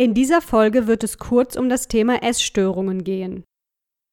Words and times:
In 0.00 0.14
dieser 0.14 0.40
Folge 0.40 0.86
wird 0.86 1.02
es 1.02 1.18
kurz 1.18 1.56
um 1.56 1.68
das 1.68 1.88
Thema 1.88 2.22
Essstörungen 2.22 3.02
gehen. 3.02 3.42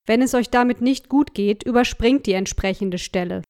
Wenn 0.08 0.24
es 0.24 0.34
euch 0.34 0.50
damit 0.50 0.82
nicht 0.82 1.10
gut 1.10 1.36
geht, 1.36 1.62
überspringt 1.62 2.26
die 2.26 2.34
entsprechende 2.34 2.98
Stelle. 2.98 3.44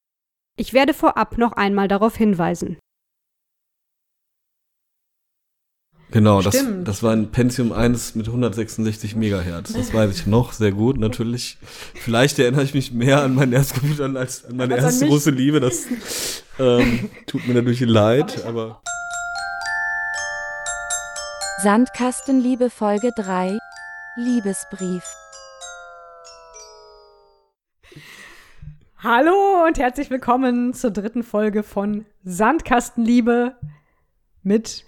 Ich 0.58 0.74
werde 0.74 0.94
vorab 0.94 1.38
noch 1.38 1.54
einmal 1.54 1.88
darauf 1.88 2.18
hinweisen. 2.18 2.78
Genau, 6.12 6.42
das, 6.42 6.62
das 6.84 7.04
war 7.04 7.14
ein 7.14 7.32
Pentium 7.32 7.72
1 7.72 8.16
mit 8.16 8.28
166 8.28 9.16
Megahertz. 9.16 9.72
Das 9.72 9.94
weiß 9.94 10.14
ich 10.14 10.28
noch 10.28 10.52
sehr 10.52 10.74
gut, 10.74 10.98
natürlich. 10.98 11.58
Vielleicht 11.94 12.38
erinnere 12.38 12.64
ich 12.64 12.74
mich 12.74 12.92
mehr 12.92 13.24
an 13.24 13.34
mein 13.34 13.54
Erstcomputer 13.54 14.14
als 14.14 14.44
an 14.44 14.58
meine 14.58 14.76
Als 14.76 14.84
an 14.84 14.90
erste 14.90 15.06
mich. 15.06 15.12
große 15.12 15.32
Liebe. 15.32 15.62
Das 15.62 15.86
ähm, 16.60 17.10
tut 17.28 17.48
mir 17.48 17.54
natürlich 17.54 17.80
leid, 17.80 18.46
aber 18.46 18.82
Sandkastenliebe 21.66 22.70
Folge 22.70 23.10
3 23.16 23.58
Liebesbrief 24.18 25.04
Hallo 29.00 29.66
und 29.66 29.80
herzlich 29.80 30.12
willkommen 30.12 30.76
zur 30.76 30.92
dritten 30.92 31.24
Folge 31.24 31.64
von 31.64 32.06
Sandkastenliebe 32.24 33.56
mit 34.44 34.86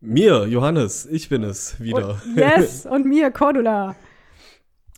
mir, 0.00 0.48
Johannes, 0.48 1.06
ich 1.06 1.28
bin 1.28 1.44
es 1.44 1.80
wieder. 1.80 2.20
Und, 2.26 2.36
yes, 2.36 2.84
und 2.90 3.06
mir, 3.06 3.30
Cordula. 3.30 3.94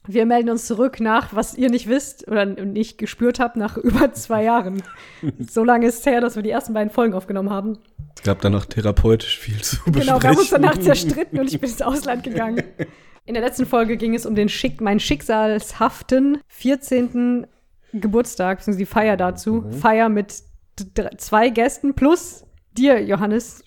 Wir 0.06 0.26
melden 0.26 0.50
uns 0.50 0.66
zurück 0.66 1.00
nach, 1.00 1.34
was 1.34 1.54
ihr 1.54 1.70
nicht 1.70 1.88
wisst 1.88 2.28
oder 2.28 2.44
nicht 2.44 2.98
gespürt 2.98 3.40
habt, 3.40 3.56
nach 3.56 3.76
über 3.78 4.12
zwei 4.12 4.44
Jahren. 4.44 4.82
so 5.50 5.64
lange 5.64 5.86
ist 5.86 6.00
es 6.00 6.06
her, 6.06 6.20
dass 6.20 6.36
wir 6.36 6.42
die 6.42 6.50
ersten 6.50 6.74
beiden 6.74 6.90
Folgen 6.90 7.14
aufgenommen 7.14 7.50
haben. 7.50 7.78
Es 8.16 8.22
gab 8.22 8.40
danach 8.40 8.66
therapeutisch 8.66 9.38
viel 9.38 9.60
zu 9.62 9.76
besprechen. 9.84 10.00
Genau, 10.00 10.22
wir 10.22 10.30
haben 10.30 10.38
uns 10.38 10.50
danach 10.50 10.78
zerstritten 10.78 11.38
und 11.40 11.52
ich 11.52 11.60
bin 11.60 11.70
ins 11.70 11.82
Ausland 11.82 12.22
gegangen. 12.22 12.62
In 13.26 13.32
der 13.32 13.42
letzten 13.42 13.64
Folge 13.64 13.96
ging 13.96 14.14
es 14.14 14.26
um 14.26 14.34
den 14.34 14.50
Schick, 14.50 14.82
meinen 14.82 15.00
schicksalshaften 15.00 16.38
14. 16.48 17.46
Geburtstag, 17.94 18.58
beziehungsweise 18.58 18.78
die 18.78 18.92
Feier 18.92 19.16
dazu. 19.16 19.64
Feier 19.70 20.10
mit 20.10 20.42
zwei 21.16 21.48
Gästen 21.48 21.94
plus 21.94 22.44
dir, 22.76 23.02
Johannes. 23.02 23.64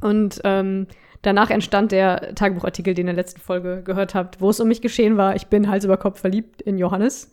Und 0.00 0.40
ähm, 0.44 0.86
danach 1.26 1.50
entstand 1.50 1.92
der 1.92 2.34
Tagebuchartikel, 2.34 2.94
den 2.94 3.06
ihr 3.06 3.10
in 3.10 3.16
der 3.16 3.24
letzten 3.24 3.40
Folge 3.40 3.82
gehört 3.84 4.14
habt, 4.14 4.40
wo 4.40 4.50
es 4.50 4.60
um 4.60 4.68
mich 4.68 4.82
geschehen 4.82 5.16
war. 5.16 5.36
Ich 5.36 5.46
bin 5.46 5.68
Hals 5.68 5.84
über 5.84 5.96
Kopf 5.96 6.20
verliebt 6.20 6.62
in 6.62 6.78
Johannes. 6.78 7.30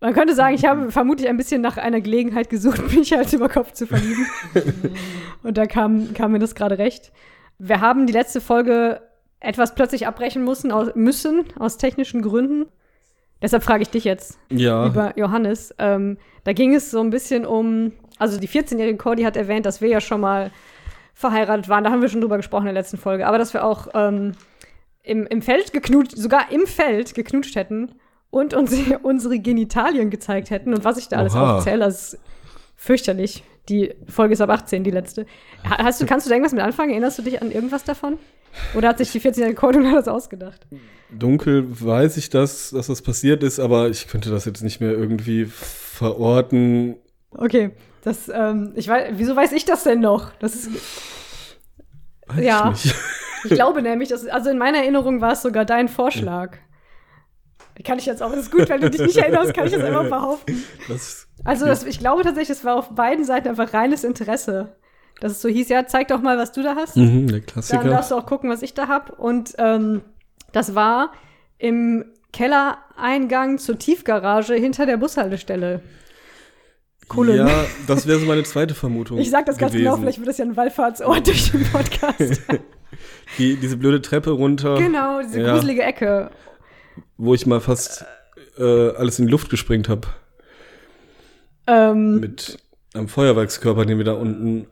Man 0.00 0.12
könnte 0.12 0.34
sagen, 0.34 0.54
ich 0.54 0.66
habe 0.66 0.90
vermutlich 0.90 1.28
ein 1.28 1.36
bisschen 1.36 1.62
nach 1.62 1.78
einer 1.78 2.00
Gelegenheit 2.00 2.50
gesucht, 2.50 2.92
mich 2.94 3.12
Hals 3.12 3.32
über 3.32 3.48
Kopf 3.48 3.72
zu 3.72 3.86
verlieben. 3.86 4.26
Und 5.42 5.56
da 5.56 5.66
kam, 5.66 6.12
kam 6.12 6.32
mir 6.32 6.38
das 6.38 6.54
gerade 6.54 6.78
recht. 6.78 7.12
Wir 7.58 7.80
haben 7.80 8.06
die 8.06 8.12
letzte 8.12 8.40
Folge 8.40 9.00
etwas 9.40 9.74
plötzlich 9.74 10.06
abbrechen 10.06 10.44
müssen 10.44 10.72
aus, 10.72 10.94
müssen, 10.94 11.44
aus 11.58 11.78
technischen 11.78 12.22
Gründen. 12.22 12.66
Deshalb 13.42 13.62
frage 13.62 13.82
ich 13.82 13.90
dich 13.90 14.04
jetzt, 14.04 14.38
Ja, 14.50 14.86
lieber 14.86 15.12
Johannes. 15.16 15.74
Ähm, 15.78 16.18
da 16.44 16.52
ging 16.52 16.74
es 16.74 16.90
so 16.90 17.00
ein 17.00 17.10
bisschen 17.10 17.44
um, 17.44 17.92
also 18.18 18.38
die 18.38 18.48
14-jährige 18.48 18.96
Cordy 18.96 19.22
hat 19.22 19.36
erwähnt, 19.36 19.66
dass 19.66 19.80
wir 19.80 19.88
ja 19.88 20.00
schon 20.00 20.20
mal 20.20 20.50
verheiratet 21.14 21.68
waren. 21.68 21.84
Da 21.84 21.90
haben 21.90 22.02
wir 22.02 22.08
schon 22.08 22.20
drüber 22.20 22.36
gesprochen 22.36 22.66
in 22.66 22.74
der 22.74 22.82
letzten 22.82 22.98
Folge. 22.98 23.26
Aber 23.26 23.38
dass 23.38 23.54
wir 23.54 23.64
auch 23.64 23.88
ähm, 23.94 24.32
im, 25.02 25.26
im 25.26 25.40
Feld 25.42 25.72
geknutscht, 25.72 26.16
sogar 26.16 26.50
im 26.52 26.66
Feld 26.66 27.14
geknutscht 27.14 27.56
hätten 27.56 27.92
und 28.30 28.52
uns 28.54 28.74
unsere 29.02 29.38
Genitalien 29.38 30.10
gezeigt 30.10 30.50
hätten 30.50 30.74
und 30.74 30.84
was 30.84 30.98
ich 30.98 31.08
da 31.08 31.16
alles 31.18 31.34
Oha. 31.34 31.56
aufzähle. 31.58 31.78
Das 31.84 32.14
ist 32.14 32.18
fürchterlich. 32.76 33.44
Die 33.68 33.94
Folge 34.08 34.34
ist 34.34 34.40
ab 34.42 34.50
18, 34.50 34.84
die 34.84 34.90
letzte. 34.90 35.24
Ha- 35.68 35.82
Hast 35.84 36.00
du, 36.02 36.04
kannst 36.06 36.26
du 36.26 36.28
da 36.28 36.34
irgendwas 36.34 36.52
mit 36.52 36.62
anfangen? 36.62 36.90
Erinnerst 36.90 37.18
du 37.18 37.22
dich 37.22 37.40
an 37.40 37.50
irgendwas 37.50 37.84
davon? 37.84 38.18
Oder 38.74 38.88
hat 38.88 38.98
sich 38.98 39.10
die 39.10 39.20
14-jährige 39.20 39.54
Cordula 39.56 39.92
das 39.94 40.06
ausgedacht? 40.08 40.66
dunkel 41.10 41.64
weiß 41.80 42.16
ich 42.16 42.28
das, 42.28 42.70
dass 42.70 42.88
das 42.88 43.00
passiert 43.02 43.42
ist, 43.42 43.58
aber 43.60 43.88
ich 43.88 44.08
könnte 44.08 44.30
das 44.30 44.44
jetzt 44.46 44.62
nicht 44.62 44.80
mehr 44.80 44.90
irgendwie 44.90 45.44
verorten. 45.46 46.96
Okay, 47.30 47.70
das, 48.04 48.28
ähm, 48.32 48.72
ich 48.76 48.86
weiß, 48.88 49.14
wieso 49.16 49.34
weiß 49.34 49.52
ich 49.52 49.64
das 49.64 49.82
denn 49.84 50.00
noch? 50.00 50.32
Das 50.38 50.54
ist, 50.54 50.70
Weiß 52.26 52.44
Ja. 52.44 52.72
ich 52.74 52.84
nicht. 52.84 52.96
ich 53.44 53.50
glaube 53.52 53.82
nämlich, 53.82 54.08
dass, 54.08 54.26
also 54.26 54.50
in 54.50 54.58
meiner 54.58 54.78
Erinnerung 54.78 55.20
war 55.20 55.32
es 55.32 55.42
sogar 55.42 55.64
dein 55.64 55.88
Vorschlag. 55.88 56.56
Kann 57.84 57.98
ich 57.98 58.06
jetzt 58.06 58.22
auch, 58.22 58.30
das 58.30 58.40
ist 58.42 58.52
gut, 58.52 58.68
wenn 58.68 58.80
du 58.80 58.88
dich 58.88 59.00
nicht 59.00 59.16
erinnerst, 59.16 59.52
kann 59.52 59.66
ich 59.66 59.72
das 59.72 59.82
einfach 59.82 60.08
behaupten. 60.08 60.62
Das, 60.88 61.26
Also 61.44 61.66
das, 61.66 61.84
ich 61.84 61.98
glaube 61.98 62.22
tatsächlich, 62.22 62.56
es 62.56 62.64
war 62.64 62.76
auf 62.76 62.90
beiden 62.90 63.24
Seiten 63.24 63.48
einfach 63.48 63.74
reines 63.74 64.04
Interesse. 64.04 64.76
Dass 65.20 65.32
es 65.32 65.42
so 65.42 65.48
hieß, 65.48 65.68
ja, 65.68 65.86
zeig 65.86 66.08
doch 66.08 66.20
mal, 66.22 66.38
was 66.38 66.52
du 66.52 66.62
da 66.62 66.74
hast. 66.76 66.96
mhm, 66.96 67.26
der 67.28 67.38
Dann 67.40 67.46
Klassiker. 67.46 67.84
darfst 67.84 68.10
du 68.10 68.16
auch 68.16 68.26
gucken, 68.26 68.48
was 68.50 68.62
ich 68.62 68.74
da 68.74 68.88
hab. 68.88 69.18
Und 69.18 69.54
ähm, 69.58 70.02
das 70.52 70.74
war 70.74 71.12
im 71.58 72.04
Kellereingang 72.32 73.58
zur 73.58 73.78
Tiefgarage 73.78 74.54
hinter 74.54 74.86
der 74.86 74.96
Bushaltestelle. 74.96 75.82
Coole. 77.08 77.36
Ja, 77.36 77.64
das 77.86 78.06
wäre 78.06 78.18
so 78.18 78.26
meine 78.26 78.42
zweite 78.44 78.74
Vermutung. 78.74 79.18
Ich 79.18 79.30
sag 79.30 79.46
das 79.46 79.56
ganz 79.58 79.72
gewesen. 79.72 79.84
genau, 79.84 79.96
vielleicht 79.98 80.18
wird 80.18 80.28
das 80.28 80.38
ja 80.38 80.44
ein 80.44 80.56
Wallfahrtsort 80.56 81.26
durch 81.26 81.50
den 81.50 81.64
Podcast. 81.64 82.42
Die, 83.38 83.56
diese 83.56 83.76
blöde 83.76 84.00
Treppe 84.02 84.30
runter, 84.30 84.76
genau, 84.78 85.20
diese 85.22 85.40
Ja. 85.40 85.52
gruselige 85.54 85.82
Ecke. 85.82 86.30
wo 87.16 87.34
ich 87.34 87.46
mal 87.46 87.60
fast 87.60 88.04
äh, 88.58 88.90
alles 88.90 89.18
in 89.18 89.26
die 89.26 89.32
Luft 89.32 89.50
gesprengt 89.50 89.88
habe. 89.88 90.06
Ähm, 91.66 92.20
Mit 92.20 92.58
einem 92.94 93.08
Feuerwerkskörper, 93.08 93.84
den 93.86 93.98
wir 93.98 94.04
da 94.04 94.12
unten 94.12 94.66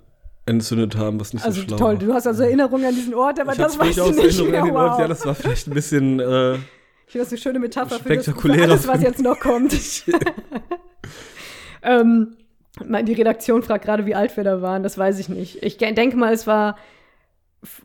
entzündet 0.47 0.97
haben, 0.97 1.19
was 1.19 1.33
nicht 1.33 1.45
also 1.45 1.61
so 1.61 1.67
schlau 1.67 1.77
toll, 1.77 1.93
war. 1.95 1.99
du 2.07 2.15
hast 2.15 2.27
also 2.27 2.43
Erinnerungen 2.45 2.85
an 2.87 2.95
diesen 2.95 3.15
Ort, 3.15 3.41
aber 3.41 3.53
ich 3.53 3.59
das 3.59 3.79
weißt 3.79 3.99
du 3.99 4.11
nicht 4.13 4.41
mehr. 4.51 4.63
den 4.63 4.77
Ort. 4.77 4.93
Wow. 4.93 5.01
Ja, 5.01 5.09
das 5.09 5.25
war 5.27 5.35
vielleicht 5.35 5.67
ein 5.69 5.75
bisschen 5.75 6.21
äh, 6.21 6.55
ich 6.55 7.13
finde 7.13 7.25
das 7.25 7.29
eine 7.33 7.39
schöne 7.41 7.59
Metapher 7.59 7.99
für, 7.99 8.17
das, 8.17 8.25
für 8.27 8.53
alles, 8.63 8.87
was 8.89 9.03
jetzt 9.03 9.21
noch 9.21 9.39
kommt. 9.41 9.73
ähm, 11.83 12.37
die 12.81 13.13
Redaktion 13.13 13.63
fragt 13.63 13.85
gerade, 13.85 14.07
wie 14.07 14.15
alt 14.15 14.37
wir 14.37 14.45
da 14.45 14.63
waren. 14.63 14.83
Das 14.83 14.97
weiß 14.97 15.19
ich 15.19 15.29
nicht. 15.29 15.63
Ich 15.63 15.77
denke 15.77 16.17
mal, 16.17 16.33
es 16.33 16.47
war 16.47 16.77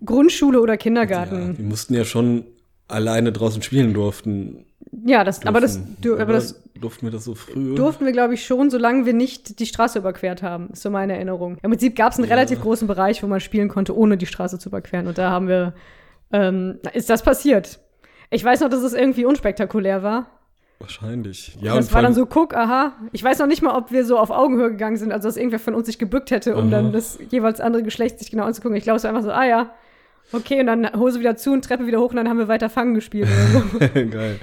Grundschule 0.06 0.62
oder 0.62 0.74
ja, 0.74 0.78
Kindergarten. 0.78 1.56
die 1.56 1.64
mussten 1.64 1.94
ja 1.94 2.06
schon 2.06 2.46
alleine 2.88 3.32
draußen 3.32 3.62
spielen 3.62 3.94
durften. 3.94 4.66
Ja, 5.06 5.24
das, 5.24 5.46
aber 5.46 5.60
das, 5.60 5.80
du, 6.02 6.18
aber 6.18 6.34
das 6.34 6.62
durften 6.80 7.06
wir 7.06 7.12
das 7.12 7.26
so 7.26 7.36
früh. 7.36 7.76
durften 7.76 8.06
wir, 8.06 8.14
glaube 8.14 8.34
ich, 8.36 8.46
schon, 8.46 8.70
solange 8.70 9.06
wir 9.06 9.14
nicht 9.14 9.60
die 9.60 9.66
Straße 9.66 10.00
überquert 10.00 10.42
haben. 10.42 10.70
Ist 10.72 10.84
so 10.84 10.90
meine 10.90 11.14
Erinnerung. 11.16 11.58
Im 11.62 11.72
Prinzip 11.72 11.96
gab 11.96 12.14
es 12.14 12.20
einen 12.20 12.28
Ja. 12.30 12.36
relativ 12.36 12.62
großen 12.62 12.88
Bereich, 12.88 13.22
wo 13.22 13.28
man 13.28 13.40
spielen 13.42 13.68
konnte, 13.68 13.96
ohne 13.96 14.18
die 14.18 14.26
Straße 14.26 14.58
zu 14.60 14.70
überqueren. 14.70 15.08
Und 15.08 15.18
da 15.18 15.30
haben 15.30 15.48
wir, 15.50 15.74
ähm, 16.32 16.80
ist 16.94 17.10
das 17.10 17.22
passiert. 17.24 17.80
Ich 18.30 18.44
weiß 18.44 18.62
noch, 18.62 18.70
dass 18.70 18.82
es 18.84 18.94
irgendwie 18.94 19.26
unspektakulär 19.26 20.04
war. 20.04 20.37
Wahrscheinlich. 20.80 21.58
Ja, 21.60 21.76
das 21.76 21.88
und 21.88 21.94
war 21.94 22.02
dann 22.04 22.14
so, 22.14 22.26
guck, 22.28 22.56
aha. 22.56 22.94
Ich 23.12 23.24
weiß 23.24 23.40
noch 23.40 23.48
nicht 23.48 23.64
mal, 23.64 23.76
ob 23.76 23.92
wir 23.92 24.06
so 24.06 24.18
auf 24.18 24.30
Augenhöhe 24.30 24.70
gegangen 24.70 24.98
sind, 24.98 25.12
also 25.12 25.28
dass 25.28 25.36
irgendwer 25.36 25.60
von 25.60 25.74
uns 25.74 25.88
sich 25.88 25.98
gebückt 25.98 26.30
hätte, 26.30 26.56
um 26.56 26.66
Aha. 26.66 26.70
dann 26.70 26.92
das 26.92 27.18
jeweils 27.30 27.60
andere 27.60 27.82
Geschlecht 27.82 28.20
sich 28.20 28.30
genau 28.30 28.44
anzugucken. 28.44 28.78
Ich 28.78 28.84
glaube, 28.84 28.98
es 28.98 29.04
war 29.04 29.10
einfach 29.10 29.24
so, 29.24 29.32
ah 29.32 29.46
ja, 29.46 29.72
okay, 30.34 30.60
und 30.60 30.68
dann 30.68 30.94
Hose 30.96 31.20
wieder 31.20 31.36
zu 31.36 31.52
und 31.52 31.64
Treppe 31.66 31.88
wieder 31.88 32.00
hoch 32.00 32.12
und 32.12 32.18
dann 32.18 32.30
haben 32.30 32.38
wir 32.38 32.48
weiter 32.48 32.70
Fangen 32.70 32.94
gespielt. 32.94 33.28
Oder 33.28 33.64
so. 33.72 33.80
Geil. 34.10 34.40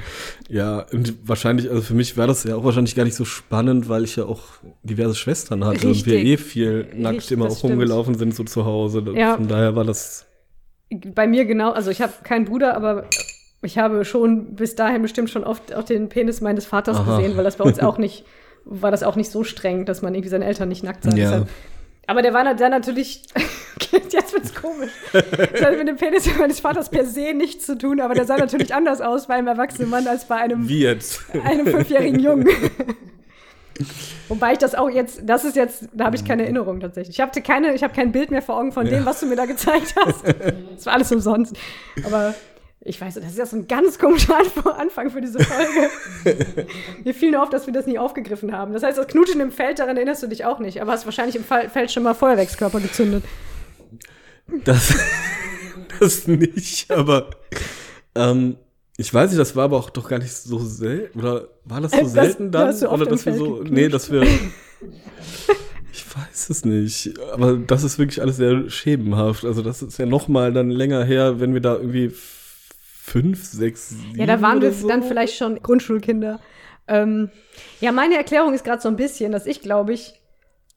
Ja, 0.49 0.85
und 0.93 1.15
wahrscheinlich, 1.29 1.71
also 1.71 1.83
für 1.83 1.95
mich 1.95 2.17
war 2.17 2.27
das 2.27 2.43
ja 2.43 2.57
auch 2.57 2.65
wahrscheinlich 2.65 2.97
gar 2.97 3.05
nicht 3.05 3.15
so 3.17 3.25
spannend, 3.25 3.89
weil 3.89 4.03
ich 4.03 4.17
ja 4.17 4.25
auch 4.25 4.43
diverse 4.83 5.15
Schwestern 5.15 5.65
hatte 5.65 5.87
und 5.87 6.05
wir 6.05 6.15
Richtig. 6.15 6.33
eh 6.33 6.37
viel 6.37 6.89
nackt 6.95 7.19
Richtig, 7.19 7.33
immer 7.33 7.47
auch 7.47 7.57
stimmt. 7.57 7.75
rumgelaufen 7.75 8.17
sind, 8.17 8.35
so 8.35 8.43
zu 8.43 8.65
Hause. 8.65 9.05
Ja. 9.15 9.37
Von 9.37 9.47
daher 9.47 9.77
war 9.77 9.85
das. 9.85 10.27
Bei 11.15 11.29
mir 11.29 11.45
genau, 11.45 11.71
also 11.71 11.91
ich 11.91 12.03
habe 12.03 12.13
keinen 12.25 12.45
Bruder, 12.45 12.77
aber 12.77 13.07
ich 13.65 13.79
habe 13.79 14.05
schon 14.05 14.55
bis 14.57 14.75
dahin 14.77 15.03
bestimmt 15.03 15.31
schon 15.31 15.45
oft 15.45 15.75
auch 15.75 15.85
den 15.85 16.09
Penis 16.09 16.41
meines 16.41 16.67
Vaters 16.67 16.99
Aha. 16.99 17.17
gesehen, 17.17 17.37
weil 17.37 17.45
das 17.45 17.57
bei 17.57 17.65
uns 17.65 17.81
auch 17.81 17.99
nicht, 18.05 18.25
war 18.65 18.91
das 18.91 19.03
auch 19.03 19.17
nicht 19.17 19.31
so 19.31 19.45
streng, 19.45 19.85
dass 19.87 20.03
man 20.03 20.15
irgendwie 20.15 20.29
seine 20.31 20.45
Eltern 20.45 20.69
nicht 20.69 20.85
nackt 20.85 21.05
sah. 21.05 21.17
Ja. 21.17 21.45
Aber 22.07 22.21
der 22.21 22.35
war 22.35 22.45
dann 22.55 22.71
natürlich, 22.71 23.23
jetzt 24.11 24.33
wird's 24.35 24.55
komisch. 24.55 24.91
Das 25.13 25.63
hat 25.63 25.79
mit 25.79 25.89
dem 25.89 25.97
Penis 25.97 26.29
meines 26.39 26.61
Vaters 26.61 26.91
per 26.91 27.07
se 27.07 27.33
nichts 27.33 27.65
zu 27.65 27.79
tun, 27.79 28.01
aber 28.01 28.15
der 28.15 28.27
sah 28.27 28.37
natürlich 28.37 28.75
anders 28.75 29.01
aus 29.01 29.27
bei 29.27 29.35
einem 29.35 29.47
erwachsenen 29.49 29.89
Mann 29.89 30.07
als 30.07 30.27
bei 30.27 30.37
einem, 30.37 30.69
Wie 30.69 30.81
jetzt? 30.81 31.23
einem 31.45 31.67
fünfjährigen 31.67 32.21
Jungen. 32.21 32.47
Wobei 34.29 34.53
ich 34.53 34.59
das 34.59 34.75
auch 34.75 34.89
jetzt, 34.89 35.21
das 35.25 35.45
ist 35.45 35.57
jetzt, 35.57 35.89
da 35.93 36.05
habe 36.05 36.17
ich 36.17 36.25
keine 36.25 36.43
Erinnerung 36.45 36.81
tatsächlich. 36.81 37.17
Ich 37.17 37.21
habe 37.21 37.41
keine, 37.43 37.75
ich 37.75 37.83
habe 37.83 37.93
kein 37.95 38.13
Bild 38.13 38.31
mehr 38.31 38.41
vor 38.43 38.57
Augen 38.57 38.73
von 38.73 38.87
dem, 38.87 39.01
Ja. 39.01 39.05
was 39.07 39.21
du 39.21 39.27
mir 39.27 39.37
da 39.37 39.47
gezeigt 39.47 39.95
hast. 40.05 40.25
Das 40.77 40.87
war 40.87 40.95
alles 40.95 41.11
umsonst. 41.13 41.57
Aber 42.05 42.35
ich 42.87 43.01
weiß, 43.01 43.15
das 43.15 43.25
ist 43.25 43.39
ja 43.39 43.47
so 43.47 43.57
ein 43.57 43.67
ganz 43.67 43.99
komischer 43.99 44.39
Anf- 44.39 44.67
Anfang 44.79 45.11
für 45.11 45.21
diese 45.21 45.39
Folge. 45.41 45.91
Mir 47.05 47.15
fiel 47.15 47.31
nur 47.31 47.43
auf, 47.43 47.51
dass 47.51 47.67
wir 47.67 47.73
das 47.73 47.87
nie 47.87 47.99
aufgegriffen 47.99 48.53
haben. 48.53 48.73
Das 48.75 48.83
heißt, 48.83 48.99
das 48.99 49.07
Knutschen 49.09 49.41
im 49.41 49.51
Feld, 49.53 49.79
daran 49.79 49.97
erinnerst 49.97 50.23
du 50.23 50.27
dich 50.27 50.45
auch 50.45 50.59
nicht. 50.59 50.81
Aber 50.83 50.93
hast 50.93 51.05
wahrscheinlich 51.07 51.37
im 51.37 51.45
Feld 51.45 51.91
schon 51.91 52.03
mal 52.03 52.15
Feuerwerkskörper 52.15 52.81
gezündet. 52.81 53.25
Das, 54.65 54.95
das 56.01 56.27
nicht, 56.27 56.91
aber 56.91 57.31
ähm, 58.15 58.57
ich 58.99 59.13
weiß 59.13 59.31
nicht, 59.31 59.41
das 59.41 59.57
war 59.57 59.65
aber 59.65 59.79
auch 59.79 59.91
doch 59.91 60.09
gar 60.09 60.19
nicht 60.19 60.33
so 60.33 60.59
selten. 60.59 61.19
Oder 61.19 61.49
war 61.65 61.81
das 61.81 61.93
so 61.93 61.99
Äh, 61.99 62.03
das- 62.03 62.13
selten 62.13 62.51
da 62.53 62.67
dann? 62.71 62.85
oft 62.87 63.01
Oder 63.01 63.07
dass 63.07 63.25
wir 63.25 63.33
Feld 63.33 63.37
so. 63.45 63.51
geknutscht. 63.55 63.73
Nee, 63.73 63.89
dass 63.89 64.13
wir. 64.13 64.23
Ich 65.93 66.05
weiß 66.17 66.51
es 66.51 66.65
nicht. 66.65 67.19
Aber 67.33 67.57
das 67.57 67.83
ist 67.85 67.99
wirklich 67.99 68.21
alles 68.21 68.37
sehr 68.37 68.69
schemenhaft. 68.69 69.45
Also 69.45 69.63
das 69.63 69.81
ist 69.83 69.99
ja 69.99 70.07
noch 70.07 70.29
mal 70.29 70.53
dann 70.53 70.71
länger 70.71 71.03
her, 71.05 71.41
wenn 71.41 71.55
wir 71.55 71.61
da 71.61 71.77
irgendwie 71.77 72.13
fünf, 73.07 73.45
sechs, 73.45 73.91
sieben 73.91 74.19
Ja, 74.19 74.27
da 74.27 74.41
waren 74.41 74.63
wir 74.63 74.73
so. 74.73 74.89
dann 74.89 75.03
vielleicht 75.03 75.37
schon 75.37 75.63
Grundschulkinder. 75.63 76.41
Ähm, 76.89 77.31
ja, 77.81 77.93
meine 77.93 78.17
Erklärung 78.17 78.55
ist 78.55 78.65
gerade 78.65 78.81
so 78.81 78.89
ein 78.89 78.97
bisschen, 78.97 79.31
dass 79.31 79.47
ich 79.47 79.61
glaube 79.61 79.93
ich, 79.93 80.21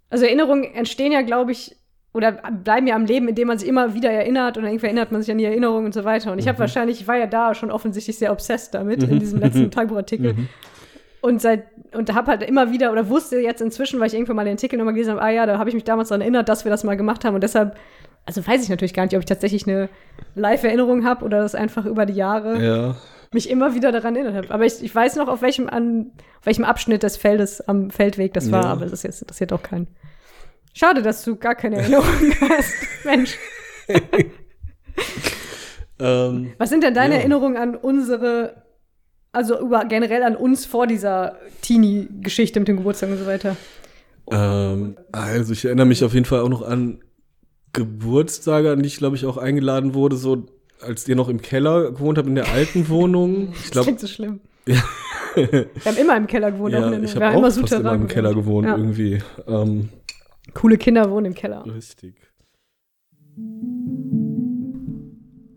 also 0.09 0.25
Erinnerungen 0.25 0.63
entstehen 0.75 1.12
ja, 1.13 1.21
glaube 1.21 1.51
ich, 1.53 1.75
oder 2.13 2.31
bleiben 2.33 2.88
ja 2.88 2.95
am 2.95 3.06
Leben, 3.06 3.27
indem 3.27 3.47
man 3.47 3.57
sich 3.59 3.68
immer 3.69 3.94
wieder 3.94 4.09
erinnert 4.12 4.57
und 4.57 4.65
irgendwie 4.65 4.85
erinnert 4.88 5.12
man 5.12 5.21
sich 5.21 5.31
an 5.31 5.38
die 5.38 5.45
Erinnerungen 5.45 5.85
und 5.85 5.94
so 5.94 6.03
weiter. 6.03 6.31
Und 6.31 6.39
ich 6.39 6.45
Mhm. 6.45 6.50
habe 6.50 6.59
wahrscheinlich, 6.59 7.00
ich 7.01 7.07
war 7.07 7.18
ja 7.18 7.27
da 7.27 7.53
schon 7.56 7.71
offensichtlich 7.71 8.18
sehr 8.18 8.31
obsessed 8.31 8.74
damit 8.74 9.03
in 9.03 9.19
diesem 9.19 9.39
letzten 9.39 9.69
Tagebuchartikel. 9.71 10.33
Mhm. 10.33 10.50
Und 11.21 11.41
seit 11.41 11.65
und 11.94 12.13
habe 12.13 12.31
halt 12.31 12.44
immer 12.44 12.71
wieder 12.71 12.91
oder 12.91 13.07
wusste 13.09 13.38
jetzt 13.39 13.62
inzwischen, 13.62 14.00
weil 14.00 14.07
ich 14.07 14.13
irgendwann 14.13 14.35
mal 14.35 14.44
den 14.45 14.53
Artikel 14.53 14.77
nochmal 14.77 14.94
gelesen 14.94 15.12
habe, 15.12 15.21
ah 15.21 15.29
ja, 15.29 15.45
da 15.45 15.57
habe 15.57 15.69
ich 15.69 15.75
mich 15.75 15.83
damals 15.85 16.09
daran 16.09 16.21
erinnert, 16.21 16.47
dass 16.50 16.65
wir 16.65 16.69
das 16.69 16.83
mal 16.83 16.97
gemacht 16.97 17.24
haben 17.25 17.35
und 17.35 17.41
deshalb, 17.44 17.75
also 18.27 18.45
weiß 18.45 18.62
ich 18.62 18.69
natürlich 18.69 18.94
gar 18.94 19.03
nicht, 19.03 19.15
ob 19.15 19.21
ich 19.21 19.25
tatsächlich 19.25 19.65
eine 19.68 19.89
Live-Erinnerung 20.35 21.03
habe 21.06 21.25
oder 21.25 21.39
das 21.41 21.56
einfach 21.56 21.85
über 21.85 22.06
die 22.06 22.13
Jahre 22.13 22.63
Ja. 22.63 22.95
mich 23.33 23.50
immer 23.50 23.74
wieder 23.74 23.91
daran 23.91 24.15
erinnert 24.15 24.35
habe. 24.35 24.53
Aber 24.53 24.65
ich, 24.65 24.83
ich 24.83 24.94
weiß 24.94 25.15
noch, 25.15 25.27
auf 25.27 25.41
welchem, 25.41 25.68
an, 25.69 26.12
auf 26.39 26.45
welchem 26.45 26.63
Abschnitt 26.65 27.01
des 27.03 27.18
Feldes 27.18 27.62
am 27.68 27.89
Feldweg 27.89 28.33
das 28.33 28.51
war, 28.51 28.63
Ja. 28.63 28.69
aber 28.69 28.85
das 28.85 29.03
jetzt 29.03 29.21
interessiert 29.21 29.51
auch 29.53 29.63
keinen. 29.63 29.88
Schade, 30.74 31.01
dass 31.01 31.24
du 31.24 31.35
gar 31.38 31.56
keine 31.56 31.77
Erinnerung 31.77 32.06
hast. 32.50 32.75
Mensch. 33.06 33.38
Ähm, 36.00 36.53
Was 36.59 36.69
sind 36.69 36.83
denn 36.83 36.94
deine 36.94 37.15
Ja. 37.15 37.19
Erinnerungen 37.21 37.57
an 37.57 37.75
unsere, 37.75 38.62
also 39.31 39.59
über, 39.59 39.85
generell 39.85 40.24
an 40.24 40.35
uns 40.35 40.65
vor 40.65 40.85
dieser 40.85 41.38
Teenie-Geschichte 41.62 42.59
mit 42.59 42.68
dem 42.68 42.77
Geburtstag 42.77 43.09
und 43.09 43.18
so 43.18 43.25
weiter? 43.25 43.56
ähm, 44.29 44.97
also 45.12 45.53
ich 45.53 45.65
erinnere 45.65 45.85
mich 45.88 46.03
auf 46.03 46.13
jeden 46.13 46.25
Fall 46.25 46.41
auch 46.41 46.50
noch 46.50 46.62
an 46.62 47.00
Geburtstage, 47.77 48.71
an 48.71 48.79
die 48.81 48.88
ich 48.88 48.97
glaube 48.97 49.15
ich 49.15 49.25
auch 49.25 49.38
eingeladen 49.38 49.94
wurde, 49.94 50.15
so 50.18 50.45
als 50.81 51.07
ihr 51.07 51.15
noch 51.15 51.29
im 51.29 51.41
Keller 51.41 51.91
gewohnt 51.91 52.18
habt 52.18 52.27
in 52.27 52.35
der 52.35 52.51
alten 52.51 52.89
Wohnung. 52.89 53.50
Ich 53.53 53.62
Das 53.63 53.71
glaube, 53.71 53.85
klingt 53.85 54.00
so 54.01 54.07
schlimm. 54.07 54.39
Wir 54.65 55.68
haben 55.85 55.97
immer 55.97 56.18
im 56.18 56.25
Keller 56.27 56.51
gewohnt. 56.51 56.74
ja, 56.74 56.91
ich 56.91 57.13
wir 57.15 57.21
habe 57.21 57.35
haben 57.35 57.45
auch 57.45 57.51
fast 57.53 57.71
immer 57.74 57.94
im 57.94 58.07
Keller 58.07 58.33
gewohnt 58.33 58.65
Ja. 58.68 58.75
irgendwie. 58.75 59.19
Ähm, 59.47 59.89
Coole 60.56 60.77
Kinder 60.79 61.12
wohnen 61.12 61.27
im 61.27 61.33
Keller. 61.35 61.63
richtig. 61.75 62.15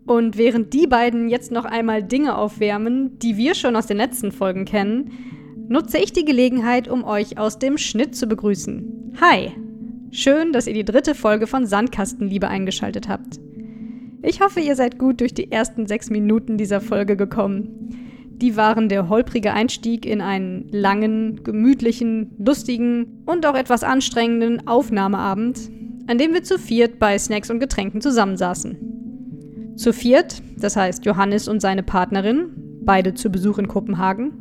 Und 0.05 0.37
während 0.37 0.73
die 0.73 0.85
beiden 0.87 1.29
jetzt 1.29 1.51
noch 1.51 1.65
einmal 1.65 2.03
Dinge 2.03 2.37
aufwärmen, 2.37 3.17
die 3.19 3.37
wir 3.37 3.55
schon 3.55 3.75
aus 3.75 3.87
den 3.87 3.97
letzten 3.97 4.31
Folgen 4.31 4.65
kennen, 4.65 5.11
nutze 5.67 5.97
ich 5.97 6.13
die 6.13 6.25
Gelegenheit, 6.25 6.87
um 6.87 7.03
euch 7.03 7.37
aus 7.39 7.57
dem 7.59 7.77
Schnitt 7.77 8.15
zu 8.15 8.27
begrüßen. 8.27 9.15
Hi! 9.21 9.51
Schön, 10.13 10.51
dass 10.51 10.67
ihr 10.67 10.73
die 10.73 10.83
dritte 10.83 11.15
Folge 11.15 11.47
von 11.47 11.65
Sandkastenliebe 11.65 12.49
eingeschaltet 12.49 13.07
habt. 13.07 13.39
Ich 14.21 14.41
hoffe, 14.41 14.59
ihr 14.59 14.75
seid 14.75 14.99
gut 14.99 15.21
durch 15.21 15.33
die 15.33 15.51
ersten 15.51 15.87
sechs 15.87 16.09
Minuten 16.09 16.57
dieser 16.57 16.81
Folge 16.81 17.15
gekommen. 17.15 17.89
Die 18.33 18.57
waren 18.57 18.89
der 18.89 19.07
holprige 19.07 19.53
Einstieg 19.53 20.05
in 20.05 20.19
einen 20.19 20.67
langen, 20.69 21.43
gemütlichen, 21.43 22.35
lustigen 22.37 23.23
und 23.25 23.45
auch 23.45 23.55
etwas 23.55 23.85
anstrengenden 23.85 24.67
Aufnahmeabend, 24.67 25.69
an 26.07 26.17
dem 26.17 26.33
wir 26.33 26.43
zu 26.43 26.59
viert 26.59 26.99
bei 26.99 27.17
Snacks 27.17 27.49
und 27.49 27.59
Getränken 27.59 28.01
zusammensaßen. 28.01 29.75
Zu 29.77 29.93
viert, 29.93 30.43
das 30.57 30.75
heißt 30.75 31.05
Johannes 31.05 31.47
und 31.47 31.61
seine 31.61 31.83
Partnerin, 31.83 32.81
beide 32.81 33.13
zu 33.13 33.29
Besuch 33.29 33.59
in 33.59 33.69
Kopenhagen, 33.69 34.33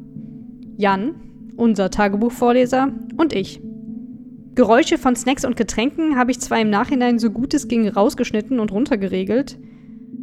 Jan, 0.76 1.14
unser 1.56 1.90
Tagebuchvorleser 1.90 2.92
und 3.16 3.32
ich. 3.32 3.60
Geräusche 4.60 4.98
von 4.98 5.16
Snacks 5.16 5.46
und 5.46 5.56
Getränken 5.56 6.18
habe 6.18 6.32
ich 6.32 6.38
zwar 6.38 6.60
im 6.60 6.68
Nachhinein 6.68 7.18
so 7.18 7.30
gut 7.30 7.54
es 7.54 7.66
ging 7.66 7.88
rausgeschnitten 7.88 8.60
und 8.60 8.70
runtergeregelt, 8.70 9.56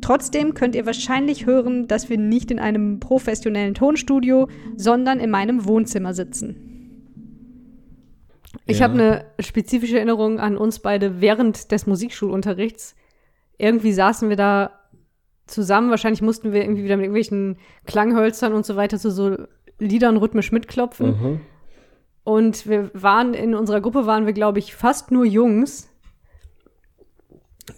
trotzdem 0.02 0.54
könnt 0.54 0.76
ihr 0.76 0.86
wahrscheinlich 0.86 1.48
hören, 1.48 1.88
dass 1.88 2.12
wir 2.12 2.20
nicht 2.20 2.52
in 2.52 2.60
einem 2.60 3.00
professionellen 3.00 3.74
Tonstudio, 3.74 4.48
sondern 4.76 5.20
in 5.20 5.32
meinem 5.32 5.66
Wohnzimmer 5.66 6.14
sitzen. 6.14 6.56
Ich 8.68 8.78
Ja. 8.78 8.84
habe 8.84 8.94
eine 8.94 9.26
spezifische 9.40 9.96
Erinnerung 9.98 10.40
an 10.40 10.56
uns 10.56 10.82
beide 10.82 11.20
während 11.20 11.72
des 11.72 11.88
Musikschulunterrichts. 11.88 12.96
Irgendwie 13.58 13.92
saßen 13.92 14.30
wir 14.30 14.36
da 14.36 14.70
zusammen. 15.48 15.90
Wahrscheinlich 15.90 16.22
mussten 16.22 16.54
wir 16.54 16.62
irgendwie 16.62 16.84
wieder 16.84 16.96
mit 16.96 17.06
irgendwelchen 17.06 17.58
Klanghölzern 17.88 18.54
und 18.54 18.68
so 18.68 18.76
weiter 18.76 19.00
zu 19.00 19.10
so 19.10 19.36
Liedern 19.80 20.18
rhythmisch 20.18 20.52
mitklopfen. 20.52 21.08
Mhm. 21.08 21.40
Und 22.28 22.68
wir 22.68 22.92
waren 22.94 23.34
in 23.34 23.56
unserer 23.56 23.80
Gruppe 23.80 24.06
waren 24.06 24.26
wir, 24.26 24.34
glaube 24.34 24.60
ich, 24.60 24.76
fast 24.76 25.12
nur 25.12 25.24
Jungs, 25.24 25.88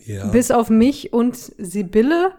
Ja. 0.07 0.25
bis 0.29 0.49
auf 0.49 0.71
mich 0.71 1.13
und 1.13 1.35
Sibylle. 1.35 2.31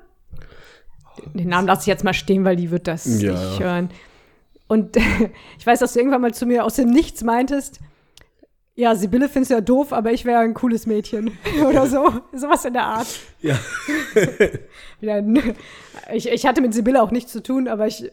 Den 1.34 1.50
Namen 1.50 1.68
lasse 1.68 1.82
ich 1.82 1.86
jetzt 1.86 2.02
mal 2.02 2.12
stehen, 2.12 2.44
weil 2.44 2.56
die 2.56 2.72
wird 2.72 2.88
das 2.88 3.20
Ja. 3.22 3.30
nicht 3.32 3.60
hören. 3.60 3.90
Und 4.66 4.96
ich 5.58 5.64
weiß, 5.64 5.78
dass 5.78 5.92
du 5.92 6.00
irgendwann 6.00 6.20
mal 6.22 6.34
zu 6.34 6.46
mir 6.46 6.64
aus 6.64 6.74
dem 6.74 6.90
Nichts 6.90 7.22
meintest, 7.22 7.78
ja, 8.74 8.96
Sibylle 8.96 9.28
findest 9.28 9.50
du 9.52 9.54
ja 9.54 9.60
doof, 9.60 9.92
aber 9.92 10.10
ich 10.10 10.24
wäre 10.24 10.40
ein 10.40 10.54
cooles 10.54 10.86
Mädchen. 10.86 11.38
Oder 11.64 11.86
so. 11.86 12.12
Sowas 12.32 12.64
in 12.64 12.72
der 12.72 12.86
Art. 12.86 13.06
ja. 13.40 13.56
Ich, 16.12 16.28
ich 16.28 16.44
hatte 16.46 16.60
mit 16.60 16.74
Sibylle 16.74 17.00
auch 17.02 17.12
nichts 17.12 17.30
zu 17.30 17.40
tun, 17.40 17.68
aber 17.68 17.86
ich, 17.86 18.10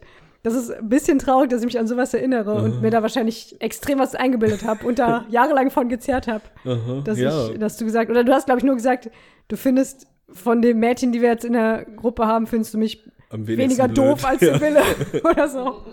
das 0.48 0.56
ist 0.56 0.72
ein 0.72 0.88
bisschen 0.88 1.20
traurig, 1.20 1.50
dass 1.50 1.60
ich 1.60 1.66
mich 1.66 1.80
an 1.80 1.88
sowas 1.88 2.14
erinnere 2.14 2.54
und 2.56 2.82
mir 2.82 2.90
da 2.90 3.02
wahrscheinlich 3.02 3.58
extrem 3.60 4.00
was 4.00 4.16
eingebildet 4.16 4.64
habe 4.64 4.88
und 4.88 4.98
da 4.98 5.26
jahrelang 5.30 5.72
von 5.72 5.90
gezerrt 5.90 6.28
habe. 6.28 6.44
Aha. 6.64 7.02
Dass, 7.04 7.20
ja. 7.20 7.50
ich, 7.50 7.60
dass 7.60 7.76
du 7.76 7.86
gesagt, 7.86 8.10
oder 8.10 8.24
du 8.24 8.34
hast, 8.34 8.46
glaube 8.46 8.60
ich, 8.60 8.66
nur 8.66 8.76
gesagt, 8.76 9.10
du 9.50 9.58
findest 9.58 10.08
von 10.32 10.62
den 10.62 10.80
Mädchen, 10.80 11.12
die 11.12 11.22
wir 11.22 11.30
jetzt 11.30 11.44
in 11.44 11.54
der 11.54 11.86
Gruppe 11.86 12.28
haben, 12.28 12.48
findest 12.48 12.74
du 12.74 12.78
mich 12.78 13.04
weniger 13.32 13.88
blöd. 13.88 13.98
doof 13.98 14.26
als 14.26 14.42
ja. 14.42 14.54
Sibylle 14.54 14.82
oder 15.30 15.50
so. 15.50 15.84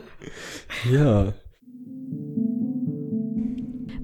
Ja. 0.92 1.32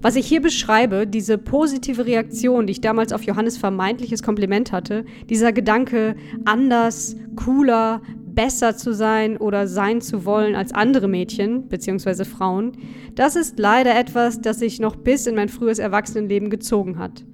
Was 0.03 0.17
ich 0.17 0.27
hier 0.27 0.41
beschreibe, 0.41 1.07
diese 1.07 1.37
positive 1.37 2.07
Reaktion, 2.07 2.67
die 2.67 2.73
ich 2.73 2.81
damals 2.81 3.13
auf 3.13 3.23
Johannes 3.23 3.59
vermeintliches 3.59 4.23
Kompliment 4.23 4.73
hatte, 4.73 5.05
dieser 5.29 5.53
Gedanke, 5.53 6.17
anders, 6.47 7.17
cooler, 7.37 8.01
besser 8.35 8.77
zu 8.77 8.95
sein 8.95 9.37
oder 9.37 9.67
sein 9.67 10.01
zu 10.01 10.25
wollen 10.25 10.55
als 10.55 10.73
andere 10.73 11.09
Mädchen 11.09 11.69
bzw. 11.69 12.25
Frauen, 12.25 12.73
das 13.15 13.37
ist 13.37 13.59
leider 13.59 13.99
etwas, 13.99 14.41
das 14.41 14.59
sich 14.59 14.81
noch 14.81 14.97
bis 14.97 15.27
in 15.27 15.35
mein 15.35 15.49
frühes 15.49 15.79
Erwachsenenleben 15.79 16.51
gezogen 16.51 16.99
hat. 16.99 17.25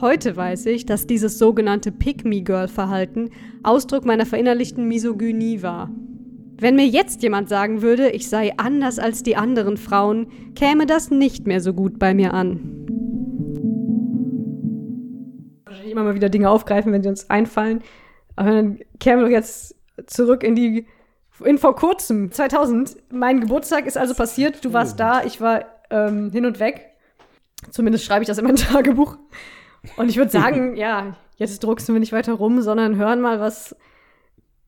Heute 0.00 0.36
weiß 0.36 0.66
ich, 0.66 0.86
dass 0.86 1.06
dieses 1.08 1.38
sogenannte 1.38 1.90
Pick-Me-Girl-Verhalten 1.90 3.30
Ausdruck 3.64 4.04
meiner 4.04 4.26
verinnerlichten 4.26 4.86
Misogynie 4.86 5.62
war. 5.62 5.90
Wenn 6.60 6.76
mir 6.76 6.86
jetzt 6.86 7.22
jemand 7.22 7.48
sagen 7.48 7.82
würde, 7.82 8.10
ich 8.10 8.28
sei 8.28 8.52
anders 8.56 8.98
als 8.98 9.22
die 9.22 9.36
anderen 9.36 9.76
Frauen, 9.76 10.28
käme 10.54 10.86
das 10.86 11.10
nicht 11.10 11.46
mehr 11.46 11.60
so 11.60 11.72
gut 11.72 11.98
bei 11.98 12.14
mir 12.14 12.34
an. 12.34 12.60
Wahrscheinlich 15.64 15.92
immer 15.92 16.04
mal 16.04 16.14
wieder 16.14 16.28
Dinge 16.28 16.50
aufgreifen, 16.50 16.92
wenn 16.92 17.02
sie 17.02 17.08
uns 17.08 17.28
einfallen. 17.30 17.80
Aber 18.36 18.50
dann 18.50 18.78
kämen 19.00 19.20
wir 19.20 19.26
doch 19.26 19.32
jetzt 19.32 19.77
zurück 20.06 20.42
in 20.42 20.54
die, 20.54 20.86
in 21.44 21.58
vor 21.58 21.76
kurzem, 21.76 22.32
2000. 22.32 22.96
Mein 23.12 23.40
Geburtstag 23.40 23.86
ist 23.86 23.98
also 23.98 24.14
passiert. 24.14 24.64
Du 24.64 24.72
warst 24.72 24.98
da, 25.00 25.24
ich 25.24 25.40
war 25.40 25.64
ähm, 25.90 26.30
hin 26.30 26.46
und 26.46 26.60
weg. 26.60 26.86
Zumindest 27.70 28.04
schreibe 28.04 28.22
ich 28.22 28.28
das 28.28 28.38
in 28.38 28.44
mein 28.44 28.56
Tagebuch. 28.56 29.16
Und 29.96 30.08
ich 30.08 30.16
würde 30.16 30.30
sagen, 30.30 30.76
ja, 30.76 31.16
jetzt 31.36 31.62
druckst 31.62 31.88
du 31.88 31.92
mir 31.92 32.00
nicht 32.00 32.12
weiter 32.12 32.34
rum, 32.34 32.62
sondern 32.62 32.96
hören 32.96 33.20
mal, 33.20 33.40
was 33.40 33.74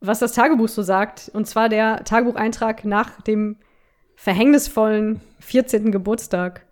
was 0.01 0.19
das 0.19 0.33
Tagebuch 0.33 0.69
so 0.69 0.83
sagt. 0.83 1.31
Und 1.33 1.47
zwar 1.47 1.69
der 1.69 2.05
Tagebucheintrag 2.05 2.85
nach 2.85 3.21
dem 3.23 3.57
verhängnisvollen 4.17 5.21
14. 5.41 5.93
Geburtstag. 5.93 6.67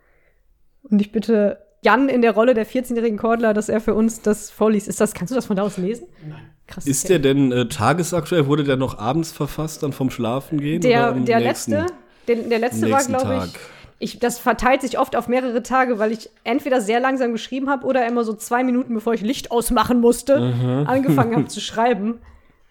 Und 0.83 1.01
ich 1.01 1.13
bitte 1.13 1.59
Jan 1.83 2.09
in 2.09 2.23
der 2.23 2.33
Rolle 2.33 2.55
der 2.55 2.67
14-jährigen 2.67 3.19
Kordler, 3.19 3.55
dass 3.55 3.69
er 3.69 3.81
für 3.81 3.95
uns 3.95 4.23
das 4.23 4.51
vorliest. 4.51 4.89
Ist 4.89 5.01
das, 5.01 5.15
kannst 5.15 5.31
du 5.31 5.35
das 5.35 5.47
von 5.47 5.57
da 5.57 5.63
aus 5.63 5.77
lesen? 5.77 6.09
Nein. 6.27 6.51
Krass. 6.69 6.87
Ist 6.87 7.05
okay. 7.07 7.19
der 7.19 7.35
denn 7.35 7.51
äh, 7.53 7.67
tagesaktuell? 7.67 8.47
Wurde 8.47 8.63
der 8.63 8.77
noch 8.77 8.99
abends 8.99 9.33
verfasst, 9.33 9.83
dann 9.83 9.93
vom 9.93 10.11
Schlafen 10.11 10.61
gehen? 10.61 10.81
der, 10.81 11.13
der 11.13 11.41
nächsten- 11.41 11.73
letzte, 11.73 11.95
der, 12.29 12.37
der 12.37 12.59
letzte 12.59 12.91
war, 12.91 13.03
glaube 13.05 13.47
ich, 13.47 13.55
ich, 14.01 14.19
das 14.21 14.39
verteilt 14.39 14.83
sich 14.83 14.99
oft 14.99 15.17
auf 15.17 15.27
mehrere 15.27 15.63
Tage, 15.63 15.99
weil 15.99 16.13
ich 16.13 16.31
entweder 16.45 16.81
sehr 16.81 17.01
langsam 17.01 17.33
geschrieben 17.33 17.69
habe 17.69 17.85
oder 17.85 18.07
immer 18.07 18.23
so 18.23 18.33
zwei 18.35 18.63
Minuten, 18.63 18.95
bevor 18.95 19.15
ich 19.15 19.23
Licht 19.23 19.51
ausmachen 19.51 20.01
musste, 20.01 20.37
angefangen 20.87 21.35
habe 21.35 21.47
zu 21.49 21.61
schreiben. 21.61 22.19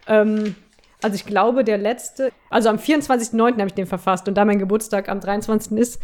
Ähm, 0.07 0.55
also 1.01 1.15
ich 1.15 1.25
glaube, 1.25 1.63
der 1.63 1.77
letzte, 1.77 2.31
also 2.49 2.69
am 2.69 2.77
24.09. 2.77 3.53
habe 3.57 3.67
ich 3.67 3.73
den 3.73 3.87
verfasst 3.87 4.27
und 4.27 4.35
da 4.35 4.45
mein 4.45 4.57
Geburtstag 4.59 5.09
am 5.09 5.19
23. 5.19 5.73
ist, 5.77 6.01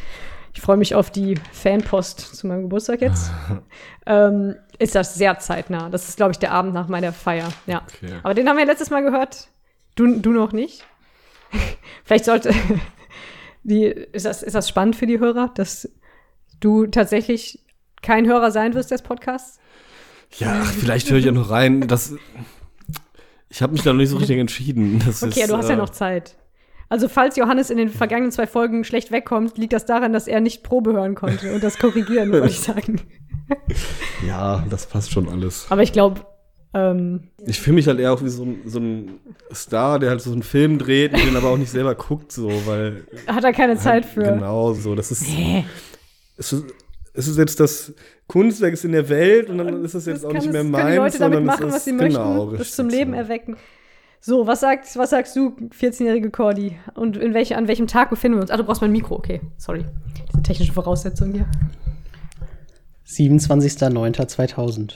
ich 0.54 0.62
freue 0.62 0.78
mich 0.78 0.94
auf 0.96 1.10
die 1.10 1.36
Fanpost 1.52 2.36
zu 2.36 2.48
meinem 2.48 2.64
Geburtstag 2.64 3.02
jetzt, 3.02 3.32
ähm, 4.06 4.56
ist 4.80 4.96
das 4.96 5.16
sehr 5.16 5.40
zeitnah. 5.40 5.90
Das 5.90 6.08
ist, 6.08 6.18
glaube 6.18 6.32
ich, 6.32 6.40
der 6.40 6.52
Abend 6.52 6.74
nach 6.74 6.88
meiner 6.88 7.12
Feier. 7.12 7.50
Ja. 7.66 7.82
Okay. 7.88 8.14
Aber 8.22 8.34
den 8.34 8.48
haben 8.48 8.58
wir 8.58 8.66
letztes 8.66 8.90
Mal 8.90 9.02
gehört. 9.02 9.48
Du, 9.96 10.20
du 10.20 10.32
noch 10.32 10.52
nicht. 10.52 10.86
Vielleicht 12.04 12.26
sollte. 12.26 12.54
Die, 13.66 13.86
ist, 13.86 14.26
das, 14.26 14.44
ist 14.44 14.56
das 14.56 14.68
spannend 14.68 14.98
für 14.98 15.08
die 15.08 15.20
Hörer, 15.20 15.50
dass 15.56 15.90
du 16.60 16.86
tatsächlich 16.86 17.64
kein 18.02 18.28
Hörer 18.28 18.52
sein 18.52 18.74
wirst 18.74 18.92
des 18.92 19.04
Podcasts? 19.04 19.58
Ja, 20.38 20.64
ach, 20.64 20.70
vielleicht 20.70 21.10
höre 21.10 21.20
ich 21.20 21.24
ja 21.24 21.32
noch 21.32 21.50
rein. 21.50 21.88
Das, 21.88 22.14
ich 23.48 23.62
habe 23.62 23.72
mich 23.72 23.82
da 23.82 23.94
noch 23.94 24.00
nicht 24.00 24.10
so 24.10 24.18
richtig 24.18 24.38
entschieden. 24.38 25.02
Das 25.06 25.24
Okay, 25.24 25.44
ist, 25.44 25.50
du 25.50 25.56
hast 25.56 25.70
ja 25.70 25.76
äh, 25.76 25.78
noch 25.78 25.92
Zeit. 25.92 26.36
Also 26.94 27.08
falls 27.10 27.36
Johannes 27.38 27.72
in 27.72 27.78
den 27.78 27.90
vergangenen 27.90 28.32
zwei 28.32 28.46
Folgen 28.46 28.84
schlecht 28.84 29.10
wegkommt, 29.12 29.58
liegt 29.58 29.74
das 29.74 29.88
daran, 29.88 30.14
dass 30.14 30.28
er 30.28 30.42
nicht 30.42 30.62
Probe 30.62 30.94
hören 30.94 31.16
konnte 31.16 31.52
und 31.56 31.64
das 31.64 31.80
korrigieren, 31.80 32.32
wollte 32.32 32.48
ich 32.50 32.60
sagen. 32.60 33.02
Ja, 34.28 34.64
das 34.70 34.86
passt 34.86 35.12
schon 35.12 35.28
alles. 35.28 35.66
Aber 35.70 35.82
ich 35.84 35.92
glaube, 35.92 36.22
ähm, 36.74 37.30
Ich 37.46 37.60
fühle 37.60 37.76
mich 37.76 37.88
halt 37.88 38.00
eher 38.00 38.14
auch 38.14 38.24
wie 38.24 38.30
so 38.30 38.44
ein, 38.44 38.62
so 38.66 38.80
ein 38.80 39.20
Star, 39.54 39.98
der 40.00 40.12
halt 40.12 40.22
so 40.22 40.32
einen 40.32 40.44
Film 40.44 40.78
dreht 40.78 41.14
und 41.14 41.26
den 41.26 41.36
aber 41.36 41.50
auch 41.50 41.58
nicht 41.58 41.72
selber 41.72 41.96
guckt, 41.96 42.32
so, 42.32 42.48
weil. 42.66 43.04
hat 43.28 43.44
er 43.44 43.54
keine 43.54 43.78
Zeit 43.78 44.06
für. 44.06 44.24
Genau, 44.24 44.74
so. 44.74 44.94
Das 44.96 45.12
ist. 45.12 45.26
Es 46.38 46.54
ist, 46.54 46.66
es 47.14 47.28
ist 47.28 47.38
jetzt 47.38 47.60
das 47.60 47.94
Kunstwerk 48.28 48.74
ist 48.74 48.86
in 48.86 48.92
der 48.94 49.10
Welt 49.10 49.50
und 49.50 49.58
dann 49.58 49.84
ist 49.84 49.94
es 49.94 50.06
jetzt 50.06 50.24
Das 50.24 50.26
auch 50.30 50.34
nicht 50.34 50.46
es- 50.46 50.52
mehr 50.52 50.62
können 50.62 50.72
meins. 50.72 50.92
die 50.92 50.98
Leute 50.98 51.20
damit 51.20 51.40
es 51.40 51.46
machen, 51.46 51.72
was 51.72 51.86
sie 51.86 51.98
genau, 51.98 52.46
möchten, 52.46 52.58
das 52.58 52.76
zum 52.76 52.90
Leben 52.90 53.14
erwecken. 53.14 53.58
So, 54.26 54.48
was, 54.48 54.62
sagt, 54.62 54.96
was 54.96 55.10
sagst 55.10 55.36
du, 55.36 55.50
14-jährige 55.50 56.32
Cordy? 56.32 56.78
Und 56.94 57.18
in 57.18 57.34
welche, 57.34 57.58
an 57.58 57.68
welchem 57.68 57.88
Tag 57.88 58.10
befinden 58.10 58.38
wir 58.38 58.42
uns? 58.42 58.52
Ah, 58.52 58.56
du 58.56 58.64
brauchst 58.64 58.80
mein 58.80 58.94
Mikro, 58.94 59.16
okay. 59.16 59.42
Sorry. 59.58 59.84
Diese 60.30 60.42
technische 60.42 60.72
Voraussetzung 60.72 61.34
hier. 61.34 61.46
27.09.2000. 63.06 64.94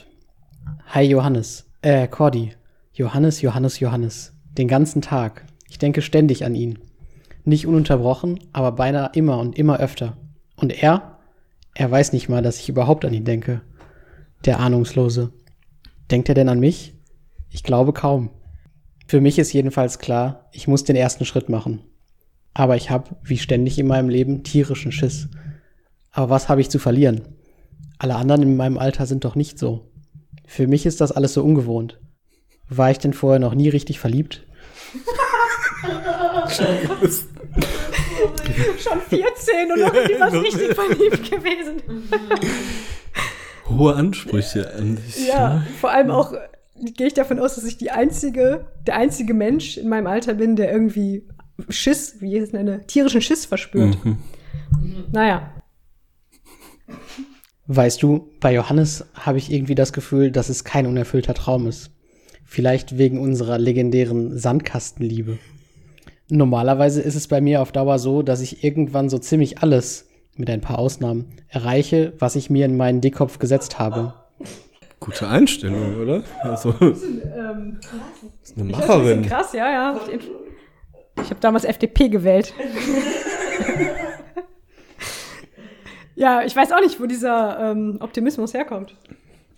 Hi 0.86 1.02
Johannes. 1.02 1.66
Äh, 1.82 2.08
Cordy. 2.08 2.54
Johannes, 2.94 3.42
Johannes, 3.42 3.80
Johannes. 3.80 4.32
Den 4.52 4.66
ganzen 4.66 5.02
Tag. 5.02 5.44
Ich 5.68 5.76
denke 5.76 6.00
ständig 6.00 6.46
an 6.46 6.54
ihn. 6.54 6.78
Nicht 7.44 7.66
ununterbrochen, 7.66 8.38
aber 8.54 8.72
beinahe 8.72 9.10
immer 9.12 9.38
und 9.40 9.58
immer 9.58 9.78
öfter. 9.78 10.16
Und 10.56 10.82
er? 10.82 11.18
Er 11.74 11.90
weiß 11.90 12.14
nicht 12.14 12.30
mal, 12.30 12.40
dass 12.40 12.60
ich 12.60 12.70
überhaupt 12.70 13.04
an 13.04 13.12
ihn 13.12 13.26
denke. 13.26 13.60
Der 14.46 14.58
Ahnungslose. 14.58 15.34
Denkt 16.10 16.30
er 16.30 16.34
denn 16.34 16.48
an 16.48 16.60
mich? 16.60 16.94
Ich 17.50 17.62
glaube 17.62 17.92
kaum. 17.92 18.30
Für 19.08 19.20
mich 19.22 19.38
ist 19.38 19.54
jedenfalls 19.54 19.98
klar, 19.98 20.50
ich 20.52 20.68
muss 20.68 20.84
den 20.84 20.94
ersten 20.94 21.24
Schritt 21.24 21.48
machen. 21.48 21.80
Aber 22.52 22.76
ich 22.76 22.90
habe, 22.90 23.16
wie 23.22 23.38
ständig 23.38 23.78
in 23.78 23.86
meinem 23.86 24.10
Leben, 24.10 24.44
tierischen 24.44 24.92
Schiss. 24.92 25.28
Aber 26.10 26.28
was 26.28 26.50
habe 26.50 26.60
ich 26.60 26.68
zu 26.68 26.78
verlieren? 26.78 27.22
Alle 27.98 28.16
anderen 28.16 28.42
in 28.42 28.56
meinem 28.58 28.76
Alter 28.76 29.06
sind 29.06 29.24
doch 29.24 29.34
nicht 29.34 29.58
so. 29.58 29.90
Für 30.46 30.66
mich 30.66 30.84
ist 30.84 31.00
das 31.00 31.10
alles 31.10 31.32
so 31.32 31.42
ungewohnt. 31.42 31.98
War 32.68 32.90
ich 32.90 32.98
denn 32.98 33.14
vorher 33.14 33.40
noch 33.40 33.54
nie 33.54 33.70
richtig 33.70 33.98
verliebt? 33.98 34.46
Schon 36.48 36.66
14 39.08 39.72
und 39.72 39.80
noch 39.80 39.92
nie 39.94 40.20
was 40.20 40.34
richtig 40.34 40.74
verliebt 40.74 41.30
gewesen. 41.30 41.82
Hohe 43.70 43.94
Ansprüche 43.94 44.74
an 44.74 44.96
dich. 44.96 45.28
Ja, 45.28 45.64
vor 45.80 45.92
allem 45.92 46.10
auch 46.10 46.34
gehe 46.80 47.06
ich 47.08 47.14
davon 47.14 47.38
aus, 47.38 47.54
dass 47.54 47.64
ich 47.64 47.78
die 47.78 47.90
einzige, 47.90 48.66
der 48.86 48.96
einzige 48.96 49.34
Mensch 49.34 49.76
in 49.76 49.88
meinem 49.88 50.06
Alter 50.06 50.34
bin, 50.34 50.56
der 50.56 50.70
irgendwie 50.72 51.26
Schiss, 51.68 52.20
wie 52.20 52.36
ich 52.36 52.42
es 52.42 52.52
nenne, 52.52 52.86
tierischen 52.86 53.20
Schiss 53.20 53.46
verspürt. 53.46 54.04
Mhm. 54.04 54.18
Naja, 55.12 55.50
Weißt 57.70 58.02
du, 58.02 58.30
bei 58.40 58.54
Johannes 58.54 59.04
habe 59.12 59.36
ich 59.36 59.52
irgendwie 59.52 59.74
das 59.74 59.92
Gefühl, 59.92 60.30
dass 60.30 60.48
es 60.48 60.64
kein 60.64 60.86
unerfüllter 60.86 61.34
Traum 61.34 61.66
ist. 61.66 61.90
Vielleicht 62.46 62.96
wegen 62.96 63.20
unserer 63.20 63.58
legendären 63.58 64.38
Sandkastenliebe. 64.38 65.38
Normalerweise 66.30 67.02
ist 67.02 67.14
es 67.14 67.28
bei 67.28 67.42
mir 67.42 67.60
auf 67.60 67.70
Dauer 67.70 67.98
so, 67.98 68.22
dass 68.22 68.40
ich 68.40 68.64
irgendwann 68.64 69.10
so 69.10 69.18
ziemlich 69.18 69.58
alles, 69.58 70.08
mit 70.34 70.48
ein 70.48 70.62
paar 70.62 70.78
Ausnahmen, 70.78 71.26
erreiche, 71.48 72.14
was 72.18 72.36
ich 72.36 72.48
mir 72.48 72.64
in 72.64 72.78
meinen 72.78 73.02
Dickkopf 73.02 73.38
gesetzt 73.38 73.78
habe. 73.78 74.14
Gute 75.00 75.28
Einstellung, 75.28 76.00
oder? 76.02 76.22
Also, 76.42 76.74
ähm, 76.80 76.92
ist 76.92 77.04
eine 77.04 77.78
das 77.82 78.50
ist 78.50 78.56
ein 78.58 78.66
bisschen 78.66 78.70
Macherin. 78.70 79.22
krass, 79.22 79.52
ja, 79.52 79.70
ja. 79.70 80.00
Ich 81.22 81.30
habe 81.30 81.40
damals 81.40 81.64
FDP 81.64 82.08
gewählt. 82.08 82.52
ja, 86.16 86.42
ich 86.42 86.54
weiß 86.54 86.72
auch 86.72 86.80
nicht, 86.80 87.00
wo 87.00 87.06
dieser 87.06 87.70
ähm, 87.72 87.98
Optimismus 88.00 88.54
herkommt. 88.54 88.94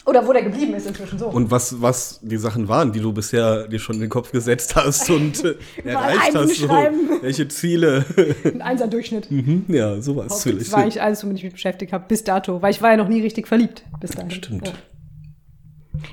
Oder 0.06 0.26
wo 0.26 0.32
der 0.32 0.42
geblieben 0.42 0.74
ist 0.74 0.86
inzwischen 0.86 1.18
so. 1.18 1.26
Und 1.26 1.50
was, 1.50 1.80
was 1.82 2.20
die 2.22 2.38
Sachen 2.38 2.68
waren, 2.68 2.90
die 2.92 3.00
du 3.00 3.12
bisher 3.12 3.68
dir 3.68 3.78
schon 3.78 3.96
in 3.96 4.00
den 4.00 4.10
Kopf 4.10 4.32
gesetzt 4.32 4.74
hast 4.74 5.10
und 5.10 5.44
äh, 5.44 5.54
erreicht 5.84 6.34
hast. 6.34 6.56
So, 6.56 6.66
schreiben. 6.66 6.98
welche 7.20 7.48
Ziele? 7.48 8.04
Ein 8.44 8.62
Einser-Durchschnitt. 8.62 9.30
Mhm, 9.30 9.66
ja, 9.68 10.00
sowas 10.00 10.42
Das 10.44 10.72
war 10.72 10.80
eigentlich 10.82 11.02
alles, 11.02 11.22
womit 11.22 11.36
ich 11.38 11.44
mich 11.44 11.52
beschäftigt 11.52 11.92
habe, 11.92 12.06
bis 12.08 12.24
dato. 12.24 12.62
Weil 12.62 12.70
ich 12.70 12.80
war 12.80 12.92
ja 12.92 12.96
noch 12.96 13.08
nie 13.08 13.20
richtig 13.20 13.46
verliebt 13.46 13.84
bis 14.00 14.12
dahin. 14.12 14.30
Stimmt. 14.30 14.68
Ja. 14.68 14.74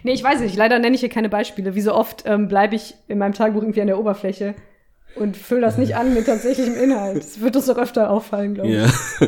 Nee, 0.04 0.14
ich 0.14 0.24
weiß 0.24 0.42
nicht. 0.42 0.56
Leider 0.56 0.80
nenne 0.80 0.96
ich 0.96 1.02
hier 1.02 1.10
keine 1.10 1.30
Beispiele. 1.30 1.76
Wie 1.76 1.82
so 1.82 1.94
oft 1.94 2.24
ähm, 2.26 2.48
bleibe 2.48 2.76
ich 2.76 2.96
in 3.08 3.18
meinem 3.18 3.34
Tagebuch 3.34 3.62
irgendwie 3.62 3.82
an 3.82 3.88
der 3.88 4.00
Oberfläche 4.00 4.56
und 5.16 5.38
fülle 5.38 5.62
das 5.62 5.78
nicht 5.78 5.96
an 5.96 6.14
mit 6.14 6.26
tatsächlichem 6.26 6.76
Inhalt. 6.76 7.18
Das 7.18 7.42
wird 7.42 7.56
uns 7.56 7.66
doch 7.66 7.78
öfter 7.78 8.10
auffallen, 8.10 8.54
glaube 8.54 8.70
ich. 8.70 8.76
Ja. 8.76 9.28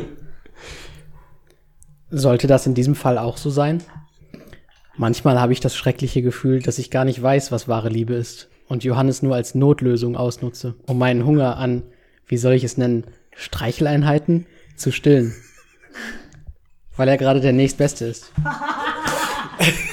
Sollte 2.10 2.46
das 2.46 2.66
in 2.66 2.74
diesem 2.74 2.94
Fall 2.94 3.18
auch 3.18 3.36
so 3.36 3.50
sein? 3.50 3.82
Manchmal 4.96 5.40
habe 5.40 5.52
ich 5.52 5.60
das 5.60 5.76
schreckliche 5.76 6.22
Gefühl, 6.22 6.60
dass 6.60 6.78
ich 6.78 6.90
gar 6.90 7.04
nicht 7.04 7.22
weiß, 7.22 7.52
was 7.52 7.68
wahre 7.68 7.88
Liebe 7.88 8.14
ist 8.14 8.48
und 8.68 8.84
Johannes 8.84 9.22
nur 9.22 9.34
als 9.34 9.54
Notlösung 9.54 10.16
ausnutze, 10.16 10.74
um 10.86 10.98
meinen 10.98 11.24
Hunger 11.24 11.56
an, 11.56 11.82
wie 12.26 12.36
soll 12.36 12.54
ich 12.54 12.64
es 12.64 12.76
nennen, 12.76 13.04
Streicheleinheiten 13.34 14.46
zu 14.76 14.92
stillen. 14.92 15.34
Weil 16.96 17.08
er 17.08 17.16
gerade 17.16 17.40
der 17.40 17.52
nächstbeste 17.52 18.04
ist. 18.06 18.32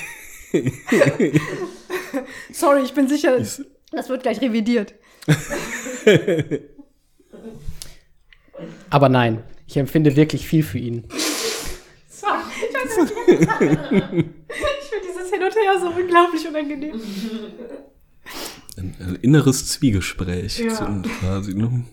Sorry, 2.51 2.81
ich 2.83 2.93
bin 2.93 3.07
sicher, 3.07 3.37
das 3.37 4.09
wird 4.09 4.23
gleich 4.23 4.41
revidiert. 4.41 4.93
Aber 8.89 9.09
nein, 9.09 9.43
ich 9.67 9.77
empfinde 9.77 10.15
wirklich 10.15 10.47
viel 10.47 10.63
für 10.63 10.79
ihn. 10.79 11.03
Ich 11.09 11.23
ich 12.87 12.95
finde 13.67 15.05
dieses 15.07 15.29
Hin 15.31 15.43
und 15.43 15.55
Her 15.55 15.79
so 15.79 15.89
unglaublich 15.89 16.47
unangenehm. 16.47 16.99
Ein, 18.77 19.19
inneres 19.21 19.67
Zwiegespräch 19.67 20.59
Ja. 20.59 20.69
zu- 20.69 21.01
quasi. 21.19 21.53
Ne? 21.53 21.83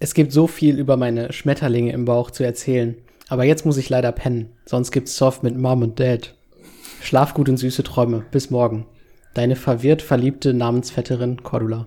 Es 0.00 0.14
gibt 0.14 0.32
so 0.32 0.46
viel 0.46 0.78
über 0.78 0.96
meine 0.96 1.32
Schmetterlinge 1.32 1.92
im 1.92 2.04
Bauch 2.04 2.30
zu 2.30 2.42
erzählen. 2.44 2.96
Aber 3.28 3.44
jetzt 3.44 3.66
muss 3.66 3.76
ich 3.76 3.88
leider 3.90 4.10
pennen. 4.12 4.52
Sonst 4.64 4.90
gibt's 4.90 5.16
Soft 5.16 5.42
mit 5.42 5.56
Mom 5.56 5.82
und 5.82 6.00
Dad. 6.00 6.34
Schlaf 7.00 7.34
gut 7.34 7.48
und 7.48 7.56
süße 7.56 7.82
Träume. 7.82 8.24
Bis 8.30 8.50
morgen. 8.50 8.86
Deine 9.34 9.56
verwirrt 9.56 10.02
verliebte 10.02 10.54
Namensvetterin 10.54 11.42
Cordula. 11.42 11.86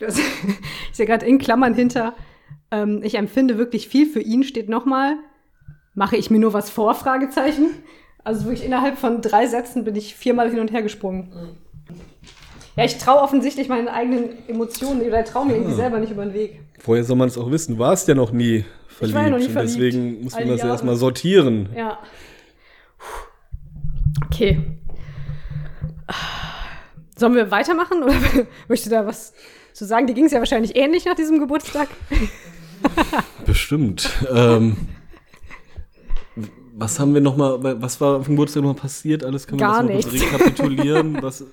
Das, 0.00 0.18
ich 0.90 0.96
sehe 0.96 1.06
gerade 1.06 1.26
in 1.26 1.38
Klammern 1.38 1.74
hinter, 1.74 2.14
ähm, 2.70 3.00
ich 3.02 3.14
empfinde 3.14 3.58
wirklich 3.58 3.88
viel 3.88 4.06
für 4.06 4.20
ihn, 4.20 4.42
steht 4.42 4.68
nochmal, 4.68 5.16
mache 5.94 6.16
ich 6.16 6.30
mir 6.30 6.38
nur 6.38 6.52
was 6.52 6.70
vor, 6.70 6.94
Fragezeichen. 6.94 7.70
Also 8.24 8.44
wirklich 8.44 8.64
innerhalb 8.64 8.98
von 8.98 9.20
drei 9.20 9.46
Sätzen 9.46 9.84
bin 9.84 9.96
ich 9.96 10.14
viermal 10.14 10.50
hin 10.50 10.60
und 10.60 10.72
her 10.72 10.82
gesprungen. 10.82 11.56
Ja, 12.76 12.84
ich 12.84 12.96
traue 12.96 13.20
offensichtlich 13.20 13.68
meinen 13.68 13.88
eigenen 13.88 14.48
Emotionen 14.48 15.02
oder 15.02 15.24
traue 15.24 15.46
mir 15.46 15.54
irgendwie 15.54 15.74
selber 15.74 15.98
nicht 15.98 16.12
über 16.12 16.24
den 16.24 16.32
Weg. 16.32 16.60
Woher 16.84 17.04
soll 17.04 17.16
man 17.16 17.28
es 17.28 17.36
auch 17.36 17.50
wissen? 17.50 17.74
Du 17.74 17.78
warst 17.80 18.08
ja 18.08 18.14
noch 18.14 18.32
nie 18.32 18.64
verliebt. 18.88 19.16
war 19.16 19.24
ja 19.24 19.30
noch 19.30 19.38
nie 19.38 19.46
und 19.46 19.52
verliebt. 19.52 19.76
deswegen 19.76 20.22
muss 20.24 20.34
man 20.34 20.48
das 20.48 20.62
ja 20.62 20.68
erstmal 20.68 20.96
sortieren. 20.96 21.68
Ja. 21.76 21.98
Okay. 24.26 24.60
Sollen 27.16 27.34
wir 27.34 27.50
weitermachen 27.50 28.02
oder 28.02 28.14
möchtest 28.68 28.86
du 28.86 28.90
da 28.96 29.06
was 29.06 29.32
zu 29.72 29.84
sagen? 29.84 30.06
Dir 30.06 30.14
ging 30.14 30.24
es 30.26 30.32
ja 30.32 30.38
wahrscheinlich 30.38 30.76
ähnlich 30.76 31.04
nach 31.04 31.14
diesem 31.14 31.38
Geburtstag. 31.38 31.88
Bestimmt. 33.46 34.10
ähm, 34.34 34.76
was 36.74 36.98
haben 36.98 37.14
wir 37.14 37.20
noch 37.20 37.36
mal, 37.36 37.80
was 37.80 38.00
war 38.00 38.16
auf 38.18 38.26
dem 38.26 38.34
Geburtstag 38.34 38.62
noch 38.62 38.74
mal 38.74 38.80
passiert? 38.80 39.24
Alles 39.24 39.46
können 39.46 39.60
wir 39.60 39.66
Gar 39.66 39.82
das 39.84 40.04
noch 40.06 40.12
nichts. 40.12 40.32
rekapitulieren. 40.32 41.18
Was, 41.22 41.44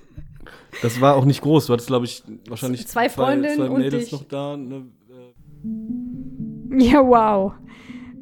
das 0.82 1.00
war 1.00 1.14
auch 1.14 1.24
nicht 1.24 1.42
groß. 1.42 1.66
Du 1.66 1.72
hattest, 1.74 1.88
glaube 1.88 2.06
ich, 2.06 2.24
wahrscheinlich 2.48 2.88
Zwei 2.88 3.08
Freundinnen 3.08 3.56
zwei 3.56 3.68
und 3.68 3.78
Mädels 3.78 4.06
ich. 4.06 4.12
noch 4.12 4.24
da. 4.24 4.56
Ne? 4.56 4.86
Ja, 6.78 7.06
wow. 7.06 7.52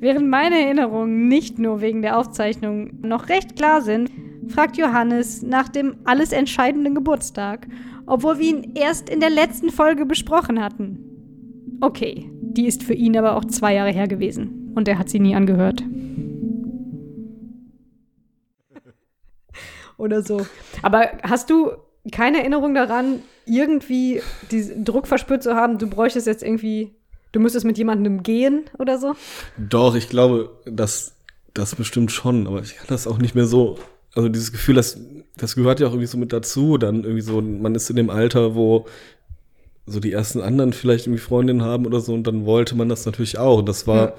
Während 0.01 0.29
meine 0.29 0.61
Erinnerungen 0.61 1.29
nicht 1.29 1.59
nur 1.59 1.81
wegen 1.81 2.03
der 2.03 2.19
Aufzeichnung 2.19 3.01
noch 3.01 3.29
recht 3.29 3.57
klar 3.57 3.81
sind, 3.81 4.11
fragt 4.47 4.77
Johannes 4.77 5.43
nach 5.43 5.69
dem 5.69 5.97
alles 6.05 6.33
entscheidenden 6.33 6.95
Geburtstag, 6.95 7.67
obwohl 8.07 8.39
wir 8.39 8.49
ihn 8.49 8.73
erst 8.75 9.11
in 9.11 9.21
der 9.21 9.31
letzten 9.31 9.71
Folge 9.71 10.07
besprochen 10.07 10.63
hatten. 10.63 11.05
Okay, 11.81 12.31
die 12.41 12.67
ist 12.67 12.83
für 12.83 12.95
ihn 12.95 13.17
aber 13.17 13.37
auch 13.37 13.45
zwei 13.45 13.75
Jahre 13.75 13.91
her 13.91 14.09
gewesen 14.09 14.73
und 14.75 14.89
er 14.89 14.99
hat 14.99 15.09
sie 15.09 15.21
nie 15.21 15.35
angehört. 15.35 15.83
oder 19.97 20.23
so. 20.23 20.47
Aber 20.83 21.09
hast 21.23 21.51
du 21.51 21.73
keine 22.11 22.39
Erinnerung 22.39 22.75
daran, 22.75 23.23
irgendwie 23.47 24.23
diesen 24.51 24.85
Druck 24.85 25.07
verspürt 25.07 25.43
zu 25.43 25.55
haben, 25.55 25.79
du 25.79 25.89
bräuchtest 25.89 26.27
jetzt 26.27 26.43
irgendwie, 26.43 26.95
du 27.33 27.41
müsstest 27.41 27.67
mit 27.67 27.79
jemandem 27.79 28.23
gehen 28.23 28.65
oder 28.79 28.99
so? 28.99 29.15
Doch, 29.57 29.95
ich 29.95 30.09
glaube, 30.09 30.51
dass 30.65 31.15
das 31.55 31.75
bestimmt 31.75 32.13
schon, 32.13 32.47
aber 32.47 32.63
ich 32.63 32.77
kann 32.77 32.87
das 32.89 33.07
auch 33.07 33.19
nicht 33.19 33.35
mehr 33.35 33.47
so. 33.47 33.79
Also 34.15 34.29
dieses 34.29 34.53
Gefühl, 34.53 34.75
das, 34.75 34.99
das 35.37 35.55
gehört 35.55 35.81
ja 35.81 35.87
auch 35.87 35.93
irgendwie 35.93 36.07
so 36.07 36.19
mit 36.19 36.33
dazu. 36.33 36.79
Dann 36.79 37.05
irgendwie 37.05 37.23
so, 37.23 37.41
man 37.41 37.75
ist 37.75 37.91
in 37.91 37.97
dem 37.97 38.11
Alter, 38.11 38.55
wo 38.55 38.87
so 39.87 40.01
die 40.01 40.13
ersten 40.13 40.41
anderen 40.41 40.73
vielleicht 40.73 41.07
irgendwie 41.07 41.23
Freundinnen 41.23 41.63
haben 41.63 41.87
oder 41.87 42.01
so 42.01 42.13
und 42.13 42.27
dann 42.27 42.45
wollte 42.45 42.75
man 42.75 42.89
das 42.89 43.07
natürlich 43.07 43.39
auch. 43.39 43.59
Und 43.59 43.69
das 43.69 43.87
war 43.87 44.15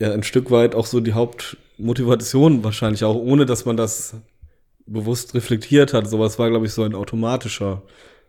ja. 0.00 0.08
ja 0.08 0.12
ein 0.12 0.22
Stück 0.22 0.50
weit 0.50 0.74
auch 0.74 0.86
so 0.86 1.00
die 1.00 1.12
Hauptmotivation 1.12 2.64
wahrscheinlich 2.64 3.04
auch, 3.04 3.16
ohne 3.16 3.46
dass 3.46 3.64
man 3.64 3.76
das 3.76 4.14
bewusst 4.86 5.34
reflektiert 5.34 5.92
hat. 5.94 6.08
Sowas 6.08 6.38
war, 6.38 6.50
glaube 6.50 6.66
ich, 6.66 6.72
so 6.72 6.82
ein 6.82 6.94
automatischer 6.94 7.82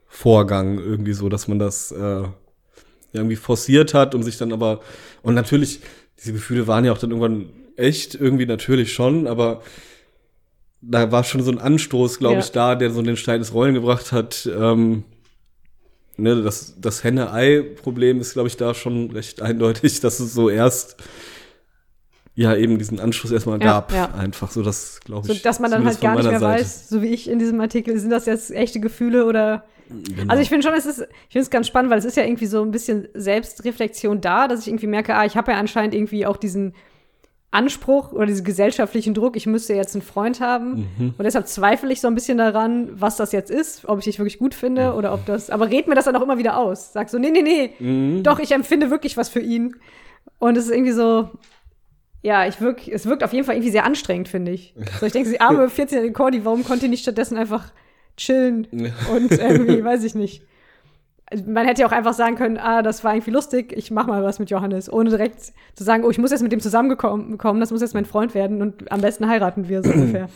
Vorgang 0.07 0.77
irgendwie 0.77 1.13
so, 1.13 1.27
dass 1.27 1.47
man 1.47 1.59
das 1.59 1.91
äh, 1.91 2.23
irgendwie 3.13 3.35
forciert 3.35 3.93
hat 3.93 4.15
und 4.15 4.23
sich 4.23 4.37
dann 4.37 4.53
aber 4.53 4.81
und 5.23 5.33
natürlich 5.33 5.81
diese 6.19 6.33
Gefühle 6.33 6.67
waren 6.67 6.85
ja 6.85 6.91
auch 6.91 6.97
dann 6.97 7.11
irgendwann 7.11 7.49
echt 7.75 8.15
irgendwie 8.15 8.45
natürlich 8.45 8.93
schon, 8.93 9.27
aber 9.27 9.61
da 10.87 11.11
war 11.11 11.23
schon 11.23 11.41
so 11.41 11.51
ein 11.51 11.57
Anstoß, 11.59 12.19
glaube 12.19 12.35
Ja. 12.35 12.39
ich, 12.41 12.51
da, 12.51 12.75
der 12.75 12.91
so 12.91 13.01
den 13.01 13.17
Stein 13.17 13.37
ins 13.39 13.53
Rollen 13.53 13.73
gebracht 13.73 14.11
hat. 14.11 14.47
Ähm, 14.57 15.03
ne, 16.17 16.41
das 16.43 16.75
das 16.79 17.03
Henne-Ei-Problem 17.03 18.19
ist, 18.21 18.33
glaube 18.33 18.47
ich, 18.47 18.57
da 18.57 18.73
schon 18.73 19.11
recht 19.11 19.41
eindeutig, 19.41 19.99
dass 20.01 20.19
es 20.19 20.33
so 20.33 20.49
erst 20.49 20.97
ja 22.37 22.53
eben 22.55 22.77
diesen 22.77 22.99
Anschluss 22.99 23.31
erstmal 23.31 23.59
Ja, 23.61 23.65
gab. 23.65 23.93
ja. 23.93 24.13
Einfach 24.13 24.51
so, 24.51 24.61
das 24.61 24.99
glaube 24.99 25.25
So, 25.27 25.33
ich. 25.33 25.41
dass 25.41 25.59
man 25.59 25.71
dann 25.71 25.85
halt 25.85 26.01
gar 26.01 26.15
nicht 26.15 26.29
mehr 26.29 26.39
Seite. 26.39 26.61
weiß, 26.61 26.89
so 26.89 27.01
wie 27.01 27.07
ich 27.13 27.29
in 27.29 27.39
diesem 27.39 27.59
Artikel, 27.61 27.97
sind 27.97 28.09
das 28.09 28.25
jetzt 28.25 28.51
echte 28.51 28.79
Gefühle 28.79 29.25
oder. 29.25 29.63
Genau. 29.89 30.31
Also 30.31 30.41
ich 30.41 30.49
finde 30.49 30.67
schon, 30.67 30.75
es 30.75 30.85
ist, 30.85 30.99
ich 31.01 31.31
finde 31.33 31.43
es 31.43 31.49
ganz 31.49 31.67
spannend, 31.67 31.91
weil 31.91 31.99
es 31.99 32.05
ist 32.05 32.17
ja 32.17 32.23
irgendwie 32.23 32.47
so 32.47 32.61
ein 32.63 32.71
bisschen 32.71 33.07
Selbstreflexion 33.13 34.19
da, 34.19 34.47
dass 34.47 34.61
ich 34.61 34.67
irgendwie 34.67 34.87
merke, 34.87 35.15
ah, 35.15 35.25
ich 35.25 35.37
habe 35.37 35.51
ja 35.51 35.59
anscheinend 35.59 35.93
irgendwie 35.93 36.25
auch 36.25 36.37
diesen 36.37 36.73
Anspruch 37.55 38.11
oder 38.11 38.25
diesen 38.27 38.43
gesellschaftlichen 38.45 39.13
Druck, 39.13 39.35
ich 39.35 39.47
müsste 39.47 39.73
jetzt 39.73 39.95
einen 39.95 40.01
Freund 40.03 40.39
haben. 40.41 40.87
Mhm. 40.97 41.13
Und 41.17 41.23
deshalb 41.23 41.47
zweifle 41.47 41.91
ich 41.91 42.01
so 42.01 42.07
ein 42.07 42.13
bisschen 42.15 42.37
daran, 42.37 42.89
was 42.93 43.15
das 43.15 43.31
jetzt 43.31 43.49
ist, 43.49 43.87
ob 43.87 43.99
ich 43.99 44.05
dich 44.05 44.19
wirklich 44.19 44.37
gut 44.37 44.53
finde 44.53 44.93
oder 44.93 45.13
ob 45.13 45.25
das. 45.25 45.49
Aber 45.49 45.69
red 45.69 45.87
mir 45.87 45.95
das 45.95 46.05
dann 46.05 46.15
auch 46.15 46.21
immer 46.21 46.37
wieder 46.37 46.57
aus. 46.57 46.93
Sag 46.93 47.09
so, 47.09 47.17
nee, 47.17 47.31
nee, 47.31 47.41
nee, 47.41 47.71
Mhm. 47.79 48.21
doch, 48.23 48.39
ich 48.39 48.51
empfinde 48.51 48.89
wirklich 48.91 49.17
was 49.17 49.29
für 49.29 49.39
ihn. 49.39 49.75
Und 50.37 50.57
es 50.57 50.65
ist 50.65 50.71
irgendwie 50.71 50.91
so, 50.91 51.29
ja, 52.21 52.47
ich 52.47 52.59
wirk, 52.61 52.87
es 52.87 53.05
wirkt 53.05 53.23
auf 53.23 53.33
jeden 53.33 53.45
Fall 53.45 53.55
irgendwie 53.55 53.71
sehr 53.71 53.85
anstrengend, 53.85 54.27
finde 54.27 54.51
ich. 54.51 54.73
So, 54.99 55.05
ich 55.05 55.13
denke, 55.13 55.29
die 55.29 55.39
arme 55.41 55.65
14-jährige 55.67 56.13
Cordy, 56.13 56.43
warum 56.45 56.63
konnte 56.63 56.85
die 56.85 56.89
nicht 56.89 57.03
stattdessen 57.03 57.37
einfach 57.37 57.71
chillen 58.17 58.67
und 59.13 59.31
irgendwie, 59.31 59.83
weiß 59.83 60.03
ich 60.03 60.15
nicht. 60.15 60.43
Also, 61.27 61.43
Man 61.47 61.65
hätte 61.65 61.81
ja 61.81 61.87
auch 61.87 61.91
einfach 61.91 62.13
sagen 62.13 62.35
können, 62.35 62.57
ah, 62.57 62.81
das 62.81 63.03
war 63.03 63.13
irgendwie 63.15 63.31
lustig, 63.31 63.73
ich 63.75 63.91
mach 63.91 64.07
mal 64.07 64.23
was 64.23 64.39
mit 64.39 64.49
Johannes, 64.49 64.91
ohne 64.91 65.09
direkt 65.09 65.53
zu 65.73 65.83
sagen, 65.83 66.03
oh, 66.03 66.11
ich 66.11 66.17
muss 66.17 66.31
jetzt 66.31 66.43
mit 66.43 66.51
dem 66.51 66.59
zusammengekommen, 66.59 67.37
kommen, 67.37 67.59
das 67.59 67.71
muss 67.71 67.81
jetzt 67.81 67.93
mein 67.93 68.05
Freund 68.05 68.35
werden 68.35 68.61
und 68.61 68.91
am 68.91 69.01
besten 69.01 69.27
heiraten 69.27 69.67
wir 69.67 69.83
so 69.83 69.89
ungefähr. 69.93 70.29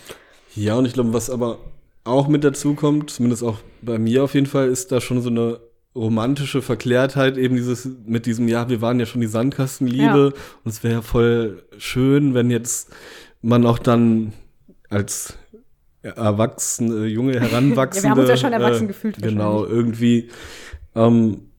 Ja, 0.55 0.75
und 0.75 0.86
ich 0.86 0.93
glaube, 0.93 1.13
was 1.13 1.29
aber 1.29 1.60
auch 2.03 2.27
mit 2.27 2.43
dazu 2.43 2.74
kommt, 2.74 3.12
zumindest 3.12 3.43
auch 3.43 3.60
bei 3.81 4.00
mir 4.00 4.24
auf 4.24 4.34
jeden 4.34 4.48
Fall, 4.48 4.67
ist 4.67 4.91
da 4.91 5.00
schon 5.00 5.22
so 5.22 5.29
eine 5.29 5.60
romantische 5.96 6.62
Verklärtheit, 6.62 7.38
eben 7.38 7.55
dieses 7.55 7.88
mit 8.05 8.25
diesem, 8.25 8.48
ja, 8.48 8.69
wir 8.69 8.81
waren 8.81 9.00
ja 9.00 9.05
schon 9.05 9.22
die 9.22 9.27
Sandkastenliebe 9.27 10.34
und 10.63 10.69
es 10.72 10.84
wäre 10.84 10.96
ja 10.96 11.01
voll 11.01 11.63
schön, 11.77 12.34
wenn 12.34 12.50
jetzt 12.50 12.91
man 13.41 13.65
auch 13.65 13.79
dann 13.79 14.34
als 14.89 15.38
erwachsene, 16.01 17.05
junge, 17.05 17.39
heranwachsende. 17.39 17.98
Ja, 17.98 18.03
wir 18.03 18.10
haben 18.12 18.19
uns 18.19 18.29
ja 18.29 18.38
schon 18.38 18.53
erwachsen 18.53 18.88
gefühlt 18.88 19.22
Genau, 19.22 19.65
irgendwie, 19.65 20.29
ähm, 20.96 21.50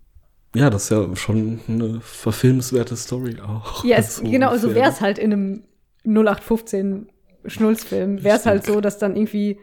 ja, 0.54 0.68
das 0.68 0.84
ist 0.84 0.90
ja 0.90 1.14
schon 1.16 1.60
eine 1.68 2.00
verfilmenswerte 2.00 2.96
Story 2.96 3.36
auch. 3.40 3.84
Ja, 3.84 3.98
es, 3.98 4.16
So 4.16 4.24
genau, 4.24 4.56
so 4.56 4.74
wäre 4.74 4.90
es 4.90 5.00
halt 5.00 5.18
in 5.18 5.32
einem 5.32 5.62
0815 6.04 7.08
Schnulzfilm. 7.46 8.22
Wäre 8.22 8.36
es 8.36 8.46
halt 8.46 8.64
so, 8.64 8.80
dass 8.80 8.98
dann 8.98 9.16
irgendwie 9.16 9.58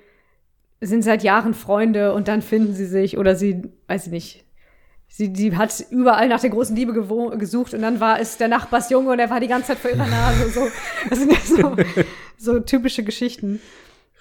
sind 0.79 1.03
seit 1.03 1.23
Jahren 1.23 1.53
Freunde 1.53 2.13
und 2.13 2.27
dann 2.27 2.41
finden 2.41 2.73
sie 2.73 2.85
sich 2.85 3.17
oder 3.17 3.35
sie, 3.35 3.63
weiß 3.87 4.07
ich 4.07 4.11
nicht, 4.11 4.45
sie, 5.07 5.33
sie 5.35 5.55
hat 5.55 5.85
überall 5.89 6.27
nach 6.27 6.39
der 6.39 6.51
großen 6.51 6.75
Liebe 6.75 6.93
gesucht 6.93 7.73
und 7.73 7.81
dann 7.81 7.99
war 7.99 8.19
es 8.19 8.37
der 8.37 8.47
Nachbarsjunge 8.47 9.11
und 9.11 9.19
er 9.19 9.29
war 9.29 9.39
die 9.39 9.47
ganze 9.47 9.69
Zeit 9.69 9.79
vor 9.79 9.91
ihrer 9.91 10.07
Nase. 10.07 10.49
So. 10.49 10.67
Das 11.09 11.19
sind 11.19 11.31
ja 11.31 11.39
so, 11.43 11.75
so 12.37 12.59
typische 12.59 13.03
Geschichten. 13.03 13.59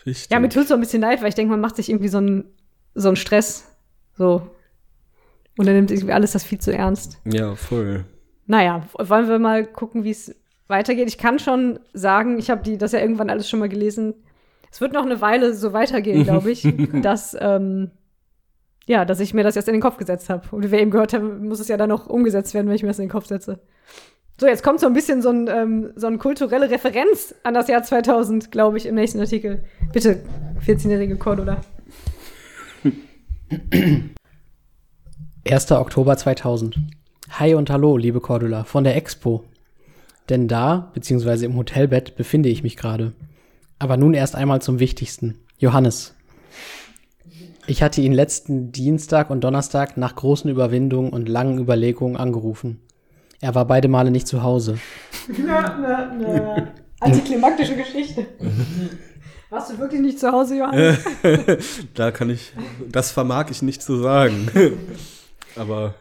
Richtig. 0.05 0.31
Ja, 0.31 0.40
mir 0.40 0.49
tut 0.49 0.68
so 0.68 0.75
ein 0.75 0.81
bisschen 0.81 1.03
leid, 1.03 1.20
weil 1.20 1.29
ich 1.29 1.35
denke, 1.35 1.51
man 1.51 1.61
macht 1.61 1.77
sich 1.77 1.90
irgendwie 1.90 2.09
so 2.09 2.18
einen 2.18 2.44
so 2.94 3.09
einen 3.09 3.16
Stress. 3.16 3.64
So. 4.16 4.51
Und 5.59 5.66
dann 5.66 5.75
nimmt 5.75 5.90
irgendwie 5.90 6.12
alles 6.12 6.33
das 6.33 6.45
viel 6.45 6.59
zu 6.59 6.73
ernst. 6.73 7.19
Ja, 7.25 7.55
voll. 7.55 8.05
Naja, 8.47 8.87
wollen 8.95 9.29
wir 9.29 9.38
mal 9.38 9.66
gucken, 9.66 10.05
wie 10.05 10.11
es 10.11 10.35
weitergeht. 10.69 11.09
Ich 11.09 11.19
kann 11.19 11.38
schon 11.38 11.79
sagen, 11.92 12.38
ich 12.38 12.51
habe 12.51 12.62
die 12.62 12.79
das 12.79 12.92
ja 12.92 13.01
irgendwann 13.01 13.31
alles 13.31 13.49
schon 13.49 13.61
mal 13.61 13.69
gelesen. 13.69 14.14
Es 14.71 14.81
wird 14.81 14.92
noch 14.92 15.05
eine 15.05 15.21
Weile 15.21 15.55
so 15.55 15.73
weitergehen, 15.73 16.25
glaube 16.25 16.51
ich, 16.51 16.69
dass 17.03 17.37
ähm, 17.38 17.90
ja, 18.87 19.05
dass 19.05 19.21
ich 19.21 19.35
mir 19.35 19.42
das 19.42 19.57
jetzt 19.57 19.69
in 19.69 19.75
den 19.75 19.83
Kopf 19.83 19.97
gesetzt 19.97 20.31
habe. 20.31 20.47
Und 20.53 20.64
wie 20.64 20.71
wir 20.71 20.79
eben 20.79 20.90
gehört 20.90 21.12
haben, 21.12 21.49
muss 21.49 21.61
es 21.61 21.69
ja 21.69 21.77
dann 21.77 21.88
noch 21.88 22.07
umgesetzt 22.07 22.55
werden, 22.55 22.69
wenn 22.69 22.77
ich 22.77 22.83
mir 22.83 22.88
das 22.88 22.99
in 22.99 23.07
den 23.07 23.11
Kopf 23.11 23.27
setze. 23.27 23.61
So, 24.38 24.47
jetzt 24.47 24.62
kommt 24.62 24.81
so 24.81 24.87
ein 24.87 24.92
bisschen 24.92 25.23
so, 25.23 25.31
ein, 25.31 25.49
ähm, 25.49 25.92
so 25.97 26.07
eine 26.07 26.19
kulturelle 26.19 26.71
Referenz 26.71 27.35
an 27.42 27.55
das 27.55 27.69
Jahr 27.69 27.83
2000, 27.83 28.53
glaube 28.53 28.77
ich, 28.77 28.87
im 28.87 28.95
nächsten 28.95 29.19
Artikel. 29.19 29.64
Bitte, 29.92 30.23
14-jährige 30.64 31.16
Cordula. 31.16 31.62
1. 35.48 35.70
Oktober 35.70 36.16
2000. 36.16 36.76
Hi 37.30 37.54
und 37.54 37.70
hallo, 37.70 37.96
liebe 37.96 38.20
Cordula, 38.20 38.64
von 38.64 38.82
der 38.82 38.96
Expo. 38.96 39.44
Denn 40.28 40.48
da, 40.48 40.90
beziehungsweise 40.92 41.46
im 41.46 41.56
Hotelbett, 41.56 42.16
befinde 42.16 42.48
ich 42.48 42.64
mich 42.64 42.76
gerade. 42.76 43.12
Aber 43.78 43.96
nun 43.96 44.14
erst 44.14 44.35
einmal 44.35 44.61
zum 44.61 44.80
Wichtigsten. 44.80 45.38
Johannes. 45.59 46.14
Ich 47.68 47.80
hatte 47.80 48.00
ihn 48.00 48.12
letzten 48.12 48.72
Dienstag 48.72 49.30
und 49.30 49.42
Donnerstag 49.44 49.96
nach 49.96 50.16
großen 50.16 50.50
Überwindungen 50.50 51.12
und 51.12 51.28
langen 51.28 51.59
Überlegungen 51.59 52.16
angerufen. 52.16 52.80
Er 53.40 53.54
war 53.54 53.66
beide 53.66 53.87
Male 53.87 54.11
nicht 54.11 54.26
zu 54.26 54.42
Hause. 54.42 54.78
Na, 55.28 55.78
na, 55.80 56.12
na. 56.18 56.68
Antiklimaktische 56.98 57.76
Geschichte. 57.76 58.26
Warst 59.50 59.70
du 59.70 59.78
wirklich 59.78 60.00
nicht 60.00 60.18
zu 60.18 60.32
Hause, 60.32 60.56
Johannes? 60.56 60.98
da 61.94 62.11
kann 62.11 62.30
ich, 62.30 62.52
das 62.90 63.12
vermag 63.12 63.50
ich 63.50 63.62
nicht 63.62 63.80
zu 63.80 63.96
sagen. 63.98 64.48
Aber 65.57 65.95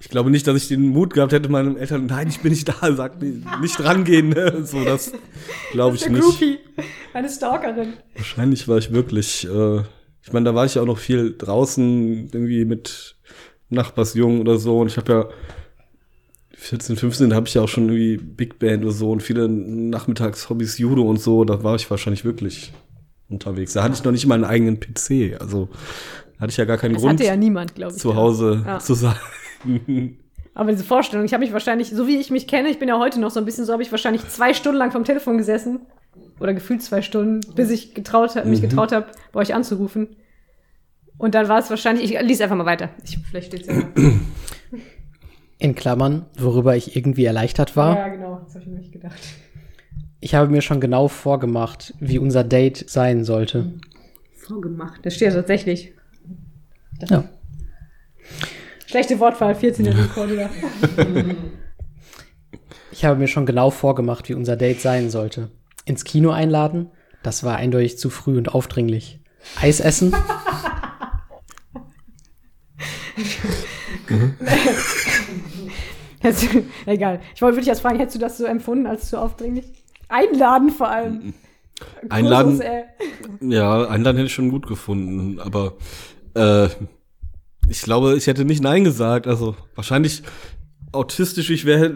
ich 0.00 0.08
glaube 0.08 0.30
nicht, 0.30 0.46
dass 0.46 0.56
ich 0.56 0.68
den 0.68 0.88
Mut 0.88 1.14
gehabt 1.14 1.32
hätte, 1.32 1.48
meinen 1.48 1.76
Eltern, 1.76 2.06
nein, 2.06 2.28
ich 2.28 2.40
bin 2.40 2.52
nicht 2.52 2.68
da, 2.68 2.94
sag 2.94 3.20
nicht, 3.22 3.60
nicht 3.60 3.82
rangehen. 3.82 4.28
Ne? 4.30 4.64
So, 4.64 4.84
das 4.84 5.12
glaube 5.72 5.96
ich 5.96 6.02
Der 6.02 6.12
nicht. 6.12 6.22
Groupie, 6.22 6.58
eine 7.12 7.28
Stalkerin. 7.28 7.94
Wahrscheinlich 8.14 8.68
war 8.68 8.78
ich 8.78 8.92
wirklich, 8.92 9.46
äh, 9.48 9.78
ich 10.22 10.32
meine, 10.32 10.44
da 10.44 10.54
war 10.54 10.66
ich 10.66 10.74
ja 10.74 10.82
auch 10.82 10.86
noch 10.86 10.98
viel 10.98 11.34
draußen, 11.36 12.30
irgendwie 12.32 12.64
mit 12.64 13.16
Nachbarsjungen 13.70 14.40
oder 14.40 14.58
so. 14.58 14.80
Und 14.80 14.88
ich 14.88 14.96
habe 14.96 15.12
ja 15.12 15.28
14, 16.56 16.96
15 16.96 17.34
habe 17.34 17.46
ich 17.46 17.54
ja 17.54 17.62
auch 17.62 17.68
schon 17.68 17.88
irgendwie 17.88 18.16
Big 18.16 18.58
Band 18.58 18.84
oder 18.84 18.92
so 18.92 19.10
und 19.10 19.22
viele 19.22 19.48
Nachmittagshobbys 19.48 20.78
Judo 20.78 21.02
und 21.02 21.20
so. 21.20 21.44
Da 21.44 21.62
war 21.62 21.76
ich 21.76 21.90
wahrscheinlich 21.90 22.24
wirklich 22.24 22.72
unterwegs. 23.28 23.72
Da 23.72 23.82
hatte 23.82 23.94
ich 23.94 24.04
noch 24.04 24.12
nicht 24.12 24.26
mal 24.26 24.34
einen 24.34 24.44
eigenen 24.44 24.80
PC. 24.80 25.40
Also 25.40 25.68
hatte 26.44 26.52
ich 26.52 26.56
ja 26.56 26.64
gar 26.64 26.78
keinen 26.78 26.94
Das 26.94 27.02
Grund, 27.02 27.14
hatte 27.20 27.28
ja 27.28 27.36
niemand, 27.36 27.74
glaube 27.74 27.92
ich. 27.94 27.98
zu 27.98 28.14
Hause 28.14 28.62
Ja. 28.66 28.78
zu 28.78 28.94
sein. 28.94 29.16
Aber 30.54 30.70
diese 30.70 30.84
Vorstellung, 30.84 31.24
ich 31.26 31.32
habe 31.34 31.42
mich 31.42 31.52
wahrscheinlich, 31.52 31.90
so 31.90 32.06
wie 32.06 32.16
ich 32.16 32.30
mich 32.30 32.46
kenne, 32.46 32.68
ich 32.68 32.78
bin 32.78 32.88
ja 32.88 32.96
heute 32.98 33.18
noch 33.20 33.30
so 33.32 33.40
ein 33.40 33.44
bisschen 33.44 33.64
so, 33.64 33.72
habe 33.72 33.82
ich 33.82 33.90
wahrscheinlich 33.90 34.28
zwei 34.28 34.54
Stunden 34.54 34.78
lang 34.78 34.92
vom 34.92 35.02
Telefon 35.04 35.36
gesessen. 35.36 35.80
Oder 36.38 36.54
gefühlt 36.54 36.80
zwei 36.82 37.02
Stunden, 37.02 37.40
bis 37.56 37.70
ich 37.70 37.92
getraut, 37.94 38.34
mich 38.44 38.60
Mhm. 38.60 38.68
getraut 38.68 38.92
habe, 38.92 39.06
bei 39.32 39.40
euch 39.40 39.52
anzurufen. 39.54 40.16
Und 41.18 41.34
dann 41.34 41.48
war 41.48 41.58
es 41.58 41.70
wahrscheinlich, 41.70 42.12
ich 42.14 42.20
lies 42.22 42.40
einfach 42.40 42.56
mal 42.56 42.66
weiter. 42.66 42.90
Ich, 43.04 43.18
vielleicht 43.18 43.48
steht's 43.48 43.66
ja. 43.68 43.82
In 45.58 45.74
Klammern, 45.74 46.26
worüber 46.38 46.76
ich 46.76 46.94
irgendwie 46.96 47.24
erleichtert 47.24 47.76
war. 47.76 47.96
Ja, 47.96 48.08
genau, 48.08 48.40
das 48.44 48.54
habe 48.54 48.64
ich 48.64 48.70
mir 48.70 48.78
nicht 48.78 48.92
gedacht. 48.92 49.18
Ich 50.20 50.34
habe 50.34 50.50
mir 50.50 50.60
schon 50.62 50.80
genau 50.80 51.08
vorgemacht, 51.08 51.94
wie 52.00 52.18
unser 52.18 52.44
Date 52.44 52.84
sein 52.88 53.24
sollte. 53.24 53.72
Vorgemacht. 54.36 55.00
Das 55.04 55.14
steht 55.14 55.28
ja 55.28 55.34
tatsächlich. 55.34 55.93
Ja. 57.08 57.24
Schlechte 58.86 59.18
Wortwahl, 59.20 59.54
14 59.54 59.84
Jahre 59.86 60.06
Cordula. 60.08 60.48
Ich 62.92 63.04
habe 63.04 63.18
mir 63.18 63.28
schon 63.28 63.46
genau 63.46 63.70
vorgemacht, 63.70 64.28
wie 64.28 64.34
unser 64.34 64.56
Date 64.56 64.80
sein 64.80 65.10
sollte. 65.10 65.50
Ins 65.84 66.04
Kino 66.04 66.30
einladen, 66.30 66.90
das 67.22 67.42
war 67.44 67.56
eindeutig 67.56 67.98
zu 67.98 68.08
früh 68.10 68.38
und 68.38 68.54
aufdringlich. 68.54 69.20
Eis 69.60 69.80
essen, 69.80 70.14
Hättest 76.20 76.54
du- 76.54 76.64
Egal. 76.86 77.20
Ich 77.34 77.42
wollte 77.42 77.56
wirklich 77.56 77.68
erst 77.68 77.82
fragen, 77.82 77.98
hättest 77.98 78.16
du 78.16 78.20
das 78.20 78.38
so 78.38 78.44
empfunden 78.44 78.86
als 78.86 79.10
zu 79.10 79.20
aufdringlich? 79.20 79.66
Einladen 80.08 80.70
vor 80.70 80.88
allem. 80.88 81.34
Einladen? 82.08 82.58
Kursus. 82.58 82.64
Ja, 83.40 83.86
Einladen 83.88 84.16
hätte 84.16 84.26
ich 84.28 84.34
schon 84.34 84.50
gut 84.50 84.66
gefunden, 84.66 85.40
aber 85.40 85.74
äh, 86.34 86.68
ich 87.68 87.82
glaube, 87.82 88.16
ich 88.16 88.26
hätte 88.26 88.44
nicht 88.44 88.62
Nein 88.62 88.84
gesagt. 88.84 89.26
Also 89.26 89.56
wahrscheinlich 89.74 90.22
autistisch 90.92 91.50
ich 91.50 91.64
wäre, 91.64 91.86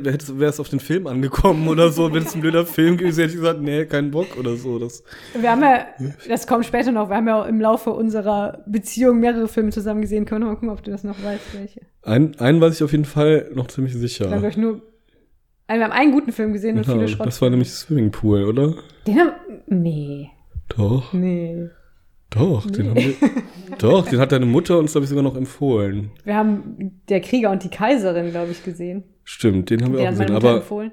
es 0.41 0.61
auf 0.61 0.69
den 0.69 0.81
Film 0.81 1.07
angekommen 1.07 1.69
oder 1.69 1.91
so. 1.91 2.13
Wenn 2.13 2.25
es 2.25 2.35
ein 2.35 2.41
blöder 2.41 2.67
Film 2.67 2.97
gewesen 2.97 3.21
hätte 3.21 3.35
ich 3.35 3.41
gesagt, 3.41 3.61
nee, 3.61 3.85
keinen 3.87 4.11
Bock 4.11 4.37
oder 4.39 4.57
so. 4.57 4.79
Das, 4.79 5.05
Wir 5.41 5.51
haben 5.51 5.63
ja, 5.63 5.87
das 6.29 6.47
kommt 6.47 6.67
später 6.67 6.91
noch, 6.91 7.09
wir 7.09 7.17
haben 7.17 7.29
ja 7.29 7.45
im 7.45 7.61
Laufe 7.61 7.91
unserer 7.91 8.65
Beziehung 8.67 9.21
mehrere 9.21 9.49
Filme 9.49 9.71
zusammen 9.71 10.01
gesehen. 10.01 10.25
Können 10.25 10.43
wir 10.43 10.47
mal 10.49 10.55
gucken, 10.55 10.71
ob 10.71 10.83
du 10.83 10.91
das 10.91 11.05
noch 11.05 11.23
weißt, 11.23 11.55
welche. 11.55 11.81
ein, 12.03 12.39
einen 12.41 12.61
weiß 12.61 12.75
ich 12.75 12.83
auf 12.83 12.93
jeden 12.93 13.05
Fall 13.05 13.51
noch 13.55 13.69
ziemlich 13.69 13.95
sicher. 13.95 14.25
Wir 14.27 14.33
haben, 14.33 14.41
glaub 14.41 14.51
ich, 14.51 14.57
nur, 14.57 14.83
also 15.69 15.79
wir 15.81 15.85
haben 15.85 15.93
einen 15.93 16.13
guten 16.13 16.33
Film 16.33 16.53
gesehen 16.53 16.77
und 16.77 16.83
Genau, 16.87 16.97
viele 16.97 17.09
Schrott. 17.09 17.27
das 17.27 17.41
war 17.41 17.51
nämlich 17.51 17.71
Swimmingpool, 17.71 18.45
oder? 18.45 18.75
Den 19.07 19.19
haben, 19.19 19.33
nee, 19.67 20.31
Doch, 20.77 21.13
nee. 21.13 21.69
Doch, 22.31 22.71
den 22.71 22.91
haben 22.91 22.97
wir, 22.97 23.15
doch, 23.79 24.07
den 24.07 24.19
hat 24.19 24.33
deine 24.33 24.47
Mutter 24.47 24.79
uns, 24.79 24.93
glaube 24.93 25.05
ich, 25.05 25.09
sogar 25.09 25.25
noch 25.25 25.37
empfohlen. 25.37 26.11
Wir 26.25 26.37
haben 26.37 27.01
Der 27.09 27.21
Krieger 27.21 27.51
und 27.51 27.65
die 27.65 27.71
Kaiserin, 27.71 28.31
glaube 28.31 28.53
ich, 28.53 28.63
gesehen. 28.65 29.05
Stimmt, 29.25 29.71
den 29.71 29.83
haben 29.83 29.93
wir 29.93 30.01
Den 30.01 30.09
auch 30.09 30.19
gesehen, 30.19 30.37
aber 30.37 30.57
empfohlen. 30.57 30.93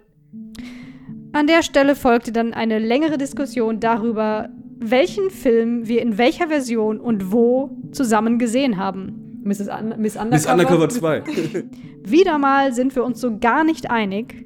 An 1.34 1.48
der 1.48 1.64
Stelle 1.64 1.96
folgte 1.96 2.32
dann 2.32 2.54
eine 2.54 2.80
längere 2.80 3.18
Diskussion 3.18 3.82
darüber, 3.82 4.50
welchen 4.80 5.30
Film 5.30 5.88
wir 5.88 6.02
in 6.02 6.18
welcher 6.18 6.48
Version 6.48 7.00
und 7.00 7.32
wo 7.32 7.78
zusammen 7.92 8.40
gesehen 8.40 8.78
haben. 8.78 9.42
Mrs. 9.44 9.68
Un 9.70 9.96
Miss 9.98 10.16
Undercover. 10.16 10.30
Miss 10.30 10.48
Undercover 10.48 10.90
2. 10.90 11.24
Wieder 12.04 12.38
mal 12.38 12.74
sind 12.74 12.96
wir 12.96 13.04
uns 13.04 13.20
so 13.22 13.38
gar 13.38 13.64
nicht 13.64 13.92
einig. 13.92 14.46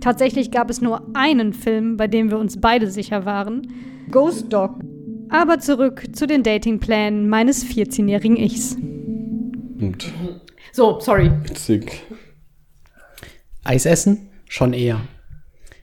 Tatsächlich 0.00 0.50
gab 0.50 0.70
es 0.70 0.80
nur 0.80 1.08
einen 1.14 1.52
Film, 1.52 1.96
bei 1.96 2.08
dem 2.08 2.30
wir 2.30 2.38
uns 2.38 2.60
beide 2.60 2.90
sicher 2.90 3.24
waren. 3.24 3.68
Ghost 4.10 4.52
Dog. 4.52 4.80
Aber 5.34 5.58
zurück 5.58 6.04
zu 6.12 6.28
den 6.28 6.44
Datingplänen 6.44 7.28
meines 7.28 7.66
14-jährigen 7.66 8.36
Ichs. 8.36 8.76
Und 8.76 10.12
So, 10.72 11.00
sorry. 11.00 11.28
witzig. 11.42 12.04
Eis 13.64 13.84
essen? 13.84 14.30
Schon 14.48 14.72
eher. 14.72 15.00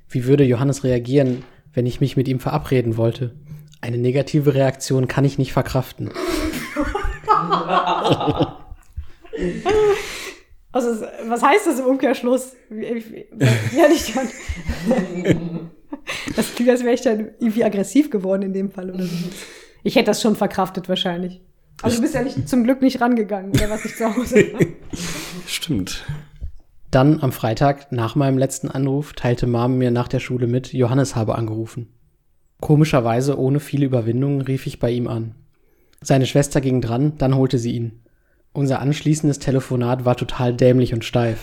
Wie 0.08 0.26
würde 0.26 0.46
Johannes 0.46 0.86
reagieren, 0.86 1.44
wenn 1.74 1.86
ich 1.86 2.00
mich 2.00 2.16
mit 2.16 2.30
ihm 2.30 2.40
verabreden 2.40 2.96
wollte? 2.96 3.36
Eine 3.82 3.98
negative 3.98 4.54
Reaktion 4.54 5.10
kann 5.10 5.26
ich 5.26 5.38
nicht 5.38 5.52
verkraften. 5.52 6.12
Also, 10.72 11.06
was 11.28 11.44
heißt 11.44 11.68
das 11.68 11.80
im 11.80 11.86
Umkehrschluss? 11.88 12.56
Wie, 12.70 13.04
wie, 13.04 13.26
das 16.36 16.54
klingt, 16.56 16.70
als 16.70 16.84
wäre 16.84 16.94
ich 16.94 17.02
dann 17.02 17.32
irgendwie 17.40 17.64
aggressiv 17.64 18.10
geworden 18.10 18.44
in 18.44 18.54
dem 18.54 18.72
Fall 18.72 18.90
oder 18.90 19.04
so. 19.04 19.16
Ich 19.84 19.96
hätte 19.96 20.08
das 20.08 20.22
schon 20.22 20.36
verkraftet 20.36 20.90
wahrscheinlich. 20.90 21.42
Aber 21.82 21.94
du 21.94 22.02
bist 22.02 22.14
ja 22.14 22.22
nicht, 22.22 22.48
zum 22.48 22.64
Glück 22.64 22.82
nicht 22.82 23.02
rangegangen, 23.02 23.52
oder 23.52 23.70
was 23.70 23.86
ich 23.86 23.96
zu 23.96 24.16
Hause. 24.16 24.52
Stimmt. 25.48 26.04
Dann 26.92 27.22
am 27.22 27.32
Freitag, 27.32 27.92
nach 27.92 28.16
meinem 28.16 28.38
letzten 28.38 28.70
Anruf, 28.70 29.14
teilte 29.14 29.48
Mom 29.48 29.78
mir 29.78 29.92
nach 29.92 30.08
der 30.08 30.20
Schule 30.20 30.46
mit, 30.48 30.74
Johannes 30.74 31.16
habe 31.16 31.36
angerufen. 31.36 31.88
Komischerweise, 32.60 33.40
ohne 33.40 33.60
viele 33.60 33.86
Überwindungen, 33.86 34.42
rief 34.42 34.68
ich 34.68 34.80
bei 34.80 34.92
ihm 34.92 35.08
an. 35.08 35.36
Seine 36.02 36.26
Schwester 36.26 36.62
ging 36.62 36.82
dran, 36.82 37.14
dann 37.18 37.36
holte 37.36 37.58
sie 37.58 37.72
ihn. 37.72 38.02
Unser 38.54 38.80
anschließendes 38.80 39.40
Telefonat 39.40 40.04
war 40.04 40.18
total 40.18 40.54
dämlich 40.54 40.94
und 40.94 41.06
steif. 41.06 41.40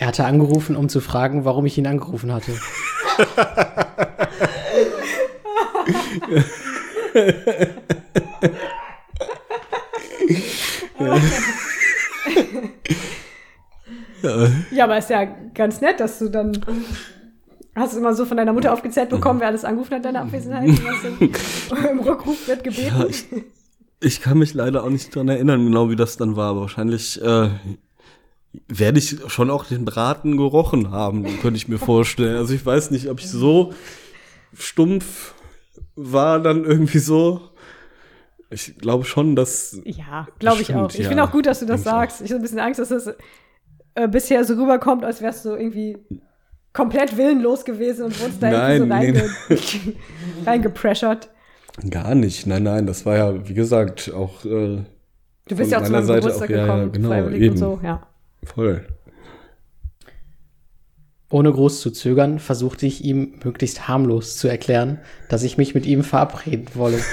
Er 0.00 0.06
hatte 0.06 0.24
angerufen, 0.24 0.76
um 0.76 0.88
zu 0.88 1.02
fragen, 1.02 1.44
warum 1.44 1.66
ich 1.66 1.76
ihn 1.76 1.86
angerufen 1.86 2.32
hatte. 2.32 2.52
Ja, 14.70 14.84
aber 14.84 14.98
ist 14.98 15.08
ja 15.08 15.24
ganz 15.54 15.80
nett, 15.80 15.98
dass 15.98 16.18
du 16.18 16.28
dann. 16.28 16.52
Hast 17.74 17.94
du 17.94 17.98
immer 17.98 18.14
so 18.14 18.26
von 18.26 18.36
deiner 18.36 18.52
Mutter 18.52 18.72
aufgezählt 18.72 19.08
bekommen, 19.08 19.40
wer 19.40 19.48
alles 19.48 19.64
angerufen 19.64 19.92
hat 19.92 19.98
in 19.98 20.02
deiner 20.02 20.20
Abwesenheit? 20.22 20.68
Im 21.90 22.00
Rückruf 22.00 22.46
wird 22.46 22.62
gebeten. 22.62 22.94
Ja, 22.98 23.06
ich, 23.06 23.24
ich 24.00 24.20
kann 24.20 24.38
mich 24.38 24.52
leider 24.52 24.84
auch 24.84 24.90
nicht 24.90 25.14
dran 25.14 25.28
erinnern, 25.28 25.64
genau 25.64 25.88
wie 25.88 25.96
das 25.96 26.18
dann 26.18 26.36
war, 26.36 26.50
aber 26.50 26.60
wahrscheinlich 26.62 27.20
äh, 27.22 27.48
werde 28.68 28.98
ich 28.98 29.16
schon 29.28 29.50
auch 29.50 29.64
den 29.64 29.84
Braten 29.84 30.36
gerochen 30.36 30.90
haben, 30.90 31.24
könnte 31.40 31.56
ich 31.56 31.68
mir 31.68 31.78
vorstellen. 31.78 32.36
Also 32.36 32.54
ich 32.54 32.64
weiß 32.64 32.90
nicht, 32.90 33.08
ob 33.08 33.20
ich 33.20 33.30
so 33.30 33.72
stumpf 34.58 35.34
war 35.94 36.40
dann 36.40 36.64
irgendwie 36.64 36.98
so. 36.98 37.40
Ich 38.50 38.76
glaube 38.78 39.04
schon, 39.04 39.36
dass 39.36 39.80
Ja, 39.84 40.26
glaube 40.40 40.62
ich 40.62 40.74
auch. 40.74 40.90
Ich 40.90 40.98
ja. 40.98 41.08
finde 41.08 41.22
auch 41.22 41.30
gut, 41.30 41.46
dass 41.46 41.60
du 41.60 41.66
das 41.66 41.84
sagst. 41.84 42.20
Ich 42.20 42.30
habe 42.30 42.40
ein 42.40 42.42
bisschen 42.42 42.58
Angst, 42.58 42.80
dass 42.80 42.88
das 42.88 43.14
äh, 43.94 44.08
bisher 44.08 44.44
so 44.44 44.54
rüberkommt, 44.54 45.04
als 45.04 45.20
wärst 45.22 45.44
du 45.44 45.50
irgendwie 45.50 45.98
komplett 46.72 47.16
willenlos 47.16 47.64
gewesen 47.64 48.06
und 48.06 48.20
wurdest 48.20 48.42
da 48.42 48.50
Nein, 48.50 48.90
irgendwie 48.90 49.18
so 49.18 49.24
reinge 49.54 49.96
reingepressert. 50.46 51.30
gar 51.88 52.16
nicht. 52.16 52.46
Nein, 52.46 52.64
nein, 52.64 52.86
das 52.86 53.06
war 53.06 53.16
ja, 53.16 53.48
wie 53.48 53.54
gesagt, 53.54 54.12
auch 54.12 54.44
äh, 54.44 54.84
Du 55.48 55.56
bist 55.56 55.70
Von 55.70 55.70
ja 55.70 55.78
auch 55.78 55.84
zu 55.84 55.92
meinem 55.92 56.04
Seite 56.04 56.20
Geburtstag 56.20 56.48
auch, 56.48 56.52
ja, 56.52 56.56
ja, 56.58 56.64
gekommen, 56.66 56.92
genau, 56.92 57.08
freiwillig 57.08 57.42
eben. 57.42 57.52
und 57.52 57.58
so, 57.58 57.80
ja. 57.82 58.06
Voll. 58.42 58.86
Ohne 61.32 61.52
groß 61.52 61.80
zu 61.80 61.90
zögern, 61.92 62.38
versuchte 62.40 62.86
ich 62.86 63.04
ihm 63.04 63.38
möglichst 63.44 63.86
harmlos 63.86 64.36
zu 64.36 64.48
erklären, 64.48 64.98
dass 65.28 65.44
ich 65.44 65.56
mich 65.58 65.74
mit 65.74 65.86
ihm 65.86 66.02
verabreden 66.02 66.66
wolle. 66.74 66.98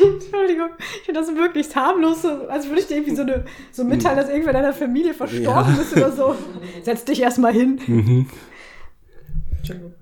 Entschuldigung, 0.00 0.68
ich 0.78 1.02
finde 1.04 1.20
das 1.20 1.28
wirklich 1.34 1.74
harmlos, 1.76 2.24
als 2.24 2.66
würde 2.66 2.80
ich 2.80 2.86
dir 2.86 2.96
irgendwie 2.96 3.16
so, 3.16 3.22
eine, 3.22 3.44
so 3.72 3.84
mitteilen, 3.84 4.16
dass 4.16 4.28
irgendwer 4.28 4.52
deiner 4.52 4.72
Familie 4.72 5.14
verstorben 5.14 5.74
Ja. 5.76 5.80
ist 5.80 5.96
oder 5.96 6.12
so. 6.12 6.34
Setz 6.82 7.04
dich 7.04 7.20
erstmal 7.22 7.52
hin. 7.52 7.80
Mhm. 7.86 8.26
Entschuldigung. 9.58 9.94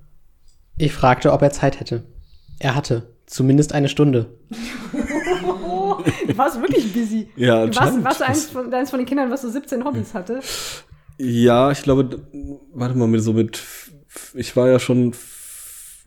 Ich 0.79 0.93
fragte, 0.93 1.33
ob 1.33 1.43
er 1.43 1.51
Zeit 1.51 1.81
hätte. 1.81 2.05
Er 2.59 2.75
hatte. 2.75 3.15
Zumindest 3.27 3.73
eine 3.73 3.89
Stunde. 3.89 4.39
Du 6.27 6.37
warst 6.39 6.61
wirklich 6.61 6.93
busy. 6.93 7.29
Ja, 7.37 7.67
Du 7.67 7.75
warst, 7.77 8.05
warst 8.05 8.21
du 8.21 8.27
eins 8.27 8.45
von, 8.47 8.73
eins 8.73 8.91
von 8.91 8.99
den 8.99 9.07
Kindern, 9.07 9.31
was 9.31 9.43
so 9.43 9.49
17 9.49 9.85
Hobbys 9.85 10.15
hatte? 10.15 10.41
Ja, 11.19 11.71
ich 11.71 11.83
glaube, 11.83 12.21
warte 12.75 12.97
mal, 12.97 13.09
mit 13.09 13.23
so 13.23 13.33
mit, 13.33 13.63
ich 14.35 14.55
war 14.57 14.69
ja 14.69 14.79
schon, 14.79 15.13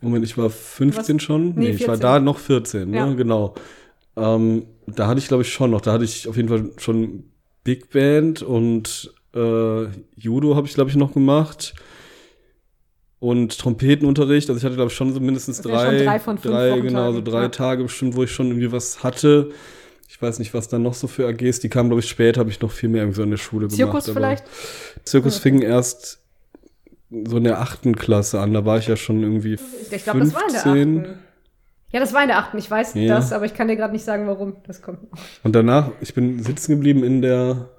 Moment, 0.00 0.24
ich 0.24 0.38
war 0.38 0.50
15 0.50 1.16
Was? 1.16 1.22
schon? 1.22 1.48
Nee, 1.48 1.54
Nee, 1.56 1.70
ich 1.70 1.80
war 1.82 1.96
14. 1.96 2.00
da 2.00 2.20
noch 2.20 2.38
14, 2.38 2.94
Ja. 2.94 3.06
ne, 3.06 3.16
genau. 3.16 3.54
Ähm, 4.16 4.66
da 4.86 5.06
hatte 5.06 5.18
ich, 5.18 5.28
glaube 5.28 5.42
ich, 5.42 5.52
schon 5.52 5.70
noch, 5.70 5.80
da 5.80 5.92
hatte 5.92 6.04
ich 6.04 6.28
auf 6.28 6.36
jeden 6.36 6.48
Fall 6.48 6.70
schon 6.78 7.24
Big 7.64 7.90
Band 7.90 8.42
und 8.42 9.12
äh, 9.34 9.84
Judo 10.16 10.56
habe 10.56 10.66
ich, 10.66 10.74
glaube 10.74 10.90
ich, 10.90 10.96
noch 10.96 11.12
gemacht. 11.12 11.74
Und 13.18 13.58
Trompetenunterricht, 13.58 14.48
also 14.48 14.58
ich 14.58 14.64
hatte, 14.64 14.76
glaube 14.76 14.90
ich, 14.90 14.96
schon 14.96 15.12
so 15.12 15.20
mindestens 15.20 15.58
Das 15.58 15.66
wäre 15.66 15.80
schon 15.86 15.96
drei, 15.98 16.04
drei 16.04 16.18
von 16.20 16.38
fünf 16.38 16.54
drei 16.54 16.80
genau, 16.80 17.12
so 17.12 17.20
drei 17.20 17.42
ja. 17.42 17.48
Tage 17.50 17.82
bestimmt, 17.82 18.16
wo 18.16 18.22
ich 18.22 18.30
schon 18.32 18.46
irgendwie 18.48 18.72
was 18.72 19.04
hatte. 19.04 19.50
Ich 20.20 20.22
weiß 20.22 20.38
nicht, 20.38 20.52
was 20.52 20.68
dann 20.68 20.82
noch 20.82 20.92
so 20.92 21.06
für 21.06 21.26
AGs, 21.26 21.60
die 21.60 21.70
kamen, 21.70 21.88
glaube 21.88 22.00
ich, 22.00 22.08
später, 22.10 22.40
habe 22.40 22.50
ich 22.50 22.60
noch 22.60 22.70
viel 22.70 22.90
mehr 22.90 23.00
irgendwie 23.04 23.16
so 23.16 23.22
in 23.22 23.30
der 23.30 23.38
Schule 23.38 23.68
Zirkus 23.68 24.04
gemacht. 24.04 24.08
aber- 24.08 24.14
vielleicht? 24.14 24.44
Zirkus 25.04 25.38
fing 25.38 25.62
erst 25.62 26.18
so 27.10 27.38
in 27.38 27.44
der 27.44 27.60
achten 27.62 27.96
Klasse 27.96 28.38
an. 28.38 28.52
Da 28.52 28.66
war 28.66 28.76
ich 28.76 28.86
ja 28.86 28.96
schon 28.96 29.22
irgendwie 29.22 29.54
Ich 29.90 30.04
glaube, 30.04 30.20
das 30.20 30.34
war 30.34 30.42
in 30.46 30.52
der 30.52 30.60
15. 30.60 30.98
achten. 31.06 31.18
Ja, 31.92 32.00
das 32.00 32.12
war 32.12 32.20
in 32.22 32.28
der 32.28 32.38
achten. 32.38 32.58
Ich 32.58 32.70
weiß 32.70 32.92
Ja. 32.96 33.16
das, 33.16 33.32
aber 33.32 33.46
ich 33.46 33.54
kann 33.54 33.66
dir 33.68 33.76
gerade 33.76 33.94
nicht 33.94 34.04
sagen, 34.04 34.26
warum 34.26 34.56
das 34.66 34.82
kommt. 34.82 34.98
Und 35.42 35.54
danach, 35.54 35.90
ich 36.02 36.12
bin 36.12 36.42
sitzen 36.42 36.72
geblieben 36.72 37.02
in 37.02 37.22
der 37.22 37.70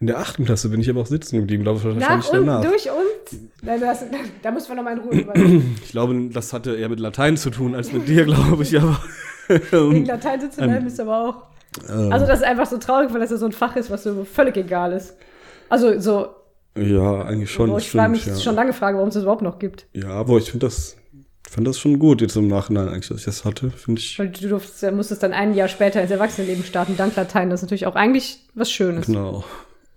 in 0.00 0.06
der 0.06 0.18
achten 0.20 0.44
Klasse 0.44 0.68
bin 0.68 0.80
ich 0.80 0.88
aber 0.88 1.00
auch 1.00 1.06
sitzen 1.06 1.38
geblieben, 1.40 1.64
glaube 1.64 1.80
ich 1.80 1.84
wahrscheinlich 1.84 2.08
Nach 2.08 2.28
und 2.32 2.46
danach. 2.46 2.64
durch 2.64 2.88
und. 2.88 3.40
Nein, 3.62 3.80
das, 3.80 4.04
da 4.44 4.52
müssen 4.52 4.68
wir 4.68 4.76
noch 4.76 4.84
mal 4.84 4.92
in 4.92 5.00
Ruhe 5.00 5.20
überlegen. 5.22 5.76
Ich 5.84 5.90
glaube, 5.90 6.28
das 6.32 6.52
hatte 6.52 6.76
eher 6.76 6.88
mit 6.88 7.00
Latein 7.00 7.36
zu 7.36 7.50
tun 7.50 7.74
als 7.74 7.92
mit 7.92 8.06
dir, 8.06 8.24
glaube 8.26 8.62
ich, 8.62 8.78
aber 8.80 9.02
Wegen 9.70 10.06
Latein 10.06 10.40
sitzen 10.40 10.64
bleiben 10.64 10.86
ist 10.86 11.00
aber 11.00 11.28
auch. 11.28 11.90
ähm, 11.90 12.12
Also, 12.12 12.26
das 12.26 12.40
ist 12.40 12.44
einfach 12.44 12.66
so 12.66 12.78
traurig, 12.78 13.12
weil 13.12 13.20
das 13.20 13.30
ja 13.30 13.36
so 13.36 13.46
ein 13.46 13.52
Fach 13.52 13.76
ist, 13.76 13.90
was 13.90 14.02
so 14.04 14.24
völlig 14.24 14.56
egal 14.56 14.92
ist. 14.92 15.16
Also, 15.68 15.98
so. 15.98 16.28
ja, 16.76 17.22
eigentlich 17.22 17.50
schon, 17.50 17.70
wo 17.70 17.78
ich 17.78 17.94
war 17.94 18.08
mich 18.08 18.22
stimmt, 18.22 18.38
ja. 18.38 18.42
schon 18.42 18.54
lange 18.54 18.72
frage, 18.72 18.96
warum 18.96 19.08
es 19.08 19.14
das 19.14 19.22
überhaupt 19.22 19.42
noch 19.42 19.58
gibt. 19.58 19.86
Ja, 19.92 20.10
aber 20.10 20.38
ich 20.38 20.50
finde 20.50 20.66
das 20.66 20.96
ich 21.48 21.54
fand 21.54 21.66
das 21.66 21.78
schon 21.78 21.98
gut 21.98 22.20
jetzt 22.20 22.36
im 22.36 22.46
Nachhinein 22.46 22.88
eigentlich, 22.88 23.08
dass 23.08 23.20
ich 23.20 23.24
das 23.24 23.46
hatte, 23.46 23.70
finde 23.70 24.02
ich. 24.02 24.18
Weil 24.18 24.28
du 24.28 24.48
durftest, 24.48 24.92
musstest 24.92 25.22
dann 25.22 25.32
ein 25.32 25.54
Jahr 25.54 25.68
später 25.68 26.02
ins 26.02 26.10
Erwachsenenleben 26.10 26.62
starten, 26.62 26.98
dank 26.98 27.16
Latein. 27.16 27.48
Das 27.48 27.60
ist 27.60 27.62
natürlich 27.62 27.86
auch 27.86 27.94
eigentlich 27.94 28.40
was 28.54 28.70
Schönes. 28.70 29.06
Genau. 29.06 29.44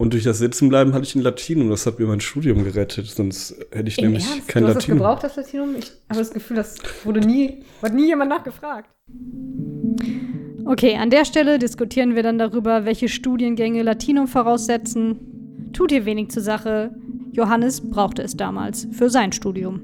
Und 0.01 0.13
durch 0.13 0.23
das 0.23 0.39
Sitzenbleiben 0.39 0.93
hatte 0.95 1.03
ich 1.03 1.13
ein 1.13 1.21
Latinum, 1.21 1.69
das 1.69 1.85
hat 1.85 1.99
mir 1.99 2.07
mein 2.07 2.21
Studium 2.21 2.63
gerettet, 2.63 3.05
sonst 3.05 3.55
hätte 3.69 3.87
ich 3.87 3.99
Im 3.99 4.05
nämlich 4.05 4.27
Ernst? 4.27 4.47
kein 4.47 4.63
du 4.63 4.69
hast 4.69 4.77
das 4.77 4.83
Latinum. 4.87 4.97
gebraucht, 4.97 5.23
das 5.23 5.35
Latinum? 5.35 5.75
Ich 5.77 5.91
habe 6.09 6.19
das 6.19 6.31
Gefühl, 6.33 6.57
das 6.57 6.75
wurde 7.03 7.19
nie, 7.19 7.63
hat 7.83 7.93
nie 7.93 8.07
jemand 8.07 8.31
nachgefragt. 8.31 8.89
Okay, 10.65 10.95
an 10.95 11.11
der 11.11 11.23
Stelle 11.23 11.59
diskutieren 11.59 12.15
wir 12.15 12.23
dann 12.23 12.39
darüber, 12.39 12.83
welche 12.85 13.09
Studiengänge 13.09 13.83
Latinum 13.83 14.27
voraussetzen. 14.27 15.69
Tut 15.71 15.91
ihr 15.91 16.03
wenig 16.03 16.29
zur 16.31 16.41
Sache. 16.41 16.95
Johannes 17.31 17.87
brauchte 17.87 18.23
es 18.23 18.35
damals 18.35 18.87
für 18.93 19.11
sein 19.11 19.31
Studium. 19.31 19.81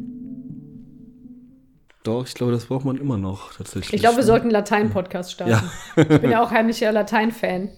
Doch, 2.01 2.25
ich 2.25 2.33
glaube, 2.33 2.53
das 2.53 2.65
braucht 2.65 2.85
man 2.85 2.97
immer 2.97 3.19
noch 3.19 3.53
tatsächlich. 3.53 3.93
Ich 3.93 4.01
glaube, 4.01 4.17
wir 4.17 4.23
sollten 4.23 4.45
einen 4.45 4.53
Latein-Podcast 4.53 5.33
starten. 5.33 5.51
Ja. 5.95 6.01
Ich 6.01 6.21
bin 6.21 6.31
ja 6.31 6.41
auch 6.41 6.49
heimlicher 6.49 6.91
Latein-Fan. 6.91 7.69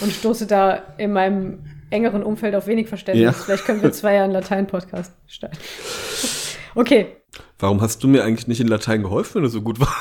und 0.00 0.12
stoße 0.12 0.46
da 0.46 0.94
in 0.96 1.12
meinem 1.12 1.58
engeren 1.90 2.22
Umfeld 2.22 2.54
auf 2.54 2.66
wenig 2.66 2.88
Verständnis. 2.88 3.24
Ja. 3.24 3.32
Vielleicht 3.32 3.64
können 3.64 3.82
wir 3.82 3.92
zwei 3.92 4.12
Jahre 4.14 4.24
einen 4.24 4.32
Latein-Podcast 4.34 5.12
starten. 5.26 5.58
Okay, 6.74 7.14
Warum 7.60 7.80
hast 7.80 8.02
du 8.04 8.08
mir 8.08 8.24
eigentlich 8.24 8.46
nicht 8.46 8.60
in 8.60 8.68
Latein 8.68 9.02
geholfen, 9.02 9.36
wenn 9.36 9.42
du 9.42 9.48
so 9.48 9.62
gut 9.62 9.80
warst? 9.80 9.92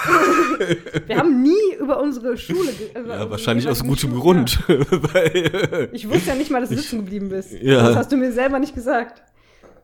wir 1.08 1.18
haben 1.18 1.42
nie 1.42 1.76
über 1.80 2.00
unsere 2.00 2.38
Schule 2.38 2.70
über 3.00 3.16
Ja, 3.18 3.30
wahrscheinlich 3.30 3.68
aus 3.68 3.84
gutem 3.84 4.12
Schulen- 4.12 4.20
Grund. 4.22 4.60
Weil. 4.68 5.90
Ich 5.92 6.08
wusste 6.08 6.30
ja 6.30 6.36
nicht 6.36 6.52
mal, 6.52 6.62
dass 6.62 6.70
du 6.70 6.76
sitzen 6.78 6.98
geblieben 7.00 7.30
bist. 7.30 7.52
Ja. 7.62 7.82
Das 7.88 7.96
hast 7.96 8.12
du 8.12 8.18
mir 8.18 8.32
selber 8.32 8.60
nicht 8.60 8.76
gesagt. 8.76 9.24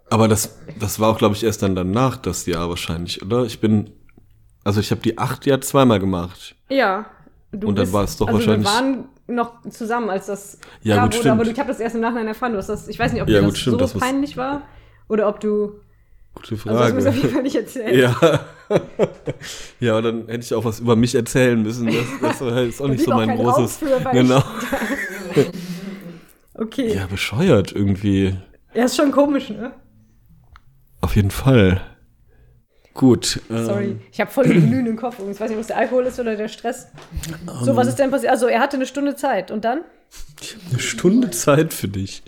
aber 0.10 0.28
das, 0.28 0.58
das 0.80 1.00
war 1.00 1.10
auch, 1.10 1.18
glaube 1.18 1.36
ich, 1.36 1.44
erst 1.44 1.64
dann 1.64 1.76
danach 1.76 2.18
das 2.18 2.46
Jahr 2.46 2.70
wahrscheinlich, 2.70 3.22
oder? 3.24 3.44
Ich 3.46 3.60
bin, 3.60 3.90
also 4.64 4.80
ich 4.80 4.92
habe 4.92 5.02
die 5.02 5.18
acht 5.18 5.46
ja 5.48 5.60
zweimal 5.60 6.00
gemacht. 6.00 6.56
Ja. 6.70 7.08
Und 7.52 7.78
dann 7.78 7.92
war 7.92 8.04
es 8.04 8.18
doch 8.18 8.28
also 8.28 8.40
wahrscheinlich- 8.40 8.68
Wir 8.68 8.74
waren 8.74 9.06
noch 9.36 9.62
zusammen, 9.70 10.10
als 10.10 10.28
das 10.28 10.60
Ja, 10.82 10.96
klar 10.96 11.06
gut, 11.08 11.14
wurde, 11.16 11.22
stimmt. 11.24 11.42
aber 11.42 11.50
ich 11.52 11.60
habe 11.60 11.68
das 11.70 11.80
erst 11.80 11.96
im 11.96 12.02
Nachhinein 12.02 12.28
erfahren. 12.28 12.52
Du 12.54 12.58
hast 12.58 12.68
das, 12.70 12.88
ich 12.88 12.98
weiß 13.00 13.14
nicht, 13.14 13.22
ob 13.22 13.30
Ja, 13.30 13.40
dir 13.40 13.46
gut, 13.46 13.54
das 13.54 13.60
stimmt, 13.60 13.74
so 13.74 13.80
das 13.80 13.94
peinlich 13.94 14.38
war 14.38 14.64
oder 15.08 15.28
ob 15.28 15.40
du. 15.40 15.80
Gute 16.36 16.56
Also, 16.68 16.96
das 16.96 17.06
auf 17.06 17.14
jeden 17.16 17.20
Frage. 17.22 17.34
Fall 17.34 17.44
nicht 17.44 17.56
erzählt. 17.56 17.96
Ja. 17.96 18.40
ja, 19.80 20.02
dann 20.02 20.28
hätte 20.28 20.40
ich 20.40 20.54
auch 20.56 20.66
was 20.66 20.80
über 20.80 20.96
mich 20.96 21.14
erzählen 21.14 21.62
müssen. 21.62 21.86
Das, 22.22 22.40
das 22.40 22.66
jetzt 22.66 22.82
auch 22.82 22.88
nicht 22.88 23.04
so 23.04 23.12
mein 23.12 23.38
großes. 23.38 23.78
für, 23.78 24.00
genau. 24.12 24.42
Okay. 26.56 26.94
Ja, 26.96 27.08
bescheuert 27.08 27.72
irgendwie. 27.72 28.36
Ja, 28.74 28.86
ist 28.86 28.96
schon 28.96 29.12
komisch, 29.12 29.50
ne? 29.50 29.74
Auf 31.02 31.16
jeden 31.16 31.32
Fall. 31.32 31.82
Gut. 32.94 33.42
ähm, 33.50 33.66
Sorry. 33.66 33.96
Ich 34.12 34.20
habe 34.22 34.30
voll 34.30 34.48
den 34.48 34.68
glühenden 34.68 34.96
Kopf. 34.96 35.18
Ich 35.20 35.40
weiß 35.40 35.50
nicht, 35.50 35.58
ob 35.58 35.62
es 35.62 35.68
der 35.68 35.78
Alkohol 35.78 36.06
ist 36.06 36.20
oder 36.20 36.36
der 36.36 36.48
Stress. 36.48 36.88
So, 37.64 37.76
was 37.76 37.88
ist 37.88 37.98
denn 37.98 38.12
passiert? 38.12 38.32
Also, 38.32 38.48
er 38.48 38.60
hatte 38.60 38.78
eine 38.78 38.86
Stunde 38.86 39.16
Zeit. 39.16 39.50
Und 39.52 39.66
dann? 39.66 39.82
Eine 40.70 40.80
Stunde 40.80 41.32
Zeit 41.32 41.74
für 41.74 41.88
dich. 41.88 42.24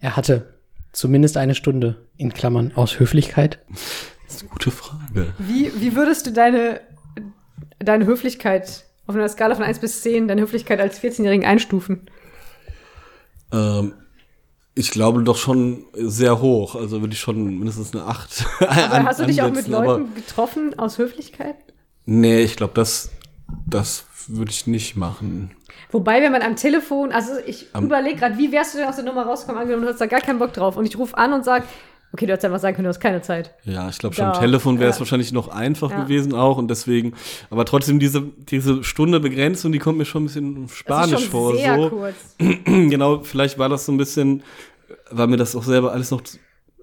Er 0.00 0.16
hatte 0.16 0.54
zumindest 0.92 1.36
eine 1.36 1.54
Stunde, 1.54 1.96
in 2.16 2.32
Klammern, 2.34 2.72
aus 2.74 2.98
Höflichkeit. 2.98 3.60
Das 4.26 4.36
ist 4.36 4.40
eine 4.42 4.50
gute 4.50 4.70
Frage. 4.70 5.32
Wie, 5.38 5.72
wie 5.80 5.94
würdest 5.94 6.26
du 6.26 6.32
deine, 6.32 6.80
deine 7.78 8.06
Höflichkeit 8.06 8.84
auf 9.06 9.14
einer 9.14 9.28
Skala 9.28 9.54
von 9.54 9.64
1 9.64 9.78
bis 9.78 10.02
10, 10.02 10.28
deine 10.28 10.42
Höflichkeit 10.42 10.80
als 10.80 11.00
14-Jährigen 11.00 11.46
einstufen? 11.46 12.08
Ähm, 13.52 13.94
ich 14.74 14.90
glaube 14.90 15.22
doch 15.22 15.36
schon 15.36 15.84
sehr 15.94 16.40
hoch. 16.40 16.74
Also 16.74 17.00
würde 17.00 17.12
ich 17.12 17.20
schon 17.20 17.58
mindestens 17.58 17.94
eine 17.94 18.04
8 18.04 18.46
Aber 18.60 19.04
hast 19.04 19.20
du 19.20 19.26
dich 19.26 19.42
auch 19.42 19.48
mit 19.48 19.58
ansetzen, 19.58 19.72
Leuten 19.72 20.14
getroffen 20.14 20.78
aus 20.78 20.98
Höflichkeit? 20.98 21.56
Nee, 22.06 22.42
ich 22.42 22.56
glaube, 22.56 22.74
das, 22.74 23.10
das 23.66 24.06
würde 24.28 24.50
ich 24.50 24.66
nicht 24.66 24.96
machen. 24.96 25.54
Wobei, 25.90 26.22
wenn 26.22 26.32
man 26.32 26.42
am 26.42 26.56
Telefon, 26.56 27.12
also 27.12 27.32
ich 27.46 27.68
überlege 27.74 28.16
gerade, 28.16 28.38
wie 28.38 28.50
wärst 28.50 28.74
du 28.74 28.78
denn 28.78 28.88
aus 28.88 28.96
der 28.96 29.04
Nummer 29.04 29.26
rausgekommen, 29.26 29.60
angenommen, 29.60 29.84
du 29.84 29.92
hast 29.92 30.00
da 30.00 30.06
gar 30.06 30.20
keinen 30.20 30.38
Bock 30.38 30.52
drauf 30.52 30.76
und 30.76 30.86
ich 30.86 30.96
rufe 30.96 31.16
an 31.18 31.32
und 31.32 31.44
sage, 31.44 31.64
okay, 32.12 32.26
du 32.26 32.32
hättest 32.32 32.44
einfach 32.44 32.58
sagen 32.58 32.76
können, 32.76 32.84
du 32.84 32.90
hast 32.90 33.00
keine 33.00 33.22
Zeit. 33.22 33.54
Ja, 33.64 33.88
ich 33.88 33.98
glaube 33.98 34.14
schon, 34.14 34.26
am 34.26 34.38
Telefon 34.38 34.78
wäre 34.78 34.90
es 34.90 34.96
ja. 34.96 35.00
wahrscheinlich 35.00 35.32
noch 35.32 35.48
einfach 35.48 35.90
Ja. 35.90 36.02
gewesen 36.02 36.34
auch 36.34 36.58
und 36.58 36.68
deswegen, 36.68 37.14
aber 37.50 37.64
trotzdem 37.64 37.98
diese, 37.98 38.22
diese 38.22 38.84
Stunde 38.84 39.20
Begrenzung, 39.20 39.72
die 39.72 39.78
kommt 39.78 39.98
mir 39.98 40.04
schon 40.04 40.24
ein 40.24 40.26
bisschen 40.26 40.68
spanisch 40.68 41.28
vor. 41.28 41.56
sehr 41.56 41.76
so. 41.76 41.88
kurz. 41.90 42.14
genau, 42.38 43.20
vielleicht 43.20 43.58
war 43.58 43.68
das 43.68 43.86
so 43.86 43.92
ein 43.92 43.98
bisschen, 43.98 44.42
war 45.10 45.26
mir 45.26 45.36
das 45.36 45.56
auch 45.56 45.64
selber 45.64 45.92
alles 45.92 46.10
noch 46.10 46.22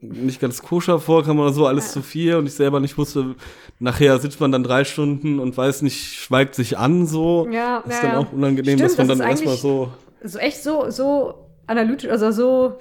nicht 0.01 0.39
ganz 0.39 0.61
koscher 0.61 0.99
vorkam 0.99 1.39
oder 1.39 1.51
so, 1.51 1.67
alles 1.67 1.91
zu 1.91 2.01
viel 2.01 2.35
und 2.35 2.45
ich 2.45 2.53
selber 2.53 2.79
nicht 2.79 2.97
wusste, 2.97 3.35
nachher 3.79 4.17
sitzt 4.19 4.39
man 4.39 4.51
dann 4.51 4.63
drei 4.63 4.83
Stunden 4.83 5.39
und 5.39 5.57
weiß 5.57 5.81
nicht, 5.81 6.15
schweigt 6.15 6.55
sich 6.55 6.77
an 6.77 7.05
so. 7.05 7.47
Ja, 7.51 7.81
das 7.85 7.95
ist 7.95 8.03
ja, 8.03 8.09
dann 8.09 8.21
ja. 8.21 8.27
auch 8.27 8.31
unangenehm, 8.31 8.77
Stimmt, 8.77 8.81
dass 8.81 8.97
man 8.97 9.07
das 9.09 9.17
dann 9.17 9.29
erstmal 9.29 9.57
so. 9.57 9.91
So 10.23 10.39
echt 10.39 10.63
so, 10.63 10.89
so 10.89 11.33
analytisch, 11.67 12.09
also 12.09 12.31
so, 12.31 12.77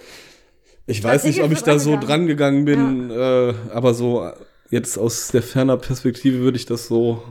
Ich 0.89 1.05
weiß 1.05 1.25
nicht, 1.25 1.43
ob 1.43 1.53
ich 1.53 1.63
da 1.63 1.79
so 1.79 1.97
dran 1.97 2.27
gegangen 2.27 2.65
bin, 2.65 3.11
äh, 3.11 3.53
aber 3.73 3.95
so 3.95 4.31
jetzt 4.71 4.99
aus 4.99 5.29
der 5.29 5.43
ferner 5.43 5.77
Perspektive 5.77 6.39
würde 6.39 6.57
ich 6.57 6.67
das 6.67 6.89
so 6.89 7.23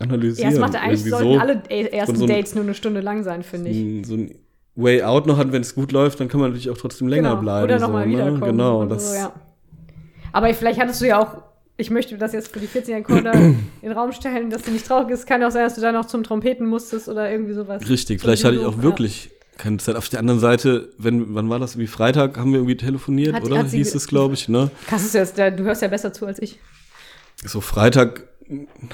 ja, 0.00 0.06
analysieren. 0.06 0.52
es 0.52 0.58
macht 0.58 0.74
eigentlich, 0.74 1.04
sollten 1.04 1.34
so, 1.34 1.38
alle 1.38 1.62
e- 1.68 1.84
ersten 1.86 2.16
so 2.16 2.26
Dates 2.26 2.54
nur 2.54 2.64
eine 2.64 2.74
Stunde 2.74 3.00
lang 3.00 3.22
sein, 3.22 3.42
finde 3.42 3.70
ich. 3.70 4.06
so 4.06 4.14
ein 4.14 4.34
Way 4.76 5.02
Out 5.02 5.26
noch 5.26 5.36
hat, 5.36 5.52
wenn 5.52 5.62
es 5.62 5.74
gut 5.74 5.92
läuft, 5.92 6.20
dann 6.20 6.28
kann 6.28 6.40
man 6.40 6.50
natürlich 6.50 6.70
auch 6.70 6.78
trotzdem 6.78 7.06
länger 7.08 7.30
genau. 7.30 7.40
bleiben. 7.42 7.64
Oder 7.64 7.78
so, 7.78 7.86
nochmal 7.86 8.06
ne? 8.06 8.12
wiederkommen. 8.12 8.40
Genau, 8.40 8.84
das, 8.86 9.10
so, 9.10 9.14
ja. 9.14 9.32
Aber 10.32 10.52
vielleicht 10.52 10.80
hattest 10.80 11.00
du 11.00 11.06
ja 11.06 11.20
auch, 11.20 11.42
ich 11.76 11.90
möchte 11.90 12.16
das 12.18 12.32
jetzt 12.32 12.48
für 12.48 12.58
die 12.58 12.66
14-jährigen 12.66 13.04
Kinder 13.04 13.32
in 13.34 13.58
den 13.82 13.92
Raum 13.92 14.10
stellen, 14.12 14.50
dass 14.50 14.62
du 14.62 14.72
nicht 14.72 14.86
traurig 14.86 15.10
ist. 15.10 15.26
Kann 15.26 15.42
ja 15.42 15.48
auch 15.48 15.52
sein, 15.52 15.64
dass 15.64 15.76
du 15.76 15.80
da 15.80 15.92
noch 15.92 16.06
zum 16.06 16.24
Trompeten 16.24 16.66
musstest 16.66 17.08
oder 17.08 17.30
irgendwie 17.30 17.52
sowas. 17.52 17.88
Richtig, 17.88 18.20
vielleicht 18.20 18.44
hatte 18.44 18.56
ich 18.56 18.64
auch 18.64 18.82
wirklich 18.82 19.30
keine 19.58 19.78
Zeit. 19.78 19.96
Auf 19.96 20.08
der 20.08 20.20
anderen 20.20 20.40
Seite, 20.40 20.90
wenn, 20.98 21.34
wann 21.34 21.48
war 21.48 21.58
das? 21.58 21.78
Wie 21.78 21.86
Freitag 21.86 22.38
haben 22.38 22.52
wir 22.52 22.58
irgendwie 22.58 22.76
telefoniert, 22.76 23.34
Hat- 23.34 23.44
oder? 23.44 23.58
hat 23.58 23.68
Hieß 23.68 23.94
es, 23.94 24.06
glaube 24.06 24.34
ich, 24.34 24.48
ne? 24.48 24.70
Kannst 24.86 25.14
du, 25.14 25.18
hörst 25.18 25.82
ja 25.82 25.88
besser 25.88 26.12
zu 26.12 26.26
als 26.26 26.40
ich. 26.40 26.58
So 27.44 27.60
Freitag 27.60 28.24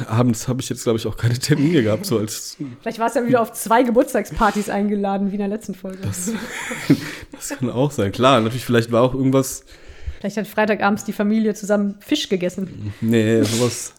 abends 0.07 0.47
habe 0.49 0.61
ich 0.61 0.69
jetzt, 0.69 0.85
glaube 0.85 0.99
ich, 0.99 1.07
auch 1.07 1.17
keine 1.17 1.39
Termine 1.39 1.83
gehabt, 1.83 2.07
so 2.07 2.19
als 2.19 2.57
Vielleicht 2.81 2.99
warst 2.99 3.17
du 3.17 3.21
ja 3.21 3.27
wieder 3.27 3.43
auf 3.43 3.53
zwei 3.53 3.83
Geburtstagspartys 3.83 4.69
eingeladen, 4.69 5.29
wie 5.31 5.35
in 5.35 5.41
der 5.41 5.49
letzten 5.49 5.75
Folge. 5.75 5.99
das 6.03 7.49
kann 7.59 7.69
auch 7.69 7.91
sein. 7.91 8.13
Klar, 8.13 8.41
natürlich, 8.41 8.65
vielleicht 8.65 8.93
war 8.93 9.03
auch 9.03 9.15
irgendwas, 9.15 9.65
Vielleicht 10.21 10.37
hat 10.37 10.47
Freitagabends 10.47 11.05
die 11.05 11.15
Familie 11.15 11.55
zusammen 11.55 11.97
Fisch 12.01 12.29
gegessen. 12.29 12.93
Nee, 13.01 13.43
sowas. 13.43 13.95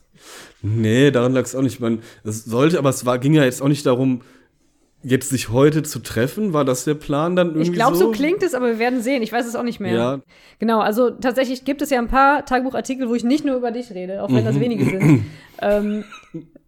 Nee, 0.62 1.10
daran 1.10 1.34
lag 1.34 1.42
es 1.46 1.56
auch 1.56 1.64
nicht. 1.64 1.80
Man, 1.80 2.04
es 2.24 2.46
sollte, 2.46 2.78
aber 2.78 2.92
es 2.92 3.08
war, 3.08 3.18
ging 3.18 3.34
ja 3.34 3.44
jetzt 3.44 3.60
auch 3.60 3.68
nicht 3.68 3.84
darum, 3.88 4.22
jetzt 5.04 5.30
sich 5.30 5.50
heute 5.50 5.84
zu 5.84 6.00
treffen. 6.00 6.54
War 6.54 6.64
das 6.66 6.84
der 6.86 6.94
Plan 6.94 7.36
dann 7.36 7.48
irgendwie 7.50 7.64
Ich 7.70 7.74
glaube, 7.74 7.96
so? 7.96 8.06
so 8.06 8.12
klingt 8.12 8.44
es, 8.44 8.54
aber 8.54 8.68
wir 8.68 8.80
werden 8.80 9.02
sehen. 9.02 9.24
Ich 9.24 9.32
weiß 9.32 9.46
es 9.48 9.56
auch 9.56 9.64
nicht 9.64 9.80
mehr. 9.80 9.94
Ja, 9.94 10.20
Genau, 10.60 10.80
also 10.80 11.10
tatsächlich 11.10 11.66
gibt 11.66 11.82
es 11.82 11.90
ja 11.90 11.98
ein 12.00 12.08
paar 12.08 12.46
Tagebuchartikel, 12.46 13.10
wo 13.10 13.16
ich 13.16 13.24
nicht 13.24 13.44
nur 13.46 13.56
über 13.56 13.72
dich 13.72 13.92
rede, 13.92 14.22
auch 14.24 14.30
wenn 14.30 14.42
Mhm. 14.44 14.46
das 14.46 14.60
wenige 14.60 14.86
sind. 14.86 15.26
ähm, 15.62 16.04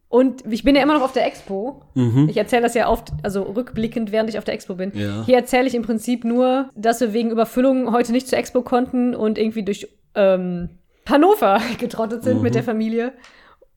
und 0.09 0.43
ich 0.51 0.63
bin 0.63 0.75
ja 0.75 0.83
immer 0.83 0.93
noch 0.93 1.01
auf 1.03 1.11
der 1.13 1.25
Expo. 1.25 1.81
Ich 2.27 2.37
erzähle 2.37 2.61
das 2.61 2.75
ja 2.75 2.87
oft, 2.87 3.09
also 3.23 3.41
rückblickend, 3.43 4.11
während 4.11 4.29
ich 4.29 4.37
auf 4.37 4.43
der 4.43 4.53
Expo 4.53 4.75
bin. 4.75 4.91
Mhm. 4.93 4.99
Ja. 4.99 5.23
Hier 5.25 5.37
erzähle 5.37 5.65
ich 5.67 5.73
im 5.75 5.81
Prinzip 5.81 6.23
nur, 6.23 6.69
dass 6.75 7.01
wir 7.01 7.13
wegen 7.13 7.31
Überfüllung 7.31 7.91
heute 7.91 8.11
nicht 8.11 8.27
zur 8.27 8.37
Expo 8.37 8.61
konnten 8.61 9.15
und 9.15 9.37
irgendwie 9.39 9.63
durch 9.63 9.87
ähm, 10.15 10.69
Hannover 11.09 11.59
getrottet 11.79 12.23
sind 12.23 12.37
Mhm. 12.37 12.43
mit 12.43 12.55
der 12.55 12.63
Familie. 12.63 13.13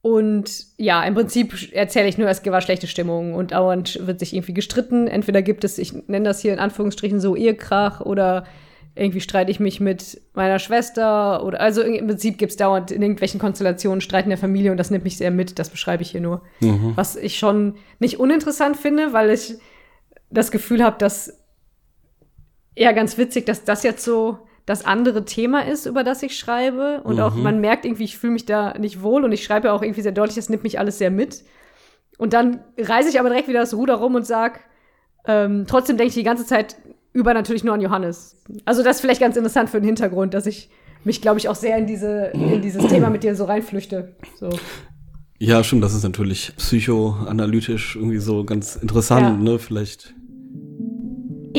Und 0.06 0.66
ja, 0.76 1.02
im 1.02 1.14
Prinzip 1.14 1.72
erzähle 1.72 2.06
ich 2.06 2.16
nur, 2.16 2.28
es 2.28 2.46
war 2.46 2.60
schlechte 2.60 2.86
Stimmung 2.86 3.34
und 3.34 3.50
dauernd 3.50 4.06
wird 4.06 4.20
sich 4.20 4.34
irgendwie 4.34 4.54
gestritten. 4.54 5.08
Entweder 5.08 5.42
gibt 5.42 5.64
es, 5.64 5.78
ich 5.78 5.94
nenne 6.06 6.26
das 6.26 6.38
hier 6.38 6.52
in 6.52 6.60
Anführungsstrichen 6.60 7.18
so 7.18 7.34
Ehekrach 7.34 8.00
oder 8.02 8.44
irgendwie 8.94 9.20
streite 9.20 9.50
ich 9.50 9.58
mich 9.58 9.80
mit 9.80 10.20
meiner 10.32 10.60
Schwester 10.60 11.44
oder 11.44 11.60
also 11.60 11.82
im 11.82 12.06
Prinzip 12.06 12.38
gibt 12.38 12.52
es 12.52 12.56
dauernd 12.56 12.92
in 12.92 13.02
irgendwelchen 13.02 13.40
Konstellationen 13.40 14.00
Streit 14.00 14.26
in 14.26 14.30
der 14.30 14.38
Familie 14.38 14.70
und 14.70 14.76
das 14.76 14.92
nimmt 14.92 15.02
mich 15.02 15.16
sehr 15.16 15.32
mit, 15.32 15.58
das 15.58 15.70
beschreibe 15.70 16.04
ich 16.04 16.12
hier 16.12 16.20
nur. 16.20 16.42
Was 16.94 17.16
ich 17.16 17.36
schon 17.36 17.74
nicht 17.98 18.20
uninteressant 18.20 18.76
finde, 18.76 19.12
weil 19.12 19.30
ich 19.30 19.54
das 20.30 20.52
Gefühl 20.52 20.84
habe, 20.84 20.98
dass 20.98 21.36
eher 22.76 22.94
ganz 22.94 23.18
witzig, 23.18 23.44
dass 23.44 23.64
das 23.64 23.82
jetzt 23.82 24.04
so 24.04 24.38
das 24.66 24.84
andere 24.84 25.24
Thema 25.24 25.64
ist, 25.64 25.86
über 25.86 26.02
das 26.04 26.22
ich 26.22 26.36
schreibe. 26.36 27.00
Und 27.04 27.20
auch 27.20 27.34
man 27.36 27.60
merkt 27.60 27.84
irgendwie, 27.84 28.04
ich 28.04 28.18
fühle 28.18 28.32
mich 28.32 28.46
da 28.46 28.74
nicht 28.76 29.00
wohl 29.00 29.24
und 29.24 29.32
ich 29.32 29.44
schreibe 29.44 29.68
ja 29.68 29.72
auch 29.72 29.82
irgendwie 29.82 30.02
sehr 30.02 30.12
deutlich, 30.12 30.34
das 30.36 30.48
nimmt 30.48 30.64
mich 30.64 30.78
alles 30.78 30.98
sehr 30.98 31.10
mit. 31.10 31.44
Und 32.18 32.32
dann 32.32 32.60
reiße 32.78 33.08
ich 33.08 33.20
aber 33.20 33.28
direkt 33.28 33.48
wieder 33.48 33.60
das 33.60 33.74
Ruder 33.74 33.94
rum 33.94 34.16
und 34.16 34.26
sag, 34.26 34.60
ähm, 35.26 35.66
trotzdem 35.68 35.96
denke 35.96 36.08
ich 36.08 36.14
die 36.14 36.22
ganze 36.24 36.46
Zeit 36.46 36.76
über 37.12 37.32
natürlich 37.32 37.62
nur 37.64 37.74
an 37.74 37.80
Johannes. 37.80 38.36
Also 38.64 38.82
das 38.82 38.96
ist 38.96 39.00
vielleicht 39.02 39.20
ganz 39.20 39.36
interessant 39.36 39.70
für 39.70 39.80
den 39.80 39.86
Hintergrund, 39.86 40.34
dass 40.34 40.46
ich 40.46 40.68
mich, 41.04 41.22
glaube 41.22 41.38
ich, 41.38 41.48
auch 41.48 41.54
sehr 41.54 41.78
in, 41.78 41.86
diese, 41.86 42.32
in 42.34 42.60
dieses 42.60 42.86
Thema 42.88 43.08
mit 43.10 43.22
dir 43.22 43.36
so 43.36 43.44
reinflüchte. 43.44 44.16
So. 44.38 44.50
ja, 45.38 45.62
stimmt. 45.62 45.84
Das 45.84 45.94
ist 45.94 46.02
natürlich 46.02 46.52
psychoanalytisch 46.56 47.96
irgendwie 47.96 48.18
so 48.18 48.44
ganz 48.44 48.76
interessant, 48.76 49.22
Ja. 49.46 49.52
ne? 49.52 49.58
Vielleicht. 49.58 50.14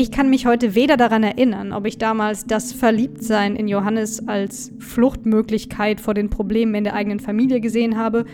Ich 0.00 0.12
kann 0.12 0.30
mich 0.30 0.46
heute 0.46 0.76
weder 0.76 0.96
daran 0.96 1.24
erinnern, 1.24 1.72
ob 1.72 1.84
ich 1.84 1.98
damals 1.98 2.46
das 2.46 2.72
Verliebtsein 2.72 3.56
in 3.56 3.66
Johannes 3.66 4.28
als 4.28 4.70
Fluchtmöglichkeit 4.78 6.00
vor 6.00 6.14
den 6.14 6.30
Problemen 6.30 6.76
in 6.76 6.84
der 6.84 6.94
eigenen 6.94 7.18
Familie 7.18 7.60
gesehen 7.60 7.98
habe, 7.98 8.24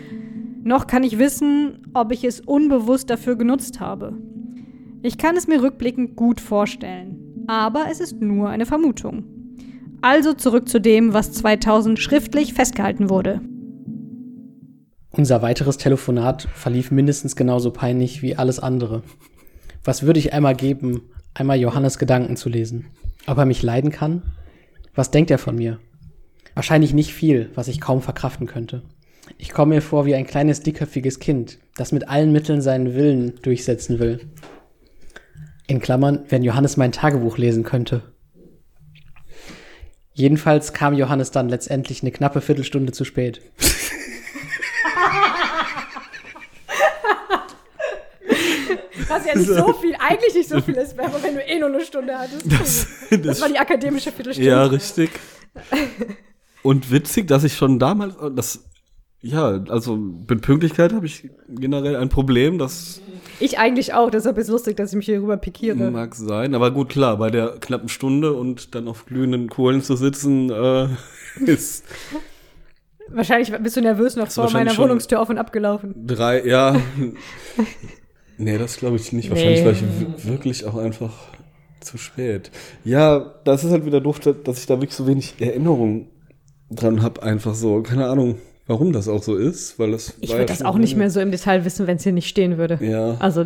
noch 0.63 0.85
kann 0.85 1.03
ich 1.03 1.17
wissen, 1.17 1.79
ob 1.95 2.11
ich 2.11 2.23
es 2.23 2.39
unbewusst 2.39 3.09
dafür 3.09 3.35
genutzt 3.35 3.79
habe. 3.79 4.13
Ich 5.01 5.17
kann 5.17 5.35
es 5.35 5.47
mir 5.47 5.63
rückblickend 5.63 6.15
gut 6.15 6.39
vorstellen, 6.39 7.45
aber 7.47 7.85
es 7.89 7.99
ist 7.99 8.21
nur 8.21 8.49
eine 8.49 8.67
Vermutung. 8.67 9.23
Also 10.03 10.33
zurück 10.33 10.69
zu 10.69 10.79
dem, 10.79 11.13
was 11.13 11.31
2000 11.31 11.97
schriftlich 11.97 12.53
festgehalten 12.53 13.09
wurde. 13.09 13.41
Unser 15.09 15.41
weiteres 15.41 15.77
Telefonat 15.77 16.47
verlief 16.53 16.91
mindestens 16.91 17.35
genauso 17.35 17.71
peinlich 17.71 18.21
wie 18.21 18.35
alles 18.35 18.59
andere. 18.59 19.01
Was 19.83 20.03
würde 20.03 20.19
ich 20.19 20.31
einmal 20.31 20.55
geben, 20.55 21.01
einmal 21.35 21.59
Johannes 21.59 21.99
Gedanken 21.99 22.35
zu 22.35 22.49
lesen? 22.49 22.87
Ob 23.27 23.37
er 23.37 23.45
mich 23.45 23.61
leiden 23.61 23.91
kann? 23.91 24.23
Was 24.95 25.11
denkt 25.11 25.29
er 25.29 25.37
von 25.37 25.55
mir? 25.55 25.79
Wahrscheinlich 26.55 26.93
nicht 26.93 27.13
viel, 27.13 27.51
was 27.53 27.67
ich 27.67 27.81
kaum 27.81 28.01
verkraften 28.01 28.47
könnte. 28.47 28.81
Ich 29.37 29.51
komme 29.51 29.75
mir 29.75 29.81
vor 29.81 30.05
wie 30.05 30.15
ein 30.15 30.25
kleines 30.25 30.61
dickköpfiges 30.61 31.19
Kind, 31.19 31.59
das 31.75 31.91
mit 31.91 32.07
allen 32.07 32.31
Mitteln 32.31 32.61
seinen 32.61 32.95
Willen 32.95 33.33
durchsetzen 33.41 33.99
will. 33.99 34.21
In 35.67 35.81
Klammern, 35.81 36.23
wenn 36.29 36.43
Johannes 36.43 36.77
mein 36.77 36.91
Tagebuch 36.91 37.37
lesen 37.37 37.63
könnte. 37.63 38.03
Jedenfalls 40.13 40.71
kam 40.71 40.93
Johannes 40.93 41.31
dann 41.31 41.49
letztendlich 41.49 42.01
eine 42.01 42.11
knappe 42.11 42.39
Viertelstunde 42.39 42.93
zu 42.93 43.03
spät. 43.03 43.41
Was 49.07 49.25
ja 49.25 49.37
nicht 49.37 49.49
so 49.49 49.73
viel, 49.73 49.95
eigentlich 49.99 50.33
nicht 50.33 50.49
so 50.49 50.61
viel 50.61 50.75
ist, 50.75 50.97
aber 50.99 51.21
wenn 51.21 51.35
du 51.35 51.41
eh 51.41 51.59
nur 51.59 51.69
eine 51.69 51.81
Stunde 51.81 52.17
hattest. 52.17 52.45
Das, 52.51 52.87
Das 53.21 53.41
war 53.41 53.49
die 53.49 53.57
akademische 53.59 54.11
Viertelstunde. 54.11 54.49
ja, 54.49 54.65
richtig. 54.65 55.11
Und 56.63 56.91
witzig, 56.91 57.27
dass 57.27 57.43
ich 57.43 57.55
schon 57.55 57.77
damals, 57.79 58.15
das, 58.35 58.63
ja, 59.21 59.63
also 59.69 59.95
mit 59.95 60.41
Pünktlichkeit 60.41 60.93
habe 60.93 61.05
ich 61.05 61.29
generell 61.47 61.95
ein 61.95 62.09
Problem, 62.09 62.57
das 62.57 63.01
Ich 63.39 63.59
eigentlich 63.59 63.93
auch, 63.93 64.09
deshalb 64.09 64.37
ist 64.37 64.45
es 64.45 64.51
lustig, 64.51 64.77
dass 64.77 64.91
ich 64.91 64.95
mich 64.95 65.05
hier 65.05 65.21
rüber 65.21 65.37
pikiere. 65.37 65.91
mag 65.91 66.15
sein. 66.15 66.55
Aber 66.55 66.71
gut, 66.71 66.89
klar, 66.89 67.17
bei 67.17 67.29
der 67.29 67.59
knappen 67.59 67.89
Stunde 67.89 68.33
und 68.33 68.73
dann 68.75 68.87
auf 68.87 69.05
glühenden 69.05 69.49
Kohlen 69.49 69.81
zu 69.81 69.95
sitzen, 69.95 70.49
äh, 70.49 70.87
ist 71.45 71.85
Wahrscheinlich 73.07 73.51
bist 73.59 73.77
du 73.77 73.81
nervös 73.81 74.15
noch 74.15 74.31
vor 74.31 74.51
meiner 74.51 74.75
Wohnungstür 74.77 75.21
auf 75.21 75.29
und 75.29 75.37
abgelaufen. 75.37 75.93
drei, 76.07 76.43
ja. 76.45 76.75
Nee, 78.37 78.57
das 78.57 78.77
glaube 78.77 78.95
ich 78.97 79.11
nicht. 79.13 79.29
Wahrscheinlich 79.29 79.59
Nee. 79.59 79.65
war 79.65 79.71
ich 79.73 79.83
wirklich 80.25 80.65
auch 80.65 80.75
einfach 80.75 81.13
zu 81.81 81.97
spät. 81.97 82.51
Ja, 82.83 83.33
das 83.43 83.63
ist 83.63 83.71
halt 83.71 83.85
wieder 83.85 84.01
doof, 84.01 84.19
dass 84.19 84.57
ich 84.59 84.65
da 84.65 84.75
wirklich 84.75 84.93
so 84.95 85.05
wenig 85.07 85.35
Erinnerung 85.39 86.07
dran 86.71 87.01
habe, 87.01 87.21
einfach 87.23 87.53
so. 87.53 87.81
Keine 87.83 88.07
Ahnung, 88.07 88.37
warum 88.67 88.91
das 88.91 89.07
auch 89.07 89.21
so 89.21 89.35
ist, 89.35 89.77
weil 89.77 89.91
das 89.91 90.15
Ich 90.19 90.29
würde 90.31 90.41
ja 90.41 90.45
das 90.45 90.63
auch 90.63 90.77
nicht 90.77 90.95
mehr 90.97 91.11
so 91.11 91.19
im 91.19 91.31
Detail 91.31 91.63
wissen, 91.65 91.85
wenn 91.87 91.97
es 91.97 92.03
hier 92.03 92.11
nicht 92.11 92.27
stehen 92.27 92.57
würde. 92.57 92.79
Ja. 92.81 93.17
Also 93.19 93.45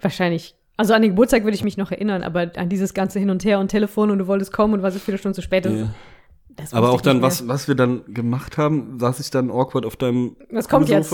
wahrscheinlich. 0.00 0.54
Also 0.76 0.94
an 0.94 1.02
den 1.02 1.10
Geburtstag 1.10 1.44
würde 1.44 1.54
ich 1.54 1.64
mich 1.64 1.76
noch 1.76 1.90
erinnern, 1.90 2.22
aber 2.22 2.52
an 2.56 2.70
dieses 2.70 2.94
ganze 2.94 3.18
Hin 3.18 3.28
und 3.28 3.44
Her 3.44 3.58
und 3.60 3.68
Telefon 3.68 4.10
und 4.10 4.18
du 4.18 4.26
wolltest 4.26 4.50
kommen 4.52 4.72
und 4.74 4.82
war 4.82 4.90
so 4.90 4.98
viele 4.98 5.18
Stunden 5.18 5.34
zu 5.34 5.42
spät. 5.42 5.66
Das, 5.66 5.72
Ja. 5.74 5.94
das 6.56 6.72
Aber 6.72 6.90
auch 6.90 7.02
dann, 7.02 7.20
was, 7.20 7.46
was 7.46 7.68
wir 7.68 7.74
dann 7.74 8.02
gemacht 8.08 8.56
haben, 8.56 8.98
saß 8.98 9.20
ich 9.20 9.30
dann 9.30 9.50
awkward 9.50 9.84
auf 9.84 9.96
deinem 9.96 10.36
Was 10.50 10.70
kommt 10.70 10.88
jetzt? 10.88 11.12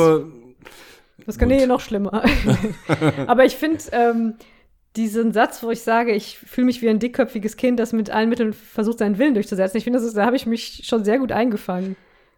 Das 1.25 1.39
kann 1.39 1.49
nee, 1.49 1.67
noch 1.67 1.81
schlimmer. 1.81 2.23
Aber 3.27 3.45
ich 3.45 3.57
finde 3.57 3.79
ähm, 3.93 4.35
diesen 4.97 5.33
Satz, 5.33 5.63
wo 5.63 5.71
ich 5.71 5.81
sage, 5.83 6.13
ich 6.13 6.39
fühle 6.39 6.67
mich 6.67 6.83
wie 6.83 6.89
ein 6.89 6.99
dickköpfiges 6.99 7.57
Kind, 7.57 7.81
das 7.81 7.93
mit 7.93 8.11
allen 8.11 8.29
Mitteln 8.29 8.53
versucht, 8.53 8.99
seinen 8.99 9.19
Willen 9.19 9.35
durchzusetzen. 9.35 9.77
Ich 9.79 9.85
finde, 9.85 9.99
das 9.99 10.07
ist- 10.07 10.17
da 10.17 10.27
habe 10.27 10.37
ich 10.37 10.47
mich 10.47 10.83
schon 10.85 11.05
sehr 11.05 11.19
gut 11.19 11.33
eingefangen. 11.33 11.97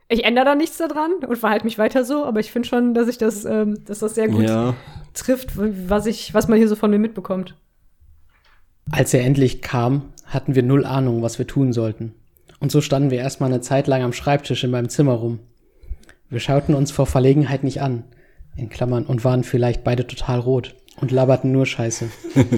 Ich 0.08 0.24
ändere 0.24 0.46
da 0.46 0.54
nichts 0.54 0.78
daran 0.78 1.12
und 1.26 1.36
verhalte 1.36 1.66
mich 1.66 1.76
weiter 1.76 2.04
so, 2.04 2.24
aber 2.24 2.40
ich 2.40 2.50
finde 2.50 2.66
schon, 2.68 2.94
dass 2.94 3.08
ich 3.08 3.18
das, 3.18 3.44
ähm, 3.44 3.84
dass 3.84 3.98
das 3.98 4.14
sehr 4.14 4.28
gut 4.28 4.44
Ja. 4.48 4.74
trifft, 5.12 5.50
was 5.56 6.06
ich, 6.06 6.32
was 6.32 6.48
man 6.48 6.56
hier 6.58 6.68
so 6.68 6.76
von 6.76 6.90
mir 6.90 6.98
mitbekommt. 6.98 7.54
Als 8.90 9.12
er 9.12 9.22
endlich 9.24 9.60
kam, 9.60 10.12
hatten 10.24 10.54
wir 10.54 10.62
null 10.62 10.86
Ahnung, 10.86 11.20
was 11.22 11.38
wir 11.38 11.46
tun 11.46 11.72
sollten. 11.74 12.14
Und 12.58 12.72
so 12.72 12.80
standen 12.80 13.10
wir 13.10 13.18
erstmal 13.18 13.50
eine 13.52 13.60
Zeit 13.60 13.86
lang 13.86 14.02
am 14.02 14.12
Schreibtisch 14.14 14.64
in 14.64 14.70
meinem 14.70 14.88
Zimmer 14.88 15.12
rum. 15.12 15.40
Wir 16.30 16.40
schauten 16.40 16.74
uns 16.74 16.90
vor 16.90 17.06
Verlegenheit 17.06 17.62
nicht 17.62 17.82
an, 17.82 18.04
in 18.58 18.68
Klammern, 18.68 19.06
und 19.06 19.24
waren 19.24 19.44
vielleicht 19.44 19.84
beide 19.84 20.06
total 20.06 20.40
rot 20.40 20.74
und 21.00 21.10
laberten 21.12 21.52
nur 21.52 21.64
Scheiße. 21.66 22.08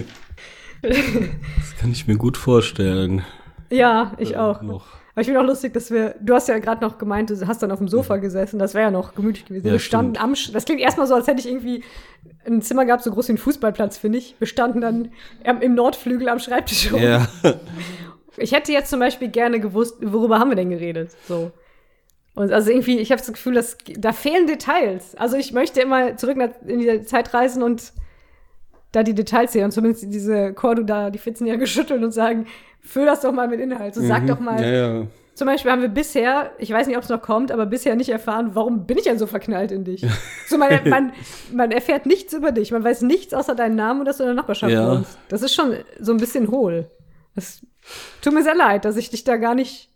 Das 0.82 1.76
kann 1.78 1.92
ich 1.92 2.06
mir 2.06 2.16
gut 2.16 2.36
vorstellen. 2.38 3.22
Ja, 3.70 4.12
ich 4.18 4.32
Äh, 4.32 4.36
auch. 4.38 4.62
Noch. 4.62 4.86
Aber 5.12 5.20
ich 5.22 5.26
finde 5.26 5.40
auch 5.40 5.44
lustig, 5.46 5.74
dass 5.74 5.90
wir, 5.90 6.14
du 6.20 6.34
hast 6.34 6.48
ja 6.48 6.58
gerade 6.58 6.82
noch 6.82 6.96
gemeint, 6.96 7.28
du 7.30 7.46
hast 7.46 7.62
dann 7.62 7.70
auf 7.72 7.78
dem 7.78 7.88
Sofa 7.88 8.16
gesessen, 8.16 8.58
das 8.58 8.72
wäre 8.74 8.84
ja 8.84 8.90
noch 8.90 9.14
gemütlich 9.14 9.44
gewesen. 9.44 9.66
Ja, 9.66 9.72
wir 9.72 9.78
standen 9.80 10.14
stimmt. 10.14 10.24
am, 10.24 10.32
Sch- 10.34 10.52
das 10.52 10.64
klingt 10.64 10.80
erstmal 10.80 11.06
so, 11.06 11.14
als 11.14 11.26
hätte 11.26 11.40
ich 11.40 11.48
irgendwie 11.48 11.82
ein 12.46 12.62
Zimmer 12.62 12.84
gehabt, 12.86 13.02
so 13.02 13.10
groß 13.10 13.28
wie 13.28 13.32
ein 13.32 13.38
Fußballplatz, 13.38 13.98
finde 13.98 14.18
ich. 14.18 14.36
Wir 14.38 14.46
standen 14.46 14.80
dann 14.80 15.10
im 15.60 15.74
Nordflügel 15.74 16.28
am 16.28 16.38
Schreibtisch 16.38 16.92
rum. 16.92 17.02
Ja. 17.02 17.26
Ich 18.38 18.52
hätte 18.52 18.72
jetzt 18.72 18.88
zum 18.88 19.00
Beispiel 19.00 19.28
gerne 19.28 19.60
gewusst, 19.60 19.96
worüber 20.00 20.38
haben 20.38 20.50
wir 20.50 20.56
denn 20.56 20.70
geredet, 20.70 21.10
so. 21.28 21.50
Und 22.34 22.52
also 22.52 22.70
irgendwie, 22.70 22.98
ich 22.98 23.10
habe 23.10 23.20
das 23.20 23.32
Gefühl, 23.32 23.54
dass 23.54 23.76
da 23.98 24.12
fehlen 24.12 24.46
Details. 24.46 25.14
Also 25.16 25.36
ich 25.36 25.52
möchte 25.52 25.80
immer 25.80 26.16
zurück 26.16 26.36
in 26.66 26.78
die 26.80 27.02
Zeit 27.02 27.34
reisen 27.34 27.62
und 27.62 27.92
da 28.92 29.02
die 29.02 29.14
Details 29.14 29.52
sehen 29.52 29.64
und 29.64 29.72
zumindest 29.72 30.04
diese 30.12 30.52
Cordu 30.54 30.82
da 30.84 31.10
die 31.10 31.18
14-Jährige 31.18 31.66
schütteln 31.68 32.02
und 32.04 32.12
sagen, 32.12 32.46
füll 32.80 33.06
das 33.06 33.20
doch 33.20 33.32
mal 33.32 33.48
mit 33.48 33.60
Inhalt. 33.60 33.94
So, 33.94 34.00
sag 34.02 34.22
Mhm. 34.22 34.26
doch 34.26 34.40
mal, 34.40 34.60
Ja, 34.62 34.70
ja. 35.00 35.06
zum 35.34 35.46
Beispiel 35.46 35.70
haben 35.70 35.82
wir 35.82 35.88
bisher, 35.88 36.50
ich 36.58 36.70
weiß 36.72 36.86
nicht, 36.86 36.96
ob 36.96 37.02
es 37.02 37.08
noch 37.08 37.20
kommt, 37.22 37.52
aber 37.52 37.66
bisher 37.66 37.94
nicht 37.94 38.08
erfahren, 38.08 38.50
warum 38.54 38.86
bin 38.86 38.96
ich 38.98 39.04
denn 39.04 39.18
so 39.18 39.26
verknallt 39.26 39.70
in 39.72 39.84
dich? 39.84 40.04
So, 40.48 40.58
man, 40.58 40.88
man, 40.88 41.12
man 41.52 41.70
erfährt 41.70 42.06
nichts 42.06 42.32
über 42.32 42.50
dich. 42.50 42.72
Man 42.72 42.82
weiß 42.82 43.02
nichts 43.02 43.32
außer 43.34 43.54
deinen 43.54 43.76
Namen 43.76 44.00
und 44.00 44.06
dass 44.06 44.16
du 44.16 44.24
in 44.24 44.28
der 44.28 44.34
Nachbarschaft 44.34 44.72
Ja. 44.72 44.90
wohnst. 44.96 45.16
Das 45.28 45.42
ist 45.42 45.54
schon 45.54 45.74
so 46.00 46.10
ein 46.12 46.18
bisschen 46.18 46.50
hohl. 46.50 46.90
Das 47.36 47.60
tut 48.20 48.32
mir 48.34 48.42
sehr 48.42 48.56
leid, 48.56 48.84
dass 48.84 48.96
ich 48.96 49.10
dich 49.10 49.22
da 49.22 49.36
gar 49.36 49.54
nicht 49.54 49.89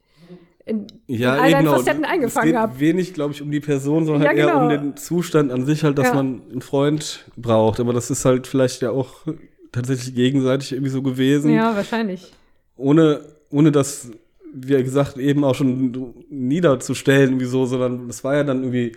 in, 0.67 0.87
Ja, 1.07 1.35
in 1.37 1.41
all 1.43 1.51
deinen 1.51 1.65
genau. 1.65 1.77
Facetten 1.77 2.05
es 2.05 2.11
eingefangen 2.11 2.49
geht 2.53 2.57
habe. 2.57 2.81
wenig, 2.81 3.15
glaube 3.15 3.35
ich, 3.35 3.43
um 3.43 3.51
die 3.51 3.61
Person, 3.61 4.07
sondern 4.07 4.23
Ja, 4.23 4.29
halt 4.29 4.39
eher 4.39 4.47
genau. 4.47 4.63
um 4.63 4.69
den 4.69 4.97
Zustand 4.97 5.53
an 5.53 5.67
sich 5.67 5.85
halt, 5.85 5.99
dass 5.99 6.09
Ja. 6.09 6.15
man 6.15 6.43
einen 6.51 6.63
Freund 6.63 7.25
braucht. 7.37 7.81
Aber 7.81 7.93
das 7.93 8.11
ist 8.11 8.25
halt 8.25 8.47
vielleicht 8.47 8.83
ja 8.83 8.91
auch 8.91 9.27
tatsächlich 9.73 10.15
gegenseitig 10.15 10.73
irgendwie 10.73 10.91
so 10.91 11.03
gewesen. 11.03 11.53
Ja, 11.53 11.75
wahrscheinlich. 11.77 12.33
Ohne, 12.77 13.21
ohne 13.51 13.73
das, 13.73 14.11
wie 14.55 14.83
gesagt, 14.83 15.19
eben 15.19 15.45
auch 15.45 15.55
schon 15.55 16.15
niederzustellen, 16.31 17.31
irgendwie 17.31 17.47
so, 17.47 17.67
sondern 17.67 18.07
das 18.07 18.25
war 18.25 18.35
ja 18.37 18.45
dann 18.45 18.63
irgendwie 18.63 18.93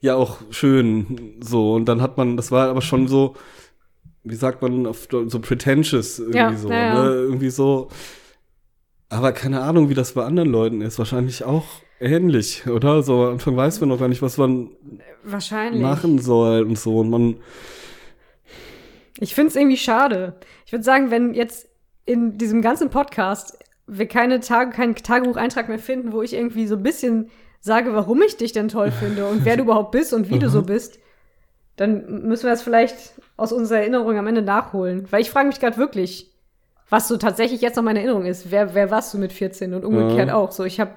ja 0.00 0.16
auch 0.16 0.38
schön 0.50 1.36
so. 1.40 1.74
Und 1.74 1.86
dann 1.86 2.02
hat 2.02 2.16
man, 2.16 2.36
das 2.36 2.50
war 2.50 2.68
aber 2.68 2.82
schon 2.82 3.08
so, 3.08 3.36
wie 4.24 4.34
sagt 4.34 4.60
man, 4.62 4.86
so 5.28 5.38
pretentious 5.40 6.18
irgendwie 6.18 6.36
Ja, 6.38 6.54
so, 6.56 6.70
ja. 6.70 7.04
ne? 7.04 7.10
Irgendwie 7.14 7.50
so. 7.50 7.88
Aber 9.10 9.32
keine 9.32 9.60
Ahnung, 9.60 9.88
wie 9.88 9.94
das 9.94 10.12
bei 10.12 10.24
anderen 10.24 10.48
Leuten 10.48 10.80
ist. 10.80 10.98
Wahrscheinlich 10.98 11.44
auch 11.44 11.66
ähnlich, 11.98 12.66
oder? 12.68 13.02
So, 13.02 13.24
am 13.24 13.32
Anfang 13.34 13.56
weiß 13.56 13.80
man 13.80 13.90
noch 13.90 13.98
gar 13.98 14.08
nicht, 14.08 14.22
was 14.22 14.38
man 14.38 14.70
machen 15.82 16.18
soll 16.20 16.62
und 16.62 16.78
so. 16.78 16.98
Und 16.98 17.10
man, 17.10 17.36
Ich 19.18 19.34
finde 19.34 19.48
es 19.50 19.56
irgendwie 19.56 19.76
schade. 19.76 20.36
Ich 20.64 20.72
würde 20.72 20.84
sagen, 20.84 21.10
wenn 21.10 21.34
jetzt 21.34 21.68
in 22.06 22.38
diesem 22.38 22.62
ganzen 22.62 22.88
Podcast 22.88 23.58
wir 23.88 24.06
keine 24.06 24.38
Tage, 24.38 24.70
keinen 24.70 24.94
Tagebucheintrag 24.94 25.68
mehr 25.68 25.80
finden, 25.80 26.12
wo 26.12 26.22
ich 26.22 26.32
irgendwie 26.32 26.68
so 26.68 26.76
ein 26.76 26.82
bisschen 26.84 27.28
sage, 27.60 27.92
warum 27.92 28.22
ich 28.22 28.36
dich 28.36 28.52
denn 28.52 28.68
toll 28.68 28.92
finde 28.92 29.26
und 29.26 29.44
wer 29.44 29.56
du 29.56 29.62
überhaupt 29.64 29.90
bist 29.90 30.14
und 30.14 30.30
wie 30.30 30.38
du 30.38 30.48
so 30.48 30.62
bist, 30.62 31.00
dann 31.74 32.22
müssen 32.28 32.44
wir 32.44 32.50
das 32.50 32.62
vielleicht 32.62 33.14
aus 33.36 33.52
unserer 33.52 33.80
Erinnerung 33.80 34.16
am 34.16 34.28
Ende 34.28 34.42
nachholen. 34.42 35.08
Weil 35.10 35.22
ich 35.22 35.30
frage 35.30 35.48
mich 35.48 35.58
gerade 35.58 35.76
wirklich, 35.76 36.30
was 36.90 37.08
so 37.08 37.16
tatsächlich 37.16 37.60
jetzt 37.60 37.76
noch 37.76 37.82
meine 37.84 38.00
Erinnerung 38.00 38.26
ist. 38.26 38.50
Wer, 38.50 38.74
wer 38.74 38.90
warst 38.90 39.14
du 39.14 39.18
mit 39.18 39.32
14 39.32 39.72
und 39.74 39.84
umgekehrt 39.84 40.28
Ja. 40.28 40.34
auch? 40.34 40.52
So, 40.52 40.64
ich 40.64 40.78
habe, 40.80 40.90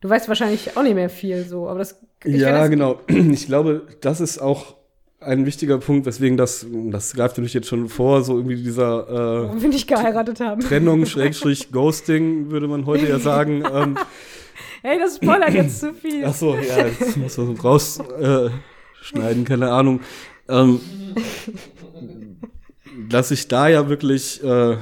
du 0.00 0.08
weißt 0.08 0.28
wahrscheinlich 0.28 0.76
auch 0.76 0.82
nicht 0.82 0.94
mehr 0.94 1.10
viel 1.10 1.44
so, 1.44 1.68
aber 1.68 1.80
das. 1.80 2.00
ja, 2.24 2.52
das- 2.60 2.70
genau. 2.70 3.00
Ich 3.08 3.46
glaube, 3.46 3.82
das 4.00 4.20
ist 4.20 4.38
auch 4.38 4.76
ein 5.20 5.46
wichtiger 5.46 5.78
Punkt, 5.78 6.04
weswegen 6.06 6.36
das, 6.36 6.66
das 6.90 7.12
greift 7.14 7.36
natürlich 7.36 7.54
jetzt 7.54 7.68
schon 7.68 7.88
vor, 7.88 8.22
so 8.24 8.36
irgendwie 8.36 8.56
dieser 8.56 9.08
äh, 9.08 9.42
Warum 9.46 9.62
wir 9.62 9.68
nicht 9.68 9.86
geheiratet 9.88 10.40
haben. 10.40 10.60
Trennung, 10.60 11.06
Schrägstrich, 11.06 11.70
Ghosting, 11.72 12.50
würde 12.50 12.66
man 12.68 12.86
heute 12.86 13.08
ja 13.08 13.18
sagen. 13.18 13.62
ähm, 13.72 13.96
Hey, 14.84 14.98
das 14.98 15.14
spoilert 15.16 15.54
jetzt 15.54 15.78
zu 15.78 15.94
viel. 15.94 16.24
ach 16.24 16.34
so, 16.34 16.56
ja, 16.56 16.86
das 16.98 17.16
muss 17.16 17.38
man 17.38 17.56
rausschneiden, 17.56 19.42
äh, 19.42 19.44
keine 19.44 19.70
Ahnung. 19.70 20.00
Ähm, 20.48 20.80
dass 23.08 23.30
ich 23.30 23.46
da 23.48 23.68
ja 23.68 23.88
wirklich 23.88 24.42
äh, 24.42 24.76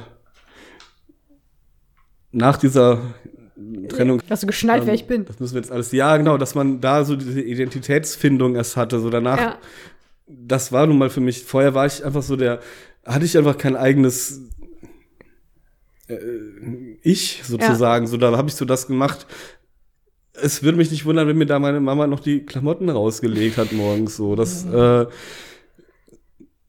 nach 2.31 2.57
dieser 2.57 3.01
Trennung 3.89 4.21
Hast 4.29 4.43
du 4.43 4.47
geschnallt, 4.47 4.83
wer 4.85 4.93
Ähm, 4.93 4.95
ich 4.95 5.05
bin? 5.07 5.25
Das 5.25 5.39
müssen 5.39 5.53
wir 5.55 5.61
jetzt 5.61 5.71
alles. 5.71 5.91
Ja, 5.91 6.17
genau, 6.17 6.37
dass 6.37 6.55
man 6.55 6.81
da 6.81 7.03
so 7.05 7.15
diese 7.15 7.41
Identitätsfindung 7.41 8.55
erst 8.55 8.77
hatte. 8.77 8.99
So 8.99 9.09
danach, 9.09 9.37
Ja. 9.37 9.57
das 10.27 10.71
war 10.71 10.87
nun 10.87 10.97
mal 10.97 11.09
für 11.09 11.21
mich. 11.21 11.43
Vorher 11.43 11.73
war 11.73 11.85
ich 11.85 12.03
einfach 12.03 12.23
so 12.23 12.35
der, 12.35 12.59
hatte 13.05 13.25
ich 13.25 13.37
einfach 13.37 13.57
kein 13.57 13.75
eigenes 13.75 14.41
äh, 16.07 16.15
Ich 17.03 17.41
sozusagen. 17.43 18.07
So, 18.07 18.17
da 18.17 18.35
habe 18.35 18.49
ich 18.49 18.55
so 18.55 18.65
das 18.65 18.87
gemacht. 18.87 19.27
Es 20.33 20.63
würde 20.63 20.77
mich 20.77 20.89
nicht 20.91 21.05
wundern, 21.05 21.27
wenn 21.27 21.37
mir 21.37 21.45
da 21.45 21.59
meine 21.59 21.79
Mama 21.81 22.07
noch 22.07 22.19
die 22.21 22.45
Klamotten 22.45 22.89
rausgelegt 22.89 23.57
hat 23.57 23.73
morgens. 23.73 24.15
So, 24.15 24.35
das 24.35 24.65
äh, 24.65 25.05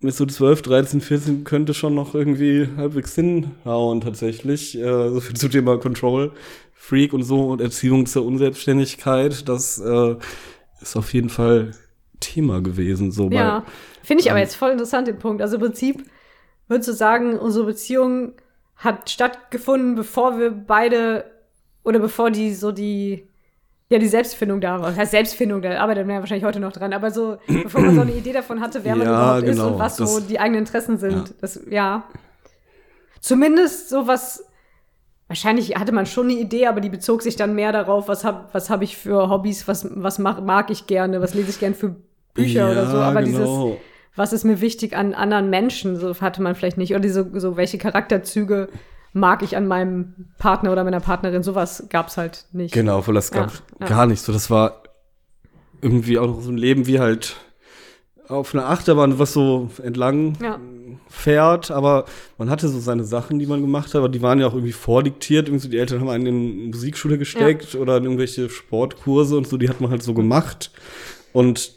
mit 0.02 0.14
so 0.14 0.26
12, 0.26 0.62
13, 0.62 1.00
14 1.00 1.44
könnte 1.44 1.74
schon 1.74 1.94
noch 1.94 2.14
irgendwie 2.14 2.68
halbwegs 2.76 3.14
hinhauen 3.14 4.00
tatsächlich. 4.00 4.78
Äh, 4.78 5.08
so 5.08 5.20
viel 5.20 5.36
zum 5.36 5.50
Thema 5.50 5.78
Control. 5.78 6.32
Freak 6.82 7.12
und 7.12 7.22
so 7.22 7.46
und 7.46 7.60
Erziehung 7.60 8.06
zur 8.06 8.26
Unselbstständigkeit, 8.26 9.48
das 9.48 9.78
äh, 9.78 10.16
ist 10.80 10.96
auf 10.96 11.14
jeden 11.14 11.28
Fall 11.28 11.70
Thema 12.18 12.60
gewesen. 12.60 13.12
So 13.12 13.30
Ja, 13.30 13.64
finde 14.02 14.22
ich 14.22 14.30
aber 14.30 14.40
ähm, 14.40 14.44
jetzt 14.44 14.56
voll 14.56 14.72
interessant 14.72 15.06
den 15.06 15.20
Punkt. 15.20 15.42
Also 15.42 15.56
im 15.56 15.62
Prinzip 15.62 16.04
würdest 16.66 16.88
du 16.88 16.92
sagen, 16.92 17.38
unsere 17.38 17.66
Beziehung 17.66 18.32
hat 18.74 19.10
stattgefunden, 19.10 19.94
bevor 19.94 20.40
wir 20.40 20.50
beide 20.50 21.24
oder 21.84 22.00
bevor 22.00 22.32
die 22.32 22.52
so 22.52 22.72
die 22.72 23.28
ja, 23.92 23.98
die 23.98 24.08
Selbstfindung 24.08 24.60
da 24.60 24.80
war. 24.80 24.88
Das 24.88 24.98
heißt 24.98 25.10
Selbstfindung, 25.10 25.60
da 25.62 25.78
arbeitet 25.78 26.06
man 26.06 26.14
ja 26.16 26.20
wahrscheinlich 26.20 26.44
heute 26.44 26.60
noch 26.60 26.72
dran, 26.72 26.92
aber 26.92 27.10
so, 27.10 27.36
bevor 27.46 27.82
man 27.82 27.94
so 27.94 28.00
eine 28.00 28.12
Idee 28.12 28.32
davon 28.32 28.60
hatte, 28.60 28.82
wer 28.84 28.96
man 28.96 29.06
Ja, 29.06 29.12
überhaupt 29.12 29.42
ist 29.48 29.56
genau, 29.56 29.72
und 29.74 29.78
was 29.78 29.96
so 29.96 30.04
das- 30.04 30.26
die 30.26 30.40
eigenen 30.40 30.60
Interessen 30.60 30.98
sind. 30.98 31.28
Ja. 31.28 31.34
Das, 31.40 31.60
ja. 31.70 32.04
Zumindest 33.20 33.88
so 33.88 34.06
was, 34.06 34.44
wahrscheinlich 35.28 35.76
hatte 35.76 35.92
man 35.92 36.06
schon 36.06 36.30
eine 36.30 36.38
Idee, 36.38 36.66
aber 36.66 36.80
die 36.80 36.88
bezog 36.88 37.22
sich 37.22 37.36
dann 37.36 37.54
mehr 37.54 37.72
darauf, 37.72 38.08
was 38.08 38.24
hab, 38.24 38.52
was 38.54 38.70
hab 38.70 38.82
ich 38.82 38.96
für 38.96 39.28
Hobbys, 39.28 39.68
was, 39.68 39.86
was 39.90 40.18
mag, 40.18 40.42
mag 40.42 40.70
ich 40.70 40.86
gerne, 40.86 41.20
was 41.20 41.34
lese 41.34 41.50
ich 41.50 41.60
gerne 41.60 41.74
für 41.74 41.94
Bücher 42.34 42.70
oder 42.70 42.86
so, 42.86 42.96
aber 42.96 43.22
dieses, 43.22 43.40
genau. 43.40 43.76
was 44.16 44.32
ist 44.32 44.44
mir 44.44 44.60
wichtig 44.60 44.96
an 44.96 45.12
anderen 45.14 45.50
Menschen, 45.50 45.96
so 45.96 46.14
hatte 46.20 46.42
man 46.42 46.54
vielleicht 46.54 46.78
nicht. 46.78 46.92
Oder 46.92 47.00
diese, 47.00 47.30
so 47.38 47.56
welche 47.56 47.78
Charakterzüge 47.78 48.68
mag 49.12 49.42
ich 49.42 49.56
an 49.56 49.66
meinem 49.66 50.14
Partner 50.38 50.72
oder 50.72 50.84
meiner 50.84 51.00
Partnerin, 51.00 51.42
sowas 51.42 51.86
gab's 51.90 52.16
halt 52.16 52.46
nicht. 52.52 52.72
Genau, 52.72 53.06
weil 53.06 53.14
das 53.14 53.30
gab 53.30 53.50
Ja, 53.52 53.60
ja. 53.80 53.86
gar 53.86 54.06
nicht 54.06 54.22
so. 54.22 54.32
Das 54.32 54.50
war 54.50 54.82
irgendwie 55.80 56.18
auch 56.18 56.26
noch 56.26 56.40
so 56.42 56.50
ein 56.50 56.56
Leben 56.56 56.86
wie 56.86 57.00
halt 57.00 57.36
auf 58.28 58.54
einer 58.54 58.68
Achterbahn, 58.70 59.18
was 59.18 59.32
so 59.34 59.68
entlang 59.82 60.38
Ja. 60.42 60.58
fährt, 61.08 61.70
aber 61.70 62.06
man 62.38 62.48
hatte 62.48 62.68
so 62.68 62.78
seine 62.78 63.04
Sachen, 63.04 63.38
die 63.38 63.46
man 63.46 63.60
gemacht 63.60 63.88
hat, 63.88 63.96
aber 63.96 64.08
die 64.08 64.22
waren 64.22 64.38
ja 64.40 64.46
auch 64.46 64.54
irgendwie 64.54 64.72
vordiktiert. 64.72 65.48
Irgendwie 65.48 65.62
so 65.64 65.68
die 65.68 65.78
Eltern 65.78 66.00
haben 66.00 66.08
einen 66.08 66.26
in 66.26 66.66
Musikschule 66.70 67.18
gesteckt 67.18 67.74
oder 67.74 67.98
in 67.98 68.04
irgendwelche 68.04 68.48
Sportkurse 68.48 69.36
und 69.36 69.46
so, 69.46 69.58
die 69.58 69.68
hat 69.68 69.80
man 69.80 69.90
halt 69.90 70.02
so 70.02 70.14
gemacht. 70.14 70.70
Und 71.34 71.72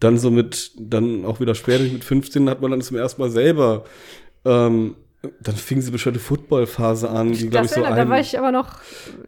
dann 0.00 0.18
so 0.18 0.30
mit, 0.32 0.72
dann 0.78 1.24
auch 1.24 1.38
wieder 1.38 1.54
später 1.54 1.84
mit 1.84 2.02
15 2.02 2.48
hat 2.50 2.60
man 2.60 2.72
dann 2.72 2.80
zum 2.80 2.96
ersten 2.96 3.20
Mal 3.20 3.30
selber, 3.30 3.84
ähm, 4.44 4.96
dann 5.40 5.54
fing 5.54 5.78
diese 5.78 5.92
bescheuerte 5.92 6.18
Footballphase 6.20 7.08
an, 7.10 7.32
die 7.32 7.48
glaube 7.48 7.66
ich 7.66 7.72
so 7.72 7.80
erinnert, 7.80 7.98
da 7.98 8.02
ein, 8.02 8.10
war 8.10 8.18
ich 8.20 8.38
aber 8.38 8.50
noch 8.52 8.68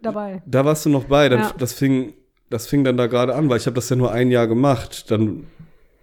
dabei. 0.02 0.42
da 0.46 0.64
warst 0.64 0.84
du 0.86 0.90
noch 0.90 1.04
bei, 1.04 1.28
dann, 1.28 1.40
Ja. 1.40 1.54
das 1.58 1.72
fing, 1.72 2.14
das 2.50 2.66
fing 2.66 2.82
dann 2.84 2.96
da 2.96 3.06
gerade 3.06 3.34
an, 3.34 3.48
weil 3.48 3.58
ich 3.58 3.66
habe 3.66 3.74
das 3.74 3.88
ja 3.88 3.96
nur 3.96 4.10
ein 4.12 4.30
Jahr 4.30 4.46
gemacht. 4.46 5.10
Dann 5.10 5.46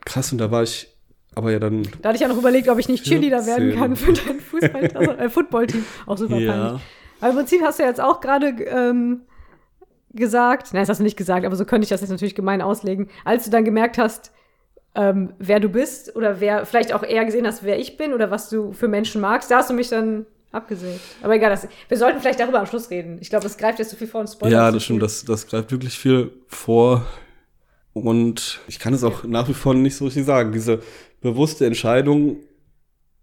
krass 0.06 0.32
und 0.32 0.38
da 0.38 0.50
war 0.52 0.64
ich, 0.64 0.88
aber 1.36 1.52
ja 1.52 1.60
dann. 1.60 1.84
Da 2.02 2.10
hatte 2.10 2.16
ich 2.16 2.22
ja 2.22 2.28
noch 2.28 2.38
überlegt, 2.38 2.70
ob 2.70 2.80
ich 2.80 2.88
nicht 2.90 3.04
Cheerleader 3.04 3.46
werden 3.46 3.72
14. 3.74 3.80
kann 3.80 3.96
für 3.96 4.14
dein 4.14 4.40
Fußball, 4.40 4.92
also, 4.96 5.12
äh, 5.12 5.30
Footballteam. 5.30 5.86
Auch 6.06 6.18
super 6.18 6.36
peinlich. 6.36 6.82
Aber 7.20 7.30
im 7.30 7.36
Prinzip 7.36 7.62
hast 7.62 7.80
du 7.80 7.84
ja 7.84 7.90
jetzt 7.90 8.02
auch 8.02 8.20
gerade 8.22 8.48
ähm, 8.66 9.22
gesagt, 10.14 10.74
nein, 10.74 10.82
das 10.82 10.90
hast 10.90 11.00
du 11.00 11.04
nicht 11.04 11.18
gesagt, 11.18 11.46
aber 11.46 11.56
so 11.56 11.66
könnte 11.66 11.84
ich 11.84 11.90
das 11.90 12.02
jetzt 12.02 12.10
natürlich 12.10 12.36
gemein 12.36 12.62
auslegen, 12.62 13.10
als 13.26 13.46
du 13.46 13.52
dann 13.52 13.64
gemerkt 13.66 13.98
hast, 13.98 14.32
ähm, 14.96 15.34
wer 15.40 15.60
du 15.60 15.70
bist 15.70 16.16
oder 16.16 16.40
wer 16.40 16.66
vielleicht 16.66 16.94
auch 16.94 17.04
eher 17.04 17.24
gesehen 17.26 17.48
hast, 17.48 17.64
wer 17.64 17.80
ich 17.80 17.98
bin 17.98 18.14
oder 18.14 18.30
was 18.32 18.50
du 18.50 18.74
für 18.74 18.88
Menschen 18.88 19.22
magst, 19.22 19.50
da 19.50 19.58
hast 19.58 19.70
du 19.70 19.74
mich 19.74 19.90
dann 19.90 20.26
abgesägt. 20.52 21.00
Aber 21.22 21.36
egal, 21.36 21.50
das, 21.50 21.68
wir 21.88 21.98
sollten 21.98 22.20
vielleicht 22.20 22.40
darüber 22.40 22.60
am 22.60 22.66
Schluss 22.66 22.90
reden. 22.90 23.18
Ich 23.22 23.30
glaube, 23.30 23.44
das 23.44 23.58
greift 23.58 23.80
jetzt 23.80 23.90
zu 23.90 23.96
viel 23.96 24.08
vor 24.08 24.22
und 24.22 24.28
spoilert 24.30 24.54
Ja, 24.54 24.72
das 24.72 24.84
stimmt, 24.84 25.02
das, 25.02 25.24
das 25.24 25.48
greift 25.48 25.72
wirklich 25.72 25.98
viel 25.98 26.32
vor. 26.48 27.06
Und 27.94 28.60
ich 28.68 28.80
kann 28.80 28.94
es 28.94 29.04
auch 29.04 29.24
nach 29.24 29.48
wie 29.50 29.54
vor 29.54 29.74
nicht 29.74 29.96
so 29.96 30.06
richtig 30.06 30.26
sagen. 30.26 30.52
Diese 30.52 30.80
bewusste 31.22 31.66
Entscheidung, 31.66 32.38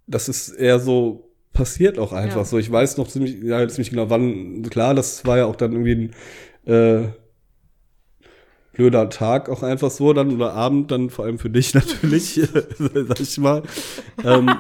das 0.06 0.28
ist 0.28 0.50
eher 0.50 0.78
so 0.78 1.28
passiert 1.52 1.98
auch 1.98 2.12
einfach 2.12 2.38
Ja. 2.38 2.44
so. 2.44 2.58
Ich 2.58 2.70
weiß 2.70 2.96
noch 2.98 3.08
ziemlich, 3.08 3.42
ja, 3.42 3.66
ziemlich 3.68 3.90
genau, 3.90 4.08
wann, 4.10 4.62
klar, 4.70 4.94
das 4.94 5.24
war 5.26 5.38
ja 5.38 5.46
auch 5.46 5.56
dann 5.56 5.72
irgendwie 5.72 6.12
ein 6.66 6.72
äh, 6.72 7.08
blöder 8.78 9.10
Tag 9.10 9.48
auch 9.48 9.62
einfach 9.64 9.90
so 9.90 10.12
dann 10.12 10.32
oder 10.32 10.54
Abend 10.54 10.90
dann 10.92 11.10
vor 11.10 11.24
allem 11.24 11.38
für 11.38 11.50
dich 11.50 11.74
natürlich, 11.74 12.34
sag 12.78 13.20
ich 13.20 13.38
mal. 13.38 13.62
ähm, 14.24 14.50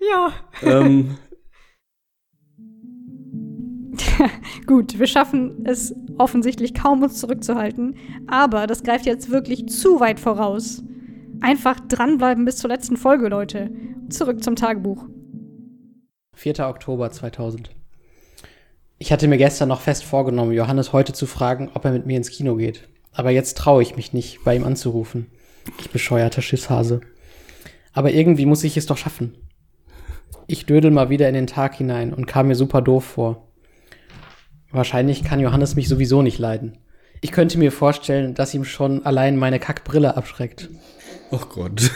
Ja. 0.00 0.32
ähm, 0.62 1.16
Gut, 4.66 4.98
wir 4.98 5.06
schaffen 5.06 5.64
es 5.66 5.94
offensichtlich 6.18 6.74
kaum, 6.74 7.02
uns 7.02 7.20
zurückzuhalten. 7.20 7.96
Aber 8.26 8.66
das 8.66 8.82
greift 8.82 9.04
jetzt 9.06 9.30
wirklich 9.30 9.68
zu 9.68 10.00
weit 10.00 10.18
voraus. 10.18 10.82
Einfach 11.40 11.80
dranbleiben 11.80 12.44
bis 12.44 12.56
zur 12.56 12.70
letzten 12.70 12.96
Folge, 12.96 13.28
Leute. 13.28 13.70
Zurück 14.08 14.42
zum 14.42 14.56
Tagebuch. 14.56 15.06
4. 16.34 16.60
Oktober 16.60 17.10
2000. 17.10 17.70
Ich 19.02 19.10
hatte 19.10 19.26
mir 19.26 19.36
gestern 19.36 19.68
noch 19.68 19.80
fest 19.80 20.04
vorgenommen, 20.04 20.52
Johannes 20.52 20.92
heute 20.92 21.12
zu 21.12 21.26
fragen, 21.26 21.72
ob 21.74 21.84
er 21.84 21.90
mit 21.90 22.06
mir 22.06 22.16
ins 22.16 22.30
Kino 22.30 22.54
geht. 22.54 22.86
Aber 23.10 23.32
jetzt 23.32 23.56
traue 23.58 23.82
ich 23.82 23.96
mich 23.96 24.12
nicht, 24.12 24.44
bei 24.44 24.54
ihm 24.54 24.62
anzurufen. 24.62 25.26
Ich 25.80 25.90
bescheuerter 25.90 26.40
Schisshase. 26.40 27.00
Aber 27.92 28.12
irgendwie 28.12 28.46
muss 28.46 28.62
ich 28.62 28.76
es 28.76 28.86
doch 28.86 28.96
schaffen. 28.96 29.34
Ich 30.46 30.66
dödel 30.66 30.92
mal 30.92 31.10
wieder 31.10 31.26
in 31.26 31.34
den 31.34 31.48
Tag 31.48 31.74
hinein 31.74 32.14
und 32.14 32.26
kam 32.26 32.46
mir 32.46 32.54
super 32.54 32.80
doof 32.80 33.04
vor. 33.04 33.48
Wahrscheinlich 34.70 35.24
kann 35.24 35.40
Johannes 35.40 35.74
mich 35.74 35.88
sowieso 35.88 36.22
nicht 36.22 36.38
leiden. 36.38 36.78
Ich 37.22 37.32
könnte 37.32 37.58
mir 37.58 37.72
vorstellen, 37.72 38.34
dass 38.34 38.54
ihm 38.54 38.64
schon 38.64 39.04
allein 39.04 39.36
meine 39.36 39.58
Kackbrille 39.58 40.16
abschreckt. 40.16 40.70
oh 41.32 41.40
Gott. 41.48 41.90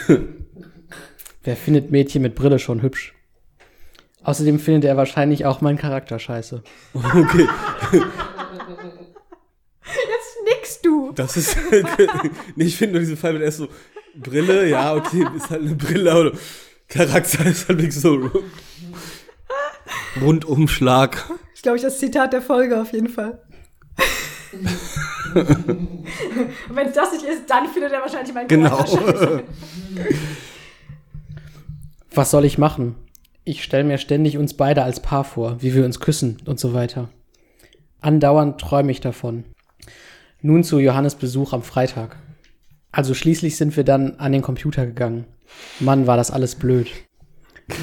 Wer 1.41 1.55
findet 1.55 1.89
Mädchen 1.89 2.21
mit 2.21 2.35
Brille 2.35 2.59
schon 2.59 2.81
hübsch? 2.81 3.16
Außerdem 4.27 4.59
findet 4.59 4.83
er 4.83 4.97
wahrscheinlich 4.97 5.45
auch 5.45 5.61
meinen 5.61 5.77
Charakter 5.77 6.19
scheiße. 6.19 6.61
Okay. 6.93 7.47
Jetzt 9.83 10.37
nickst 10.43 10.85
du. 10.85 11.13
Das 11.13 11.37
ist. 11.37 11.55
nee, 12.57 12.65
ich 12.65 12.75
finde 12.75 12.95
nur 12.95 12.99
diese 12.99 13.15
Fall 13.15 13.31
mit 13.31 13.41
erst 13.41 13.59
so 13.59 13.69
Brille, 14.15 14.67
ja, 14.67 14.93
okay, 14.93 15.25
ist 15.33 15.49
halt 15.49 15.61
eine 15.61 15.75
Brille, 15.75 16.11
aber 16.11 16.31
Charakter 16.89 17.45
ist 17.45 17.69
halt 17.69 17.79
wirklich 17.79 17.95
so 17.97 18.29
Rundumschlag. 20.21 21.31
Ich 21.55 21.61
glaube, 21.61 21.77
ich 21.77 21.83
das 21.83 21.97
Zitat 21.97 22.33
der 22.33 22.41
Folge 22.41 22.81
auf 22.81 22.91
jeden 22.91 23.07
Fall. 23.07 23.41
Und 25.31 25.47
wenn 26.75 26.87
es 26.87 26.95
das 26.95 27.13
nicht 27.13 27.23
ist, 27.23 27.49
dann 27.49 27.69
findet 27.69 27.93
er 27.93 28.01
wahrscheinlich 28.01 28.33
meinen 28.33 28.49
Genau. 28.49 28.75
Charakter 28.83 29.17
scheiße. 29.19 29.43
Was 32.13 32.31
soll 32.31 32.43
ich 32.43 32.57
machen? 32.57 32.95
Ich 33.49 33.63
stelle 33.63 33.85
mir 33.85 33.97
ständig 33.97 34.37
uns 34.37 34.55
beide 34.55 34.83
als 34.83 34.99
Paar 34.99 35.23
vor, 35.23 35.61
wie 35.61 35.73
wir 35.73 35.85
uns 35.85 36.01
küssen 36.01 36.35
und 36.43 36.59
so 36.59 36.73
weiter. 36.73 37.07
Andauernd 38.01 38.59
träume 38.59 38.91
ich 38.91 38.99
davon. 38.99 39.45
Nun 40.41 40.65
zu 40.65 40.79
Johannes 40.79 41.15
Besuch 41.15 41.53
am 41.53 41.63
Freitag. 41.63 42.17
Also 42.91 43.13
schließlich 43.13 43.55
sind 43.55 43.77
wir 43.77 43.85
dann 43.85 44.17
an 44.17 44.33
den 44.33 44.41
Computer 44.41 44.85
gegangen. 44.85 45.27
Mann, 45.79 46.07
war 46.07 46.17
das 46.17 46.29
alles 46.29 46.55
blöd. 46.55 46.89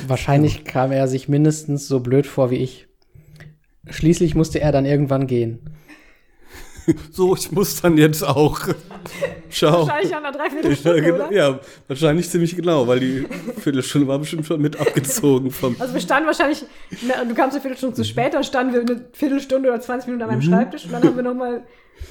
Wahrscheinlich 0.06 0.66
kam 0.66 0.92
er 0.92 1.08
sich 1.08 1.30
mindestens 1.30 1.88
so 1.88 2.00
blöd 2.00 2.26
vor 2.26 2.50
wie 2.50 2.56
ich. 2.56 2.86
Schließlich 3.88 4.34
musste 4.34 4.60
er 4.60 4.70
dann 4.70 4.84
irgendwann 4.84 5.26
gehen. 5.26 5.70
So, 7.12 7.34
ich 7.34 7.50
muss 7.52 7.80
dann 7.80 7.96
jetzt 7.96 8.22
auch. 8.22 8.60
Ciao. 9.50 9.86
Wahrscheinlich 9.86 10.14
an 10.14 10.22
Ja, 10.24 10.30
Dreiviertelstunde, 10.32 11.14
oder? 11.14 11.32
ja, 11.32 11.58
wahrscheinlich 11.88 12.28
ziemlich 12.28 12.56
genau, 12.56 12.86
weil 12.86 13.00
die 13.00 13.26
Viertelstunde 13.58 14.08
war 14.08 14.18
bestimmt 14.18 14.46
schon 14.46 14.60
mit 14.60 14.78
abgezogen 14.80 15.50
vom. 15.50 15.76
Also 15.78 15.94
wir 15.94 16.00
standen 16.00 16.26
wahrscheinlich, 16.26 16.64
na, 17.06 17.24
du 17.24 17.34
kamst 17.34 17.54
eine 17.54 17.60
Viertelstunde 17.62 17.96
zu 17.96 18.04
spät, 18.04 18.34
dann 18.34 18.44
standen 18.44 18.72
wir 18.74 18.80
eine 18.80 19.04
Viertelstunde 19.12 19.68
oder 19.68 19.80
20 19.80 20.08
Minuten 20.08 20.22
an 20.24 20.28
meinem 20.30 20.38
Mhm. 20.46 20.50
Schreibtisch 20.52 20.84
und 20.86 20.92
dann 20.92 21.02
haben 21.04 21.16
wir 21.16 21.22
nochmal 21.22 21.62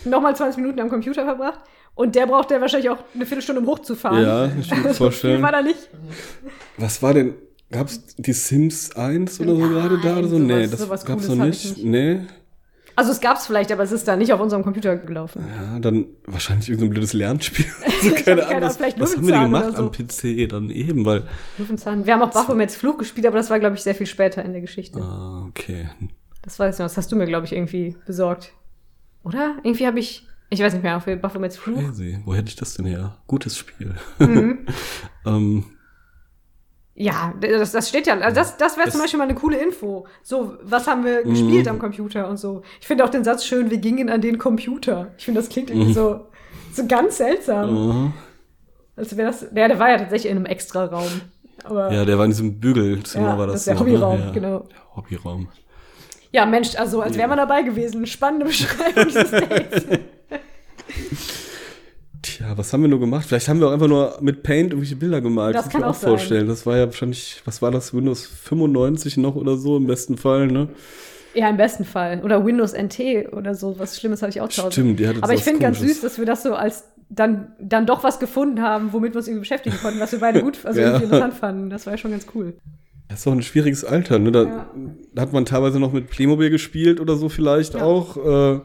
noch 0.06 0.22
mal 0.22 0.36
20 0.36 0.62
Minuten 0.62 0.80
am 0.80 0.90
Computer 0.90 1.26
verbracht. 1.26 1.60
Und 1.96 2.16
der 2.16 2.26
braucht 2.26 2.50
ja 2.50 2.60
wahrscheinlich 2.60 2.90
auch 2.90 2.98
eine 3.14 3.26
Viertelstunde, 3.26 3.62
um 3.62 3.68
hochzufahren. 3.68 4.24
Ja, 4.24 4.46
ich 4.60 4.68
kann 4.70 4.80
mir 4.82 4.84
So 4.90 4.94
viel 4.94 4.96
vorstellen. 4.96 5.42
war 5.44 5.52
da 5.52 5.62
nicht. 5.62 5.90
Was 6.78 7.02
war 7.04 7.14
denn? 7.14 7.36
Gab's 7.72 8.02
die 8.18 8.34
Sims 8.34 8.96
1 8.96 9.40
oder 9.42 9.56
so 9.56 9.62
gerade 9.68 10.00
da 10.02 10.18
oder 10.18 10.28
so? 10.28 10.38
Nee, 10.40 10.68
das 10.68 10.88
gab's 10.88 11.06
Cooles 11.06 11.28
noch 11.30 11.46
nicht. 11.46 11.78
nicht. 11.78 11.86
Nee. 11.86 12.22
Also 12.96 13.12
es 13.12 13.22
gab's 13.22 13.48
vielleicht, 13.48 13.72
aber 13.72 13.84
es 13.84 13.92
ist 13.92 14.08
da 14.08 14.16
nicht 14.16 14.34
auf 14.34 14.40
unserem 14.40 14.64
Computer 14.64 14.96
gelaufen. 14.98 15.46
Ja, 15.48 15.80
dann 15.80 16.06
wahrscheinlich 16.26 16.70
irgendein 16.70 16.92
blödes 16.92 17.14
Lernspiel. 17.14 17.66
Also 18.04 18.16
keine 18.16 18.46
Ahnung. 18.48 18.64
Was, 18.64 18.78
vielleicht 18.78 19.00
was 19.00 19.16
haben 19.16 19.26
wir 19.26 19.34
denn 19.34 19.44
gemacht 19.44 19.70
oder 19.70 19.80
am 19.80 19.92
PC 19.92 20.50
dann 20.50 20.70
eben? 20.70 21.06
Weil. 21.06 21.24
Löwenzahn. 21.58 22.06
Wir 22.06 22.14
haben 22.14 22.22
auch 22.22 22.32
Baphomets 22.32 22.76
Fluch 22.76 22.98
gespielt, 22.98 23.26
aber 23.26 23.38
das 23.38 23.50
war, 23.50 23.60
glaube 23.60 23.76
ich, 23.76 23.82
sehr 23.82 23.96
viel 23.96 24.08
später 24.08 24.44
in 24.44 24.52
der 24.52 24.60
Geschichte. 24.60 25.00
Ah, 25.00 25.46
okay. 25.48 25.90
Das 26.42 26.60
weiß 26.60 26.76
ich 26.76 26.80
noch, 26.80 26.88
das 26.88 26.98
hast 26.98 27.12
du 27.12 27.16
mir, 27.16 27.26
glaube 27.26 27.46
ich, 27.46 27.54
irgendwie 27.54 27.96
besorgt. 28.06 28.54
Oder? 29.24 29.56
Irgendwie 29.64 29.88
habe 29.88 30.00
ich, 30.00 30.28
ich 30.50 30.60
weiß 30.60 30.74
nicht 30.74 30.84
mehr, 30.84 31.00
für 31.00 31.16
Baphomets 31.16 31.56
Fluch. 31.56 31.80
Crazy. 31.80 32.20
Wo 32.26 32.36
hätte 32.36 32.50
ich 32.50 32.58
das 32.58 32.74
denn 32.74 32.86
her? 32.86 33.18
Gutes 33.28 33.58
Spiel. 33.58 33.96
Mhm. 34.20 34.66
ähm, 35.26 35.66
Ja, 36.96 37.34
das, 37.42 37.72
das 37.72 37.90
steht 37.90 38.06
ja. 38.06 38.16
Also 38.20 38.36
das, 38.36 38.58
das 38.58 38.78
wäre 38.78 38.90
zum 38.92 39.02
Beispiel 39.02 39.18
mal 39.18 39.24
eine 39.24 39.34
coole 39.36 39.58
Info. 39.58 40.06
So, 40.22 40.54
was 40.62 40.86
haben 40.88 41.04
wir 41.04 41.24
gespielt 41.24 41.66
Mhm. 41.66 41.72
am 41.72 41.80
Computer 41.80 42.28
und 42.30 42.38
so. 42.38 42.62
Ich 42.82 42.86
finde 42.88 43.04
auch 43.04 43.10
den 43.10 43.24
Satz 43.24 43.46
schön, 43.46 43.72
wir 43.72 43.80
gingen 43.80 44.10
an 44.12 44.22
den 44.22 44.38
Computer. 44.38 45.12
Ich 45.18 45.26
finde, 45.26 45.40
das 45.42 45.50
klingt 45.50 45.72
irgendwie 45.72 45.90
Mhm. 45.90 45.94
so, 45.94 46.28
so 46.72 46.86
ganz 46.88 47.18
seltsam. 47.18 48.14
äh, 48.96 49.00
Als 49.02 49.18
wäre 49.18 49.28
das. 49.32 49.42
Ja, 49.56 49.68
der 49.68 49.80
war 49.80 49.90
ja 49.90 49.98
tatsächlich 49.98 50.32
in 50.32 50.38
einem 50.38 50.46
Extra-Raum. 50.46 51.22
Aber 51.64 51.92
ja, 51.92 52.06
der 52.06 52.18
war 52.18 52.26
in 52.26 52.32
diesem 52.32 52.60
Bügelzimmer, 52.60 53.30
Ja, 53.30 53.38
war 53.40 53.48
das 53.48 53.54
das. 53.54 53.62
ist 53.62 53.68
der 53.70 53.76
so, 53.78 53.80
Hobbyraum, 53.82 54.20
ne? 54.20 54.26
ja. 54.28 54.32
genau. 54.32 54.60
Der 54.60 54.96
Hobbyraum. 54.96 55.48
ja, 56.32 56.46
Mensch, 56.46 56.76
also 56.76 57.02
als 57.02 57.18
wäre 57.18 57.28
man 57.28 57.38
dabei 57.38 57.64
gewesen. 57.64 58.06
Spannende 58.06 58.46
Beschreibung 58.46 59.06
dieses 59.08 59.32
Dates. 59.32 59.86
Tja, 62.44 62.58
was 62.58 62.74
haben 62.74 62.82
wir 62.82 62.90
nur 62.90 63.00
gemacht? 63.00 63.26
Vielleicht 63.26 63.48
haben 63.48 63.62
wir 63.62 63.70
auch 63.70 63.72
einfach 63.72 63.88
nur 63.88 64.18
mit 64.20 64.44
Paint 64.44 64.72
irgendwelche 64.72 64.98
Bilder 64.98 65.22
gemalt. 65.22 65.56
Das 65.56 65.68
ich 65.68 65.72
kann 65.72 65.82
mir 65.82 65.88
auch 65.88 65.94
sein. 65.94 66.10
vorstellen. 66.10 66.48
Das 66.48 66.66
war 66.66 66.76
ja 66.78 66.86
wahrscheinlich, 66.86 67.42
was 67.46 67.62
war 67.62 67.72
das, 67.72 67.94
Windows 67.94 68.26
95 68.26 69.16
noch 69.18 69.36
oder 69.36 69.56
so 69.56 69.78
im 69.78 69.88
besten 69.88 70.18
Fall, 70.18 70.48
ne? 70.48 70.68
Ja, 71.34 71.50
im 71.50 71.56
besten 71.58 71.86
Fall. 71.86 72.22
Oder 72.24 72.46
Windows 72.46 72.74
NT 72.74 73.32
oder 73.32 73.56
so. 73.56 73.80
Was 73.80 73.98
Schlimmes 73.98 74.22
hatte 74.22 74.32
ich 74.32 74.42
auch 74.42 74.50
Hause. 74.50 74.72
Stimmt, 74.74 75.00
die 75.00 75.08
hatte 75.08 75.24
Aber 75.24 75.34
ich 75.34 75.42
finde 75.44 75.62
ganz 75.62 75.80
süß, 75.80 76.02
dass 76.02 76.18
wir 76.20 76.26
das 76.26 76.44
so 76.44 76.54
als 76.54 76.84
dann, 77.10 77.54
dann 77.62 77.86
doch 77.86 78.04
was 78.04 78.20
gefunden 78.20 78.62
haben, 78.62 78.92
womit 78.92 79.14
wir 79.14 79.18
uns 79.20 79.28
irgendwie 79.28 79.42
beschäftigen 79.42 79.78
konnten, 79.82 80.00
was 80.02 80.12
wir 80.12 80.20
beide 80.20 80.42
gut, 80.42 80.60
also 80.66 80.80
Ja. 80.82 80.98
interessant 80.98 81.34
fanden. 81.36 81.70
Das 81.70 81.86
war 81.86 81.94
ja 81.94 81.98
schon 81.98 82.12
ganz 82.12 82.26
cool. 82.36 82.56
Das 83.08 83.20
ist 83.20 83.26
doch 83.28 83.32
ein 83.32 83.42
schwieriges 83.42 83.86
Alter, 83.86 84.20
ne? 84.20 84.32
Da, 84.34 84.44
Ja. 84.44 84.68
hat 85.22 85.32
man 85.32 85.46
teilweise 85.46 85.80
noch 85.80 85.94
mit 85.94 86.10
Playmobil 86.10 86.50
gespielt 86.50 87.00
oder 87.00 87.16
so 87.16 87.30
vielleicht 87.30 87.76
Ja. 87.76 87.84
auch. 87.84 88.18
Äh, 88.18 88.60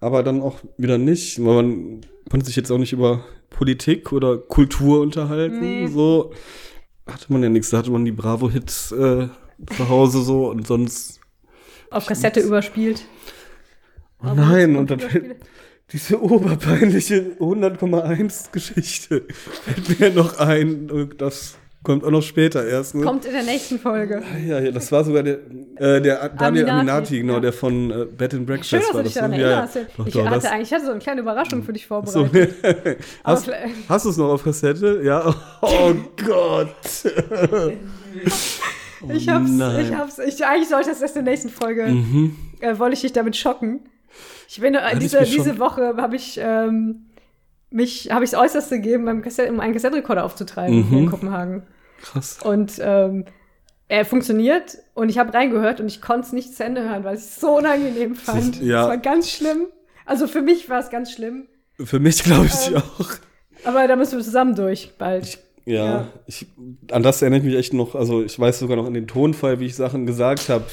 aber 0.00 0.22
dann 0.22 0.42
auch 0.42 0.60
wieder 0.76 0.98
nicht. 0.98 1.44
Weil 1.44 1.62
man 1.62 2.00
konnte 2.30 2.46
sich 2.46 2.56
jetzt 2.56 2.70
auch 2.70 2.78
nicht 2.78 2.92
über 2.92 3.24
Politik 3.50 4.12
oder 4.12 4.38
Kultur 4.38 5.00
unterhalten. 5.00 5.60
Nee. 5.60 5.86
So 5.86 6.32
hatte 7.06 7.32
man 7.32 7.42
ja 7.42 7.48
nichts. 7.48 7.70
Da 7.70 7.78
hatte 7.78 7.90
man 7.90 8.04
die 8.04 8.12
Bravo-Hits 8.12 8.92
äh, 8.92 9.28
zu 9.76 9.88
Hause 9.88 10.22
so 10.22 10.50
und 10.50 10.66
sonst. 10.66 11.20
Auf 11.90 12.06
Kassette 12.06 12.40
überspielt. 12.40 13.06
Oh 14.22 14.32
nein, 14.34 14.76
und 14.76 14.90
dann 14.90 15.00
diese 15.92 16.20
oberpeinliche 16.20 17.36
100,1 17.38 18.50
Geschichte 18.50 19.24
fällt 19.30 20.00
mir 20.00 20.10
noch 20.10 20.38
ein. 20.38 21.12
Das 21.16 21.56
kommt 21.86 22.04
auch 22.04 22.10
noch 22.10 22.22
später 22.22 22.66
erst. 22.66 22.94
Ne? 22.96 23.04
Kommt 23.04 23.24
in 23.24 23.32
der 23.32 23.44
nächsten 23.44 23.78
Folge. 23.78 24.20
Ja, 24.46 24.58
ja, 24.60 24.70
das 24.72 24.90
war 24.90 25.04
sogar 25.04 25.22
der, 25.22 25.38
äh, 25.76 26.00
der 26.02 26.28
Daniel 26.30 26.64
Aminati, 26.68 26.70
Aminati, 26.70 27.18
genau, 27.20 27.34
ja. 27.34 27.40
der 27.40 27.52
von 27.52 27.90
äh, 27.90 28.04
Bed 28.06 28.34
and 28.34 28.44
Breakfast 28.46 28.70
Schön, 28.70 28.80
dass 28.80 28.88
war 28.94 29.02
du 29.02 29.04
dich 29.04 29.14
das. 29.14 29.20
daran 29.22 29.30
ne? 29.30 29.40
Ja, 29.40 29.42
ja. 29.50 29.54
erinnerst. 29.60 29.76
Doch, 29.96 30.06
ich 30.06 30.12
doch, 30.14 30.24
hatte 30.26 30.34
das- 30.34 30.44
eigentlich 30.52 30.72
hatte 30.72 30.84
so 30.84 30.90
eine 30.90 31.00
kleine 31.00 31.20
Überraschung 31.20 31.62
für 31.62 31.72
dich 31.72 31.82
so, 31.84 32.02
vorbereitet. 32.02 32.54
Aber 33.22 33.32
hast 33.36 33.44
vielleicht- 33.44 33.74
hast 33.88 34.04
du 34.04 34.10
es 34.10 34.16
noch 34.16 34.28
auf 34.32 34.42
Kassette? 34.44 35.00
Ja. 35.04 35.34
Oh 35.62 35.94
Gott. 36.26 36.68
Ich 39.14 39.28
hab's, 39.28 39.50
nein. 39.50 39.84
ich 39.86 39.94
hab's, 39.94 40.18
ich, 40.18 40.44
eigentlich 40.44 40.68
sollte 40.68 40.88
das 40.88 41.02
erst 41.02 41.16
in 41.16 41.24
der 41.24 41.32
nächsten 41.34 41.50
Folge, 41.50 41.86
Mhm. 41.86 42.34
äh, 42.60 42.78
wollte 42.78 42.94
ich 42.94 43.02
dich 43.02 43.12
damit 43.12 43.36
schocken. 43.36 43.80
Ich 44.48 44.58
bin, 44.60 44.74
äh, 44.74 44.80
ich 44.94 44.98
diese, 45.00 45.22
diese 45.22 45.58
Woche 45.58 45.94
habe 45.98 46.16
ich, 46.16 46.40
ähm, 46.42 47.06
mich, 47.70 48.10
habe 48.10 48.24
ich 48.24 48.30
das 48.30 48.40
Äußerste 48.40 48.76
gegeben, 48.76 49.04
beim 49.04 49.20
Kassett, 49.22 49.50
um 49.50 49.60
einen 49.60 49.74
Kassettenrekorder 49.74 50.24
aufzutreiben 50.24 50.88
Mhm. 50.90 50.96
in 50.98 51.10
Kopenhagen. 51.10 51.62
Krass. 52.02 52.38
Und, 52.44 52.74
ähm, 52.80 53.24
er 53.88 54.04
funktioniert 54.04 54.78
und 54.94 55.10
ich 55.10 55.18
habe 55.18 55.32
reingehört 55.32 55.80
und 55.80 55.86
ich 55.86 56.02
konnte 56.02 56.26
es 56.26 56.32
nicht 56.32 56.54
zu 56.56 56.64
Ende 56.64 56.82
hören, 56.82 57.04
weil 57.04 57.14
ich 57.16 57.22
es 57.22 57.38
so 57.40 57.56
unangenehm 57.58 58.16
fand. 58.16 58.60
ja. 58.60 58.82
Es 58.82 58.88
war 58.88 58.98
ganz 58.98 59.30
schlimm. 59.30 59.66
Also 60.04 60.26
für 60.26 60.42
mich 60.42 60.68
war 60.68 60.80
es 60.80 60.90
ganz 60.90 61.12
schlimm. 61.12 61.46
Für 61.84 62.00
mich 62.00 62.24
glaube 62.24 62.46
ich 62.46 62.68
Ähm, 62.68 62.76
auch. 62.78 63.10
Aber 63.64 63.86
da 63.86 63.94
müssen 63.94 64.16
wir 64.18 64.24
zusammen 64.24 64.54
durch 64.56 64.92
bald. 64.98 65.38
Ja, 65.66 65.84
ja. 65.84 66.08
Ich, 66.26 66.46
an 66.90 67.02
das 67.04 67.22
erinnere 67.22 67.40
ich 67.40 67.44
mich 67.46 67.54
echt 67.56 67.74
noch. 67.74 67.94
Also 67.94 68.22
ich 68.22 68.38
weiß 68.38 68.58
sogar 68.60 68.76
noch 68.76 68.86
an 68.86 68.94
den 68.94 69.06
Tonfall, 69.08 69.58
wie 69.60 69.66
ich 69.66 69.74
Sachen 69.76 70.04
gesagt 70.06 70.48
habe, 70.48 70.64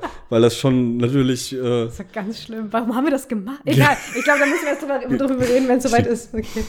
äh, 0.00 0.06
weil 0.30 0.40
das 0.42 0.56
schon 0.56 0.96
natürlich. 0.98 1.52
Äh, 1.54 1.86
Das 1.86 1.98
war 1.98 2.06
ganz 2.12 2.42
schlimm. 2.42 2.68
Warum 2.70 2.94
haben 2.94 3.04
wir 3.04 3.10
das 3.10 3.28
gemacht? 3.28 3.60
Egal, 3.66 3.96
ich 4.16 4.24
glaube, 4.24 4.40
da 4.40 4.46
müssen 4.46 4.62
wir 4.64 4.70
erst 4.70 4.82
drüber, 4.82 5.26
drüber 5.26 5.46
reden, 5.48 5.68
wenn 5.68 5.78
es 5.78 5.84
soweit 5.84 6.06
ist. 6.06 6.32
Okay. 6.34 6.64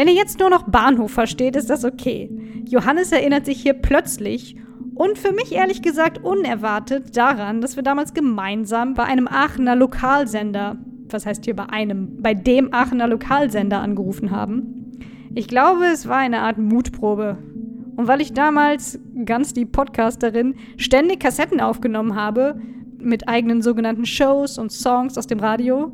Wenn 0.00 0.08
ihr 0.08 0.14
jetzt 0.14 0.40
nur 0.40 0.48
noch 0.48 0.62
Bahnhof 0.62 1.10
versteht, 1.10 1.56
ist 1.56 1.68
das 1.68 1.84
okay. 1.84 2.30
Johannes 2.64 3.12
erinnert 3.12 3.44
sich 3.44 3.60
hier 3.60 3.74
plötzlich 3.74 4.56
und 4.94 5.18
für 5.18 5.32
mich 5.32 5.52
ehrlich 5.52 5.82
gesagt 5.82 6.24
unerwartet 6.24 7.14
daran, 7.18 7.60
dass 7.60 7.76
wir 7.76 7.82
damals 7.82 8.14
gemeinsam 8.14 8.94
bei 8.94 9.04
einem 9.04 9.28
Aachener 9.28 9.76
Lokalsender, 9.76 10.78
was 11.10 11.26
heißt 11.26 11.44
hier 11.44 11.54
bei 11.54 11.66
einem, 11.66 12.16
bei 12.22 12.32
dem 12.32 12.72
Aachener 12.72 13.08
Lokalsender 13.08 13.80
angerufen 13.80 14.30
haben. 14.30 14.96
Ich 15.34 15.48
glaube, 15.48 15.84
es 15.92 16.08
war 16.08 16.16
eine 16.16 16.40
Art 16.40 16.56
Mutprobe. 16.56 17.36
Und 17.96 18.08
weil 18.08 18.22
ich 18.22 18.32
damals, 18.32 18.98
ganz 19.26 19.52
die 19.52 19.66
Podcasterin, 19.66 20.54
ständig 20.78 21.20
Kassetten 21.20 21.60
aufgenommen 21.60 22.14
habe, 22.14 22.58
mit 22.96 23.28
eigenen 23.28 23.60
sogenannten 23.60 24.06
Shows 24.06 24.56
und 24.56 24.72
Songs 24.72 25.18
aus 25.18 25.26
dem 25.26 25.40
Radio, 25.40 25.92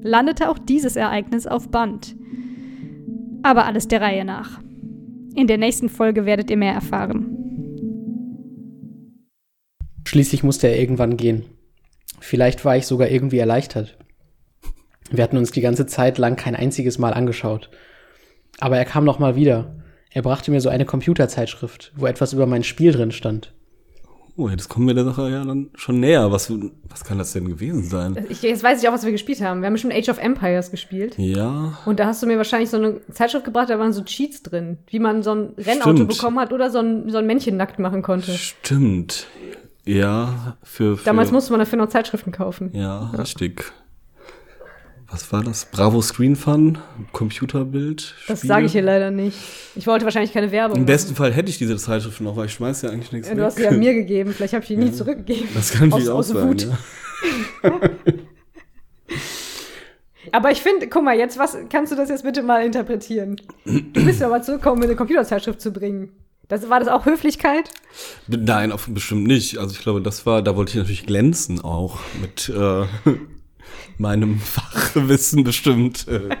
landete 0.00 0.48
auch 0.48 0.58
dieses 0.58 0.96
Ereignis 0.96 1.46
auf 1.46 1.68
Band. 1.68 2.16
Aber 3.42 3.66
alles 3.66 3.88
der 3.88 4.00
Reihe 4.00 4.24
nach. 4.24 4.60
In 5.34 5.46
der 5.46 5.58
nächsten 5.58 5.88
Folge 5.88 6.26
werdet 6.26 6.50
ihr 6.50 6.56
mehr 6.56 6.74
erfahren. 6.74 7.38
Schließlich 10.06 10.42
musste 10.42 10.68
er 10.68 10.78
irgendwann 10.78 11.16
gehen. 11.16 11.44
Vielleicht 12.20 12.64
war 12.64 12.76
ich 12.76 12.86
sogar 12.86 13.08
irgendwie 13.08 13.38
erleichtert. 13.38 13.98
Wir 15.10 15.24
hatten 15.24 15.38
uns 15.38 15.50
die 15.50 15.60
ganze 15.60 15.86
Zeit 15.86 16.18
lang 16.18 16.36
kein 16.36 16.54
einziges 16.54 16.98
Mal 16.98 17.14
angeschaut. 17.14 17.70
Aber 18.60 18.76
er 18.76 18.84
kam 18.84 19.04
noch 19.04 19.18
mal 19.18 19.36
wieder. 19.36 19.76
Er 20.10 20.22
brachte 20.22 20.50
mir 20.50 20.60
so 20.60 20.68
eine 20.68 20.84
Computerzeitschrift, 20.84 21.92
wo 21.96 22.06
etwas 22.06 22.32
über 22.32 22.46
mein 22.46 22.64
Spiel 22.64 22.92
drin 22.92 23.12
stand. 23.12 23.54
Oh, 24.36 24.48
jetzt 24.48 24.68
kommen 24.68 24.86
wir 24.86 24.94
der 24.94 25.04
Sache 25.04 25.30
ja 25.30 25.44
dann 25.44 25.70
schon 25.74 26.00
näher. 26.00 26.30
Was, 26.32 26.52
was 26.88 27.04
kann 27.04 27.18
das 27.18 27.32
denn 27.32 27.48
gewesen 27.48 27.84
sein? 27.84 28.26
Ich, 28.28 28.42
jetzt 28.42 28.62
weiß 28.62 28.82
ich 28.82 28.88
auch, 28.88 28.92
was 28.92 29.04
wir 29.04 29.12
gespielt 29.12 29.40
haben. 29.42 29.60
Wir 29.60 29.66
haben 29.66 29.76
schon 29.76 29.92
Age 29.92 30.08
of 30.08 30.18
Empires 30.18 30.70
gespielt. 30.70 31.16
Ja. 31.18 31.78
Und 31.84 32.00
da 32.00 32.06
hast 32.06 32.22
du 32.22 32.26
mir 32.26 32.36
wahrscheinlich 32.36 32.70
so 32.70 32.76
eine 32.78 33.00
Zeitschrift 33.12 33.44
gebracht, 33.44 33.70
da 33.70 33.78
waren 33.78 33.92
so 33.92 34.02
Cheats 34.02 34.42
drin, 34.42 34.78
wie 34.88 34.98
man 34.98 35.22
so 35.22 35.34
ein 35.34 35.54
Rennauto 35.58 35.96
Stimmt. 35.96 36.08
bekommen 36.08 36.40
hat 36.40 36.52
oder 36.52 36.70
so 36.70 36.78
ein, 36.78 37.10
so 37.10 37.18
ein 37.18 37.26
Männchen 37.26 37.56
nackt 37.56 37.78
machen 37.78 38.02
konnte. 38.02 38.32
Stimmt. 38.32 39.26
Ja, 39.84 40.56
für. 40.62 40.96
für 40.96 41.04
Damals 41.04 41.32
musste 41.32 41.52
man 41.52 41.60
dafür 41.60 41.78
noch 41.78 41.88
Zeitschriften 41.88 42.32
kaufen. 42.32 42.70
Ja, 42.72 43.10
richtig. 43.18 43.72
Was 45.12 45.30
war 45.30 45.42
das? 45.44 45.66
Bravo 45.66 46.00
Screen 46.00 46.34
Fun? 46.36 46.78
Computerbild? 47.12 48.14
Das 48.28 48.40
sage 48.40 48.64
ich 48.64 48.72
hier 48.72 48.80
leider 48.80 49.10
nicht. 49.10 49.36
Ich 49.74 49.86
wollte 49.86 50.06
wahrscheinlich 50.06 50.32
keine 50.32 50.50
Werbung. 50.50 50.76
Im 50.76 50.82
machen. 50.82 50.86
besten 50.86 51.14
Fall 51.14 51.32
hätte 51.32 51.50
ich 51.50 51.58
diese 51.58 51.76
Zeitschrift 51.76 52.20
noch, 52.22 52.34
weil 52.36 52.46
ich 52.46 52.54
schmeiß 52.54 52.80
ja 52.82 52.88
eigentlich 52.90 53.12
nichts 53.12 53.28
Ja, 53.28 53.34
du 53.34 53.44
hast 53.44 53.56
sie 53.58 53.64
ja 53.64 53.72
mir 53.72 53.92
gegeben, 54.02 54.32
vielleicht 54.32 54.54
habe 54.54 54.62
ich 54.62 54.68
die 54.68 54.76
nie 54.78 54.90
zurückgegeben. 54.90 55.48
Das 55.54 55.72
kann 55.72 55.92
Aus- 55.92 56.00
viel 56.00 56.10
auch 56.10 56.16
aus 56.18 56.28
sein, 56.28 56.48
Wut. 56.48 56.62
ja. 56.62 56.78
Aber 60.32 60.50
ich 60.50 60.62
finde, 60.62 60.88
guck 60.88 61.04
mal, 61.04 61.16
jetzt, 61.16 61.38
was 61.38 61.56
kannst 61.68 61.92
du 61.92 61.96
das 61.96 62.08
jetzt 62.08 62.22
bitte 62.24 62.42
mal 62.42 62.64
interpretieren? 62.64 63.36
Du 63.66 64.04
bist 64.04 64.20
ja 64.20 64.28
mal 64.28 64.42
zurückgekommen, 64.42 64.78
mir 64.80 64.86
eine 64.86 64.96
Computerzeitschrift 64.96 65.60
zu 65.60 65.72
bringen. 65.72 66.10
Das, 66.48 66.68
war 66.70 66.78
das 66.80 66.88
auch 66.88 67.04
Höflichkeit? 67.06 67.70
Nein, 68.28 68.72
auf, 68.72 68.86
bestimmt 68.88 69.26
nicht. 69.26 69.58
Also 69.58 69.74
ich 69.74 69.80
glaube, 69.82 70.00
das 70.00 70.24
war, 70.24 70.40
da 70.42 70.56
wollte 70.56 70.70
ich 70.70 70.76
natürlich 70.76 71.06
glänzen 71.06 71.60
auch 71.60 71.98
mit 72.20 72.48
äh, 72.50 72.84
meinem 73.98 74.38
Fachwissen 74.38 75.44
bestimmt. 75.44 76.06
Äh. 76.08 76.36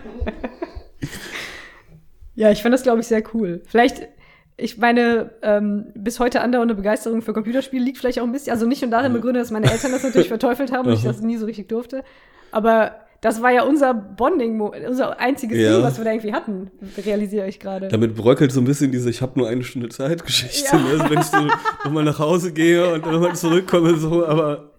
Ja, 2.34 2.50
ich 2.50 2.62
fand 2.62 2.72
das, 2.74 2.82
glaube 2.82 3.00
ich, 3.00 3.06
sehr 3.06 3.22
cool. 3.34 3.62
Vielleicht, 3.66 4.08
ich 4.56 4.78
meine, 4.78 5.30
ähm, 5.42 5.86
bis 5.94 6.18
heute 6.18 6.40
andauernde 6.40 6.74
Begeisterung 6.74 7.22
für 7.22 7.32
Computerspiele 7.32 7.84
liegt 7.84 7.98
vielleicht 7.98 8.20
auch 8.20 8.24
ein 8.24 8.32
bisschen, 8.32 8.52
also 8.52 8.66
nicht 8.66 8.82
nur 8.82 8.90
darin 8.90 9.12
begründet, 9.12 9.42
dass 9.42 9.50
meine 9.50 9.70
Eltern 9.70 9.92
das 9.92 10.02
natürlich 10.02 10.28
verteufelt 10.36 10.72
haben 10.72 10.88
und 10.88 10.94
ich 10.94 11.02
das 11.02 11.20
nie 11.20 11.36
so 11.36 11.46
richtig 11.46 11.68
durfte. 11.68 12.04
Aber 12.50 12.96
das 13.20 13.40
war 13.40 13.52
ja 13.52 13.62
unser 13.62 13.94
Bonding, 13.94 14.60
unser 14.60 15.20
einziges 15.20 15.56
Ja. 15.58 15.74
Ding, 15.74 15.82
was 15.84 15.96
wir 15.98 16.04
da 16.04 16.10
irgendwie 16.10 16.32
hatten, 16.32 16.70
realisiere 17.04 17.46
ich 17.46 17.60
gerade. 17.60 17.88
Damit 17.88 18.16
bröckelt 18.16 18.50
so 18.50 18.60
ein 18.60 18.64
bisschen 18.64 18.90
diese 18.90 19.10
Ich 19.10 19.22
habe 19.22 19.38
nur 19.38 19.48
eine 19.48 19.62
Stunde 19.62 19.90
Zeit 19.90 20.24
Geschichte. 20.24 20.74
Ja. 20.74 20.82
Ne? 20.82 20.88
Also 20.90 21.10
wenn 21.10 21.20
ich 21.20 21.26
so 21.26 21.36
nochmal 21.84 22.04
nach 22.04 22.18
Hause 22.18 22.52
gehe 22.52 22.94
und 22.94 23.06
dann 23.06 23.12
nochmal 23.12 23.36
zurückkomme, 23.36 23.94
so, 23.96 24.26
aber 24.26 24.71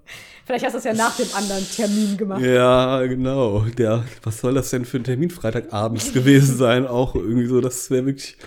Vielleicht 0.45 0.65
hast 0.65 0.73
du 0.73 0.77
es 0.79 0.83
ja 0.83 0.93
nach 0.93 1.15
dem 1.15 1.27
anderen 1.35 1.65
Termin 1.69 2.17
gemacht. 2.17 2.41
ja, 2.41 3.01
genau. 3.05 3.61
Der, 3.77 4.03
was 4.23 4.39
soll 4.41 4.53
das 4.53 4.69
denn 4.71 4.83
für 4.85 4.97
ein 4.97 5.03
Termin 5.05 5.29
Freitagabends 5.29 6.11
gewesen 6.13 6.57
sein? 6.57 6.85
Auch 6.85 7.15
irgendwie 7.15 7.45
so, 7.47 7.61
das 7.61 7.89
wäre 7.89 8.05
wirklich. 8.07 8.37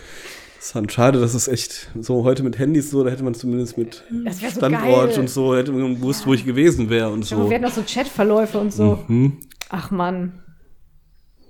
interessant. 0.56 0.92
Schade, 0.92 1.20
dass 1.20 1.32
es 1.32 1.48
echt 1.48 1.88
so 1.98 2.24
heute 2.24 2.42
mit 2.42 2.58
Handys 2.58 2.90
so, 2.90 3.02
da 3.02 3.10
hätte 3.10 3.24
man 3.24 3.34
zumindest 3.34 3.78
mit 3.78 4.04
Das 4.24 4.40
so 4.40 4.46
Standort 4.48 4.82
geil. 5.10 5.18
und 5.20 5.30
so, 5.30 5.56
hätte 5.56 5.72
man 5.72 5.94
gewusst, 5.94 6.26
wo 6.26 6.34
ich 6.34 6.44
gewesen 6.44 6.90
wäre 6.90 7.08
und 7.10 7.20
Aber 7.32 7.44
so. 7.44 7.48
wir 7.50 7.54
hatten 7.54 7.64
noch 7.64 7.72
so 7.72 7.82
Chatverläufe 7.86 8.58
und 8.58 8.72
so. 8.74 9.02
Mhm. 9.08 9.38
Ach 9.70 9.90
Mann. 9.90 10.42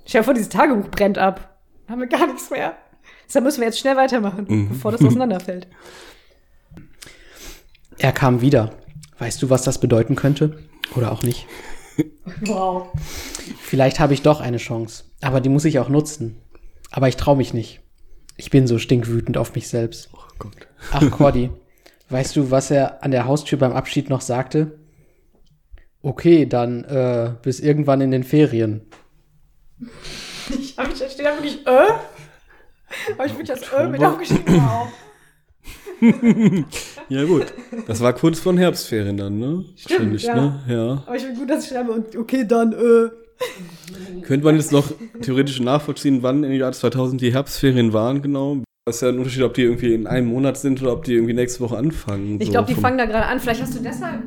Stell 0.05 0.21
dir 0.21 0.25
vor, 0.25 0.33
dieses 0.33 0.49
Tagebuch 0.49 0.89
brennt 0.89 1.17
ab. 1.17 1.57
Haben 1.89 1.99
wir 2.01 2.07
gar 2.07 2.25
nichts 2.27 2.49
mehr. 2.49 2.77
Deshalb 3.27 3.43
müssen 3.43 3.59
wir 3.59 3.67
jetzt 3.67 3.79
schnell 3.79 3.97
weitermachen, 3.97 4.45
Mhm. 4.47 4.69
bevor 4.69 4.93
das 4.93 5.03
auseinanderfällt. 5.03 5.67
Er 7.97 8.11
kam 8.13 8.39
wieder. 8.41 8.71
Weißt 9.19 9.41
du, 9.41 9.49
was 9.49 9.63
das 9.63 9.79
bedeuten 9.79 10.15
könnte? 10.15 10.59
Oder 10.95 11.11
auch 11.11 11.23
nicht? 11.23 11.47
Wow. 12.41 12.89
Vielleicht 13.59 13.99
habe 13.99 14.13
ich 14.13 14.21
doch 14.21 14.39
eine 14.39 14.57
Chance. 14.57 15.05
Aber 15.21 15.41
die 15.41 15.49
muss 15.49 15.65
ich 15.65 15.79
auch 15.79 15.89
nutzen. 15.89 16.41
Aber 16.91 17.07
ich 17.07 17.17
traue 17.17 17.37
mich 17.37 17.53
nicht. 17.53 17.81
Ich 18.35 18.51
bin 18.51 18.67
so 18.67 18.77
stinkwütend 18.77 19.37
auf 19.37 19.55
mich 19.55 19.67
selbst. 19.67 20.09
Oh 20.13 20.19
Gott. 20.37 20.67
Ach, 20.91 21.09
Cordy, 21.09 21.49
weißt 22.09 22.35
du, 22.35 22.51
was 22.51 22.69
er 22.69 23.03
an 23.03 23.11
der 23.11 23.25
Haustür 23.25 23.57
beim 23.57 23.73
Abschied 23.73 24.09
noch 24.09 24.21
sagte? 24.21 24.77
Okay, 26.03 26.45
dann 26.45 26.83
äh, 26.83 27.33
bis 27.41 27.59
irgendwann 27.59 28.01
in 28.01 28.11
den 28.11 28.23
Ferien. 28.23 28.85
Ich 30.49 30.77
hab, 30.77 30.95
steht 30.95 31.19
da 31.19 31.33
wirklich 31.33 31.65
äh? 31.65 31.89
Habe 33.17 33.25
ich 33.25 33.31
wirklich 33.33 33.47
das 33.47 33.73
äh 33.73 33.87
mit 33.87 34.03
aufgeschrieben? 34.03 34.61
Wow. 34.61 34.87
Ja, 37.09 37.23
gut. 37.23 37.53
Das 37.87 38.01
war 38.01 38.13
kurz 38.13 38.39
vor 38.39 38.53
den 38.53 38.59
Herbstferien 38.59 39.17
dann, 39.17 39.39
ne? 39.39 39.65
Wahrscheinlich, 39.87 40.23
ja. 40.23 40.35
ne? 40.35 40.59
Ja. 40.67 41.03
Aber 41.05 41.15
ich 41.15 41.23
finde 41.23 41.39
gut, 41.39 41.49
dass 41.49 41.63
ich 41.63 41.69
schreibe 41.69 41.91
und 41.91 42.15
okay, 42.15 42.45
dann 42.47 42.73
äh. 42.73 43.09
Könnte 44.23 44.45
man 44.45 44.55
jetzt 44.55 44.71
noch 44.71 44.91
theoretisch 45.21 45.59
nachvollziehen, 45.59 46.23
wann 46.23 46.43
im 46.43 46.51
Jahr 46.51 46.71
2000 46.71 47.21
die 47.21 47.31
Herbstferien 47.31 47.93
waren, 47.93 48.21
genau? 48.21 48.63
Es 48.85 48.95
ist 48.95 49.01
ja 49.01 49.09
ein 49.09 49.17
Unterschied, 49.17 49.43
ob 49.43 49.53
die 49.53 49.63
irgendwie 49.63 49.93
in 49.93 50.07
einem 50.07 50.27
Monat 50.27 50.57
sind 50.57 50.81
oder 50.81 50.93
ob 50.93 51.03
die 51.03 51.13
irgendwie 51.13 51.33
nächste 51.33 51.59
Woche 51.59 51.77
anfangen. 51.77 52.37
Ich 52.39 52.47
so 52.47 52.53
glaube, 52.53 52.73
die 52.73 52.79
fangen 52.79 52.97
da 52.97 53.05
gerade 53.05 53.25
an. 53.25 53.39
Vielleicht 53.39 53.61
hast 53.61 53.77
du 53.77 53.83
deshalb. 53.83 54.23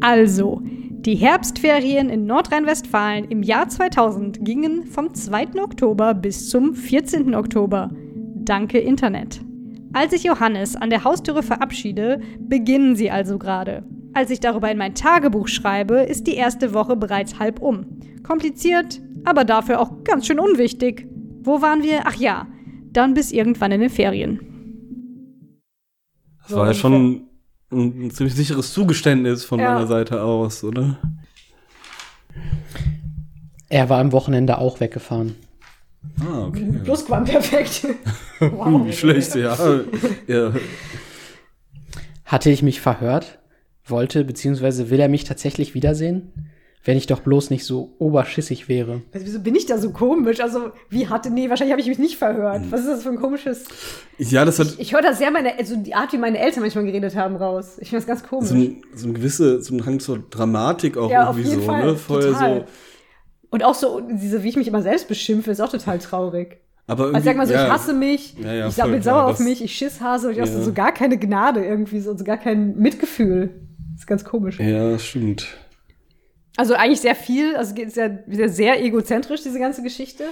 Also, 0.00 0.62
die 1.06 1.16
Herbstferien 1.16 2.08
in 2.08 2.26
Nordrhein-Westfalen 2.26 3.26
im 3.30 3.42
Jahr 3.42 3.68
2000 3.68 4.44
gingen 4.44 4.86
vom 4.86 5.14
2. 5.14 5.62
Oktober 5.62 6.14
bis 6.14 6.50
zum 6.50 6.74
14. 6.74 7.34
Oktober. 7.34 7.90
Danke 8.34 8.78
Internet. 8.78 9.40
Als 9.96 10.12
ich 10.12 10.24
Johannes 10.24 10.76
an 10.76 10.90
der 10.90 11.04
Haustüre 11.04 11.42
verabschiede, 11.42 12.20
beginnen 12.38 12.96
sie 12.96 13.10
also 13.10 13.38
gerade. 13.38 13.82
Als 14.12 14.28
ich 14.28 14.40
darüber 14.40 14.70
in 14.70 14.76
mein 14.76 14.94
Tagebuch 14.94 15.48
schreibe, 15.48 16.00
ist 16.00 16.26
die 16.26 16.34
erste 16.34 16.74
Woche 16.74 16.96
bereits 16.96 17.38
halb 17.38 17.62
um. 17.62 17.86
Kompliziert, 18.22 19.00
aber 19.24 19.46
dafür 19.46 19.80
auch 19.80 20.04
ganz 20.04 20.26
schön 20.26 20.38
unwichtig. 20.38 21.08
Wo 21.40 21.62
waren 21.62 21.82
wir? 21.82 22.00
Ach 22.04 22.14
ja, 22.14 22.46
dann 22.92 23.14
bis 23.14 23.32
irgendwann 23.32 23.72
in 23.72 23.80
den 23.80 23.88
Ferien. 23.88 24.40
Das 26.42 26.54
war 26.54 26.66
ja 26.66 26.74
schon 26.74 26.92
ein, 26.92 27.26
ein 27.72 28.10
ziemlich 28.10 28.34
sicheres 28.34 28.74
Zugeständnis 28.74 29.46
von 29.46 29.60
Ja. 29.60 29.72
meiner 29.72 29.86
Seite 29.86 30.22
aus, 30.22 30.62
oder? 30.62 30.98
Er 33.70 33.88
war 33.88 34.00
am 34.00 34.12
Wochenende 34.12 34.58
auch 34.58 34.78
weggefahren. 34.78 35.36
Ah, 36.20 36.46
okay. 36.46 36.72
Plusquamperfekt. 36.84 37.86
Uh, 38.40 38.84
wie 38.86 38.92
schlecht, 38.92 39.34
ja. 39.34 39.56
ja. 40.26 40.52
Hatte 42.24 42.50
ich 42.50 42.62
mich 42.62 42.80
verhört? 42.80 43.38
Wollte 43.84 44.24
bzw. 44.24 44.90
will 44.90 45.00
er 45.00 45.08
mich 45.08 45.24
tatsächlich 45.24 45.74
wiedersehen? 45.74 46.32
Wenn 46.84 46.96
ich 46.96 47.08
doch 47.08 47.18
bloß 47.18 47.50
nicht 47.50 47.64
so 47.64 47.96
oberschissig 47.98 48.68
wäre. 48.68 49.02
Also, 49.12 49.26
wieso 49.26 49.40
bin 49.40 49.56
ich 49.56 49.66
da 49.66 49.76
so 49.76 49.90
komisch? 49.90 50.38
Also, 50.40 50.70
wie 50.88 51.08
hatte. 51.08 51.30
Nee, 51.30 51.50
wahrscheinlich 51.50 51.72
habe 51.72 51.80
ich 51.80 51.88
mich 51.88 51.98
nicht 51.98 52.16
verhört. 52.16 52.62
Was 52.70 52.82
ist 52.82 52.88
das 52.88 53.02
für 53.02 53.08
ein 53.08 53.16
komisches. 53.20 53.64
Ja, 54.18 54.44
das 54.44 54.60
hat 54.60 54.76
Ich 54.78 54.94
höre 54.94 55.02
da 55.02 55.12
sehr 55.12 55.32
meine. 55.32 55.58
Also, 55.58 55.74
die 55.74 55.94
Art, 55.96 56.12
wie 56.12 56.18
meine 56.18 56.38
Eltern 56.38 56.62
manchmal 56.62 56.84
geredet 56.84 57.16
haben, 57.16 57.34
raus. 57.34 57.78
Ich 57.80 57.90
finde 57.90 58.02
das 58.02 58.06
ganz 58.06 58.22
komisch. 58.22 58.50
so 58.50 58.54
ein, 58.54 58.82
so 58.94 59.08
ein 59.08 59.14
gewisse, 59.14 59.60
so 59.62 59.74
ein 59.74 59.84
Hang 59.84 59.98
zur 59.98 60.20
Dramatik 60.30 60.96
auch 60.96 61.10
Ja, 61.10 61.28
auf 61.28 61.36
irgendwie 61.36 61.50
jeden 61.50 61.62
so, 61.62 61.66
Fall. 61.66 61.86
ne? 61.86 61.96
Voll 61.96 62.22
Total. 62.22 62.60
so. 62.60 62.64
Und 63.50 63.64
auch 63.64 63.74
so, 63.74 64.00
diese, 64.00 64.42
wie 64.42 64.48
ich 64.48 64.56
mich 64.56 64.68
immer 64.68 64.82
selbst 64.82 65.08
beschimpfe, 65.08 65.50
ist 65.50 65.60
auch 65.60 65.70
total 65.70 65.98
traurig. 65.98 66.58
Aber 66.88 67.04
irgendwie, 67.04 67.16
Also 67.16 67.26
sag 67.26 67.36
mal 67.36 67.46
so, 67.46 67.52
ja, 67.54 67.66
ich 67.66 67.72
hasse 67.72 67.92
mich, 67.92 68.34
Ja, 68.38 68.52
ja, 68.52 68.68
ich 68.68 68.74
voll 68.74 68.90
bin 68.92 69.02
sauer 69.02 69.24
auf 69.24 69.40
mich, 69.40 69.62
ich 69.62 69.74
Schisshase 69.76 70.28
und 70.28 70.32
ich 70.32 70.38
Ja. 70.38 70.46
so 70.46 70.72
gar 70.72 70.92
keine 70.92 71.18
Gnade 71.18 71.64
irgendwie, 71.64 72.00
so, 72.00 72.16
so 72.16 72.24
gar 72.24 72.36
kein 72.36 72.76
Mitgefühl. 72.76 73.50
Das 73.92 74.02
ist 74.02 74.06
ganz 74.06 74.24
komisch. 74.24 74.60
Ja, 74.60 74.98
stimmt. 74.98 75.46
Also 76.56 76.74
eigentlich 76.74 77.00
sehr 77.00 77.14
viel, 77.14 77.56
also 77.56 77.74
ist 77.74 77.96
ja 77.96 78.10
wieder 78.26 78.48
sehr 78.48 78.82
egozentrisch, 78.82 79.42
diese 79.42 79.58
ganze 79.58 79.82
Geschichte. 79.82 80.24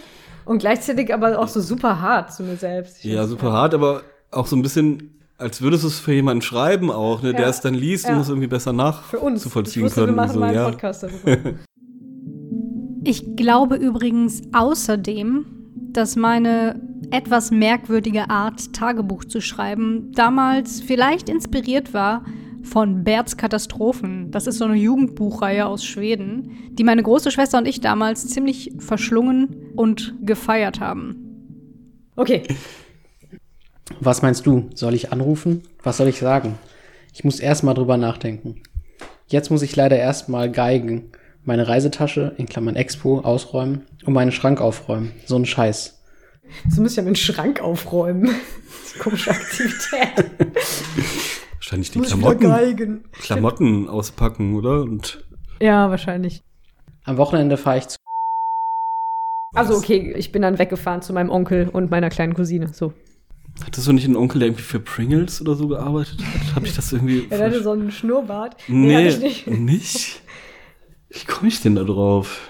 Und 0.44 0.58
gleichzeitig 0.58 1.12
aber 1.12 1.38
auch 1.38 1.48
so 1.48 1.60
super 1.60 2.00
hart 2.00 2.32
zu 2.32 2.42
mir 2.42 2.56
selbst. 2.56 2.98
Ich 2.98 3.04
Ja, 3.04 3.26
super 3.26 3.52
hart, 3.52 3.74
aber 3.74 4.02
auch 4.30 4.46
so 4.46 4.56
ein 4.56 4.62
bisschen, 4.62 5.18
als 5.38 5.60
würdest 5.60 5.84
du 5.84 5.88
es 5.88 5.98
für 5.98 6.12
jemanden 6.12 6.42
schreiben 6.42 6.90
auch, 6.90 7.22
ne, 7.22 7.32
der 7.32 7.48
es 7.48 7.60
dann 7.60 7.74
liest 7.74 8.08
und 8.08 8.18
es 8.18 8.28
irgendwie 8.28 8.46
besser 8.46 8.72
Für 8.72 9.18
uns. 9.20 9.40
Ich 9.40 9.44
nachzuvollziehen 9.46 9.84
wusste, 9.84 10.00
können. 10.02 10.14
wir 10.14 10.22
machen 10.22 10.34
so, 10.34 10.40
mal 10.40 10.54
einen. 10.56 10.64
Podcast 10.70 11.02
darüber. 11.02 11.36
Ich 13.04 13.36
glaube 13.36 13.76
übrigens 13.76 14.42
außerdem, 14.52 15.44
dass 15.92 16.16
meine 16.16 16.80
etwas 17.10 17.50
merkwürdige 17.50 18.30
Art, 18.30 18.72
Tagebuch 18.72 19.24
zu 19.24 19.40
schreiben, 19.40 20.10
damals 20.12 20.80
vielleicht 20.80 21.28
inspiriert 21.28 21.92
war 21.92 22.24
von 22.62 23.04
Berts 23.04 23.36
Katastrophen. 23.36 24.30
Das 24.30 24.46
ist 24.46 24.56
so 24.58 24.64
eine 24.64 24.76
Jugendbuchreihe 24.76 25.66
aus 25.66 25.84
Schweden, 25.84 26.50
die 26.72 26.82
meine 26.82 27.02
große 27.02 27.30
Schwester 27.30 27.58
und 27.58 27.68
ich 27.68 27.80
damals 27.80 28.26
ziemlich 28.26 28.72
verschlungen 28.78 29.72
und 29.76 30.14
gefeiert 30.22 30.80
haben. 30.80 31.20
Okay, 32.16 32.42
Was 34.00 34.22
meinst 34.22 34.46
du? 34.46 34.70
Soll 34.74 34.94
ich 34.94 35.12
anrufen? 35.12 35.62
Was 35.82 35.98
soll 35.98 36.08
ich 36.08 36.18
sagen? 36.18 36.58
Ich 37.12 37.22
muss 37.24 37.38
erst 37.38 37.64
mal 37.64 37.74
drüber 37.74 37.96
nachdenken. 37.96 38.62
Jetzt 39.26 39.50
muss 39.50 39.62
ich 39.62 39.76
leider 39.76 39.96
erst 39.96 40.28
mal 40.28 40.50
geigen, 40.50 41.12
meine 41.44 41.68
Reisetasche, 41.68 42.34
in 42.38 42.46
Klammern 42.46 42.76
Expo, 42.76 43.20
ausräumen 43.20 43.82
und 44.04 44.12
meinen 44.14 44.32
Schrank 44.32 44.60
aufräumen. 44.60 45.12
So 45.26 45.36
ein 45.36 45.46
Scheiß. 45.46 46.02
so 46.70 46.82
muss 46.82 46.92
ich 46.92 46.96
ja 46.96 47.02
meinen 47.02 47.16
Schrank 47.16 47.60
aufräumen. 47.60 48.24
Das 48.24 48.86
ist 48.86 48.94
eine 48.94 49.02
komische 49.02 49.30
Aktivität. 49.30 50.30
Wahrscheinlich 51.54 51.90
die 51.90 52.00
Klamotten. 52.00 53.04
Klamotten 53.12 53.88
auspacken, 53.88 54.54
oder? 54.54 54.82
Und 54.82 55.24
Ja, 55.60 55.88
wahrscheinlich. 55.90 56.42
Am 57.04 57.16
Wochenende 57.16 57.56
fahre 57.56 57.78
ich 57.78 57.88
zu. 57.88 57.96
Also 59.54 59.76
okay, 59.76 60.12
ich 60.16 60.32
bin 60.32 60.42
dann 60.42 60.58
weggefahren 60.58 61.00
zu 61.00 61.12
meinem 61.12 61.30
Onkel 61.30 61.68
und 61.68 61.90
meiner 61.90 62.10
kleinen 62.10 62.34
Cousine. 62.34 62.68
So. 62.72 62.92
hattest 63.64 63.86
du 63.86 63.92
nicht 63.92 64.04
einen 64.04 64.16
Onkel, 64.16 64.40
der 64.40 64.48
irgendwie 64.48 64.64
für 64.64 64.80
Pringles 64.80 65.40
oder 65.40 65.54
so 65.54 65.68
gearbeitet 65.68 66.18
hat? 66.18 66.56
Hab 66.56 66.64
ich 66.64 66.74
das 66.74 66.92
irgendwie. 66.92 67.26
Er 67.30 67.46
hatte 67.46 67.62
so 67.62 67.70
einen 67.72 67.92
Schnurrbart. 67.92 68.56
nee, 68.68 68.94
hatte 68.94 69.26
ich 69.26 69.46
nicht. 69.46 69.46
nicht. 69.46 70.22
Wie 71.14 71.24
komme 71.24 71.48
ich 71.48 71.62
denn 71.62 71.76
da 71.76 71.84
drauf? 71.84 72.48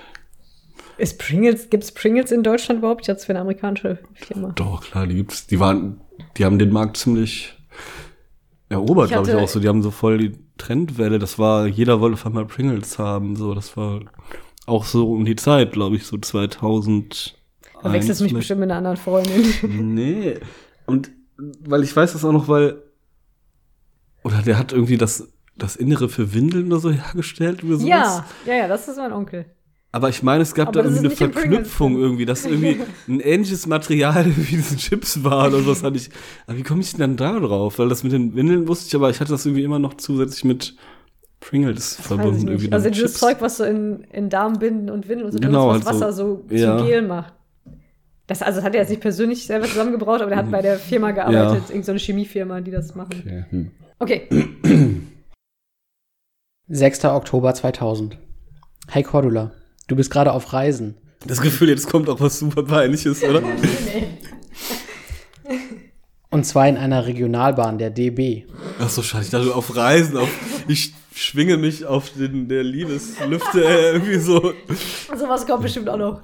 Ist 0.96 1.18
Pringles, 1.18 1.68
gibt's 1.70 1.92
Pringles 1.92 2.30
in 2.30 2.42
Deutschland 2.42 2.78
überhaupt? 2.78 3.02
Ich 3.02 3.08
hatte 3.08 3.18
es 3.18 3.26
für 3.26 3.32
eine 3.32 3.40
amerikanische 3.40 3.98
Firma. 4.14 4.52
Doch, 4.54 4.82
klar, 4.82 5.06
die 5.06 5.16
gibt's. 5.16 5.46
Die 5.46 5.60
waren, 5.60 6.00
die 6.36 6.44
haben 6.44 6.58
den 6.58 6.70
Markt 6.70 6.96
ziemlich 6.96 7.54
erobert, 8.68 9.08
glaube 9.10 9.28
ich 9.28 9.36
auch 9.36 9.48
so. 9.48 9.60
Die 9.60 9.68
haben 9.68 9.82
so 9.82 9.90
voll 9.90 10.18
die 10.18 10.32
Trendwelle. 10.56 11.18
Das 11.18 11.38
war, 11.38 11.66
jeder 11.66 12.00
wollte 12.00 12.14
auf 12.14 12.26
einmal 12.26 12.46
Pringles 12.46 12.98
haben. 12.98 13.36
So, 13.36 13.54
das 13.54 13.76
war 13.76 14.00
auch 14.66 14.84
so 14.84 15.12
um 15.12 15.24
die 15.24 15.36
Zeit, 15.36 15.72
glaube 15.72 15.96
ich, 15.96 16.06
so 16.06 16.16
2000. 16.16 17.36
Verwechselst 17.80 18.20
du 18.20 18.24
mich 18.24 18.34
bestimmt 18.34 18.60
mit 18.60 18.70
einer 18.70 18.78
anderen 18.78 18.96
Freundin. 18.96 19.44
Nee. 19.94 20.38
Und 20.86 21.10
weil 21.36 21.82
ich 21.82 21.94
weiß 21.94 22.12
das 22.12 22.24
auch 22.24 22.32
noch, 22.32 22.48
weil. 22.48 22.80
Oder 24.22 24.40
der 24.40 24.58
hat 24.58 24.72
irgendwie 24.72 24.96
das, 24.96 25.28
das 25.56 25.76
Innere 25.76 26.08
für 26.08 26.34
Windeln 26.34 26.66
oder 26.72 26.80
so 26.80 26.90
hergestellt 26.90 27.62
oder 27.64 27.76
sowas. 27.76 27.88
ja, 27.88 28.24
ja, 28.46 28.54
ja, 28.54 28.68
das 28.68 28.88
ist 28.88 28.96
mein 28.96 29.12
Onkel. 29.12 29.46
Aber 29.92 30.08
ich 30.08 30.24
meine, 30.24 30.42
es 30.42 30.54
gab 30.54 30.68
Aber 30.68 30.82
da 30.82 30.88
irgendwie 30.88 31.06
eine 31.06 31.10
Verknüpfung 31.14 31.96
irgendwie, 31.96 32.26
dass 32.26 32.44
irgendwie 32.44 32.80
ein 33.08 33.20
ähnliches 33.20 33.66
Material 33.68 34.26
wie 34.36 34.56
diese 34.56 34.76
Chips 34.76 35.22
war 35.22 35.46
oder 35.48 35.60
sowas 35.60 35.84
hatte 35.84 35.96
ich. 35.96 36.10
Aber 36.48 36.56
wie 36.58 36.62
komme 36.64 36.80
ich 36.80 36.90
denn 36.90 37.00
dann 37.00 37.16
da 37.16 37.38
drauf? 37.38 37.78
Weil 37.78 37.88
das 37.88 38.02
mit 38.02 38.12
den 38.12 38.34
Windeln 38.34 38.66
wusste 38.66 38.88
ich, 38.88 38.94
aber 38.96 39.10
ich 39.10 39.20
hatte 39.20 39.30
das 39.30 39.46
irgendwie 39.46 39.62
immer 39.62 39.78
noch 39.78 39.94
zusätzlich 39.94 40.42
mit 40.42 40.74
Pringles 41.38 41.96
Das 41.98 42.06
verbunden. 42.08 42.48
Irgendwie 42.48 42.72
Also 42.72 42.88
dieses 42.90 43.12
Chips. 43.12 43.20
Zeug, 43.20 43.36
was 43.40 43.58
so 43.58 43.64
in, 43.64 44.02
in 44.12 44.30
Darmbinden 44.30 44.90
und 44.90 45.08
Windeln 45.08 45.26
und 45.26 45.32
so 45.32 45.38
Genau, 45.38 45.68
was 45.68 45.74
halt 45.74 45.84
so- 45.84 45.90
Wasser 45.90 46.12
so 46.12 46.44
ja. 46.50 46.78
zu 46.78 46.84
Gel 46.86 47.02
macht. 47.02 47.32
Das, 48.26 48.42
also 48.42 48.56
das 48.56 48.64
hat 48.64 48.74
er 48.74 48.80
jetzt 48.80 48.90
nicht 48.90 49.02
persönlich 49.02 49.46
selber 49.46 49.66
zusammengebraut, 49.66 50.22
aber 50.22 50.30
der 50.30 50.38
hat 50.38 50.50
bei 50.50 50.62
der 50.62 50.78
Firma 50.78 51.10
gearbeitet, 51.12 51.64
irgendeine 51.68 51.84
so 51.84 51.92
eine 51.92 52.00
Chemiefirma, 52.00 52.62
die 52.62 52.70
das 52.72 52.94
machen. 52.96 53.12
Okay, 53.22 53.44
hm. 53.50 53.70
Okay. 54.00 55.02
6. 56.68 57.04
Oktober 57.04 57.54
2000. 57.54 58.16
Hey 58.88 59.02
Cordula, 59.02 59.50
du 59.86 59.96
bist 59.96 60.10
gerade 60.10 60.32
auf 60.32 60.54
Reisen. 60.54 60.96
Das 61.26 61.42
Gefühl, 61.42 61.68
jetzt 61.68 61.90
kommt 61.90 62.08
auch 62.08 62.20
was 62.20 62.38
super 62.38 62.62
Peinliches, 62.62 63.22
oder? 63.22 63.42
Und 66.30 66.44
zwar 66.46 66.66
in 66.66 66.78
einer 66.78 67.04
Regionalbahn, 67.06 67.76
der 67.76 67.90
DB. 67.90 68.46
Ach 68.78 68.88
so, 68.88 69.02
schade. 69.02 69.24
Ich 69.24 69.30
dachte, 69.30 69.54
auf 69.54 69.76
Reisen, 69.76 70.16
auf, 70.16 70.30
ich 70.66 70.94
schwinge 71.14 71.58
mich 71.58 71.84
auf 71.84 72.10
den, 72.10 72.48
der 72.48 72.64
Liebeslüfte, 72.64 73.62
äh, 73.62 73.92
irgendwie 73.92 74.18
so. 74.18 74.54
Sowas 75.14 75.46
kommt 75.46 75.64
bestimmt 75.64 75.90
auch 75.90 75.98
noch. 75.98 76.22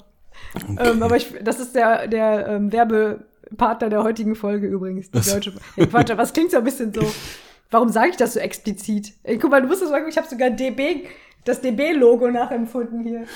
Ähm, 0.79 1.03
aber 1.03 1.17
ich, 1.17 1.35
das 1.43 1.61
ist 1.61 1.75
der, 1.75 2.09
der 2.09 2.49
ähm, 2.49 2.73
Werbepartner 2.73 3.91
der 3.91 4.03
heutigen 4.03 4.35
Folge 4.35 4.67
übrigens. 4.67 5.11
Die 5.11 5.21
deutsche. 5.21 5.53
Ja, 5.77 5.87
Quatsch, 5.87 6.11
aber 6.11 6.23
es 6.23 6.33
klingt 6.33 6.51
so 6.51 6.57
ein 6.57 6.65
bisschen 6.65 6.95
so. 6.95 7.03
Warum 7.71 7.89
sage 7.89 8.11
ich 8.11 8.17
das 8.17 8.35
so 8.35 8.41
explizit? 8.41 9.13
Ey, 9.23 9.39
guck 9.39 9.51
mal, 9.51 9.63
du 9.63 9.69
musst 9.69 9.83
das 9.83 9.91
sagen, 9.91 10.07
ich 10.09 10.17
habe 10.17 10.27
sogar 10.29 10.51
DB, 10.51 11.05
das 11.45 11.61
DB-Logo 11.61 12.29
nachempfunden 12.29 13.05
hier. 13.05 13.27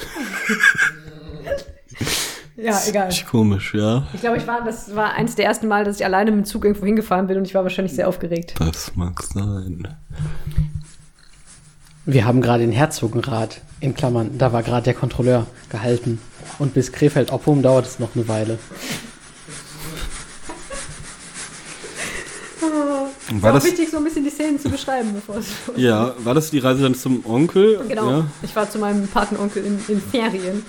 ja, 2.64 2.80
egal. 2.88 3.06
Richtig 3.06 3.26
komisch, 3.26 3.74
ja. 3.74 4.08
Ich 4.12 4.20
glaube, 4.20 4.38
ich 4.38 4.46
war, 4.46 4.64
das 4.64 4.96
war 4.96 5.12
eins 5.14 5.36
der 5.36 5.44
ersten 5.44 5.68
Mal, 5.68 5.84
dass 5.84 6.00
ich 6.00 6.04
alleine 6.04 6.32
mit 6.32 6.40
dem 6.40 6.46
Zug 6.46 6.64
irgendwo 6.64 6.84
hingefahren 6.84 7.28
bin 7.28 7.38
und 7.38 7.46
ich 7.46 7.54
war 7.54 7.62
wahrscheinlich 7.62 7.94
sehr 7.94 8.08
aufgeregt. 8.08 8.54
Das 8.58 8.96
mag 8.96 9.22
sein. 9.22 9.86
Wir 12.04 12.24
haben 12.26 12.40
gerade 12.40 12.64
den 12.64 12.72
Herzogenrat, 12.72 13.60
in 13.78 13.94
Klammern, 13.94 14.36
da 14.36 14.52
war 14.52 14.64
gerade 14.64 14.84
der 14.84 14.94
Kontrolleur, 14.94 15.46
gehalten. 15.70 16.20
Und 16.58 16.74
bis 16.74 16.90
Krefeld-Oppum 16.92 17.62
dauert 17.62 17.86
es 17.86 17.98
noch 18.00 18.14
eine 18.16 18.26
Weile. 18.26 18.58
War 23.40 23.52
das, 23.52 23.64
wichtig, 23.64 23.90
so 23.90 23.96
ein 23.98 24.04
bisschen 24.04 24.24
die 24.24 24.30
Szenen 24.30 24.58
zu 24.58 24.68
beschreiben, 24.68 25.10
bevor 25.14 25.36
es. 25.36 25.46
ja, 25.76 26.14
war 26.24 26.34
das 26.34 26.50
die 26.50 26.58
Reise 26.58 26.82
dann 26.82 26.94
zum 26.94 27.24
Onkel? 27.24 27.80
Genau. 27.88 28.10
Ja. 28.10 28.26
Ich 28.42 28.54
war 28.54 28.68
zu 28.68 28.78
meinem 28.78 29.08
Patenonkel 29.08 29.64
in, 29.64 29.78
in 29.88 30.00
Ferien. 30.00 30.62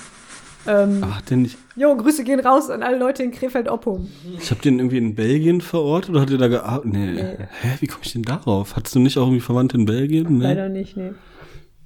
Ähm, 0.68 1.04
Ach, 1.06 1.22
den 1.22 1.44
nicht, 1.44 1.58
jo, 1.76 1.96
Grüße 1.96 2.24
gehen 2.24 2.40
raus 2.40 2.70
an 2.70 2.82
alle 2.82 2.98
Leute 2.98 3.22
in 3.24 3.32
Krefeld-Oppum. 3.32 4.10
ich 4.40 4.50
habe 4.50 4.62
den 4.62 4.80
irgendwie 4.80 4.98
in 4.98 5.14
Belgien 5.14 5.62
verortet 5.62 6.10
oder 6.12 6.22
hat 6.22 6.30
der 6.30 6.38
da 6.40 6.48
gearbeitet? 6.48 6.92
Nee. 6.92 7.12
Nee. 7.14 7.38
Hä, 7.62 7.78
wie 7.82 7.88
komme 7.88 8.04
ich 8.04 8.14
denn 8.14 8.24
darauf? 8.24 8.76
Hattest 8.76 8.96
du 8.96 9.00
nicht 9.00 9.18
auch 9.18 9.24
irgendwie 9.24 9.42
Verwandte 9.42 9.78
in 9.78 9.86
Belgien? 9.86 10.40
Nee. 10.40 10.44
Leider 10.44 10.70
nicht, 10.70 10.98
nee. 10.98 11.12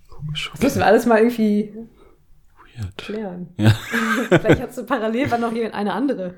Komisch. 0.07 0.49
Das 0.53 0.61
müssen 0.61 0.79
wir 0.79 0.85
alles 0.85 1.05
mal 1.05 1.17
irgendwie 1.17 1.73
Weird. 2.77 2.97
klären. 2.97 3.49
Ja. 3.57 3.75
Vielleicht 4.29 4.61
hast 4.61 4.77
du 4.77 4.83
parallel 4.83 5.29
war 5.29 5.39
noch 5.39 5.51
eine 5.51 5.93
andere. 5.93 6.35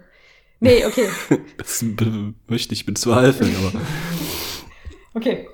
Nee, 0.59 0.85
okay. 0.85 1.09
Das 1.57 1.83
möchte 2.47 2.73
ich 2.73 2.85
bezweifeln, 2.85 3.55
aber 3.57 3.81
Okay. 5.13 5.47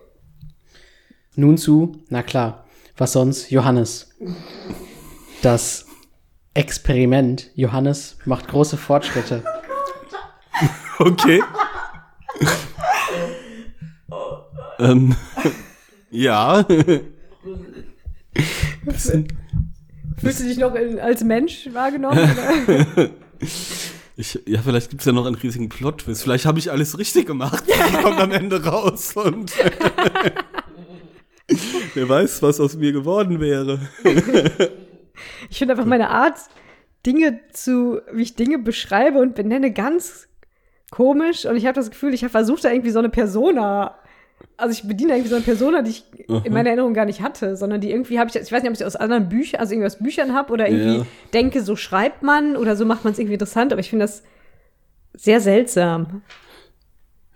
Nun 1.36 1.58
zu, 1.58 2.04
na 2.10 2.24
klar, 2.24 2.66
was 2.98 3.14
sonst? 3.14 3.50
Johannes. 3.52 4.10
Das 5.42 5.86
Experiment 6.54 7.52
Johannes 7.56 8.18
macht 8.26 8.48
große 8.48 8.78
Fortschritte. 8.78 9.44
okay. 11.00 11.44
ähm, 14.80 15.16
ja. 16.10 16.66
Fühlst 20.18 20.40
du 20.40 20.44
dich 20.44 20.58
noch 20.58 20.74
in, 20.76 21.00
als 21.00 21.24
Mensch 21.24 21.70
wahrgenommen? 21.72 22.28
Ich, 24.20 24.42
ja, 24.48 24.64
vielleicht 24.64 24.90
gibt 24.90 25.04
es 25.04 25.06
ja 25.06 25.12
noch 25.12 25.28
einen 25.28 25.36
riesigen 25.36 25.70
Plot-Twist. 25.70 26.24
Vielleicht 26.24 26.48
habe 26.48 26.58
ich 26.58 26.72
alles 26.72 26.98
richtig 26.98 27.28
gemacht. 27.28 27.64
kommt 28.02 28.20
am 28.20 28.32
Ende 28.32 28.66
raus 28.66 29.16
und 29.16 29.54
wer 31.94 32.10
weiß, 32.10 32.42
was 32.42 32.60
aus 32.60 32.76
mir 32.76 32.92
geworden 32.92 33.40
wäre. 33.40 33.80
Ich 35.50 35.58
finde 35.58 35.74
einfach 35.74 35.88
meine 35.88 36.12
Art, 36.12 36.38
Dinge 37.08 37.40
zu, 37.52 38.02
wie 38.12 38.22
ich 38.22 38.36
Dinge 38.36 38.60
beschreibe 38.60 39.18
und 39.18 39.34
benenne, 39.34 39.74
ganz 39.74 40.28
komisch. 40.92 41.46
Und 41.46 41.56
ich 41.56 41.66
habe 41.66 41.74
das 41.74 41.90
Gefühl, 41.90 42.14
ich 42.14 42.22
habe 42.22 42.30
versucht, 42.30 42.64
da 42.64 42.70
irgendwie 42.70 42.92
so 42.92 43.00
eine 43.00 43.10
Persona. 43.10 43.98
Also 44.60 44.74
ich 44.74 44.88
bediene 44.88 45.14
irgendwie 45.14 45.30
so 45.30 45.36
eine 45.36 45.44
Persona, 45.46 45.84
die 45.84 45.92
ich 45.92 46.04
in 46.28 46.52
meiner 46.52 46.70
Erinnerung 46.70 46.96
gar 46.96 47.06
nicht 47.06 47.22
hatte, 47.22 47.56
sondern 47.56 47.80
die 47.80 47.92
irgendwie 47.92 48.18
habe 48.20 48.30
ich, 48.30 48.36
ich 48.36 48.52
weiß 48.52 48.64
nicht, 48.64 48.72
ob 48.72 48.76
ich 48.76 48.84
aus 48.84 48.96
anderen 48.96 49.30
Büchern, 49.30 49.60
also 49.60 49.74
irgendwie 49.74 49.86
aus 49.86 50.00
Büchern 50.00 50.34
habe 50.34 50.52
oder 50.52 50.68
irgendwie 50.68 50.98
Ja. 51.00 51.06
denke, 51.34 51.62
so 51.62 51.76
schreibt 51.76 52.24
man 52.24 52.58
oder 52.58 52.76
so 52.76 52.84
macht 52.86 53.04
man 53.04 53.14
es 53.14 53.20
irgendwie 53.20 53.34
interessant, 53.36 53.72
aber 53.72 53.82
ich 53.82 53.90
finde 53.92 54.06
das 54.06 54.24
sehr 55.14 55.42
seltsam. 55.42 56.24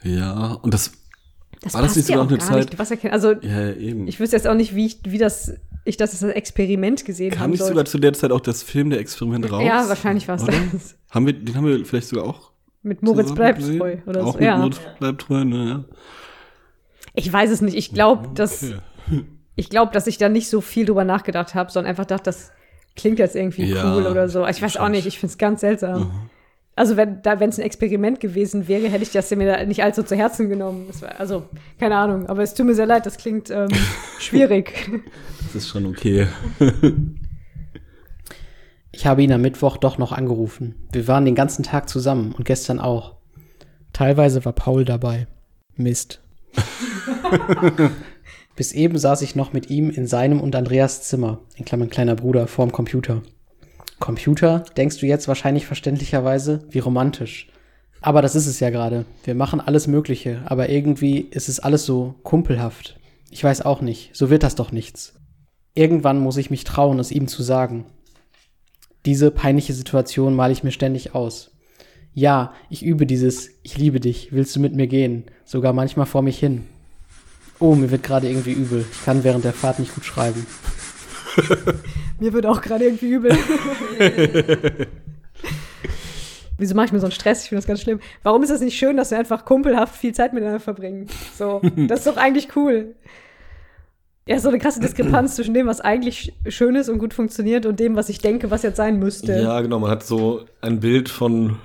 Ja, 0.03 0.53
und 0.63 0.73
das, 0.73 0.91
Das 1.63 1.75
War 1.75 1.83
das 1.83 1.95
nicht 1.95 2.07
sogar 2.07 2.23
auch 2.25 2.27
eine 2.27 2.39
Zeit- 2.39 2.75
nicht. 2.89 3.13
Also 3.13 3.33
ja, 3.33 3.69
eben. 3.71 4.07
ich 4.07 4.19
wüsste 4.19 4.35
jetzt 4.35 4.47
auch 4.47 4.55
nicht, 4.55 4.73
wie 4.75 4.87
ich, 4.87 4.99
wie 5.05 5.19
das, 5.19 5.53
ich 5.85 5.95
das 5.97 6.23
als 6.23 6.33
Experiment 6.33 7.05
gesehen 7.05 7.29
Kam 7.31 7.41
haben 7.43 7.51
nicht 7.51 7.63
sogar 7.63 7.85
zu 7.85 7.99
der 7.99 8.13
Zeit 8.13 8.31
auch 8.31 8.39
das 8.39 8.63
Film 8.63 8.89
der 8.89 8.99
Experiment 8.99 9.51
raus? 9.51 9.63
Ja, 9.63 9.87
wahrscheinlich 9.87 10.27
war 10.27 10.37
es 10.37 10.45
das. 10.45 10.55
Haben 11.11 11.27
wir, 11.27 11.33
den 11.33 11.55
haben 11.55 11.67
wir 11.67 11.85
vielleicht 11.85 12.07
sogar 12.07 12.25
auch 12.25 12.49
Mit 12.81 13.03
Moritz 13.03 13.31
bleibt 13.31 13.61
treu 13.61 13.97
oder 14.07 14.23
auch 14.25 14.33
so. 14.33 14.39
mit 14.39 14.47
Ja. 14.47 14.57
Moritz 14.57 14.79
bleibt 14.99 15.21
treu, 15.21 15.43
ne? 15.45 15.85
Ich 17.13 17.31
weiß 17.31 17.49
es 17.51 17.61
nicht. 17.61 17.75
Ich 17.77 17.93
glaube, 17.93 18.29
dass 18.33 18.63
Okay. 18.63 19.23
ich 19.55 19.69
glaube, 19.69 19.91
dass 19.91 20.07
ich 20.07 20.17
da 20.17 20.29
nicht 20.29 20.49
so 20.49 20.61
viel 20.61 20.85
drüber 20.85 21.03
nachgedacht 21.03 21.55
habe, 21.55 21.71
sondern 21.71 21.89
einfach 21.89 22.05
dachte, 22.05 22.23
das 22.25 22.51
klingt 22.95 23.19
jetzt 23.19 23.35
irgendwie 23.35 23.65
Ja, 23.65 23.93
cool 23.95 24.05
oder 24.05 24.29
so. 24.29 24.45
Ich 24.47 24.61
weiß 24.61 24.77
auch 24.77 24.89
nicht. 24.89 25.05
Ich 25.07 25.19
finde 25.19 25.31
es 25.31 25.37
ganz 25.37 25.61
seltsam. 25.61 26.29
Also 26.75 26.95
wenn 26.95 27.21
da 27.21 27.39
wenn 27.41 27.49
es 27.49 27.59
ein 27.59 27.65
Experiment 27.65 28.19
gewesen 28.21 28.67
wäre, 28.69 28.87
hätte 28.89 29.03
ich 29.03 29.11
das 29.11 29.29
mir 29.31 29.45
da 29.57 29.63
nicht 29.65 29.83
allzu 29.83 30.03
zu 30.03 30.15
Herzen 30.15 30.47
genommen. 30.49 30.85
Das 30.87 31.01
war, 31.01 31.19
also 31.19 31.43
keine 31.79 31.95
Ahnung. 31.97 32.27
Aber 32.27 32.43
es 32.43 32.53
tut 32.53 32.65
mir 32.65 32.75
sehr 32.75 32.85
leid. 32.85 33.05
Das 33.05 33.17
klingt 33.17 33.49
ähm, 33.49 33.67
schwierig. 34.19 34.89
Das 35.43 35.55
ist 35.55 35.67
schon 35.69 35.85
okay. 35.85 36.27
Ich 38.93 39.05
habe 39.05 39.23
ihn 39.23 39.31
am 39.31 39.41
Mittwoch 39.41 39.77
doch 39.77 39.97
noch 39.97 40.11
angerufen. 40.11 40.75
Wir 40.91 41.07
waren 41.07 41.23
den 41.23 41.33
ganzen 41.35 41.63
Tag 41.63 41.87
zusammen 41.87 42.33
und 42.37 42.43
gestern 42.45 42.79
auch. 42.79 43.15
Teilweise 43.93 44.43
war 44.43 44.51
Paul 44.53 44.83
dabei. 44.85 45.27
Mist. 45.77 46.21
Bis 48.55 48.73
eben 48.73 48.97
saß 48.97 49.21
ich 49.21 49.35
noch 49.35 49.53
mit 49.53 49.69
ihm 49.69 49.89
in 49.89 50.07
seinem 50.07 50.41
und 50.41 50.55
Andreas 50.55 51.03
Zimmer, 51.03 51.39
in 51.55 51.65
Klammern 51.65 51.89
kleiner 51.89 52.15
Bruder, 52.15 52.47
vorm 52.47 52.71
Computer. 52.71 53.21
Computer, 53.99 54.65
denkst 54.75 54.97
du 54.97 55.05
jetzt 55.05 55.27
wahrscheinlich 55.27 55.65
verständlicherweise, 55.65 56.65
wie 56.69 56.79
romantisch. 56.79 57.47
Aber 58.01 58.21
das 58.21 58.35
ist 58.35 58.47
es 58.47 58.59
ja 58.59 58.71
gerade. 58.71 59.05
Wir 59.23 59.35
machen 59.35 59.61
alles 59.61 59.87
Mögliche, 59.87 60.41
aber 60.45 60.69
irgendwie 60.69 61.19
ist 61.19 61.49
es 61.49 61.59
alles 61.59 61.85
so 61.85 62.15
kumpelhaft. 62.23 62.99
Ich 63.29 63.43
weiß 63.43 63.61
auch 63.61 63.81
nicht, 63.81 64.09
so 64.13 64.29
wird 64.29 64.43
das 64.43 64.55
doch 64.55 64.71
nichts. 64.71 65.13
Irgendwann 65.73 66.19
muss 66.19 66.37
ich 66.37 66.49
mich 66.49 66.63
trauen, 66.63 66.99
es 66.99 67.11
ihm 67.11 67.27
zu 67.27 67.43
sagen. 67.43 67.85
Diese 69.05 69.31
peinliche 69.31 69.73
Situation 69.73 70.35
male 70.35 70.51
ich 70.51 70.63
mir 70.63 70.71
ständig 70.71 71.15
aus. 71.15 71.51
Ja, 72.13 72.53
ich 72.69 72.83
übe 72.83 73.05
dieses 73.05 73.49
Ich 73.63 73.77
liebe 73.77 73.99
dich, 73.99 74.33
willst 74.33 74.55
du 74.55 74.59
mit 74.59 74.75
mir 74.75 74.87
gehen? 74.87 75.25
Sogar 75.45 75.71
manchmal 75.71 76.05
vor 76.05 76.23
mich 76.23 76.37
hin. 76.37 76.65
Oh, 77.61 77.75
mir 77.75 77.91
wird 77.91 78.01
gerade 78.01 78.27
irgendwie 78.27 78.53
übel. 78.53 78.83
Ich 78.91 79.05
kann 79.05 79.23
während 79.23 79.45
der 79.45 79.53
Fahrt 79.53 79.77
nicht 79.77 79.93
gut 79.93 80.03
schreiben. 80.03 80.45
Mir 82.19 82.33
wird 82.33 82.45
auch 82.45 82.59
gerade 82.61 82.85
irgendwie 82.85 83.11
übel. 83.11 83.31
Wieso 86.57 86.75
mache 86.75 86.87
ich 86.87 86.91
mir 86.91 86.99
so 86.99 87.05
einen 87.05 87.11
Stress? 87.11 87.43
Ich 87.43 87.49
finde 87.49 87.61
das 87.61 87.67
ganz 87.67 87.81
schlimm. 87.81 87.99
Warum 88.21 88.43
ist 88.43 88.49
das 88.49 88.61
nicht 88.61 88.77
schön, 88.77 88.97
dass 88.97 89.11
wir 89.11 89.17
einfach 89.17 89.45
kumpelhaft 89.45 89.95
viel 89.95 90.13
Zeit 90.13 90.33
miteinander 90.33 90.59
verbringen? 90.59 91.07
So, 91.37 91.61
das 91.87 91.99
ist 91.99 92.07
doch 92.07 92.17
eigentlich 92.17 92.55
cool. 92.55 92.95
Ja, 94.27 94.39
so 94.39 94.49
eine 94.49 94.59
krasse 94.59 94.79
Diskrepanz 94.79 95.35
zwischen 95.35 95.53
dem, 95.53 95.67
was 95.67 95.81
eigentlich 95.81 96.33
schön 96.47 96.75
ist 96.75 96.89
und 96.89 96.99
gut 96.99 97.13
funktioniert 97.13 97.65
und 97.65 97.79
dem, 97.79 97.95
was 97.95 98.09
ich 98.09 98.19
denke, 98.19 98.51
was 98.51 98.61
jetzt 98.63 98.77
sein 98.77 98.99
müsste. 98.99 99.39
Ja, 99.39 99.61
genau. 99.61 99.79
Man 99.79 99.89
hat 99.89 100.03
so 100.03 100.45
ein 100.61 100.79
Bild 100.79 101.09
von, 101.09 101.57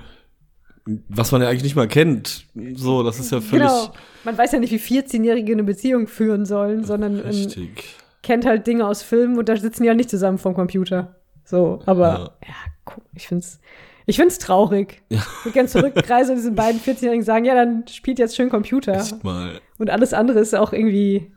was 1.09 1.31
man 1.31 1.41
ja 1.41 1.49
eigentlich 1.49 1.63
nicht 1.63 1.75
mal 1.75 1.87
kennt. 1.87 2.45
So, 2.73 3.03
das 3.03 3.19
ist 3.19 3.31
ja 3.31 3.41
völlig 3.41 3.67
genau. 3.67 3.93
Man 4.23 4.37
weiß 4.37 4.51
ja 4.51 4.59
nicht, 4.59 4.71
wie 4.71 4.77
14-Jährige 4.77 5.53
eine 5.53 5.63
Beziehung 5.63 6.07
führen 6.07 6.45
sollen, 6.45 6.83
sondern 6.83 7.19
ähm, 7.19 7.25
richtig. 7.25 7.95
kennt 8.23 8.45
halt 8.45 8.67
Dinge 8.67 8.87
aus 8.87 9.01
Filmen 9.03 9.37
und 9.37 9.49
da 9.49 9.55
sitzen 9.55 9.83
die 9.83 9.87
ja 9.87 9.93
nicht 9.93 10.09
zusammen 10.09 10.37
vorm 10.37 10.55
Computer. 10.55 11.15
So, 11.43 11.79
aber 11.85 12.37
ja, 12.45 12.53
guck, 12.83 13.03
ich 13.13 13.27
find's, 13.27 13.59
ich 14.05 14.17
find's 14.17 14.37
traurig. 14.37 15.01
Ja. 15.09 15.19
Ich 15.19 15.45
würde 15.45 15.53
gerne 15.53 15.69
zurückreisen 15.69 16.31
und 16.31 16.37
diesen 16.37 16.55
beiden 16.55 16.81
14-Jährigen 16.81 17.23
sagen, 17.23 17.45
ja, 17.45 17.55
dann 17.55 17.87
spielt 17.87 18.19
jetzt 18.19 18.35
schön 18.35 18.49
Computer. 18.49 18.93
Echt 18.93 19.23
mal. 19.23 19.61
Und 19.77 19.89
alles 19.89 20.13
andere 20.13 20.39
ist 20.39 20.55
auch 20.55 20.73
irgendwie 20.73 21.31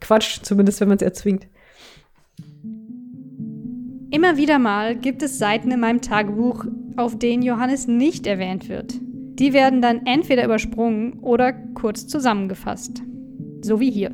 Quatsch, 0.00 0.40
zumindest 0.42 0.80
wenn 0.80 0.88
man 0.88 0.96
es 0.96 1.02
erzwingt. 1.02 1.46
Immer 4.10 4.36
wieder 4.36 4.58
mal 4.58 4.94
gibt 4.94 5.22
es 5.22 5.38
Seiten 5.38 5.70
in 5.70 5.80
meinem 5.80 6.02
Tagebuch, 6.02 6.66
auf 6.96 7.18
denen 7.18 7.42
Johannes 7.42 7.86
nicht 7.88 8.26
erwähnt 8.26 8.68
wird. 8.68 8.94
Die 9.38 9.52
werden 9.52 9.80
dann 9.80 10.06
entweder 10.06 10.44
übersprungen 10.44 11.20
oder 11.20 11.52
kurz 11.52 12.06
zusammengefasst. 12.06 13.02
So 13.62 13.80
wie 13.80 13.90
hier. 13.90 14.12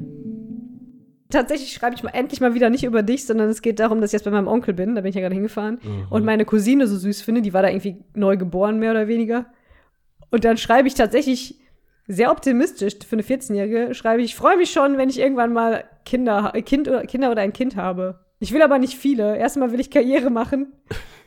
Tatsächlich 1.31 1.73
schreibe 1.73 1.95
ich 1.95 2.03
mal 2.03 2.11
endlich 2.11 2.41
mal 2.41 2.55
wieder 2.55 2.71
nicht 2.71 2.85
über 2.85 3.03
dich, 3.03 3.27
sondern 3.27 3.49
es 3.51 3.61
geht 3.61 3.81
darum, 3.81 4.01
dass 4.01 4.11
ich 4.11 4.15
jetzt 4.15 4.25
bei 4.25 4.31
meinem 4.31 4.49
Onkel 4.49 4.73
bin, 4.73 4.95
da 4.95 5.03
bin 5.03 5.11
ich 5.11 5.15
ja 5.15 5.21
gerade 5.21 5.35
hingefahren, 5.35 5.79
und 6.09 6.25
meine 6.25 6.47
Cousine 6.47 6.87
so 6.87 6.97
süß 6.97 7.21
finde, 7.21 7.43
die 7.43 7.53
war 7.53 7.63
da 7.63 7.69
irgendwie 7.69 8.03
neu 8.15 8.39
geboren, 8.39 8.79
mehr 8.79 8.93
oder 8.93 9.09
weniger. 9.09 9.47
Und 10.31 10.45
dann 10.45 10.57
schreibe 10.57 10.89
ich 10.89 10.95
tatsächlich 10.95 11.61
sehr 12.07 12.31
optimistisch 12.31 12.95
für 13.07 13.17
eine 13.17 13.23
14-Jährige, 13.23 13.95
schreibe 13.95 14.23
ich, 14.23 14.31
ich 14.31 14.37
freue 14.37 14.57
mich 14.57 14.71
schon, 14.71 14.97
wenn 14.97 15.11
ich 15.11 15.19
irgendwann 15.19 15.53
mal 15.53 15.85
Kinder, 16.07 16.53
kind 16.65 16.89
oder, 16.89 17.05
Kinder 17.05 17.31
oder 17.31 17.43
ein 17.43 17.53
Kind 17.53 17.77
habe. 17.77 18.21
Ich 18.41 18.53
will 18.53 18.63
aber 18.63 18.79
nicht 18.79 18.95
viele. 18.95 19.37
Erstmal 19.37 19.73
will 19.73 19.81
ich 19.81 19.91
Karriere 19.91 20.31
machen. 20.31 20.73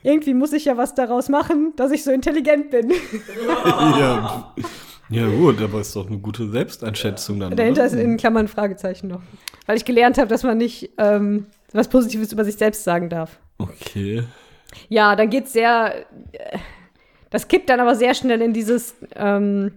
Irgendwie 0.04 0.34
muss 0.34 0.54
ich 0.54 0.66
ja 0.66 0.78
was 0.78 0.96
daraus 0.96 1.30
machen, 1.30 1.74
dass 1.76 1.92
ich 1.92 2.04
so 2.04 2.12
intelligent 2.12 2.72
bin. 2.72 2.92
ja. 3.66 4.54
ja, 5.10 5.28
gut, 5.28 5.62
aber 5.62 5.82
ist 5.82 5.96
doch 5.96 6.08
eine 6.08 6.18
gute 6.18 6.50
Selbsteinschätzung 6.50 7.40
dann. 7.40 7.56
Dahinter 7.56 7.82
oder? 7.82 7.92
ist 7.92 8.00
in 8.00 8.18
Klammern 8.18 8.48
Fragezeichen 8.48 9.08
noch. 9.08 9.22
Weil 9.68 9.78
ich 9.78 9.86
gelernt 9.86 10.18
habe, 10.18 10.28
dass 10.28 10.44
man 10.44 10.58
nicht 10.58 10.92
ähm, 10.98 11.46
was 11.72 11.88
Positives 11.88 12.32
über 12.32 12.44
sich 12.44 12.56
selbst 12.56 12.84
sagen 12.84 13.10
darf. 13.10 13.40
Okay. 13.58 14.24
Ja, 14.90 15.16
dann 15.16 15.30
geht's 15.30 15.54
sehr. 15.54 16.06
äh, 16.32 16.58
Das 17.30 17.48
kippt 17.48 17.70
dann 17.70 17.80
aber 17.80 17.96
sehr 17.96 18.14
schnell 18.14 18.42
in 18.42 18.54
dieses, 18.54 18.96
ähm, 19.16 19.72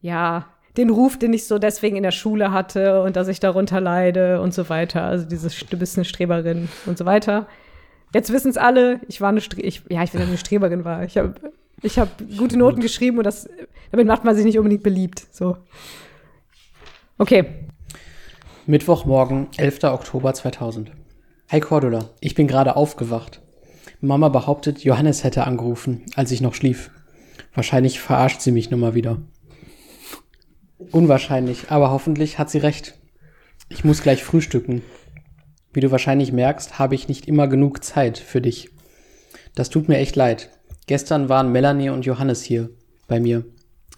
ja, 0.00 0.46
den 0.76 0.90
Ruf, 0.90 1.18
den 1.18 1.32
ich 1.32 1.46
so 1.46 1.58
deswegen 1.58 1.96
in 1.96 2.02
der 2.02 2.10
Schule 2.10 2.52
hatte 2.52 3.02
und 3.02 3.16
dass 3.16 3.28
ich 3.28 3.40
darunter 3.40 3.80
leide 3.80 4.40
und 4.40 4.52
so 4.54 4.68
weiter. 4.68 5.02
Also 5.04 5.26
dieses, 5.26 5.58
du 5.58 5.76
bist 5.76 5.96
eine 5.96 6.04
Streberin 6.04 6.68
und 6.84 6.98
so 6.98 7.06
weiter. 7.06 7.46
Jetzt 8.14 8.32
wissen 8.32 8.48
es 8.48 8.56
alle, 8.56 9.00
ich 9.08 9.20
war 9.20 9.30
eine 9.30 9.40
Stre 9.40 9.60
ich, 9.60 9.82
ja, 9.88 10.02
ich 10.02 10.12
bin 10.12 10.22
eine 10.22 10.38
Streberin 10.38 10.84
war. 10.84 11.04
Ich 11.04 11.16
habe 11.16 11.34
ich 11.82 11.98
hab 11.98 12.08
gute 12.36 12.56
Noten 12.56 12.80
geschrieben 12.80 13.18
und 13.18 13.24
das, 13.24 13.48
damit 13.90 14.06
macht 14.06 14.24
man 14.24 14.34
sich 14.34 14.44
nicht 14.44 14.58
unbedingt 14.58 14.82
beliebt. 14.82 15.26
So. 15.30 15.58
Okay. 17.18 17.44
Mittwochmorgen, 18.66 19.48
11. 19.56 19.84
Oktober 19.84 20.34
2000. 20.34 20.92
Hi 21.50 21.60
Cordula, 21.60 22.10
ich 22.20 22.34
bin 22.34 22.48
gerade 22.48 22.76
aufgewacht. 22.76 23.40
Mama 24.00 24.28
behauptet, 24.28 24.84
Johannes 24.84 25.24
hätte 25.24 25.44
angerufen, 25.44 26.02
als 26.16 26.30
ich 26.32 26.40
noch 26.40 26.54
schlief. 26.54 26.90
Wahrscheinlich 27.54 28.00
verarscht 28.00 28.40
sie 28.40 28.52
mich 28.52 28.70
nur 28.70 28.80
mal 28.80 28.94
wieder. 28.94 29.18
Unwahrscheinlich, 30.90 31.70
aber 31.70 31.90
hoffentlich 31.90 32.38
hat 32.38 32.50
sie 32.50 32.58
recht. 32.58 32.98
Ich 33.68 33.84
muss 33.84 34.02
gleich 34.02 34.22
frühstücken. 34.22 34.82
Wie 35.76 35.80
du 35.80 35.90
wahrscheinlich 35.90 36.32
merkst, 36.32 36.78
habe 36.78 36.94
ich 36.94 37.06
nicht 37.06 37.28
immer 37.28 37.48
genug 37.48 37.84
Zeit 37.84 38.16
für 38.16 38.40
dich. 38.40 38.70
Das 39.54 39.68
tut 39.68 39.90
mir 39.90 39.98
echt 39.98 40.16
leid. 40.16 40.48
Gestern 40.86 41.28
waren 41.28 41.52
Melanie 41.52 41.90
und 41.90 42.06
Johannes 42.06 42.42
hier 42.42 42.70
bei 43.08 43.20
mir. 43.20 43.44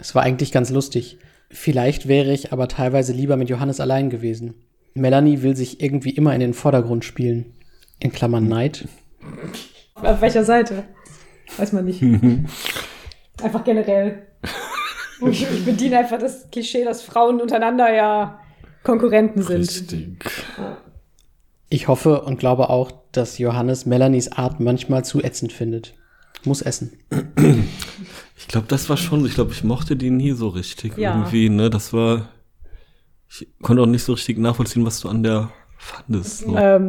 Es 0.01 0.13
war 0.17 0.25
eigentlich 0.25 0.51
ganz 0.51 0.71
lustig. 0.71 1.19
Vielleicht 1.51 2.09
wäre 2.09 2.33
ich 2.33 2.53
aber 2.53 2.67
teilweise 2.67 3.13
lieber 3.13 3.37
mit 3.37 3.49
Johannes 3.49 3.79
allein 3.79 4.11
gewesen. 4.11 4.55
Melanie 4.95 5.43
will 5.43 5.55
sich 5.55 5.81
irgendwie 5.81 6.11
immer 6.11 6.35
in 6.35 6.41
den 6.41 6.53
Vordergrund 6.53 7.05
spielen. 7.05 7.55
In 8.01 8.11
Klammern 8.11 8.49
Neid. 8.49 8.89
Auf 9.95 10.21
welcher 10.21 10.43
Seite? 10.43 10.83
Weiß 11.59 11.73
man 11.73 11.85
nicht. 11.85 12.03
Einfach 13.41 13.63
generell. 13.63 14.27
Ich, 15.31 15.43
ich 15.43 15.65
bediene 15.65 15.99
einfach 15.99 16.19
das 16.19 16.51
Klischee, 16.51 16.85
dass 16.85 17.03
Frauen 17.03 17.41
untereinander 17.41 17.93
ja 17.93 18.41
Konkurrenten 18.83 19.43
sind. 19.43 19.61
Richtig. 19.61 20.25
Ich 21.71 21.89
hoffe 21.89 22.23
und 22.23 22.39
glaube 22.39 22.71
auch, 22.71 22.91
dass 23.13 23.39
Johannes 23.39 23.85
Melanies 23.87 24.33
Art 24.33 24.61
manchmal 24.61 25.05
zu 25.05 25.23
ätzend 25.23 25.53
findet. 25.53 25.95
Muss 26.45 26.63
essen. 26.63 26.93
Ich 28.37 28.49
glaube, 28.49 28.67
das 28.69 28.89
war 28.89 28.97
schon, 28.97 29.27
ich 29.27 29.35
glaube, 29.35 29.53
ich 29.53 29.65
mochte 29.65 29.97
die 29.97 30.11
nie 30.11 30.33
so 30.33 30.49
richtig 30.49 30.97
Ja. 30.97 31.17
irgendwie, 31.19 31.49
ne? 31.49 31.69
Das 31.69 31.93
war, 31.93 32.29
ich 33.29 33.49
konnte 33.61 33.83
auch 33.83 33.87
nicht 33.87 34.05
so 34.05 34.13
richtig 34.13 34.39
nachvollziehen, 34.39 34.87
was 34.87 35.01
du 35.01 35.09
an 35.09 35.23
der 35.23 35.51
fandest. 35.77 36.39
So. 36.41 36.57
Ähm, 36.57 36.89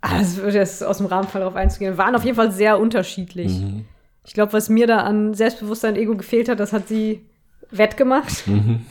ah, 0.00 0.18
das 0.18 0.36
würde 0.36 0.58
jetzt 0.58 0.82
aus 0.82 0.98
dem 0.98 1.06
Rahmenfall 1.06 1.40
darauf 1.40 1.56
einzugehen. 1.56 1.98
Waren 1.98 2.14
auf 2.14 2.24
jeden 2.24 2.36
Fall 2.36 2.52
sehr 2.52 2.78
unterschiedlich. 2.78 3.52
Mhm. 3.60 3.84
Ich 4.24 4.34
glaube, 4.34 4.52
was 4.52 4.68
mir 4.68 4.86
da 4.86 4.98
an 4.98 5.34
Selbstbewusstsein, 5.34 5.96
Ego 5.96 6.16
gefehlt 6.16 6.48
hat, 6.48 6.58
das 6.60 6.72
hat 6.72 6.88
sie 6.88 7.26
wettgemacht. 7.70 8.46
Mhm. 8.46 8.86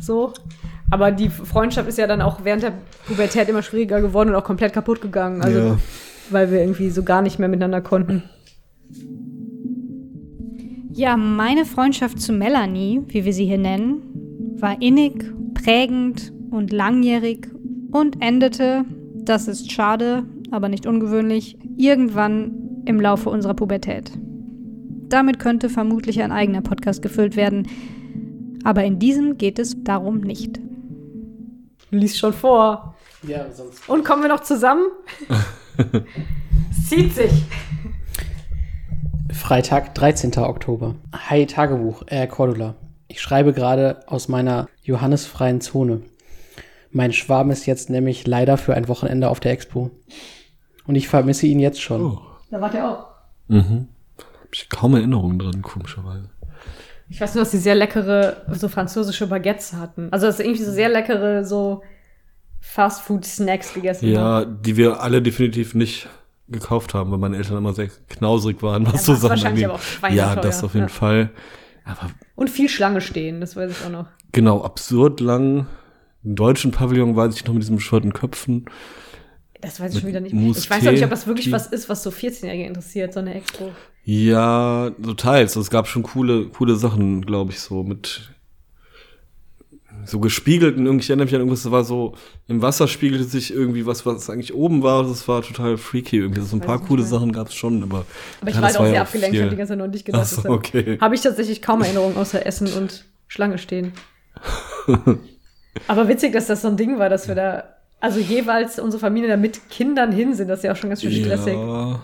So. 0.00 0.32
Aber 0.90 1.10
die 1.10 1.28
Freundschaft 1.28 1.88
ist 1.88 1.98
ja 1.98 2.06
dann 2.06 2.22
auch 2.22 2.44
während 2.44 2.62
der 2.62 2.72
Pubertät 3.06 3.48
immer 3.48 3.62
schwieriger 3.62 4.00
geworden 4.00 4.30
und 4.30 4.34
auch 4.36 4.44
komplett 4.44 4.72
kaputt 4.72 5.00
gegangen. 5.00 5.42
Also, 5.42 5.58
Ja. 5.58 5.78
weil 6.30 6.50
wir 6.50 6.60
irgendwie 6.60 6.90
so 6.90 7.02
gar 7.02 7.22
nicht 7.22 7.38
mehr 7.38 7.48
miteinander 7.48 7.80
konnten. 7.80 8.22
Ja, 10.92 11.16
meine 11.16 11.64
Freundschaft 11.64 12.20
zu 12.20 12.32
Melanie, 12.32 13.02
wie 13.08 13.24
wir 13.24 13.32
sie 13.32 13.44
hier 13.44 13.58
nennen, 13.58 14.02
war 14.58 14.80
innig, 14.80 15.24
prägend 15.54 16.32
und 16.50 16.72
langjährig 16.72 17.48
und 17.90 18.22
endete, 18.22 18.84
das 19.14 19.46
ist 19.48 19.70
schade, 19.72 20.24
aber 20.50 20.68
nicht 20.68 20.86
ungewöhnlich, 20.86 21.58
irgendwann 21.76 22.52
im 22.86 23.00
Laufe 23.00 23.28
unserer 23.28 23.54
Pubertät. 23.54 24.12
Damit 25.08 25.38
könnte 25.38 25.68
vermutlich 25.68 26.22
ein 26.22 26.32
eigener 26.32 26.62
Podcast 26.62 27.02
gefüllt 27.02 27.36
werden, 27.36 27.66
aber 28.64 28.84
in 28.84 28.98
diesem 28.98 29.36
geht 29.36 29.58
es 29.58 29.82
darum 29.84 30.20
nicht. 30.20 30.60
Du 31.96 32.00
liest 32.00 32.18
schon 32.18 32.34
vor. 32.34 32.94
Ja, 33.22 33.50
sonst. 33.50 33.88
Und 33.88 34.04
kommen 34.04 34.20
wir 34.20 34.28
noch 34.28 34.40
zusammen? 34.40 34.84
Es 36.70 36.84
zieht 36.90 37.14
sich. 37.14 37.32
Freitag, 39.32 39.94
13. 39.94 40.36
Oktober. 40.40 40.96
Hi 41.14 41.46
Tagebuch, 41.46 42.02
äh, 42.08 42.26
Cordula. 42.26 42.74
Ich 43.08 43.22
schreibe 43.22 43.54
gerade 43.54 44.06
aus 44.08 44.28
meiner 44.28 44.68
johannesfreien 44.82 45.62
Zone. 45.62 46.02
Mein 46.90 47.14
Schwarm 47.14 47.50
ist 47.50 47.64
jetzt 47.64 47.88
nämlich 47.88 48.26
leider 48.26 48.58
für 48.58 48.74
ein 48.74 48.88
Wochenende 48.88 49.30
auf 49.30 49.40
der 49.40 49.52
Expo. 49.52 49.90
Und 50.86 50.96
ich 50.96 51.08
vermisse 51.08 51.46
ihn 51.46 51.60
jetzt 51.60 51.80
schon. 51.80 52.02
Oh. 52.02 52.20
Da 52.50 52.60
wart 52.60 52.74
ihr 52.74 52.86
auch. 52.86 53.06
Mhm. 53.48 53.88
Hab 54.18 54.52
ich 54.52 54.68
kaum 54.68 54.94
Erinnerungen 54.96 55.38
dran, 55.38 55.62
komischerweise. 55.62 56.28
Ich 57.08 57.20
weiß 57.20 57.34
nur, 57.34 57.42
dass 57.44 57.52
sie 57.52 57.58
sehr 57.58 57.74
leckere, 57.76 58.44
so 58.52 58.68
französische 58.68 59.26
Baguettes 59.28 59.74
hatten. 59.74 60.08
Also, 60.12 60.26
dass 60.26 60.38
sie 60.38 60.42
irgendwie 60.44 60.64
so 60.64 60.72
sehr 60.72 60.88
leckere, 60.88 61.44
so 61.44 61.82
Fast-Food-Snacks 62.60 63.74
gegessen 63.74 64.08
Ja, 64.08 64.44
die 64.44 64.76
wir 64.76 65.00
alle 65.00 65.22
definitiv 65.22 65.74
nicht 65.74 66.08
gekauft 66.48 66.94
haben, 66.94 67.10
weil 67.10 67.18
meine 67.18 67.36
Eltern 67.36 67.56
immer 67.58 67.72
sehr 67.72 67.88
knausrig 68.08 68.62
waren, 68.62 68.86
was 68.86 68.92
Ja, 68.94 68.98
so 69.00 69.14
Sachen 69.14 69.30
wahrscheinlich 69.30 69.64
angeht. 69.64 69.64
aber 69.66 69.74
auch 69.74 69.80
schweineteuer, 69.82 70.26
Ja, 70.34 70.36
das 70.36 70.64
auf 70.64 70.74
jeden 70.74 70.86
ja. 70.86 70.92
Fall. 70.92 71.30
Aber 71.84 72.10
Und 72.34 72.50
viel 72.50 72.68
Schlange 72.68 73.00
stehen, 73.00 73.40
das 73.40 73.54
weiß 73.56 73.70
ich 73.70 73.84
auch 73.86 73.90
noch. 73.90 74.06
genau, 74.32 74.62
absurd 74.62 75.20
lang. 75.20 75.66
Im 76.24 76.34
deutschen 76.34 76.72
Pavillon 76.72 77.14
weiß 77.14 77.34
ich 77.36 77.44
noch 77.44 77.54
mit 77.54 77.62
diesen 77.62 77.76
bescheuerten 77.76 78.12
Köpfen. 78.12 78.64
Das 79.60 79.80
weiß 79.80 79.94
ich 79.94 80.00
schon 80.00 80.08
wieder 80.08 80.20
nicht. 80.20 80.34
Mousse 80.34 80.60
Ich 80.60 80.70
weiß 80.70 80.86
auch 80.86 80.90
nicht, 80.92 81.04
ob 81.04 81.10
das 81.10 81.26
wirklich 81.28 81.50
was 81.52 81.68
ist, 81.68 81.88
was 81.88 82.02
so 82.02 82.10
14-Jährige 82.10 82.64
interessiert, 82.66 83.12
so 83.14 83.20
eine 83.20 83.34
Expo. 83.34 83.70
Ja, 84.08 84.92
so 85.02 85.14
teils. 85.14 85.56
Es 85.56 85.68
gab 85.68 85.88
schon 85.88 86.04
coole, 86.04 86.46
coole 86.46 86.76
Sachen, 86.76 87.26
glaube 87.26 87.50
ich, 87.50 87.58
so 87.58 87.82
mit 87.82 88.30
so 90.04 90.20
gespiegelten, 90.20 90.86
irgendwie, 90.86 91.02
ich 91.02 91.10
erinnere 91.10 91.24
mich 91.24 91.34
an 91.34 91.40
irgendwas, 91.40 91.64
das 91.64 91.72
war 91.72 91.82
so, 91.82 92.14
im 92.46 92.62
Wasser 92.62 92.86
spiegelte 92.86 93.24
sich 93.24 93.52
irgendwie 93.52 93.84
was, 93.84 94.06
was 94.06 94.30
eigentlich 94.30 94.54
oben 94.54 94.84
war, 94.84 95.02
das 95.02 95.26
war 95.26 95.42
total 95.42 95.76
freaky 95.76 96.18
irgendwie. 96.18 96.42
So 96.42 96.54
ein 96.54 96.60
paar 96.60 96.78
coole 96.78 97.02
mehr. 97.02 97.10
Sachen 97.10 97.32
gab 97.32 97.48
es 97.48 97.54
schon, 97.54 97.82
aber. 97.82 98.06
Aber 98.40 98.48
ich 98.48 98.54
ja, 98.54 98.62
war 98.62 98.68
halt 98.68 98.78
auch 98.78 98.86
sehr 98.86 99.00
abgelenkt, 99.00 99.34
ich 99.34 99.38
viel. 99.38 99.42
habe 99.42 99.50
die 99.50 99.56
ganze 99.56 99.72
Zeit 99.72 99.78
noch 99.78 99.88
nicht 99.88 100.04
gedacht. 100.04 100.22
Ach 100.22 100.28
so, 100.28 100.36
deshalb 100.36 100.54
okay. 100.54 100.98
Habe 101.00 101.16
ich 101.16 101.22
tatsächlich 101.22 101.60
kaum 101.60 101.82
Erinnerungen 101.82 102.16
außer 102.16 102.46
Essen 102.46 102.72
und 102.74 103.06
Schlange 103.26 103.58
stehen. 103.58 103.92
Aber 105.88 106.06
witzig, 106.06 106.32
dass 106.32 106.46
das 106.46 106.62
so 106.62 106.68
ein 106.68 106.76
Ding 106.76 107.00
war, 107.00 107.08
dass 107.08 107.26
wir 107.26 107.34
da, 107.34 107.64
also 107.98 108.20
jeweils 108.20 108.78
unsere 108.78 109.00
Familien 109.00 109.30
da 109.30 109.36
mit 109.36 109.68
Kindern 109.68 110.12
hin 110.12 110.34
sind, 110.34 110.46
das 110.46 110.60
ist 110.60 110.64
ja 110.64 110.72
auch 110.72 110.76
schon 110.76 110.90
ganz 110.90 111.02
schön 111.02 111.10
stressig. 111.10 111.54
Ja. 111.54 112.00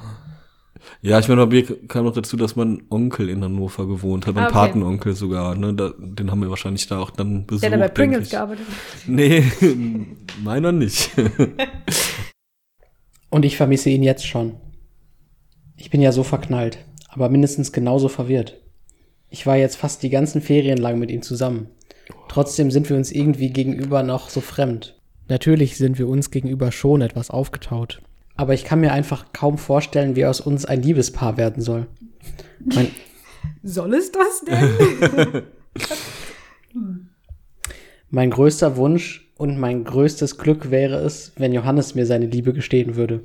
Ja, 1.05 1.19
ich 1.19 1.27
meine, 1.29 1.45
bei 1.45 1.53
mir 1.53 1.65
kam 1.89 2.05
noch 2.05 2.15
dazu, 2.15 2.37
dass 2.37 2.55
mein 2.55 2.85
Onkel 2.89 3.29
in 3.29 3.43
Hannover 3.43 3.89
gewohnt 3.89 4.29
hat, 4.29 4.37
mein 4.37 4.45
Ah, 4.45 4.47
okay. 4.47 4.55
Patenonkel 4.55 5.17
sogar, 5.17 5.57
ne? 5.57 5.75
Da, 5.75 5.93
den 5.99 6.31
haben 6.31 6.41
wir 6.41 6.49
wahrscheinlich 6.49 6.87
da 6.87 7.01
auch 7.01 7.11
dann 7.11 7.45
besucht. 7.45 7.65
Der 7.65 7.73
hat 7.73 7.81
bei 7.81 7.89
Pringles 7.89 8.31
gearbeitet. 8.31 8.65
Nee, 9.09 9.43
meiner 10.45 10.71
nicht. 10.71 11.11
Und 13.31 13.45
ich 13.45 13.57
vermisse 13.57 13.91
ihn 13.91 14.05
jetzt 14.05 14.25
schon. 14.25 14.55
Ich 15.77 15.91
bin 15.91 16.01
ja 16.01 16.13
so 16.13 16.23
verknallt, 16.23 16.79
aber 17.09 17.29
mindestens 17.29 17.73
genauso 17.73 18.09
verwirrt. 18.09 18.61
Ich 19.29 19.45
war 19.45 19.57
jetzt 19.57 19.77
fast 19.77 20.05
die 20.05 20.11
ganzen 20.11 20.41
Ferien 20.41 20.79
lang 20.79 21.01
mit 21.01 21.11
ihm 21.11 21.23
zusammen. 21.23 21.67
Trotzdem 22.29 22.71
sind 22.71 22.89
wir 22.89 22.97
uns 22.97 23.11
irgendwie 23.11 23.51
gegenüber 23.51 24.05
noch 24.05 24.29
so 24.29 24.41
fremd. 24.41 25.01
Natürlich 25.29 25.79
sind 25.79 25.99
wir 25.99 26.07
uns 26.07 26.31
gegenüber 26.31 26.71
schon 26.71 27.01
etwas 27.01 27.31
aufgetaut. 27.31 28.03
Aber 28.37 28.55
ich 28.55 28.65
kann 28.65 28.81
mir 28.81 28.93
einfach 28.93 29.33
kaum 29.33 29.59
vorstellen, 29.59 30.17
wie 30.17 30.27
aus 30.27 30.41
uns 30.41 30.65
ein 30.65 30.83
Liebespaar 30.83 31.37
werden 31.37 31.63
soll. 31.63 31.87
Mein, 32.65 32.89
Soll 33.63 33.95
es 33.95 34.11
das 34.11 34.43
denn? 34.45 35.43
mein 38.11 38.31
größter 38.31 38.77
Wunsch 38.77 39.31
und 39.37 39.59
mein 39.59 39.85
größtes 39.85 40.39
Glück 40.39 40.71
wäre 40.71 40.97
es, 40.97 41.33
wenn 41.37 41.53
Johannes 41.53 41.95
mir 41.95 42.07
seine 42.07 42.27
Liebe 42.27 42.53
gestehen 42.53 42.97
würde. 42.97 43.23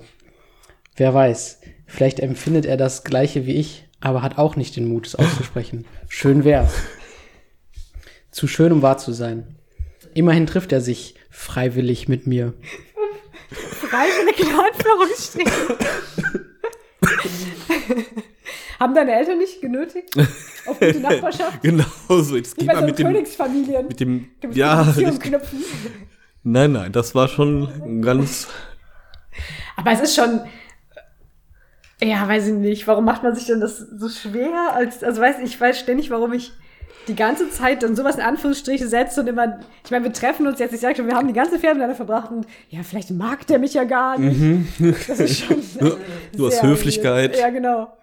Wer 0.95 1.13
weiß, 1.13 1.61
vielleicht 1.85 2.19
empfindet 2.19 2.65
er 2.65 2.77
das 2.77 3.03
gleiche 3.03 3.45
wie 3.45 3.55
ich, 3.55 3.87
aber 3.99 4.21
hat 4.21 4.37
auch 4.37 4.55
nicht 4.55 4.75
den 4.75 4.87
Mut, 4.87 5.07
es 5.07 5.15
auszusprechen. 5.15 5.85
Schön 6.07 6.43
wär's. 6.43 6.73
Zu 8.31 8.47
schön, 8.47 8.71
um 8.71 8.81
wahr 8.81 8.97
zu 8.97 9.13
sein. 9.13 9.55
Immerhin 10.13 10.47
trifft 10.47 10.71
er 10.71 10.81
sich 10.81 11.15
freiwillig 11.29 12.07
mit 12.07 12.27
mir. 12.27 12.53
Freiwillig 13.89 14.39
in 14.39 14.59
Anführungsstrichen. 14.59 15.77
Haben 18.79 18.93
deine 18.93 19.13
Eltern 19.13 19.39
nicht 19.39 19.59
genötigt? 19.61 20.15
Auf 20.65 20.79
gute 20.79 20.99
Nachbarschaft? 20.99 21.61
genau 21.63 21.85
so. 22.09 22.35
Jetzt 22.35 22.57
Wie 22.57 22.61
geh 22.61 22.67
bei 22.67 22.73
mal 22.73 22.81
so 22.81 22.85
mit 22.87 22.99
dem, 22.99 23.07
Königsfamilien. 23.07 23.87
mit 23.87 23.99
dem, 23.99 24.29
Gibt's 24.39 24.55
ja, 24.57 24.93
knüpfen. 25.19 25.63
nein, 26.43 26.71
nein, 26.73 26.91
das 26.91 27.15
war 27.15 27.27
schon 27.27 28.01
ganz, 28.01 28.47
Aber 29.75 29.91
es 29.91 30.01
ist 30.01 30.15
schon. 30.15 30.41
Ja, 32.03 32.27
weiß 32.27 32.47
ich 32.47 32.53
nicht. 32.53 32.85
Warum 32.87 33.05
macht 33.05 33.23
man 33.23 33.33
sich 33.35 33.45
denn 33.45 33.59
das 33.59 33.77
so 33.79 34.09
schwer? 34.09 34.73
Als, 34.73 35.03
also 35.03 35.19
weiß 35.19 35.37
ich 35.43 35.59
weiß 35.59 35.79
ständig, 35.79 36.11
warum 36.11 36.33
ich 36.33 36.51
die 37.07 37.15
ganze 37.15 37.49
Zeit 37.49 37.83
dann 37.83 37.95
sowas 37.95 38.15
in 38.15 38.21
Anführungsstriche 38.21 38.87
setze 38.87 39.21
und 39.21 39.27
immer. 39.27 39.59
Ich 39.83 39.91
meine, 39.91 40.05
wir 40.05 40.13
treffen 40.13 40.47
uns 40.47 40.59
jetzt. 40.59 40.73
Ich 40.73 40.81
sage 40.81 40.95
schon, 40.95 41.07
wir 41.07 41.15
haben 41.15 41.27
die 41.27 41.33
ganze 41.33 41.55
miteinander 41.55 41.95
verbracht 41.95 42.31
und 42.31 42.45
ja, 42.69 42.83
vielleicht 42.83 43.11
mag 43.11 43.47
der 43.47 43.59
mich 43.59 43.73
ja 43.73 43.83
gar 43.83 44.17
nicht. 44.17 44.67
Das 45.07 45.19
ist 45.19 45.39
schon. 45.39 45.57
Aus 46.39 46.53
sehr 46.53 46.63
Höflichkeit. 46.63 47.31
weird. 47.31 47.39
Ja, 47.39 47.49
genau. 47.49 47.97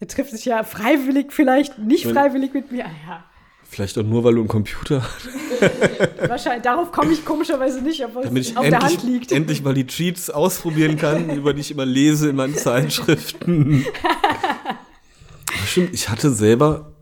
Er 0.00 0.08
trifft 0.08 0.30
sich 0.30 0.44
ja 0.44 0.62
freiwillig, 0.64 1.32
vielleicht 1.32 1.78
nicht 1.78 2.06
freiwillig 2.06 2.52
mit 2.52 2.70
mir. 2.70 2.84
Ah, 2.84 2.90
ja. 3.08 3.24
vielleicht 3.62 3.96
auch 3.98 4.02
nur, 4.02 4.24
weil 4.24 4.34
du 4.34 4.40
einen 4.40 4.48
Computer 4.48 5.02
hast, 5.02 5.28
Wahrscheinlich, 6.28 6.62
darauf 6.62 6.92
komme 6.92 7.12
ich 7.12 7.24
komischerweise 7.24 7.80
nicht, 7.80 8.04
obwohl 8.04 8.24
damit 8.24 8.42
es 8.42 8.50
ich 8.50 8.56
auf 8.56 8.68
der 8.68 8.80
Hand 8.80 8.92
endlich, 8.94 9.10
liegt. 9.10 9.32
endlich 9.32 9.62
mal 9.62 9.74
die 9.74 9.86
Cheats 9.86 10.30
ausprobieren 10.30 10.96
kann, 10.96 11.30
über 11.36 11.54
die 11.54 11.60
ich 11.60 11.70
immer 11.70 11.86
lese 11.86 12.30
in 12.30 12.36
meinen 12.36 12.56
Zeitschriften. 12.56 13.86
Stimmt, 15.66 15.94
ich 15.94 16.08
hatte 16.08 16.30
selber, 16.30 16.93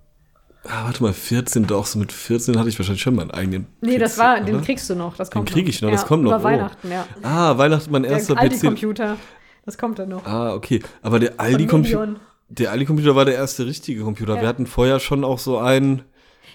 ah, 0.64 0.84
warte 0.84 1.02
mal, 1.02 1.12
14, 1.12 1.66
doch, 1.66 1.86
so 1.86 1.98
mit 1.98 2.12
14 2.12 2.58
hatte 2.58 2.68
ich 2.68 2.78
wahrscheinlich 2.78 3.02
schon 3.02 3.14
meinen 3.14 3.30
eigenen 3.30 3.66
Nee, 3.80 3.98
das 3.98 4.14
PC, 4.14 4.18
war, 4.18 4.40
den 4.40 4.56
oder? 4.56 4.64
kriegst 4.64 4.88
du 4.90 4.94
noch. 4.94 5.16
Das 5.16 5.30
Den 5.30 5.34
kommt 5.34 5.50
krieg 5.50 5.68
ich 5.68 5.80
noch, 5.82 5.90
das 5.90 6.02
Ja, 6.02 6.06
kommt 6.08 6.24
noch, 6.24 6.30
Über 6.32 6.40
oh. 6.40 6.44
Weihnachten, 6.44 6.90
ja. 6.90 7.06
Ah, 7.22 7.56
Weihnachten, 7.58 7.90
mein 7.90 8.04
erster 8.04 8.34
Der 8.34 8.42
PC. 8.48 8.52
Aldi-Computer. 8.52 9.16
Das 9.64 9.78
kommt 9.78 9.98
dann 9.98 10.08
noch. 10.08 10.26
Ah, 10.26 10.54
okay. 10.54 10.80
Aber 11.02 11.18
der 11.20 11.38
Aldi-Computer, 11.38 12.16
der 12.48 12.70
Aldi-Computer 12.72 13.14
war 13.14 13.24
der 13.24 13.34
erste 13.34 13.66
richtige 13.66 14.02
Computer. 14.02 14.34
Ja. 14.36 14.40
Wir 14.42 14.48
hatten 14.48 14.66
vorher 14.66 14.98
schon 15.00 15.24
auch 15.24 15.38
so 15.38 15.58
einen, 15.58 16.02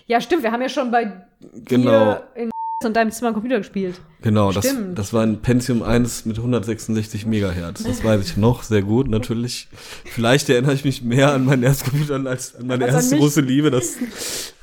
Ja, 0.08 0.20
stimmt. 0.22 0.44
Wir 0.44 0.52
haben 0.52 0.62
ja 0.62 0.70
schon 0.70 0.92
bei 0.92 1.26
genau, 1.66 2.14
dir 2.16 2.28
in 2.36 2.50
und 2.86 2.96
deinem 2.96 3.12
Zimmer 3.12 3.34
Computer 3.34 3.58
gespielt. 3.58 4.00
genau, 4.22 4.52
das, 4.52 4.66
Stimmt. 4.66 5.00
das 5.00 5.12
war 5.12 5.24
ein 5.24 5.42
Pentium 5.42 5.82
1 5.82 6.26
mit 6.26 6.38
166 6.38 7.26
Megahertz. 7.26 7.84
Das 7.84 8.04
weiß 8.04 8.24
ich 8.24 8.38
noch, 8.38 8.62
sehr 8.62 8.84
gut, 8.84 9.08
natürlich. 9.10 9.68
Vielleicht 10.06 10.48
erinnere 10.50 10.74
ich 10.74 10.86
mich 10.86 11.02
mehr 11.02 11.34
an 11.34 11.46
meinen 11.46 11.64
ersten 11.64 11.90
Computer 11.90 12.24
als 12.30 12.56
an 12.56 12.68
meine 12.68 12.86
Als 12.86 12.94
an 12.94 13.00
erste 13.00 13.16
mich. 13.16 13.22
große 13.24 13.42
Liebe. 13.42 13.72
Das 13.72 13.96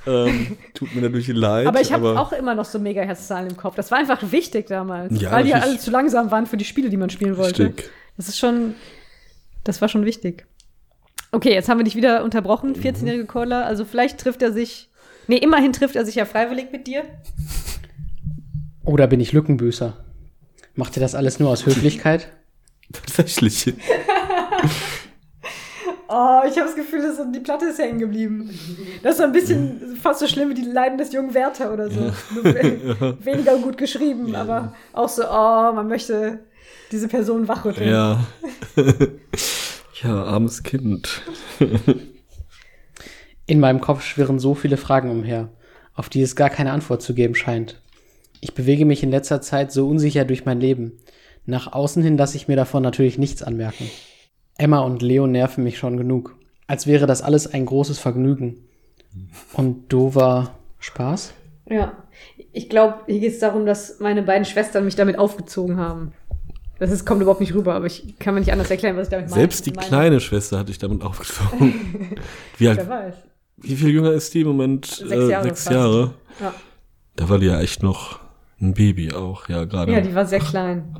ähm, 0.06 0.56
tut 0.74 0.94
mir 0.94 1.02
natürlich 1.02 1.26
leid. 1.28 1.66
Aber 1.66 1.80
ich 1.80 1.92
habe 1.92 2.18
auch 2.18 2.32
immer 2.32 2.54
noch 2.54 2.64
so 2.66 2.78
Megahertz-Zahlen 2.78 3.48
im 3.50 3.56
Kopf. 3.56 3.74
Das 3.74 3.90
war 3.90 3.98
einfach 3.98 4.20
wichtig 4.30 4.68
damals. 4.68 5.20
Ja, 5.20 5.32
weil 5.32 5.42
die 5.44 5.50
ja 5.50 5.58
alle 5.58 5.78
zu 5.78 5.90
langsam 5.90 6.30
waren 6.30 6.46
für 6.46 6.56
die 6.56 6.64
Spiele, 6.64 6.90
die 6.90 6.96
man 6.96 7.10
spielen 7.10 7.36
wollte. 7.36 7.64
Richtig. 7.66 7.90
Das 8.16 8.28
ist 8.28 8.38
schon, 8.38 8.74
das 9.64 9.80
war 9.80 9.88
schon 9.88 10.04
wichtig. 10.04 10.46
Okay, 11.32 11.52
jetzt 11.52 11.68
haben 11.68 11.78
wir 11.78 11.84
dich 11.84 11.96
wieder 11.96 12.22
unterbrochen, 12.22 12.76
14-jährige 12.76 13.24
Cordler. 13.26 13.66
Also 13.66 13.84
vielleicht 13.84 14.18
trifft 14.20 14.40
er 14.40 14.52
sich. 14.52 14.88
Nee, 15.26 15.38
immerhin 15.38 15.72
trifft 15.72 15.96
er 15.96 16.04
sich 16.04 16.14
ja 16.14 16.26
freiwillig 16.26 16.66
mit 16.70 16.86
dir. 16.86 17.02
Oder 18.84 19.06
bin 19.06 19.20
ich 19.20 19.32
Lückenbüßer? 19.32 19.96
Macht 20.74 20.96
ihr 20.96 21.00
das 21.00 21.14
alles 21.14 21.38
nur 21.40 21.50
aus 21.50 21.66
Höflichkeit? 21.66 22.28
Tatsächlich. 22.92 23.72
Oh, 26.06 26.40
ich 26.46 26.52
habe 26.58 26.66
das 26.66 26.76
Gefühl, 26.76 27.00
dass 27.02 27.16
so 27.16 27.24
die 27.32 27.40
Platte 27.40 27.64
ist 27.64 27.78
hängen 27.78 27.98
geblieben. 27.98 28.50
Das 29.02 29.12
ist 29.12 29.18
so 29.18 29.24
ein 29.24 29.32
bisschen 29.32 29.96
fast 30.00 30.20
so 30.20 30.28
schlimm 30.28 30.50
wie 30.50 30.54
die 30.54 30.62
Leiden 30.70 30.96
des 30.98 31.12
jungen 31.12 31.32
Werther 31.34 31.72
oder 31.72 31.90
so. 31.90 32.00
We- 32.42 33.16
weniger 33.24 33.56
gut 33.56 33.78
geschrieben, 33.78 34.34
aber 34.36 34.74
auch 34.92 35.08
so, 35.08 35.24
oh, 35.24 35.72
man 35.72 35.88
möchte 35.88 36.40
diese 36.92 37.08
Person 37.08 37.48
wachrütteln. 37.48 37.90
Ja. 37.90 38.24
ja, 40.02 40.24
armes 40.24 40.62
Kind. 40.62 41.22
In 43.46 43.58
meinem 43.58 43.80
Kopf 43.80 44.04
schwirren 44.04 44.38
so 44.38 44.54
viele 44.54 44.76
Fragen 44.76 45.10
umher, 45.10 45.48
auf 45.94 46.10
die 46.10 46.22
es 46.22 46.36
gar 46.36 46.50
keine 46.50 46.72
Antwort 46.72 47.02
zu 47.02 47.14
geben 47.14 47.34
scheint. 47.34 47.80
Ich 48.44 48.52
bewege 48.52 48.84
mich 48.84 49.02
in 49.02 49.10
letzter 49.10 49.40
Zeit 49.40 49.72
so 49.72 49.88
unsicher 49.88 50.26
durch 50.26 50.44
mein 50.44 50.60
Leben. 50.60 50.92
Nach 51.46 51.72
außen 51.72 52.02
hin 52.02 52.18
lasse 52.18 52.36
ich 52.36 52.46
mir 52.46 52.56
davon 52.56 52.82
natürlich 52.82 53.16
nichts 53.16 53.42
anmerken. 53.42 53.90
Emma 54.58 54.80
und 54.80 55.00
Leo 55.00 55.26
nerven 55.26 55.64
mich 55.64 55.78
schon 55.78 55.96
genug. 55.96 56.36
Als 56.66 56.86
wäre 56.86 57.06
das 57.06 57.22
alles 57.22 57.46
ein 57.46 57.64
großes 57.64 57.98
Vergnügen. 57.98 58.58
Und 59.54 59.90
Dover 59.90 60.50
Spaß? 60.78 61.32
Ja. 61.70 61.94
Ich 62.52 62.68
glaube, 62.68 62.96
hier 63.06 63.20
geht 63.20 63.32
es 63.32 63.38
darum, 63.38 63.64
dass 63.64 63.98
meine 64.00 64.22
beiden 64.22 64.44
Schwestern 64.44 64.84
mich 64.84 64.94
damit 64.94 65.18
aufgezogen 65.18 65.78
haben. 65.78 66.12
Das 66.78 66.90
ist, 66.90 67.06
kommt 67.06 67.22
überhaupt 67.22 67.40
nicht 67.40 67.54
rüber, 67.54 67.72
aber 67.74 67.86
ich 67.86 68.18
kann 68.18 68.34
mir 68.34 68.40
nicht 68.40 68.52
anders 68.52 68.70
erklären, 68.70 68.96
was 68.98 69.04
ich 69.06 69.10
damit 69.10 69.30
meine. 69.30 69.40
Selbst 69.40 69.64
die 69.64 69.70
meine. 69.72 69.86
kleine 69.88 70.20
Schwester 70.20 70.58
hatte 70.58 70.70
ich 70.70 70.76
damit 70.78 71.00
aufgezogen. 71.02 71.72
wie, 72.58 72.64
Wer 72.66 72.72
alt, 72.72 72.88
weiß. 72.90 73.14
wie 73.56 73.74
viel 73.76 73.88
jünger 73.88 74.12
ist 74.12 74.34
die 74.34 74.42
im 74.42 74.48
Moment? 74.48 74.84
Sechs 74.84 75.10
Äh, 75.10 75.30
Jahre 75.30 75.44
sechs 75.44 75.64
fast. 75.64 75.74
Jahre. 75.74 76.12
Ja. 76.40 76.52
Da 77.16 77.28
war 77.30 77.38
die 77.38 77.46
ja 77.46 77.58
echt 77.60 77.82
noch 77.82 78.18
ein 78.60 78.74
Baby 78.74 79.12
auch, 79.12 79.48
ja, 79.48 79.64
gerade. 79.64 79.92
ja, 79.92 80.00
die 80.00 80.14
war 80.14 80.26
sehr 80.26 80.40
klein. 80.40 80.96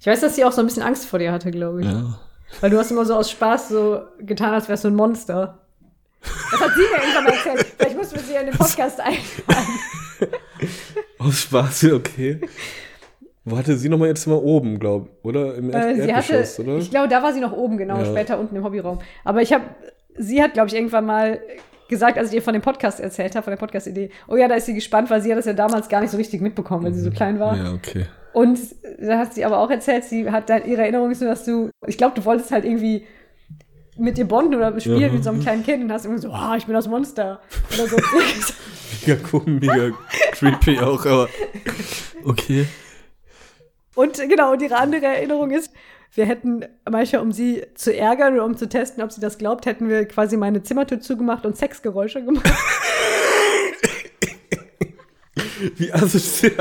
Ich 0.00 0.06
weiß, 0.06 0.20
dass 0.20 0.36
sie 0.36 0.44
auch 0.44 0.52
so 0.52 0.60
ein 0.60 0.66
bisschen 0.66 0.82
Angst 0.82 1.06
vor 1.06 1.18
dir 1.18 1.32
hatte, 1.32 1.50
glaube 1.50 1.80
ich. 1.80 1.86
ja. 1.86 2.18
Weil 2.60 2.70
du 2.70 2.78
hast 2.78 2.90
immer 2.90 3.04
so 3.04 3.14
aus 3.14 3.30
Spaß 3.30 3.68
so 3.68 4.00
getan, 4.20 4.54
als 4.54 4.68
wärst 4.68 4.84
du 4.84 4.88
ein 4.88 4.94
Monster. 4.94 5.58
Das 6.50 6.60
hat 6.60 6.70
sie 6.74 6.80
mir 6.80 7.02
irgendwann 7.02 7.24
mal 7.24 7.32
erzählt. 7.34 7.66
Vielleicht 7.76 7.96
mussten 7.96 8.14
wir 8.16 8.22
sie 8.22 8.34
in 8.34 8.46
den 8.46 8.54
Podcast 8.56 8.98
einladen. 9.00 10.32
Aus 11.18 11.40
Spaß, 11.42 11.82
ja, 11.82 11.94
okay. 11.94 12.40
Wo 13.44 13.56
hatte 13.56 13.76
sie 13.76 13.88
nochmal 13.88 14.08
jetzt 14.08 14.26
mal 14.26 14.34
oben, 14.36 14.78
glaube 14.78 15.08
oder? 15.22 15.54
Im 15.56 15.70
Äh, 15.70 16.02
sie 16.02 16.14
hatte, 16.14 16.46
oder? 16.58 16.76
ich 16.78 16.90
glaube, 16.90 17.08
da 17.08 17.22
war 17.22 17.32
sie 17.32 17.40
noch 17.40 17.52
oben, 17.52 17.76
genau, 17.76 17.98
Ja. 17.98 18.04
später 18.06 18.38
unten 18.38 18.56
im 18.56 18.64
Hobbyraum. 18.64 18.98
Aber 19.24 19.42
ich 19.42 19.52
habe, 19.52 19.64
sie 20.16 20.42
hat, 20.42 20.54
glaube 20.54 20.68
ich, 20.68 20.74
irgendwann 20.74 21.06
mal 21.06 21.40
gesagt, 21.88 22.18
als 22.18 22.28
ich 22.30 22.36
ihr 22.36 22.42
von 22.42 22.52
dem 22.52 22.62
Podcast 22.62 23.00
erzählt 23.00 23.34
habe, 23.34 23.44
von 23.44 23.50
der 23.52 23.58
Podcast-Idee, 23.58 24.10
oh 24.28 24.36
ja, 24.36 24.48
da 24.48 24.54
ist 24.54 24.66
sie 24.66 24.74
gespannt, 24.74 25.10
weil 25.10 25.20
sie 25.22 25.30
hat 25.30 25.38
das 25.38 25.46
ja 25.46 25.52
damals 25.54 25.88
gar 25.88 26.00
nicht 26.00 26.10
so 26.10 26.16
richtig 26.16 26.40
mitbekommen, 26.40 26.84
weil 26.84 26.94
sie 26.94 27.00
so 27.00 27.10
klein 27.10 27.38
war. 27.40 27.56
Ja, 27.56 27.72
okay. 27.72 28.06
Und 28.32 28.58
da 29.00 29.18
hat 29.18 29.34
sie 29.34 29.44
aber 29.44 29.58
auch 29.58 29.70
erzählt, 29.70 30.04
sie 30.04 30.30
hat 30.30 30.48
dann, 30.50 30.64
ihre 30.66 30.82
Erinnerung 30.82 31.10
ist 31.10 31.20
nur, 31.20 31.30
dass 31.30 31.44
du, 31.44 31.70
ich 31.86 31.98
glaube, 31.98 32.14
du 32.14 32.24
wolltest 32.24 32.50
halt 32.52 32.64
irgendwie 32.64 33.06
mit 33.96 34.16
ihr 34.16 34.26
bonden 34.26 34.54
oder 34.54 34.78
spielen 34.78 35.00
Ja. 35.00 35.08
mit 35.08 35.24
so 35.24 35.30
einem 35.30 35.40
kleinen 35.40 35.64
Kind 35.64 35.82
und 35.82 35.90
hast 35.92 36.04
irgendwie 36.04 36.22
so, 36.22 36.30
oh, 36.30 36.54
ich 36.56 36.66
bin 36.66 36.74
das 36.74 36.86
Monster. 36.86 37.40
Oder 37.74 37.88
so. 37.88 37.96
Mega 39.06 39.20
cool, 39.32 39.42
mega 39.46 39.90
creepy 40.32 40.78
auch, 40.78 41.04
aber 41.04 41.28
okay. 42.24 42.66
und 43.94 44.16
genau, 44.28 44.52
und 44.52 44.62
ihre 44.62 44.76
andere 44.76 45.06
Erinnerung 45.06 45.50
ist, 45.50 45.70
wir 46.14 46.26
hätten 46.26 46.64
manchmal, 46.90 47.22
um 47.22 47.32
sie 47.32 47.64
zu 47.74 47.94
ärgern 47.96 48.34
oder 48.34 48.44
um 48.44 48.56
zu 48.56 48.68
testen, 48.68 49.02
ob 49.02 49.12
sie 49.12 49.20
das 49.20 49.38
glaubt, 49.38 49.66
hätten 49.66 49.88
wir 49.88 50.04
quasi 50.06 50.36
meine 50.36 50.62
Zimmertür 50.62 51.00
zugemacht 51.00 51.46
und 51.46 51.56
Sexgeräusche 51.56 52.24
gemacht. 52.24 52.48
Wie 55.76 55.92
asozial. 55.92 56.54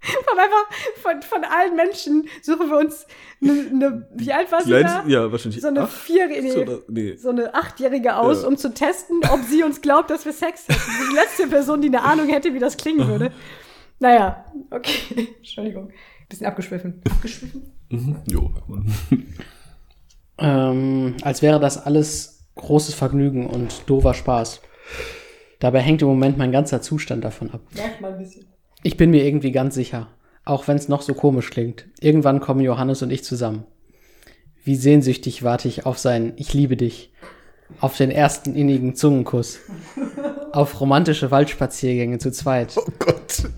Von 0.00 0.38
einfach, 0.38 0.66
von, 1.02 1.22
von 1.22 1.44
allen 1.44 1.74
Menschen 1.76 2.28
suchen 2.42 2.70
wir 2.70 2.78
uns 2.78 3.06
eine, 3.42 3.52
eine 3.70 4.08
wie 4.14 4.32
alt 4.32 4.50
war 4.52 4.62
sie 4.62 4.70
da? 4.70 5.04
ja, 5.06 5.30
wahrscheinlich. 5.30 5.60
So 5.60 5.68
eine 5.68 5.82
acht 5.82 5.92
vierjährige, 5.92 6.62
oder- 6.62 6.78
nee. 6.88 7.16
so 7.16 7.30
eine 7.30 7.54
Achtjährige 7.54 8.16
aus, 8.16 8.42
Ja. 8.42 8.48
um 8.48 8.56
zu 8.56 8.72
testen, 8.72 9.20
ob 9.30 9.40
sie 9.42 9.64
uns 9.64 9.80
glaubt, 9.80 10.10
dass 10.10 10.24
wir 10.24 10.32
Sex 10.32 10.66
hätten. 10.68 10.80
Die 11.10 11.14
letzte 11.14 11.46
Person, 11.48 11.82
die 11.82 11.88
eine 11.88 12.02
Ahnung 12.02 12.28
hätte, 12.28 12.54
wie 12.54 12.58
das 12.60 12.76
klingen 12.76 13.06
würde. 13.08 13.32
Naja, 13.98 14.44
okay. 14.70 15.28
Entschuldigung. 15.38 15.90
Bisschen 16.28 16.46
abgeschwiffen. 16.46 17.02
Abgeschwiffen? 17.10 17.72
Mhm. 17.90 18.16
Jo. 18.26 18.52
Ähm, 20.38 21.16
als 21.22 21.42
wäre 21.42 21.58
das 21.58 21.84
alles 21.84 22.46
großes 22.54 22.94
Vergnügen 22.94 23.46
und 23.46 23.82
doofer 23.86 24.14
Spaß. 24.14 24.60
Dabei 25.58 25.80
hängt 25.80 26.02
im 26.02 26.08
Moment 26.08 26.38
mein 26.38 26.52
ganzer 26.52 26.80
Zustand 26.80 27.24
davon 27.24 27.50
ab. 27.50 27.60
Mal 28.00 28.12
ein 28.12 28.18
bisschen. 28.18 28.46
Ich 28.82 28.96
bin 28.96 29.10
mir 29.10 29.24
irgendwie 29.24 29.50
ganz 29.50 29.74
sicher, 29.74 30.08
auch 30.44 30.68
wenn 30.68 30.76
es 30.76 30.88
noch 30.88 31.02
so 31.02 31.14
komisch 31.14 31.50
klingt. 31.50 31.86
Irgendwann 32.00 32.40
kommen 32.40 32.60
Johannes 32.60 33.02
und 33.02 33.10
ich 33.10 33.24
zusammen. 33.24 33.64
Wie 34.62 34.76
sehnsüchtig 34.76 35.42
warte 35.42 35.66
ich 35.66 35.86
auf 35.86 35.98
sein 35.98 36.34
Ich 36.36 36.54
liebe 36.54 36.76
dich, 36.76 37.12
auf 37.80 37.96
den 37.96 38.10
ersten 38.10 38.54
innigen 38.54 38.94
Zungenkuss, 38.94 39.58
auf 40.52 40.80
romantische 40.80 41.30
Waldspaziergänge 41.30 42.18
zu 42.18 42.30
zweit. 42.30 42.74
Oh 42.76 42.84
Gott. 42.98 43.50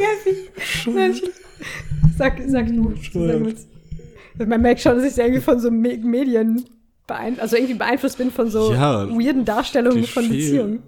Effi. 0.00 0.36
Sag, 2.16 2.40
sag 2.46 2.66
du. 2.68 2.94
Sag. 3.12 4.48
Man 4.48 4.62
merkt 4.62 4.80
schon, 4.80 4.96
dass 4.96 5.12
ich 5.12 5.18
irgendwie 5.18 5.40
von 5.40 5.58
so 5.58 5.70
Me 5.70 5.96
Medien 5.98 6.64
beeinflusst, 7.06 7.42
also 7.42 7.56
irgendwie 7.56 7.74
beeinflusst 7.74 8.18
bin 8.18 8.30
von 8.30 8.50
so 8.50 8.72
Ja, 8.72 9.08
weirden 9.08 9.44
Darstellungen 9.44 10.04
von. 10.04 10.28
Beziehungen. 10.28 10.82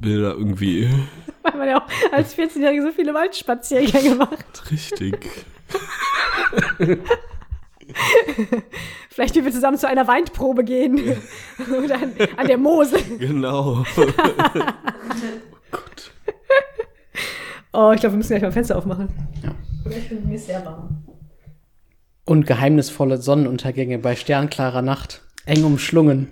Bilder 0.00 0.32
irgendwie. 0.32 0.88
Weil 1.42 1.56
man 1.58 1.68
ja 1.68 1.78
auch 1.78 1.86
als 2.12 2.36
14-Jährige 2.36 2.82
so 2.82 2.90
viele 2.92 3.14
Waldspaziergänge 3.14 4.14
macht. 4.16 4.70
Richtig. 4.70 5.16
Vielleicht 9.10 9.34
wie 9.36 9.44
wir 9.44 9.52
zusammen 9.52 9.78
zu 9.78 9.86
einer 9.86 10.06
Weinprobe 10.08 10.64
gehen. 10.64 10.98
Oder 11.84 11.96
an, 11.96 12.12
an 12.36 12.46
der 12.46 12.58
Mose. 12.58 12.96
Genau. 13.18 13.84
Oh, 13.96 14.06
ich 17.92 18.00
glaube, 18.00 18.12
wir 18.12 18.18
müssen 18.18 18.28
gleich 18.28 18.42
mal 18.42 18.52
Fenster 18.52 18.78
aufmachen. 18.78 19.08
Ja. 19.42 19.52
Ich 19.90 20.08
bin 20.08 20.28
mir 20.28 20.38
sehr 20.38 20.64
warm. 20.64 21.04
Und 22.24 22.46
geheimnisvolle 22.46 23.18
Sonnenuntergänge 23.18 23.98
bei 23.98 24.16
sternklarer 24.16 24.80
Nacht, 24.80 25.22
eng 25.44 25.64
umschlungen. 25.64 26.28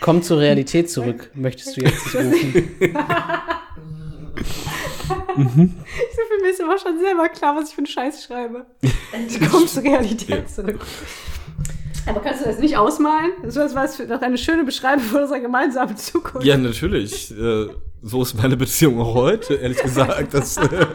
Komm 0.00 0.22
zur 0.22 0.40
Realität 0.40 0.90
zurück, 0.90 1.30
möchtest 1.34 1.76
du 1.76 1.82
jetzt 1.82 2.14
nicht 2.14 2.56
rufen. 5.36 5.74
So 6.16 6.22
für 6.28 6.42
mich 6.42 6.50
ist 6.52 6.60
immer 6.60 6.78
schon 6.78 6.98
selber 6.98 7.28
klar, 7.28 7.56
was 7.56 7.68
ich 7.68 7.74
für 7.74 7.78
einen 7.78 7.86
Scheiß 7.86 8.24
schreibe. 8.24 8.66
Ich 9.28 9.40
komme 9.48 9.66
zur 9.66 9.82
Realität 9.84 10.50
zurück. 10.50 10.84
Aber 12.06 12.20
kannst 12.20 12.42
du 12.42 12.44
das 12.46 12.58
nicht 12.58 12.76
ausmalen? 12.76 13.32
Das 13.42 13.56
war 13.56 13.64
das 13.66 13.98
war 14.08 14.22
eine 14.22 14.38
schöne 14.38 14.64
Beschreibung 14.64 15.04
von 15.04 15.22
unserer 15.22 15.40
gemeinsamen 15.40 15.96
Zukunft. 15.96 16.46
Ja, 16.46 16.56
natürlich. 16.56 17.30
Äh, 17.36 17.68
so 18.02 18.22
ist 18.22 18.34
meine 18.34 18.56
Beziehung 18.56 19.00
auch 19.00 19.14
heute, 19.14 19.54
ehrlich 19.54 19.82
gesagt. 19.82 20.34
Das, 20.34 20.56
äh, 20.58 20.86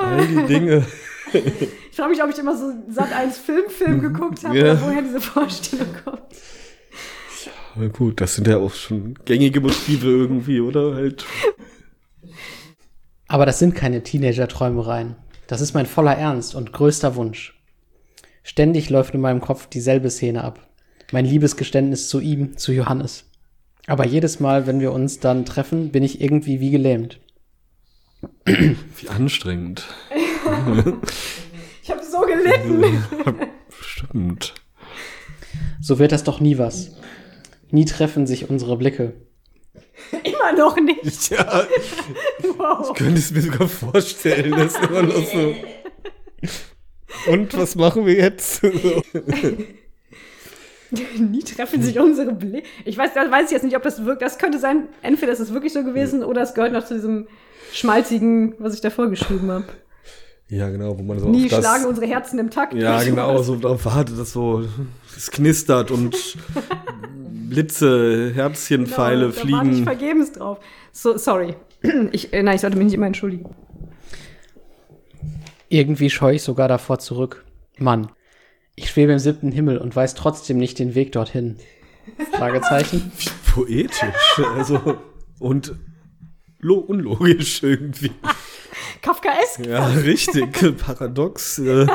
all 0.00 0.26
die 0.26 0.42
Dinge. 0.44 0.86
Ich 1.32 1.96
frage 1.96 2.10
mich, 2.10 2.22
ob 2.22 2.30
ich 2.30 2.38
immer 2.38 2.56
so 2.56 2.72
Sat 2.88 3.12
1 3.12 3.38
Filmfilm 3.38 4.00
geguckt 4.00 4.44
habe 4.44 4.56
Ja. 4.56 4.72
oder 4.72 4.82
woher 4.82 5.02
diese 5.02 5.20
Vorstellung 5.20 5.88
kommt. 6.04 6.22
Aber 7.74 7.88
gut, 7.88 8.20
das 8.20 8.36
sind 8.36 8.46
ja 8.46 8.58
auch 8.58 8.72
schon 8.72 9.14
gängige 9.24 9.60
Motive 9.60 10.06
irgendwie, 10.08 10.60
oder? 10.60 10.94
Halt. 10.94 11.26
Aber 13.28 13.44
das 13.44 13.58
sind 13.58 13.74
keine 13.74 14.02
Teenager-Träumereien. 14.02 15.16
Das 15.48 15.60
ist 15.60 15.74
mein 15.74 15.86
voller 15.86 16.16
Ernst 16.16 16.54
und 16.54 16.72
größter 16.72 17.16
Wunsch. 17.16 17.55
Ständig 18.48 18.90
läuft 18.90 19.12
in 19.12 19.20
meinem 19.20 19.40
Kopf 19.40 19.66
dieselbe 19.66 20.08
Szene 20.08 20.44
ab. 20.44 20.68
Mein 21.10 21.24
Liebesgeständnis 21.24 22.08
zu 22.08 22.20
ihm, 22.20 22.56
zu 22.56 22.70
Johannes. 22.72 23.24
Aber 23.88 24.06
jedes 24.06 24.38
Mal, 24.38 24.68
wenn 24.68 24.78
wir 24.78 24.92
uns 24.92 25.18
dann 25.18 25.44
treffen, 25.44 25.90
bin 25.90 26.04
ich 26.04 26.20
irgendwie 26.20 26.60
wie 26.60 26.70
gelähmt. 26.70 27.18
Wie 28.44 29.08
anstrengend. 29.08 29.84
Ich 31.82 31.90
habe 31.90 32.02
so 32.04 32.20
gelitten. 32.20 33.02
Stimmt. 33.80 34.54
So 35.80 35.98
wird 35.98 36.12
das 36.12 36.22
doch 36.22 36.38
nie 36.38 36.56
was. 36.56 36.92
Nie 37.72 37.84
treffen 37.84 38.28
sich 38.28 38.48
unsere 38.48 38.76
Blicke. 38.76 39.12
Immer 40.22 40.52
noch 40.56 40.76
nicht. 40.76 41.30
Ja, 41.30 41.66
Wow. 42.58 42.90
ich 42.92 42.94
könnte 42.96 43.18
es 43.18 43.32
mir 43.32 43.42
sogar 43.42 43.66
vorstellen. 43.68 44.52
Das 44.52 44.74
ist 44.76 44.84
immer 44.84 45.02
noch 45.02 45.26
so. 45.26 45.54
Und 47.30 47.56
was 47.56 47.76
machen 47.76 48.06
wir 48.06 48.14
jetzt? 48.14 48.60
So. 48.62 48.68
Nie 51.18 51.42
treffen 51.42 51.82
sich 51.82 51.98
unsere 51.98 52.32
Blicke. 52.32 52.66
Ich 52.84 52.96
weiß, 52.96 53.10
das 53.14 53.30
weiß 53.30 53.46
ich 53.46 53.50
jetzt 53.52 53.64
nicht, 53.64 53.76
ob 53.76 53.82
das 53.82 54.04
wirkt. 54.04 54.22
Das 54.22 54.38
könnte 54.38 54.58
sein, 54.58 54.88
entweder 55.02 55.32
ist 55.32 55.40
es 55.40 55.52
wirklich 55.52 55.72
so 55.72 55.82
gewesen 55.82 56.22
oder 56.22 56.42
es 56.42 56.54
gehört 56.54 56.72
noch 56.72 56.84
zu 56.84 56.94
diesem 56.94 57.26
schmalzigen, 57.72 58.54
was 58.58 58.74
ich 58.74 58.80
davor 58.80 59.08
geschrieben 59.10 59.50
habe. 59.50 59.64
Ja, 60.48 60.70
genau, 60.70 60.96
wo 60.96 61.02
man 61.02 61.18
so 61.18 61.28
Nie 61.28 61.44
auf 61.46 61.50
das, 61.50 61.58
schlagen 61.58 61.86
unsere 61.86 62.06
Herzen 62.06 62.38
im 62.38 62.50
Takt. 62.50 62.72
Ja, 62.74 63.02
genau, 63.02 63.42
so 63.42 63.56
darauf 63.56 63.84
wartet, 63.84 64.16
dass 64.16 64.32
so 64.32 64.64
es 65.16 65.28
knistert 65.32 65.90
und 65.90 66.16
Blitze, 67.48 68.30
Herzchenpfeile 68.32 69.30
Genau, 69.30 69.32
Da 69.32 69.52
warte 69.52 69.68
ich 69.68 69.72
fliegen. 69.72 69.84
vergebens 69.84 70.32
drauf. 70.32 70.58
So, 70.92 71.18
sorry. 71.18 71.56
Ich, 72.12 72.32
äh, 72.32 72.42
nein, 72.44 72.54
ich 72.54 72.60
sollte 72.60 72.76
mich 72.76 72.86
nicht 72.86 72.94
immer 72.94 73.06
entschuldigen. 73.06 73.50
Irgendwie 75.68 76.10
scheue 76.10 76.36
ich 76.36 76.42
sogar 76.42 76.68
davor 76.68 76.98
zurück. 76.98 77.44
Mann, 77.78 78.10
ich 78.74 78.90
schwebe 78.90 79.12
im 79.12 79.18
siebten 79.18 79.52
Himmel 79.52 79.78
und 79.78 79.94
weiß 79.94 80.14
trotzdem 80.14 80.58
nicht 80.58 80.78
den 80.78 80.94
Weg 80.94 81.12
dorthin. 81.12 81.56
Fragezeichen. 82.32 83.10
Poetisch, 83.54 84.40
also 84.54 84.98
und 85.38 85.74
lo 86.58 86.74
unlogisch 86.76 87.62
irgendwie. 87.62 88.12
Kafkaesk. 89.02 89.66
Ja, 89.66 89.86
richtig, 89.86 90.78
paradox. 90.78 91.58
äh. 91.58 91.86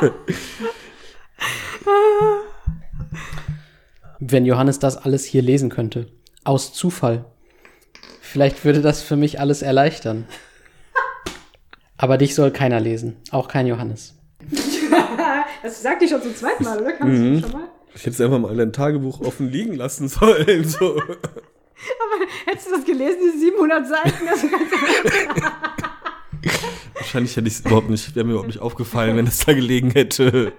Wenn 4.19 4.45
Johannes 4.45 4.79
das 4.79 4.97
alles 4.97 5.25
hier 5.25 5.41
lesen 5.41 5.69
könnte. 5.69 6.07
Aus 6.43 6.73
Zufall. 6.73 7.25
Vielleicht 8.21 8.63
würde 8.65 8.81
das 8.81 9.01
für 9.01 9.15
mich 9.15 9.39
alles 9.39 9.61
erleichtern. 9.61 10.25
Aber 12.01 12.17
dich 12.17 12.33
soll 12.35 12.51
keiner 12.51 12.79
lesen. 12.79 13.15
Auch 13.31 13.47
kein 13.47 13.67
Johannes. 13.67 14.15
Das 15.63 15.83
sagte 15.83 16.05
ich 16.05 16.11
schon 16.11 16.23
zum 16.23 16.35
zweiten 16.35 16.63
Mal, 16.63 16.79
oder? 16.81 16.93
Kannst 16.93 17.21
Mhm. 17.21 17.33
du 17.35 17.41
schon 17.41 17.51
mal? 17.51 17.67
Ich 17.93 18.01
hätte 18.01 18.09
es 18.15 18.21
einfach 18.21 18.39
mal 18.39 18.55
dein 18.55 18.73
Tagebuch 18.73 19.21
offen 19.21 19.51
liegen 19.51 19.75
lassen 19.75 20.07
sollen. 20.07 20.63
So. 20.67 20.95
Aber 20.95 22.25
hättest 22.47 22.67
du 22.67 22.71
das 22.77 22.83
gelesen, 22.85 23.17
die 23.31 23.37
700 23.39 23.87
Seiten? 23.87 24.27
Also 24.27 24.47
Wahrscheinlich 26.95 27.37
hätte 27.37 27.47
ich 27.47 27.53
es 27.53 27.59
überhaupt 27.61 27.91
nicht, 27.91 28.15
wäre 28.15 28.25
mir 28.25 28.31
überhaupt 28.31 28.47
nicht 28.47 28.59
aufgefallen, 28.59 29.15
wenn 29.17 29.27
es 29.27 29.45
da 29.45 29.53
gelegen 29.53 29.91
hätte. 29.91 30.51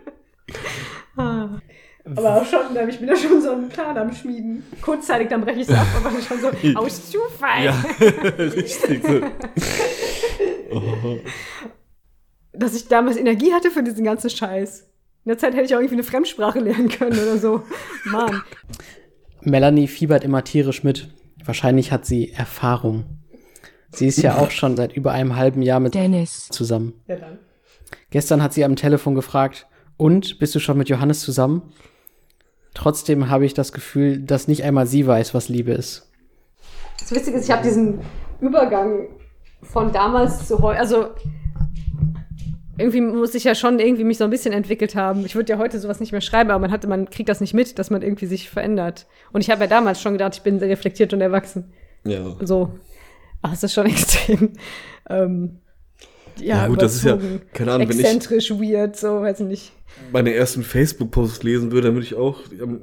aber 1.17 2.37
auch 2.37 2.47
schon, 2.47 2.73
da 2.75 2.87
ich 2.87 2.99
bin 2.99 3.09
da 3.09 3.17
schon 3.17 3.43
so 3.43 3.51
einen 3.51 3.69
Plan 3.69 3.99
am 3.99 4.13
Schmieden. 4.15 4.63
Kurzzeitig, 4.81 5.29
dann 5.31 5.41
breche 5.41 5.61
ich 5.61 5.69
es 5.69 5.75
ab, 5.75 5.87
aber 5.97 6.11
schon 6.23 6.41
so 6.41 6.79
aus 6.79 7.11
Zufall. 7.11 7.65
Ja, 7.65 7.85
richtig. 8.39 9.03
So. 9.05 9.21
Dass 12.53 12.75
ich 12.75 12.89
damals 12.89 13.17
Energie 13.17 13.53
hatte 13.53 13.71
für 13.71 13.83
diesen 13.83 14.05
ganzen 14.05 14.31
Scheiß. 14.31 14.89
In 15.25 15.29
der 15.29 15.39
Zeit 15.39 15.55
hätte 15.55 15.65
ich 15.65 15.75
auch 15.75 15.79
irgendwie 15.79 15.95
eine 15.95 16.05
Fremdsprache 16.05 16.61
lernen 16.61 16.89
können 16.89 17.19
oder 17.19 17.39
so. 17.39 17.63
Mann. 18.05 18.43
Melanie 19.41 19.89
fiebert 19.89 20.25
immer 20.25 20.45
tierisch 20.45 20.83
mit. 20.83 21.09
Wahrscheinlich 21.45 21.93
hat 21.93 22.05
sie 22.05 22.33
Erfahrung. 22.33 23.05
Sie 23.91 24.07
ist 24.07 24.21
ja 24.21 24.39
auch 24.39 24.51
schon 24.53 24.77
seit 24.77 24.93
über 24.93 25.13
einem 25.13 25.37
halben 25.37 25.63
Jahr 25.63 25.81
mit 25.81 25.95
Dennis. 25.95 26.49
zusammen. 26.49 26.95
Ja, 27.07 27.17
dann. 27.17 27.39
Gestern 28.11 28.43
hat 28.43 28.53
sie 28.53 28.65
am 28.65 28.77
Telefon 28.77 29.15
gefragt, 29.15 29.67
und 29.97 30.41
bist 30.41 30.53
du 30.55 30.59
schon 30.59 30.79
mit 30.79 30.89
Johannes 30.89 31.21
zusammen? 31.21 31.73
Trotzdem 32.75 33.29
habe 33.29 33.45
ich 33.45 33.55
das 33.55 33.73
Gefühl, 33.73 34.19
dass 34.19 34.49
nicht 34.49 34.65
einmal 34.65 34.87
sie 34.87 35.07
weiß, 35.07 35.33
was 35.33 35.49
Liebe 35.49 35.73
ist. 35.73 36.11
Das 36.99 37.13
Witzige 37.13 37.37
ist, 37.39 37.45
ich 37.45 37.53
habe 37.53 37.63
diesen 37.63 38.01
Übergang 38.41 39.09
von 39.63 39.93
damals 39.93 40.49
zu 40.49 40.61
heute, 40.61 40.79
also 40.79 41.07
irgendwie 42.79 43.01
muss 43.01 43.35
ich 43.35 43.45
ja 43.45 43.55
schon 43.55 43.79
irgendwie 43.79 44.05
mich 44.05 44.19
so 44.19 44.25
ein 44.25 44.31
bisschen 44.31 44.53
entwickelt 44.53 44.95
haben. 44.95 45.25
Ich 45.25 45.35
würde 45.35 45.53
ja 45.53 45.59
heute 45.59 45.79
sowas 45.79 46.01
nicht 46.01 46.13
mehr 46.13 46.21
schreiben, 46.21 46.51
aber 46.51 46.61
man 46.61 46.71
hatte, 46.71 46.89
man 46.89 47.09
kriegt 47.09 47.29
das 47.29 47.41
nicht 47.41 47.55
mit, 47.55 47.79
dass 47.79 47.91
man 47.91 48.03
irgendwie 48.03 48.27
sich 48.27 48.49
verändert. 48.49 49.07
Und 49.33 49.41
ich 49.43 49.51
habe 49.51 49.63
ja 49.63 49.67
damals 49.67 50.01
schon 50.01 50.15
gedacht, 50.15 50.35
ich 50.37 50.43
bin 50.43 50.59
sehr 50.59 50.69
reflektiert 50.69 51.13
und 51.13 51.21
erwachsen. 51.21 51.73
Ja. 52.05 52.37
So. 52.41 52.79
Ach, 53.43 53.53
es 53.53 53.63
ist 53.63 53.75
schon 53.75 53.87
extrem. 53.87 54.53
Ähm, 55.09 55.59
ja, 56.39 56.57
Ja, 56.57 56.69
gut, 56.69 56.81
das 56.81 56.95
ist 56.95 57.05
ja, 57.05 57.19
keine 57.53 57.73
Ahnung, 57.73 57.89
wenn 57.89 57.99
ich 57.99 58.05
exzentrisch, 58.05 58.51
weird, 58.51 58.97
so, 58.97 59.21
weiß 59.21 59.41
ich 59.41 59.47
nicht. 59.47 59.73
meine 60.11 60.33
ersten 60.33 60.63
Facebook-Posts 60.63 61.43
lesen 61.43 61.73
würde, 61.73 61.89
dann 61.89 61.95
würde 61.95 62.07
ich 62.07 62.15
auch, 62.15 62.41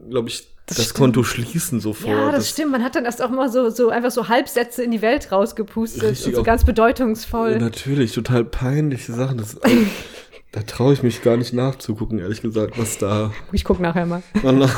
glaube 0.09 0.30
ich, 0.30 0.47
das, 0.78 0.86
stimmt. 0.86 0.97
Konto 0.97 1.24
schließen 1.24 1.80
sofort. 1.80 2.09
Ja, 2.17 2.32
das, 2.32 2.49
stimmt. 2.49 2.72
Man 2.72 2.84
hat 2.84 2.95
dann 2.95 3.05
erst 3.05 3.22
auch 3.22 3.30
mal 3.30 3.49
so, 3.51 3.70
so 3.70 3.89
einfach 3.89 4.11
so 4.11 4.28
Halbsätze 4.30 4.84
in 4.84 4.91
die 4.91 5.01
Welt 5.01 5.32
rausgepustet 5.32 6.03
Richtig, 6.03 6.28
und 6.28 6.34
so 6.36 6.41
auch- 6.41 6.45
ganz 6.45 6.63
bedeutungsvoll. 6.65 7.57
Natürlich, 7.59 8.13
total 8.13 8.45
peinliche 8.45 9.13
Sachen. 9.13 9.38
Das, 9.38 9.57
da 10.51 10.61
traue 10.63 10.93
ich 10.93 11.03
mich 11.03 11.22
gar 11.22 11.38
nicht 11.38 11.53
nachzugucken, 11.53 12.20
ehrlich 12.20 12.41
gesagt, 12.41 12.78
was 12.78 12.97
da. 12.97 13.32
Ich 13.51 13.63
guck 13.63 13.80
nachher 13.80 14.05
mal. 14.05 14.24
Oh 14.43 14.51
nein. 14.51 14.70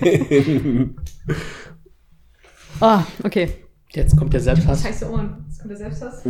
Ah, 2.80 3.04
okay. 3.22 3.50
Jetzt 3.92 4.16
kommt 4.16 4.32
der 4.34 4.40
Selbsthass. 4.40 4.82
Scheiße 4.82 5.08
Ohren. 5.08 5.44
Jetzt 5.48 5.60
kommt 5.60 5.70
der 5.70 5.78
Selbsthass. 5.78 6.22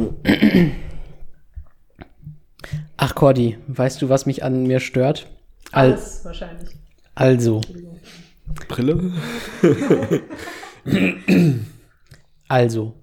Ach, 2.97 3.15
Cordy, 3.15 3.57
weißt 3.67 4.03
du, 4.03 4.09
was 4.09 4.27
mich 4.27 4.45
an 4.45 4.65
mir 4.67 4.81
stört? 4.81 5.27
Al 5.73 5.93
Alles 5.93 6.21
wahrscheinlich. 6.25 6.69
also, 7.15 7.61
Brille? 8.69 9.13
also, 12.49 12.95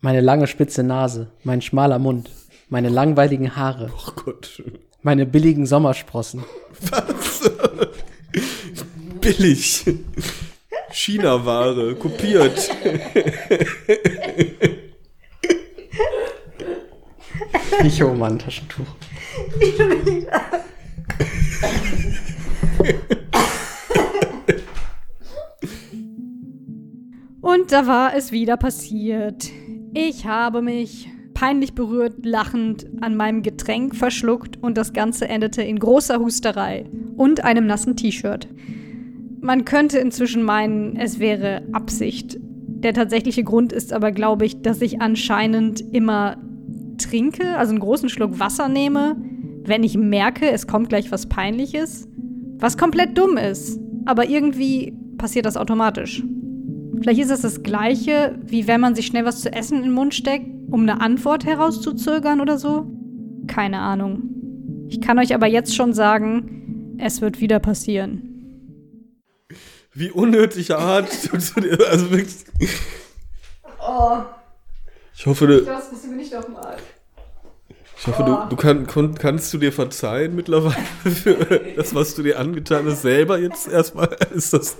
meine 0.00 0.20
lange 0.20 0.46
spitze 0.46 0.82
Nase, 0.82 1.30
mein 1.44 1.62
schmaler 1.62 1.98
Mund, 1.98 2.30
meine 2.68 2.88
langweiligen 2.88 3.56
Haare, 3.56 3.90
Oh 3.94 4.12
Gott. 4.16 4.62
meine 5.02 5.26
billigen 5.26 5.66
Sommersprossen, 5.66 6.44
Was? 6.90 7.50
Billig. 9.20 9.84
China-Ware, 10.90 11.94
kopiert. 11.96 12.70
Ich 17.84 18.02
hole 18.02 18.14
mal 18.14 18.30
ein 18.32 18.38
Taschentuch. 18.38 18.86
Und 27.44 27.72
da 27.72 27.86
war 27.86 28.16
es 28.16 28.32
wieder 28.32 28.56
passiert. 28.56 29.50
Ich 29.92 30.24
habe 30.24 30.62
mich 30.62 31.10
peinlich 31.34 31.74
berührt 31.74 32.24
lachend 32.24 32.86
an 33.02 33.16
meinem 33.16 33.42
Getränk 33.42 33.94
verschluckt 33.94 34.56
und 34.62 34.78
das 34.78 34.94
Ganze 34.94 35.28
endete 35.28 35.60
in 35.60 35.78
großer 35.78 36.20
Husterei 36.20 36.86
und 37.18 37.44
einem 37.44 37.66
nassen 37.66 37.96
T-Shirt. 37.96 38.48
Man 39.42 39.66
könnte 39.66 39.98
inzwischen 39.98 40.42
meinen, 40.42 40.96
es 40.96 41.18
wäre 41.18 41.64
Absicht. 41.72 42.38
Der 42.40 42.94
tatsächliche 42.94 43.44
Grund 43.44 43.74
ist 43.74 43.92
aber, 43.92 44.10
glaube 44.10 44.46
ich, 44.46 44.62
dass 44.62 44.80
ich 44.80 45.02
anscheinend 45.02 45.82
immer 45.92 46.38
trinke, 46.96 47.58
also 47.58 47.72
einen 47.72 47.80
großen 47.80 48.08
Schluck 48.08 48.40
Wasser 48.40 48.70
nehme, 48.70 49.16
wenn 49.64 49.82
ich 49.82 49.98
merke, 49.98 50.50
es 50.50 50.66
kommt 50.66 50.88
gleich 50.88 51.12
was 51.12 51.28
Peinliches, 51.28 52.08
was 52.56 52.78
komplett 52.78 53.18
dumm 53.18 53.36
ist. 53.36 53.78
Aber 54.06 54.30
irgendwie 54.30 54.96
passiert 55.18 55.44
das 55.44 55.58
automatisch. 55.58 56.24
Vielleicht 57.04 57.20
ist 57.20 57.30
es 57.30 57.42
das 57.42 57.62
Gleiche, 57.62 58.34
wie 58.46 58.66
wenn 58.66 58.80
man 58.80 58.94
sich 58.94 59.04
schnell 59.04 59.26
was 59.26 59.42
zu 59.42 59.52
essen 59.52 59.76
in 59.76 59.82
den 59.82 59.92
Mund 59.92 60.14
steckt, 60.14 60.46
um 60.70 60.80
eine 60.80 61.02
Antwort 61.02 61.44
herauszuzögern 61.44 62.40
oder 62.40 62.56
so. 62.56 62.86
Keine 63.46 63.80
Ahnung. 63.80 64.22
Ich 64.88 65.02
kann 65.02 65.18
euch 65.18 65.34
aber 65.34 65.46
jetzt 65.46 65.76
schon 65.76 65.92
sagen, 65.92 66.96
es 66.98 67.20
wird 67.20 67.42
wieder 67.42 67.58
passieren. 67.58 68.30
Wie 69.92 70.12
unnötige 70.12 70.78
Art. 70.78 71.10
Also 71.30 72.10
wirklich. 72.10 72.36
Oh, 73.86 74.16
Ich 75.14 75.26
hoffe, 75.26 75.46
du, 75.46 75.60
das 75.60 75.90
bist 75.90 76.04
du 76.06 76.08
mir 76.08 76.16
nicht 76.16 76.32
nochmal. 76.32 76.78
ich 77.98 78.06
hoffe, 78.06 78.24
du, 78.24 78.48
du 78.48 78.56
kann, 78.56 78.86
kon, 78.86 79.14
kannst 79.14 79.52
du 79.52 79.58
dir 79.58 79.72
verzeihen 79.72 80.34
mittlerweile 80.34 80.76
für 81.04 81.34
das, 81.76 81.94
was 81.94 82.14
du 82.14 82.22
dir 82.22 82.38
angetan 82.38 82.86
hast, 82.86 83.02
selber 83.02 83.38
jetzt 83.38 83.68
erstmal. 83.68 84.16
Ist 84.34 84.54
das. 84.54 84.78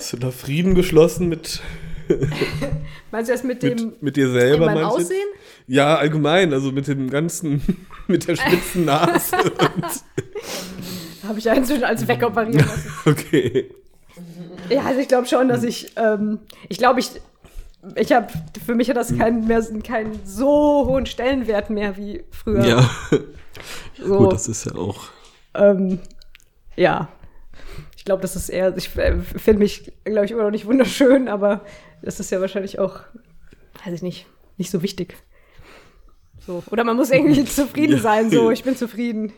Hast 0.00 0.14
du 0.14 0.16
da 0.16 0.30
Frieden 0.30 0.74
geschlossen 0.74 1.28
mit, 1.28 1.60
Meinst 3.10 3.28
du 3.28 3.34
das 3.34 3.44
mit 3.44 3.62
dem 3.62 3.76
mit, 3.76 4.02
mit 4.02 4.16
dir 4.16 4.30
selber? 4.30 4.64
meinem 4.64 4.82
meinst 4.84 4.96
du? 4.96 5.02
Aussehen? 5.02 5.28
Ja, 5.66 5.96
allgemein, 5.96 6.54
also 6.54 6.72
mit 6.72 6.88
dem 6.88 7.10
ganzen, 7.10 7.76
mit 8.06 8.26
der 8.26 8.36
spitzen 8.36 8.86
Nase. 8.86 9.36
Habe 11.28 11.38
ich 11.38 11.44
ja 11.44 11.52
inzwischen 11.52 11.84
als 11.84 12.08
wegoperieren 12.08 12.66
lassen. 12.66 12.90
okay. 13.04 13.70
Ja, 14.70 14.84
also 14.86 15.00
ich 15.00 15.08
glaube 15.08 15.26
schon, 15.26 15.48
dass 15.48 15.64
ich, 15.64 15.92
ähm, 15.96 16.38
ich 16.70 16.78
glaube, 16.78 17.00
ich, 17.00 17.10
ich 17.96 18.12
habe, 18.12 18.28
für 18.64 18.74
mich 18.74 18.88
hat 18.88 18.96
das 18.96 19.14
keinen 19.14 19.46
mehr, 19.46 19.62
keinen 19.82 20.18
so 20.24 20.86
hohen 20.86 21.04
Stellenwert 21.04 21.68
mehr 21.68 21.98
wie 21.98 22.24
früher. 22.30 22.64
Ja. 22.64 22.90
so, 24.02 24.16
Gut, 24.16 24.32
das 24.32 24.48
ist 24.48 24.64
ja 24.64 24.74
auch. 24.76 25.08
ähm, 25.54 25.98
ja. 26.74 27.10
Ich 28.00 28.06
glaube, 28.06 28.22
das 28.22 28.34
ist 28.34 28.48
eher, 28.48 28.74
ich 28.78 28.96
äh, 28.96 29.18
finde 29.20 29.58
mich, 29.58 29.92
glaube 30.04 30.24
ich, 30.24 30.30
immer 30.30 30.44
noch 30.44 30.50
nicht 30.50 30.64
wunderschön, 30.64 31.28
aber 31.28 31.66
das 32.00 32.18
ist 32.18 32.30
ja 32.30 32.40
wahrscheinlich 32.40 32.78
auch, 32.78 33.00
weiß 33.84 33.92
ich 33.92 34.00
nicht, 34.00 34.24
nicht 34.56 34.70
so 34.70 34.82
wichtig. 34.82 35.18
So. 36.46 36.62
Oder 36.70 36.82
man 36.84 36.96
muss 36.96 37.10
irgendwie 37.10 37.44
zufrieden 37.44 38.00
sein, 38.00 38.30
so, 38.30 38.50
ich 38.50 38.64
bin 38.64 38.74
zufrieden. 38.74 39.34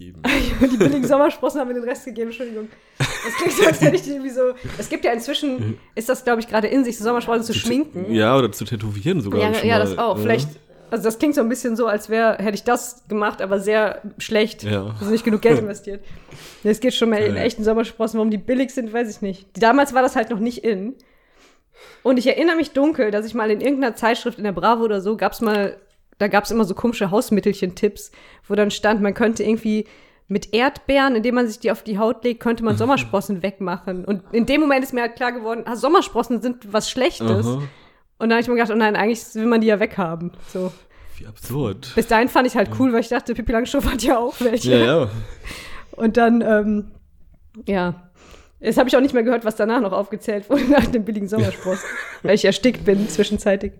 Eben. 0.00 0.22
Die 0.62 0.78
billigen 0.78 1.06
Sommersprossen 1.06 1.60
haben 1.60 1.68
mir 1.68 1.74
den 1.74 1.84
Rest 1.84 2.06
gegeben, 2.06 2.28
Entschuldigung. 2.28 2.68
Das 2.96 3.34
klingt 3.36 3.52
so, 3.52 3.66
als 3.66 3.82
hätte 3.82 3.96
ich 3.96 4.08
irgendwie 4.08 4.30
so. 4.30 4.54
Es 4.78 4.88
gibt 4.88 5.04
ja 5.04 5.12
inzwischen, 5.12 5.78
ist 5.94 6.08
das, 6.08 6.24
glaube 6.24 6.40
ich, 6.40 6.48
gerade 6.48 6.68
in 6.68 6.86
sich, 6.86 6.96
so 6.96 7.04
Sommersprossen 7.04 7.44
zu 7.44 7.52
schminken. 7.52 8.10
Ja, 8.10 8.34
oder 8.34 8.50
zu 8.50 8.64
tätowieren 8.64 9.20
sogar. 9.20 9.42
ja, 9.42 9.62
ja 9.62 9.78
das 9.78 9.98
auch. 9.98 10.18
Vielleicht 10.18 10.48
Also 10.92 11.04
das 11.04 11.18
klingt 11.18 11.34
so 11.34 11.40
ein 11.40 11.48
bisschen 11.48 11.74
so, 11.74 11.86
als 11.86 12.10
wäre, 12.10 12.36
hätte 12.36 12.54
ich 12.54 12.64
das 12.64 13.08
gemacht, 13.08 13.40
aber 13.40 13.58
sehr 13.60 14.02
schlecht. 14.18 14.62
Ja. 14.62 14.94
Also 15.00 15.10
nicht 15.10 15.24
genug 15.24 15.40
Geld 15.40 15.58
investiert. 15.58 16.04
Es 16.62 16.80
geht 16.80 16.92
schon 16.92 17.08
mal 17.08 17.22
in 17.22 17.34
echten 17.34 17.64
Sommersprossen. 17.64 18.18
Warum 18.18 18.30
die 18.30 18.36
billig 18.36 18.74
sind, 18.74 18.92
weiß 18.92 19.08
ich 19.08 19.22
nicht. 19.22 19.46
Damals 19.54 19.94
war 19.94 20.02
das 20.02 20.16
halt 20.16 20.28
noch 20.28 20.38
nicht 20.38 20.62
in. 20.64 20.94
Und 22.02 22.18
ich 22.18 22.26
erinnere 22.26 22.56
mich 22.56 22.72
dunkel, 22.72 23.10
dass 23.10 23.24
ich 23.24 23.32
mal 23.32 23.50
in 23.50 23.62
irgendeiner 23.62 23.96
Zeitschrift 23.96 24.36
in 24.36 24.44
der 24.44 24.52
Bravo 24.52 24.84
oder 24.84 25.00
so, 25.00 25.16
gab's 25.16 25.40
mal, 25.40 25.78
da 26.18 26.28
gab's 26.28 26.50
immer 26.50 26.66
so 26.66 26.74
komische 26.74 27.10
Hausmittelchen-Tipps, 27.10 28.12
wo 28.46 28.54
dann 28.54 28.70
stand, 28.70 29.00
man 29.00 29.14
könnte 29.14 29.44
irgendwie 29.44 29.86
mit 30.28 30.52
Erdbeeren, 30.52 31.16
indem 31.16 31.36
man 31.36 31.48
sich 31.48 31.58
die 31.58 31.72
auf 31.72 31.82
die 31.82 31.98
Haut 31.98 32.22
legt, 32.22 32.40
könnte 32.40 32.64
man 32.64 32.76
Sommersprossen 32.76 33.42
wegmachen. 33.42 34.04
Und 34.04 34.24
in 34.32 34.44
dem 34.44 34.60
Moment 34.60 34.84
ist 34.84 34.92
mir 34.92 35.00
halt 35.00 35.16
klar 35.16 35.32
geworden, 35.32 35.62
ah, 35.64 35.74
Sommersprossen 35.74 36.42
sind 36.42 36.70
was 36.70 36.90
Schlechtes. 36.90 37.46
Aha. 37.46 37.62
Und 38.22 38.28
dann 38.28 38.36
habe 38.36 38.42
ich 38.42 38.48
mir 38.48 38.54
gedacht, 38.54 38.70
oh 38.70 38.76
nein, 38.76 38.94
eigentlich 38.94 39.34
will 39.34 39.46
man 39.46 39.60
die 39.60 39.66
ja 39.66 39.80
weghaben. 39.80 40.30
So. 40.46 40.72
Wie 41.18 41.26
absurd. 41.26 41.90
Bis 41.96 42.06
dahin 42.06 42.28
fand 42.28 42.46
ich 42.46 42.54
halt 42.54 42.70
cool, 42.78 42.92
weil 42.92 43.00
ich 43.00 43.08
dachte, 43.08 43.34
Pippi 43.34 43.50
Langstrumpf 43.50 43.90
hat 43.90 44.00
ja 44.04 44.16
auch 44.16 44.40
welche. 44.40 44.70
Ja, 44.70 44.78
ja. 44.78 45.10
Und 45.90 46.16
dann, 46.16 46.40
ähm, 46.40 46.92
ja. 47.66 48.12
Jetzt 48.60 48.78
habe 48.78 48.88
ich 48.88 48.96
auch 48.96 49.00
nicht 49.00 49.12
mehr 49.12 49.24
gehört, 49.24 49.44
was 49.44 49.56
danach 49.56 49.80
noch 49.80 49.90
aufgezählt 49.90 50.48
wurde 50.48 50.70
nach 50.70 50.86
dem 50.86 51.04
billigen 51.04 51.26
Sommerspross. 51.26 51.82
weil 52.22 52.36
ich 52.36 52.44
erstickt 52.44 52.84
bin 52.84 53.08
zwischenzeitig. 53.08 53.72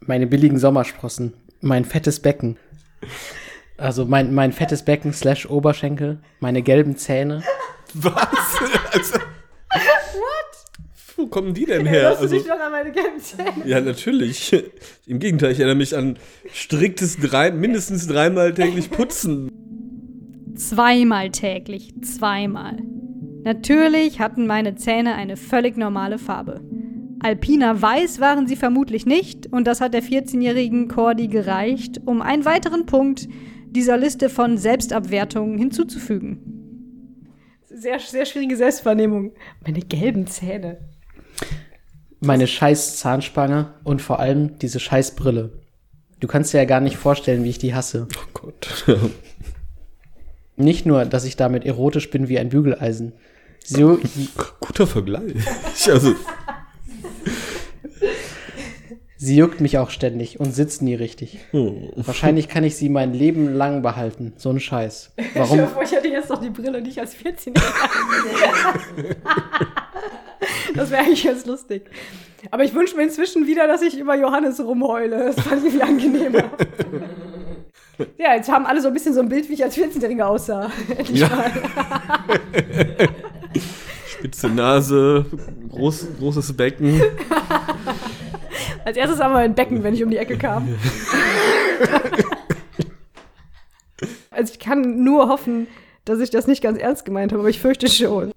Meine 0.00 0.26
billigen 0.26 0.58
Sommersprossen. 0.58 1.32
Mein 1.62 1.86
fettes 1.86 2.20
Becken. 2.20 2.58
Also 3.78 4.04
mein, 4.04 4.34
mein 4.34 4.52
fettes 4.52 4.84
Becken 4.84 5.14
slash 5.14 5.48
Oberschenkel. 5.48 6.20
Meine 6.40 6.60
gelben 6.60 6.98
Zähne. 6.98 7.42
Was? 7.94 8.28
Also, 8.92 9.18
Wo 11.18 11.26
kommen 11.26 11.52
die 11.52 11.66
denn 11.66 11.84
her? 11.86 12.02
Erinnerst 12.02 12.20
du 12.20 12.24
Also, 12.24 12.36
dich 12.38 12.46
noch 12.46 12.60
an 12.60 12.72
meine 12.72 12.92
gelben 12.92 13.18
Zähne? 13.18 13.66
ja, 13.66 13.80
natürlich. 13.80 14.52
Im 15.06 15.18
Gegenteil, 15.18 15.52
ich 15.52 15.58
erinnere 15.58 15.76
mich 15.76 15.96
an 15.96 16.16
striktes 16.52 17.18
drei, 17.18 17.50
mindestens 17.50 18.06
dreimal 18.06 18.54
täglich 18.54 18.90
putzen. 18.90 19.50
Zweimal 20.54 21.30
täglich, 21.30 21.92
zweimal. 22.02 22.78
Natürlich 23.44 24.20
hatten 24.20 24.46
meine 24.46 24.74
Zähne 24.76 25.14
eine 25.14 25.36
völlig 25.36 25.76
normale 25.76 26.18
Farbe. 26.18 26.60
Alpina 27.20 27.80
Weiß 27.82 28.20
waren 28.20 28.46
sie 28.46 28.56
vermutlich 28.56 29.04
nicht 29.06 29.52
und 29.52 29.66
das 29.66 29.80
hat 29.80 29.94
der 29.94 30.02
14-jährigen 30.02 30.86
Cordy 30.88 31.26
gereicht, 31.28 32.00
um 32.06 32.22
einen 32.22 32.44
weiteren 32.44 32.86
Punkt 32.86 33.28
dieser 33.70 33.96
Liste 33.96 34.28
von 34.28 34.56
Selbstabwertungen 34.56 35.58
hinzuzufügen. 35.58 37.24
Sehr, 37.64 37.98
sehr 38.00 38.24
schwierige 38.24 38.56
Selbstvernehmung. 38.56 39.32
Meine 39.64 39.80
gelben 39.80 40.26
Zähne. 40.26 40.78
Meine 42.20 42.46
scheiß 42.46 42.98
Zahnspange 42.98 43.74
und 43.84 44.02
vor 44.02 44.18
allem 44.18 44.58
diese 44.58 44.80
scheiß 44.80 45.14
Brille. 45.14 45.50
Du 46.20 46.26
kannst 46.26 46.52
dir 46.52 46.58
ja 46.58 46.64
gar 46.64 46.80
nicht 46.80 46.96
vorstellen, 46.96 47.44
wie 47.44 47.50
ich 47.50 47.58
die 47.58 47.74
hasse. 47.74 48.08
Oh 48.16 48.28
Gott. 48.34 48.84
Nicht 50.56 50.84
nur, 50.84 51.04
dass 51.04 51.24
ich 51.24 51.36
damit 51.36 51.64
erotisch 51.64 52.10
bin 52.10 52.28
wie 52.28 52.38
ein 52.38 52.48
Bügeleisen. 52.48 53.12
So, 53.64 54.00
Guter 54.60 54.86
Vergleich. 54.88 55.34
Also, 55.88 56.14
sie 59.16 59.36
juckt 59.36 59.60
mich 59.60 59.78
auch 59.78 59.90
ständig 59.90 60.40
und 60.40 60.52
sitzt 60.52 60.82
nie 60.82 60.94
richtig. 60.94 61.38
oh. 61.52 61.92
Wahrscheinlich 61.94 62.48
kann 62.48 62.64
ich 62.64 62.74
sie 62.76 62.88
mein 62.88 63.12
Leben 63.14 63.54
lang 63.54 63.82
behalten. 63.82 64.32
So 64.36 64.50
ein 64.50 64.58
Scheiß. 64.58 65.12
Warum? 65.34 65.58
Ich, 65.60 65.64
hoffe, 65.66 65.84
ich 65.84 65.92
hätte 65.92 66.08
jetzt 66.08 66.30
noch 66.30 66.40
die 66.40 66.50
Brille 66.50 66.80
nicht 66.80 66.98
als 66.98 67.14
14-Jähriger. 67.14 67.54
das 70.74 70.90
wäre 70.90 71.02
eigentlich 71.02 71.24
ganz 71.24 71.46
lustig. 71.46 71.82
Aber 72.50 72.64
ich 72.64 72.74
wünsche 72.74 72.96
mir 72.96 73.02
inzwischen 73.02 73.46
wieder, 73.46 73.66
dass 73.66 73.82
ich 73.82 73.98
über 73.98 74.14
Johannes 74.16 74.60
rumheule. 74.60 75.32
Das 75.34 75.44
fand 75.44 75.64
ich 75.66 75.74
irgendwie 75.74 75.82
angenehmer. 75.82 76.44
Ja, 78.16 78.36
jetzt 78.36 78.48
haben 78.48 78.64
alle 78.64 78.80
so 78.80 78.86
ein 78.86 78.94
bisschen 78.94 79.12
so 79.12 79.18
ein 79.18 79.28
Bild, 79.28 79.48
wie 79.48 79.54
ich 79.54 79.64
als 79.64 79.76
14-Jähriger 79.76 80.22
aussah. 80.22 80.70
Endlich 80.96 81.18
Ja. 81.18 81.28
mal. 81.28 81.50
Spitze 84.06 84.48
Nase, 84.48 85.26
groß, 85.68 86.06
großes 86.20 86.56
Becken. 86.56 87.02
Als 88.84 88.96
erstes 88.96 89.18
wir 89.18 89.34
ein 89.34 89.56
Becken, 89.56 89.82
wenn 89.82 89.94
ich 89.94 90.04
um 90.04 90.10
die 90.10 90.16
Ecke 90.16 90.38
kam. 90.38 90.68
also 94.30 94.52
ich 94.52 94.60
kann 94.60 95.02
nur 95.02 95.28
hoffen, 95.28 95.66
dass 96.04 96.20
ich 96.20 96.30
das 96.30 96.46
nicht 96.46 96.62
ganz 96.62 96.78
ernst 96.78 97.04
gemeint 97.04 97.32
habe, 97.32 97.40
aber 97.40 97.50
ich 97.50 97.60
fürchte 97.60 97.88
schon. 97.88 98.30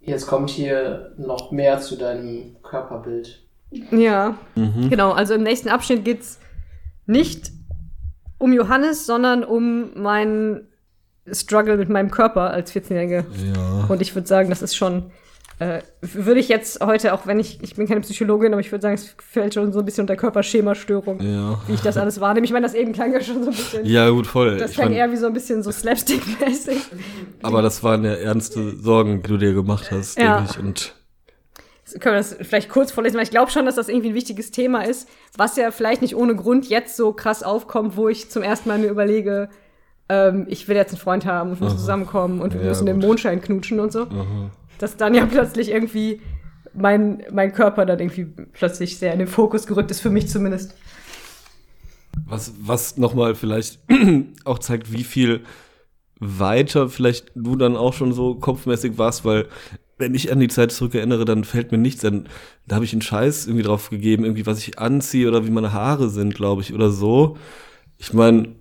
Jetzt 0.00 0.26
kommt 0.26 0.50
hier 0.50 1.12
noch 1.18 1.50
mehr 1.50 1.80
zu 1.80 1.96
deinem 1.96 2.56
Körperbild. 2.62 3.42
Ja, 3.90 4.36
genau. 4.54 5.12
Also 5.12 5.34
im 5.34 5.42
nächsten 5.42 5.68
Abschnitt 5.68 6.04
geht's 6.04 6.40
nicht 7.06 7.52
um 8.38 8.52
Johannes, 8.52 9.06
sondern 9.06 9.44
um 9.44 10.00
meinen 10.00 10.68
Struggle 11.30 11.76
mit 11.76 11.88
meinem 11.88 12.10
Körper 12.10 12.50
als 12.50 12.74
14-Jährige. 12.74 13.26
Ja. 13.54 13.84
Und 13.88 14.00
ich 14.00 14.14
würde 14.14 14.26
sagen, 14.26 14.48
das 14.48 14.62
ist 14.62 14.74
schon, 14.74 15.12
äh, 15.60 15.82
würde 16.00 16.40
ich 16.40 16.48
jetzt 16.48 16.80
heute, 16.84 17.12
auch 17.14 17.26
wenn 17.26 17.38
ich, 17.38 17.62
ich 17.62 17.76
bin 17.76 17.86
keine 17.86 18.00
Psychologin, 18.00 18.52
aber 18.52 18.60
ich 18.60 18.72
würde 18.72 18.82
sagen, 18.82 18.94
es 18.94 19.14
fällt 19.18 19.54
schon 19.54 19.72
so 19.72 19.78
ein 19.80 19.84
bisschen 19.84 20.02
unter 20.02 20.16
Körperschemastörung, 20.16 21.20
Ja. 21.20 21.60
wie 21.66 21.74
ich 21.74 21.80
das 21.82 21.96
alles 21.98 22.18
wahrnehme. 22.20 22.44
Ich 22.46 22.52
meine, 22.52 22.64
das 22.66 22.74
eben 22.74 22.92
klang 22.92 23.12
ja 23.12 23.20
schon 23.20 23.42
so 23.44 23.50
ein 23.50 23.56
bisschen. 23.56 23.84
Ja, 23.84 24.08
gut, 24.10 24.26
voll. 24.26 24.56
Das 24.56 24.70
Ich 24.70 24.76
klang 24.76 24.88
mein, 24.88 24.96
eher 24.96 25.12
wie 25.12 25.16
so 25.16 25.26
ein 25.26 25.32
bisschen 25.34 25.62
so 25.62 25.70
Slapstick-mäßig. 25.70 26.78
aber 27.42 27.62
das 27.62 27.82
waren 27.84 28.04
ja 28.04 28.14
ernste 28.14 28.74
Sorgen, 28.76 29.22
die 29.22 29.28
du 29.28 29.36
dir 29.36 29.52
gemacht 29.54 29.90
hast, 29.90 30.18
Ja. 30.18 30.38
denke 30.38 30.50
ich. 30.52 30.58
Und 30.58 30.94
Können 32.00 32.14
wir 32.14 32.18
das 32.20 32.36
vielleicht 32.40 32.68
kurz 32.70 32.92
vorlesen, 32.92 33.16
weil 33.16 33.24
ich 33.24 33.30
glaube 33.30 33.50
schon, 33.50 33.66
dass 33.66 33.74
das 33.74 33.88
irgendwie 33.88 34.10
ein 34.10 34.14
wichtiges 34.14 34.52
Thema 34.52 34.82
ist, 34.84 35.08
was 35.36 35.56
ja 35.56 35.70
vielleicht 35.72 36.00
nicht 36.02 36.16
ohne 36.16 36.36
Grund 36.36 36.68
jetzt 36.70 36.96
so 36.96 37.12
krass 37.12 37.42
aufkommt, 37.42 37.96
wo 37.96 38.08
ich 38.08 38.30
zum 38.30 38.42
ersten 38.42 38.68
Mal 38.68 38.78
mir 38.78 38.86
überlege, 38.88 39.48
ähm, 40.08 40.46
ich 40.48 40.68
will 40.68 40.76
jetzt 40.76 40.92
einen 40.92 41.00
Freund 41.00 41.26
haben 41.26 41.50
und 41.50 41.60
wir 41.60 41.64
müssen 41.64 41.78
zusammenkommen 41.78 42.40
und 42.40 42.54
wir 42.54 42.60
Ja, 42.62 42.68
müssen 42.68 42.86
den 42.86 42.96
gut. 43.00 43.06
Mondschein 43.06 43.42
knutschen 43.42 43.78
und 43.80 43.92
so. 43.92 44.06
Dass 44.80 44.96
dann 44.96 45.14
ja 45.14 45.26
plötzlich 45.26 45.70
irgendwie 45.70 46.20
mein, 46.74 47.22
mein 47.30 47.52
Körper 47.52 47.86
dann 47.86 47.98
irgendwie 47.98 48.24
plötzlich 48.52 48.98
sehr 48.98 49.12
in 49.12 49.18
den 49.18 49.28
Fokus 49.28 49.66
gerückt 49.66 49.90
ist, 49.90 50.00
für 50.00 50.10
mich 50.10 50.28
zumindest. 50.28 50.74
was, 52.26 52.54
was 52.60 52.96
nochmal 52.96 53.34
vielleicht 53.34 53.80
auch 54.44 54.58
zeigt, 54.58 54.92
wie 54.92 55.04
viel 55.04 55.42
weiter 56.18 56.88
vielleicht 56.88 57.32
du 57.34 57.56
dann 57.56 57.76
auch 57.76 57.94
schon 57.94 58.12
so 58.12 58.34
kopfmäßig 58.34 58.98
warst, 58.98 59.24
weil 59.24 59.48
wenn 59.98 60.14
ich 60.14 60.32
an 60.32 60.40
die 60.40 60.48
Zeit 60.48 60.72
zurück 60.72 60.94
erinnere, 60.94 61.24
dann 61.24 61.44
fällt 61.44 61.72
mir 61.72 61.78
nichts, 61.78 62.02
dann 62.02 62.28
da 62.66 62.76
habe 62.76 62.84
ich 62.84 62.92
einen 62.92 63.02
Scheiß 63.02 63.46
irgendwie 63.46 63.64
drauf 63.64 63.90
gegeben, 63.90 64.24
irgendwie 64.24 64.46
was 64.46 64.58
ich 64.58 64.78
anziehe 64.78 65.28
oder 65.28 65.46
wie 65.46 65.50
meine 65.50 65.72
Haare 65.72 66.08
sind, 66.08 66.34
glaube 66.34 66.62
ich, 66.62 66.72
oder 66.72 66.90
so. 66.90 67.36
Ich 67.98 68.14
meine, 68.14 68.54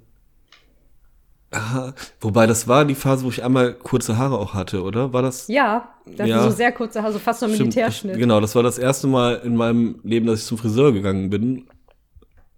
wobei 2.22 2.46
das 2.46 2.68
war 2.68 2.86
die 2.86 2.96
Phase, 2.96 3.26
wo 3.26 3.30
ich 3.30 3.44
einmal 3.44 3.74
kurze 3.74 4.18
Haare 4.18 4.38
auch 4.38 4.54
hatte, 4.54 4.84
oder? 4.84 5.14
War 5.14 5.22
das? 5.22 5.48
Ja, 5.48 5.90
das 6.06 6.28
Ja. 6.28 6.44
so 6.44 6.52
sehr 6.52 6.72
kurze 6.72 7.02
Haare, 7.02 7.14
so 7.14 7.20
fast 7.20 7.40
Stimmt, 7.40 7.58
Militärschnitt. 7.60 8.18
Genau, 8.18 8.40
das 8.40 8.56
war 8.56 8.64
das 8.64 8.78
erste 8.78 9.08
Mal 9.08 9.42
in 9.44 9.56
meinem 9.56 10.00
Leben, 10.04 10.28
dass 10.28 10.40
ich 10.42 10.46
zum 10.46 10.58
Friseur 10.58 10.92
gegangen 10.94 11.30
bin. 11.30 11.66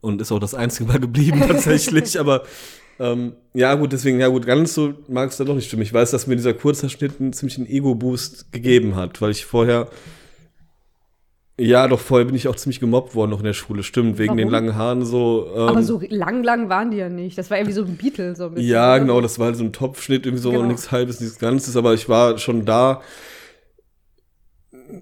Und 0.01 0.19
ist 0.19 0.31
auch 0.31 0.39
das 0.39 0.55
einzige 0.55 0.89
Mal 0.89 0.99
geblieben 0.99 1.41
tatsächlich. 1.47 2.19
Aber 2.19 2.43
ähm, 2.99 3.33
ja, 3.53 3.73
gut, 3.75 3.93
deswegen, 3.93 4.19
ja 4.19 4.27
gut, 4.27 4.45
ganz 4.45 4.73
so 4.73 4.93
mag 5.07 5.29
es 5.29 5.37
dann 5.37 5.47
doch 5.47 5.55
nicht 5.55 5.67
stimmen. 5.67 5.83
Ich 5.83 5.93
weiß, 5.93 6.11
dass 6.11 6.27
mir 6.27 6.35
dieser 6.35 6.53
Kurzhaarschnitt 6.53 7.19
einen 7.19 7.33
ziemlichen 7.33 7.65
Ego-Boost 7.67 8.51
gegeben 8.51 8.95
hat, 8.95 9.21
weil 9.21 9.31
ich 9.31 9.45
vorher. 9.45 9.87
Ja, 11.63 11.87
doch 11.87 11.99
vorher 11.99 12.25
bin 12.25 12.35
ich 12.35 12.47
auch 12.47 12.55
ziemlich 12.55 12.79
gemobbt 12.79 13.13
worden 13.13 13.29
noch 13.31 13.39
in 13.39 13.45
der 13.45 13.53
Schule, 13.53 13.83
stimmt, 13.83 14.17
wegen 14.17 14.35
den 14.37 14.47
Warum? 14.47 14.51
langen 14.53 14.75
Haaren 14.75 15.05
so. 15.05 15.47
Ähm, 15.55 15.61
Aber 15.67 15.83
so 15.83 16.01
lang, 16.09 16.43
lang 16.43 16.69
waren 16.69 16.91
die 16.91 16.97
ja 16.97 17.09
nicht. 17.09 17.37
Das 17.37 17.49
war 17.51 17.57
irgendwie 17.57 17.73
so 17.75 17.83
ein 17.83 17.97
Beetle 17.97 18.35
so 18.35 18.45
ein 18.45 18.53
bisschen. 18.55 18.69
ja, 18.69 18.97
genau, 18.97 19.21
das 19.21 19.37
war 19.37 19.47
halt 19.47 19.57
so 19.57 19.63
ein 19.63 19.71
Topfschnitt, 19.73 20.25
irgendwie 20.25 20.41
so 20.41 20.51
Genau. 20.51 20.63
nichts 20.65 20.91
halbes, 20.91 21.19
nichts 21.21 21.37
Ganzes, 21.39 21.75
aber 21.77 21.93
ich 21.93 22.09
war 22.09 22.37
schon 22.37 22.65
da. 22.65 23.01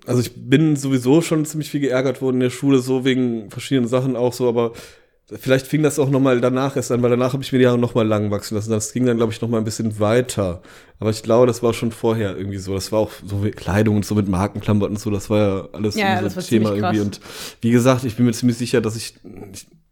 Also 0.06 0.22
ich 0.22 0.34
bin 0.36 0.76
sowieso 0.76 1.22
schon 1.22 1.45
ziemlich 1.45 1.69
viel 1.72 1.80
geärgert 1.80 2.22
worden 2.22 2.36
in 2.36 2.41
der 2.41 2.49
Schule, 2.49 2.80
so 2.80 3.06
wegen 3.06 3.49
verschiedenen 3.49 3.88
Sachen 3.88 4.15
auch 4.15 4.34
so, 4.34 4.48
aber 4.48 4.73
vielleicht 5.38 5.68
fing 5.68 5.84
das 5.84 5.99
auch 5.99 6.10
noch 6.10 6.19
mal 6.19 6.41
danach 6.41 6.76
erst 6.76 6.91
an, 6.91 7.01
weil 7.01 7.10
danach 7.10 7.34
habe 7.34 7.43
ich 7.43 7.51
mir 7.51 7.60
die 7.60 7.68
Haare 7.68 7.77
noch 7.77 7.95
mal 7.95 8.07
lang 8.07 8.31
wachsen 8.31 8.56
lassen. 8.56 8.72
Das 8.72 8.93
ging 8.93 9.06
dann, 9.06 9.18
glaube 9.18 9.31
ich, 9.31 9.41
noch 9.41 9.49
mal 9.49 9.57
ein 9.57 9.64
bisschen 9.64 9.99
weiter. 9.99 10.61
Aber 10.99 11.11
ich 11.11 11.23
glaube, 11.23 11.47
das 11.47 11.61
war 11.64 11.73
schon 11.73 11.91
vorher 11.91 12.35
irgendwie 12.35 12.57
so. 12.57 12.73
Das 12.73 12.91
war 12.91 12.99
auch 12.99 13.11
so 13.26 13.38
mit 13.38 13.56
Kleidung 13.56 13.97
und 13.97 14.06
so 14.06 14.15
mit 14.15 14.27
Markenklamotten 14.27 14.95
und 14.95 15.01
so, 15.01 15.10
das 15.11 15.30
war 15.30 15.38
ja 15.38 15.68
alles 15.72 15.95
Ja, 15.95 16.18
so 16.27 16.35
war 16.35 16.43
Thema 16.43 16.73
irgendwie. 16.73 16.99
Und 17.01 17.19
wie 17.61 17.72
gesagt, 17.72 18.03
ich 18.03 18.15
bin 18.15 18.26
mir 18.26 18.34
ziemlich 18.34 18.57
sicher, 18.57 18.81
dass 18.81 18.95
ich 18.95 19.15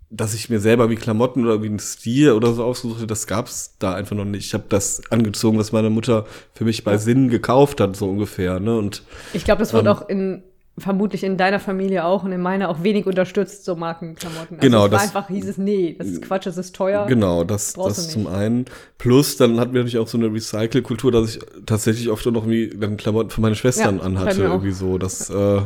dass 0.09 0.33
ich 0.33 0.49
mir 0.49 0.59
selber 0.59 0.89
wie 0.89 0.95
Klamotten 0.95 1.45
oder 1.45 1.61
wie 1.61 1.67
einen 1.67 1.79
Stil 1.79 2.31
oder 2.31 2.53
so 2.53 2.63
ausgesucht 2.63 2.99
habe, 2.99 3.07
das 3.07 3.27
gab's 3.27 3.75
da 3.77 3.93
einfach 3.93 4.15
noch 4.15 4.23
nicht. 4.23 4.45
Ich 4.45 4.53
habe 4.53 4.63
das 4.69 5.01
angezogen, 5.09 5.57
was 5.57 5.73
meine 5.73 5.89
Mutter 5.89 6.25
für 6.53 6.63
mich 6.63 6.85
bei 6.85 6.97
Sinn 6.97 7.29
gekauft 7.29 7.81
hat, 7.81 7.95
so 7.97 8.09
ungefähr. 8.09 8.61
Ne? 8.61 8.77
Und 8.77 9.03
Ich 9.33 9.43
glaube, 9.43 9.59
das 9.59 9.73
wird 9.73 9.85
Ähm, 9.85 9.91
auch 9.91 10.07
in 10.07 10.43
vermutlich 10.79 11.23
in 11.23 11.37
deiner 11.37 11.59
Familie 11.59 12.05
auch 12.05 12.23
und 12.23 12.31
in 12.31 12.41
meiner 12.41 12.69
auch 12.69 12.83
wenig 12.83 13.05
unterstützt, 13.07 13.65
so 13.65 13.75
Markenklamotten. 13.75 14.57
Also 14.57 14.61
Genau, 14.61 14.85
es 14.85 14.91
war 14.91 14.99
das- 14.99 15.01
einfach 15.03 15.27
hieß 15.29 15.47
es, 15.47 15.57
nee, 15.57 15.95
das 15.97 16.07
ist 16.07 16.21
Quatsch, 16.21 16.45
das 16.45 16.57
ist 16.57 16.75
teuer. 16.75 17.05
Genau, 17.07 17.43
das, 17.43 17.73
das 17.73 18.09
zum 18.09 18.27
einen. 18.27 18.65
Plus, 18.97 19.37
dann 19.37 19.59
hatten 19.59 19.73
wir 19.73 19.81
natürlich 19.81 19.97
auch 19.97 20.07
so 20.07 20.17
eine 20.17 20.31
Recycle-Kultur, 20.31 21.11
dass 21.11 21.35
ich 21.35 21.39
tatsächlich 21.65 22.09
oft 22.09 22.25
noch 22.27 22.45
irgendwie 22.47 22.69
dann 22.77 22.95
Klamotten 22.97 23.29
für 23.31 23.41
meine 23.41 23.55
Schwestern 23.55 23.97
Ja, 23.97 24.03
anhatte, 24.03 24.43
irgendwie 24.43 24.71
so. 24.71 24.97
Das 24.97 25.29
äh, 25.29 25.61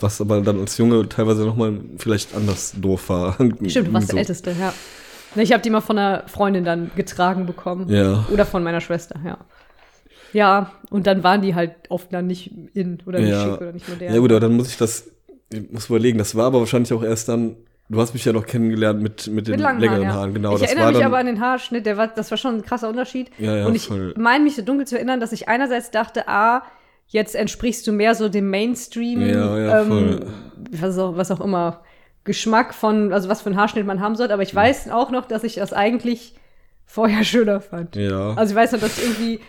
Was 0.00 0.20
aber 0.20 0.40
dann 0.40 0.58
als 0.58 0.76
Junge 0.78 1.08
teilweise 1.08 1.44
nochmal 1.44 1.78
vielleicht 1.98 2.34
anders 2.34 2.74
doof 2.80 3.08
war. 3.10 3.34
Stimmt, 3.66 3.88
du 3.88 3.92
warst 3.92 4.08
so. 4.08 4.12
der 4.12 4.20
Älteste, 4.20 4.54
ja. 4.58 4.72
Ne, 5.34 5.42
Ich 5.42 5.52
habe 5.52 5.62
die 5.62 5.70
mal 5.70 5.80
von 5.80 5.98
einer 5.98 6.24
Freundin 6.28 6.64
dann 6.64 6.90
getragen 6.96 7.44
bekommen. 7.46 7.88
Ja. 7.90 8.24
Oder 8.32 8.46
von 8.46 8.62
meiner 8.64 8.80
Schwester, 8.80 9.16
ja. 9.24 9.38
Ja, 10.34 10.72
und 10.90 11.06
dann 11.06 11.22
waren 11.24 11.40
die 11.40 11.54
halt 11.54 11.72
oft 11.88 12.12
dann 12.12 12.26
nicht 12.26 12.50
in 12.74 12.98
oder 13.06 13.20
nicht 13.20 13.30
Ja. 13.30 13.42
schick 13.52 13.60
oder 13.62 13.72
nicht 13.72 13.88
modern. 13.88 14.12
Ja 14.14 14.20
gut, 14.20 14.30
aber 14.32 14.40
dann 14.40 14.52
muss 14.56 14.68
ich 14.68 14.76
das, 14.76 15.10
ich 15.52 15.70
muss 15.70 15.86
überlegen, 15.86 16.18
das 16.18 16.34
war 16.34 16.46
aber 16.46 16.58
wahrscheinlich 16.60 16.92
auch 16.92 17.02
erst 17.02 17.28
dann, 17.28 17.56
du 17.88 18.00
hast 18.00 18.12
mich 18.14 18.24
ja 18.24 18.32
noch 18.32 18.44
kennengelernt 18.46 19.00
mit, 19.00 19.26
mit 19.28 19.46
den 19.46 19.52
Mit 19.52 19.60
langen 19.60 19.80
längeren 19.80 20.08
Haaren, 20.08 20.16
Haaren, 20.16 20.30
ja. 20.30 20.34
genau. 20.36 20.54
ich 20.56 20.60
das 20.60 20.70
erinnere 20.70 20.84
war 20.86 20.92
mich 20.92 21.00
dann, 21.00 21.06
aber 21.06 21.18
an 21.18 21.26
den 21.26 21.40
Haarschnitt, 21.40 21.86
der 21.86 21.96
war, 21.96 22.08
das 22.08 22.30
war 22.30 22.38
schon 22.38 22.56
ein 22.56 22.62
krasser 22.62 22.88
Unterschied. 22.88 23.30
Ja, 23.38 23.56
ja, 23.56 23.66
und 23.66 23.74
ich 23.74 23.88
meine 24.16 24.44
mich 24.44 24.56
so 24.56 24.62
dunkel 24.62 24.86
zu 24.86 24.96
erinnern, 24.96 25.20
dass 25.20 25.32
ich 25.32 25.48
einerseits 25.48 25.90
dachte, 25.90 26.28
ah, 26.28 26.62
jetzt 27.06 27.34
entsprichst 27.36 27.86
du 27.86 27.92
mehr 27.92 28.14
so 28.14 28.28
dem 28.28 28.50
Mainstream, 28.50 29.20
Ja, 29.20 29.58
ja, 29.58 29.80
ähm, 29.82 29.88
voll. 29.88 30.26
was, 30.72 30.98
auch, 30.98 31.16
was 31.16 31.30
auch 31.30 31.40
immer, 31.40 31.82
Geschmack 32.24 32.72
von, 32.74 33.12
also 33.12 33.28
was 33.28 33.42
für 33.42 33.50
einen 33.50 33.58
Haarschnitt 33.58 33.86
man 33.86 34.00
haben 34.00 34.16
sollte. 34.16 34.32
Aber 34.32 34.42
ich 34.42 34.54
weiß 34.54 34.90
auch 34.90 35.10
noch, 35.10 35.26
dass 35.26 35.44
ich 35.44 35.56
das 35.56 35.72
eigentlich 35.74 36.34
vorher 36.86 37.22
schöner 37.24 37.60
fand. 37.60 37.96
ja, 37.96 38.32
Also 38.34 38.52
ich 38.52 38.56
weiß 38.56 38.72
noch, 38.72 38.80
dass 38.80 38.96
ich 38.98 39.04
irgendwie, 39.04 39.40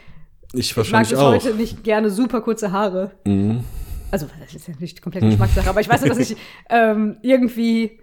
ich 0.55 0.71
ich 0.71 0.75
mag 0.75 0.77
wahrscheinlich 0.77 1.09
bis 1.09 1.19
auch. 1.19 1.31
heute 1.33 1.53
nicht 1.55 1.83
gerne 1.83 2.09
super 2.09 2.41
kurze 2.41 2.71
Haare. 2.71 3.11
Mhm. 3.25 3.63
Also 4.11 4.27
das 4.39 4.53
ist 4.53 4.67
ja 4.67 4.73
nicht 4.79 5.01
komplett 5.01 5.23
Geschmackssache, 5.23 5.69
aber 5.69 5.81
ich 5.81 5.89
weiß 5.89 6.01
noch, 6.01 6.09
dass 6.09 6.19
ich 6.19 6.37
ähm, 6.69 7.17
irgendwie 7.21 7.99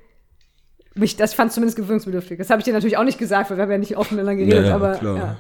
mich, 0.95 1.17
das 1.17 1.33
fand 1.33 1.53
zumindest 1.53 1.77
gewöhnungsbedürftig. 1.77 2.37
Das 2.39 2.51
habe 2.51 2.61
ich 2.61 2.65
dir 2.65 2.73
natürlich 2.75 2.99
auch 2.99 3.05
nicht 3.05 3.19
gesagt, 3.19 3.51
weil 3.51 3.57
wir 3.57 3.63
haben 3.63 3.71
ja 3.71 3.79
nicht 3.79 3.97
offen 3.97 4.17
miteinander 4.17 4.45
geredet, 4.45 4.67
Ja, 4.67 4.75
aber 4.75 4.93
klar. 4.97 5.17
ja. 5.17 5.37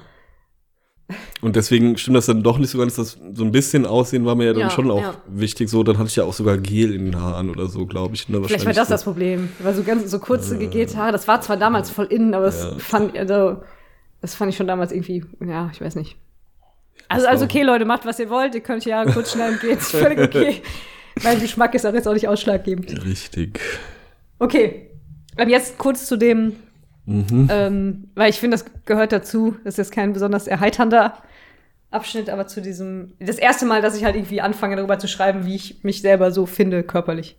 Und 1.42 1.56
deswegen 1.56 1.98
stimmt 1.98 2.16
das 2.16 2.26
dann 2.26 2.42
doch 2.42 2.56
nicht 2.58 2.70
so 2.70 2.78
ganz, 2.78 2.94
dass 2.94 3.18
so 3.34 3.44
ein 3.44 3.52
bisschen 3.52 3.84
Aussehen 3.84 4.24
war 4.24 4.34
mir 4.34 4.44
ja 4.46 4.52
dann 4.52 4.62
Ja, 4.62 4.70
schon 4.70 4.90
auch 4.90 5.00
ja. 5.02 5.14
wichtig. 5.26 5.68
So, 5.68 5.82
dann 5.82 5.98
hatte 5.98 6.08
ich 6.08 6.16
ja 6.16 6.24
auch 6.24 6.32
sogar 6.32 6.56
Gel 6.56 6.94
in 6.94 7.06
den 7.06 7.20
Haaren 7.20 7.50
oder 7.50 7.66
so, 7.66 7.84
glaube 7.84 8.14
ich. 8.14 8.28
Ne, 8.28 8.36
Vielleicht 8.38 8.50
war 8.50 8.50
wahrscheinlich 8.58 8.76
das 8.76 8.88
so. 8.88 8.94
das 8.94 9.04
Problem. 9.04 9.48
Weil 9.58 9.74
so 9.74 9.82
ganz 9.82 10.10
so 10.10 10.18
kurze 10.20 10.56
gegelte 10.56 10.96
Haare, 10.96 11.12
das 11.12 11.28
war 11.28 11.40
zwar 11.42 11.56
damals 11.58 11.90
voll 11.90 12.06
innen, 12.06 12.32
aber 12.32 12.46
das 12.46 12.62
Ja. 12.62 12.78
fand 12.78 13.18
also 13.18 13.58
das 14.22 14.34
fand 14.36 14.50
ich 14.50 14.56
schon 14.56 14.68
damals 14.68 14.92
irgendwie, 14.92 15.24
ja, 15.44 15.68
ich 15.72 15.80
weiß 15.80 15.96
nicht. 15.96 16.16
Also, 17.08 17.26
also 17.26 17.44
okay, 17.44 17.62
Leute, 17.62 17.84
macht 17.84 18.06
was 18.06 18.18
ihr 18.18 18.30
wollt, 18.30 18.54
ihr 18.54 18.62
könnt 18.62 18.86
Haare 18.86 19.12
kurz 19.12 19.32
schneiden, 19.32 19.58
geht's 19.60 19.90
völlig 19.90 20.18
okay. 20.18 20.62
mein 21.22 21.40
Geschmack 21.40 21.74
ist 21.74 21.84
auch 21.86 21.92
jetzt 21.92 22.08
auch 22.08 22.14
nicht 22.14 22.28
ausschlaggebend. 22.28 23.04
Richtig. 23.04 23.60
Okay. 24.38 24.88
Und 25.38 25.48
jetzt 25.48 25.78
kurz 25.78 26.06
zu 26.06 26.16
dem, 26.16 26.54
Mhm. 27.04 27.48
ähm, 27.50 28.08
weil 28.14 28.30
ich 28.30 28.38
finde, 28.38 28.56
das 28.56 28.64
gehört 28.84 29.12
dazu. 29.12 29.56
Das 29.64 29.74
ist 29.74 29.78
jetzt 29.78 29.92
kein 29.92 30.12
besonders 30.12 30.46
erheiternder 30.46 31.18
Abschnitt, 31.90 32.30
aber 32.30 32.46
zu 32.46 32.62
diesem, 32.62 33.12
das 33.18 33.38
erste 33.38 33.66
Mal, 33.66 33.82
dass 33.82 33.96
ich 33.96 34.04
halt 34.04 34.14
irgendwie 34.14 34.40
anfange, 34.40 34.76
darüber 34.76 34.98
zu 34.98 35.08
schreiben, 35.08 35.44
wie 35.44 35.56
ich 35.56 35.82
mich 35.82 36.00
selber 36.00 36.30
so 36.30 36.46
finde, 36.46 36.82
körperlich. 36.82 37.36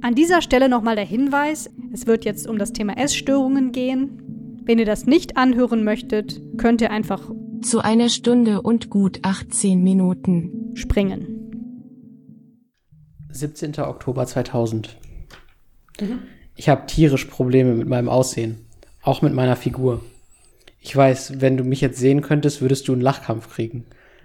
An 0.00 0.14
dieser 0.14 0.42
Stelle 0.42 0.68
nochmal 0.68 0.96
der 0.96 1.04
Hinweis, 1.04 1.70
es 1.92 2.06
wird 2.06 2.24
jetzt 2.24 2.46
um 2.48 2.58
das 2.58 2.72
Thema 2.72 2.96
Essstörungen 2.96 3.72
gehen. 3.72 4.21
Wenn 4.64 4.78
ihr 4.78 4.84
das 4.86 5.06
nicht 5.06 5.36
anhören 5.36 5.82
möchtet, 5.84 6.40
könnt 6.56 6.80
ihr 6.80 6.90
einfach 6.90 7.30
Zu 7.62 7.80
einer 7.80 8.08
Stunde 8.08 8.62
und 8.62 8.90
gut 8.90 9.20
18 9.22 9.82
Minuten. 9.82 10.72
springen. 10.74 11.38
17. 13.30 13.78
Oktober 13.80 14.26
2000. 14.26 14.98
Ich 16.54 16.68
habe 16.68 16.86
tierisch 16.86 17.24
Probleme 17.26 17.74
mit 17.74 17.88
meinem 17.88 18.08
Aussehen, 18.08 18.66
auch 19.02 19.22
mit 19.22 19.32
meiner 19.32 19.56
Figur. 19.56 20.02
Ich 20.80 20.94
weiß, 20.94 21.40
wenn 21.40 21.56
du 21.56 21.64
mich 21.64 21.80
jetzt 21.80 21.98
sehen 21.98 22.20
könntest, 22.22 22.60
würdest 22.60 22.88
du 22.88 22.92
einen 22.92 23.02
Lachkampf 23.02 23.48
kriegen. 23.48 23.84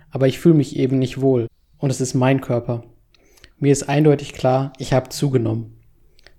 Aber 0.10 0.28
ich 0.28 0.40
fühle 0.40 0.56
mich 0.56 0.76
eben 0.76 1.00
nicht 1.00 1.22
wohl. 1.22 1.48
Und 1.78 1.90
es 1.92 2.02
ist 2.02 2.16
mein 2.16 2.42
Körper. 2.42 2.84
Mir 3.60 3.72
ist 3.72 3.88
eindeutig 3.90 4.34
klar, 4.34 4.74
ich 4.78 4.94
habe 4.94 5.10
zugenommen. 5.10 5.78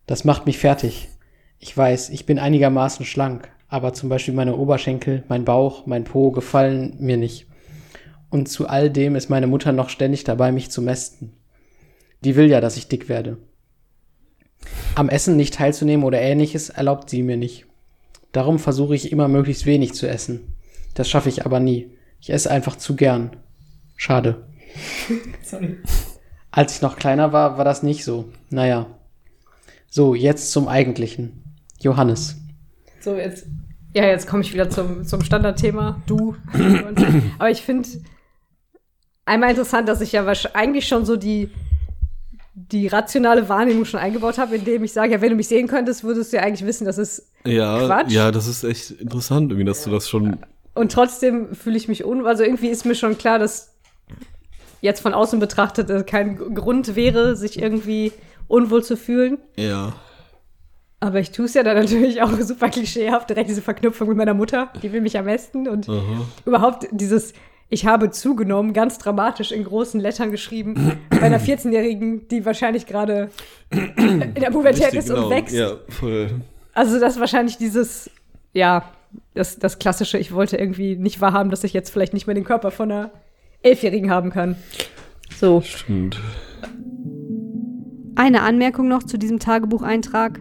Das 0.07 0.25
macht 0.25 0.47
mich 0.47 0.59
fertig. 0.59 1.09
Ich 1.59 1.77
weiß, 1.77 2.11
ich 2.11 2.27
bin 2.27 2.39
einigermaßen 2.39 3.05
schlank, 3.05 3.51
aber 3.69 3.93
zum 3.93 4.09
Beispiel 4.09 4.35
meine 4.35 4.57
Oberschenkel, 4.57 5.25
mein 5.29 5.45
Bauch, 5.45 5.87
mein 5.87 6.05
Po 6.05 6.31
gefallen 6.31 6.97
mir 6.99 7.17
nicht. 7.17 7.47
Und 8.31 8.49
zu 8.49 8.69
all 8.69 8.91
dem 8.91 9.17
ist 9.17 9.31
meine 9.31 9.47
Mutter 9.47 9.73
noch 9.73 9.89
ständig 9.89 10.25
dabei, 10.25 10.53
mich 10.53 10.71
zu 10.71 10.83
mästen. 10.83 11.35
Die 12.25 12.37
will 12.37 12.49
ja, 12.49 12.61
dass 12.61 12.77
ich 12.77 12.89
dick 12.89 13.09
werde. 13.09 13.39
Am 14.95 15.09
Essen 15.09 15.37
nicht 15.37 15.55
teilzunehmen 15.55 16.05
oder 16.05 16.21
ähnliches 16.21 16.71
erlaubt 16.71 17.09
sie 17.11 17.23
mir 17.23 17.37
nicht. 17.37 17.67
Darum 18.33 18.59
versuche 18.59 18.95
ich 18.95 19.13
immer 19.13 19.29
möglichst 19.29 19.67
wenig 19.67 19.95
zu 19.95 20.09
essen. 20.09 20.55
Das 20.95 21.09
schaffe 21.09 21.29
ich 21.29 21.47
aber 21.47 21.61
nie. 21.61 21.91
Ich 22.21 22.31
esse 22.31 22.51
einfach 22.51 22.77
zu 22.77 22.97
gern. 22.97 23.37
Schade. 23.97 24.47
Sorry. 25.43 25.79
Als 26.51 26.77
ich 26.77 26.83
noch 26.83 26.97
kleiner 26.97 27.33
war, 27.33 27.57
war 27.57 27.65
das 27.65 27.83
nicht 27.83 28.05
so. 28.05 28.33
Naja. 28.51 28.87
So, 29.89 30.15
jetzt 30.15 30.51
zum 30.51 30.69
Eigentlichen. 30.69 31.45
Johannes. 31.79 32.37
So, 33.01 33.17
jetzt. 33.17 33.47
Ja, 33.95 34.07
jetzt 34.07 34.27
komme 34.29 34.43
ich 34.43 34.53
wieder 34.53 34.69
zum, 34.69 35.05
zum 35.05 35.23
Standardthema. 35.23 36.03
Du. 36.07 36.37
Aber 37.39 37.51
ich 37.51 37.63
finde 37.63 37.89
einmal 39.25 39.51
interessant, 39.51 39.89
dass 39.89 40.01
ich 40.01 40.13
ja 40.13 40.27
eigentlich 40.55 40.89
schon 40.89 41.05
so 41.05 41.17
die, 41.17 41.51
die 42.55 42.87
rationale 42.87 43.49
Wahrnehmung 43.49 43.85
schon 43.85 44.01
eingebaut 44.01 44.39
habe, 44.39 44.57
indem 44.57 44.85
ich 44.85 44.93
sage, 44.93 45.13
ja, 45.13 45.21
wenn 45.21 45.31
du 45.31 45.37
mich 45.37 45.49
sehen 45.49 45.69
könntest, 45.69 46.05
würdest 46.05 46.33
du 46.33 46.37
ja 46.37 46.43
eigentlich 46.43 46.67
wissen, 46.67 46.85
dass 46.85 46.99
es. 46.99 47.31
Ja, 47.45 47.87
Quatsch. 47.87 48.11
ja, 48.11 48.31
das 48.31 48.47
ist 48.47 48.65
echt 48.65 48.91
interessant, 48.91 49.51
irgendwie, 49.51 49.67
dass 49.67 49.85
du 49.85 49.91
das 49.91 50.09
schon. 50.09 50.39
Und 50.75 50.93
trotzdem 50.93 51.55
fühle 51.55 51.77
ich 51.77 51.89
mich 51.89 52.05
un. 52.05 52.27
Also 52.27 52.43
irgendwie 52.43 52.69
ist 52.69 52.85
mir 52.85 52.95
schon 52.95 53.17
klar, 53.17 53.39
dass 53.39 53.75
jetzt 54.81 55.01
von 55.01 55.15
außen 55.15 55.41
betrachtet 55.41 55.91
es 55.91 56.07
kein 56.07 56.37
Grund 56.55 56.95
wäre, 56.95 57.37
sich 57.37 57.61
irgendwie 57.61 58.13
unwohl 58.49 58.83
zu 58.85 58.97
fühlen. 58.97 59.39
Ja. 59.57 59.95
Aber 61.01 61.21
ich 61.21 61.31
tue 61.31 61.47
es 61.47 61.55
ja 61.55 61.63
dann 61.63 61.77
natürlich 61.77 62.23
auch 62.23 62.31
super 62.41 62.69
klischeehaft, 62.69 63.31
direkt 63.31 63.49
diese 63.49 63.63
Verknüpfung 63.63 64.09
mit 64.09 64.17
meiner 64.17 64.35
Mutter, 64.35 64.73
die 64.83 64.93
will 64.93 65.01
mich 65.01 65.17
am 65.17 65.27
besten 65.27 65.69
und 65.69 65.89
Aha. 65.89 66.27
überhaupt 66.45 66.89
dieses 66.91 67.35
ich 67.71 67.85
habe 67.85 68.11
zugenommen, 68.11 68.73
ganz 68.73 68.99
dramatisch 68.99 69.53
in 69.53 69.63
großen 69.65 70.01
Lettern 70.01 70.31
geschrieben, 70.31 70.99
bei 71.11 71.21
einer 71.21 71.41
14-Jährigen, 71.41 72.27
die 72.29 72.45
wahrscheinlich 72.47 72.87
gerade 72.87 73.29
in 73.71 74.35
der 74.35 74.51
Pubertät 74.51 74.85
Richtig, 74.85 75.01
ist 75.01 75.11
und 75.11 75.17
genau. 75.17 75.31
wächst. 75.31 75.55
Ja, 75.55 75.77
voll. 75.89 76.31
Also 76.73 76.99
das 76.99 77.15
ist 77.15 77.21
wahrscheinlich 77.21 77.59
dieses, 77.59 78.11
ja, 78.55 78.85
das, 79.35 79.59
das 79.59 79.79
klassische, 79.79 80.19
ich 80.19 80.33
wollte 80.33 80.57
irgendwie 80.57 80.97
nicht 80.97 81.21
wahrhaben, 81.21 81.51
dass 81.51 81.65
ich 81.65 81.73
jetzt 81.75 81.91
vielleicht 81.91 82.15
nicht 82.15 82.27
mehr 82.27 82.35
den 82.35 82.45
Körper 82.45 82.71
von 82.71 82.91
einer 82.91 83.11
Elfjährigen 83.63 84.11
haben 84.11 84.31
kann. 84.31 84.57
So. 85.37 85.61
Stimmt. 85.61 86.19
Eine 88.17 88.43
Anmerkung 88.43 88.89
noch 88.89 89.03
zu 89.03 89.19
diesem 89.19 89.39
Tagebucheintrag. 89.39 90.41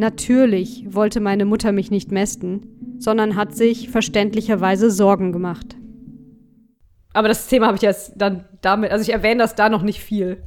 Natürlich 0.00 0.86
wollte 0.88 1.20
meine 1.20 1.44
Mutter 1.44 1.72
mich 1.72 1.90
nicht 1.90 2.10
mästen, 2.10 2.96
sondern 2.98 3.36
hat 3.36 3.54
sich 3.54 3.90
verständlicherweise 3.90 4.90
Sorgen 4.90 5.30
gemacht. 5.30 5.76
Aber 7.12 7.28
das 7.28 7.48
Thema 7.48 7.66
habe 7.66 7.76
ich 7.76 7.82
jetzt 7.82 8.14
dann 8.16 8.46
damit, 8.62 8.92
also 8.92 9.02
ich 9.02 9.12
erwähne 9.12 9.42
das 9.42 9.56
da 9.56 9.68
noch 9.68 9.82
nicht 9.82 10.00
viel. 10.00 10.42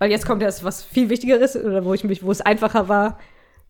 Weil 0.00 0.10
jetzt 0.10 0.26
kommt 0.26 0.42
erst 0.42 0.64
was 0.64 0.82
viel 0.82 1.08
Wichtigeres, 1.08 1.54
oder 1.54 1.84
wo 1.84 1.94
ich 1.94 2.02
mich, 2.02 2.24
wo 2.24 2.32
es 2.32 2.40
einfacher 2.40 2.88
war, 2.88 3.20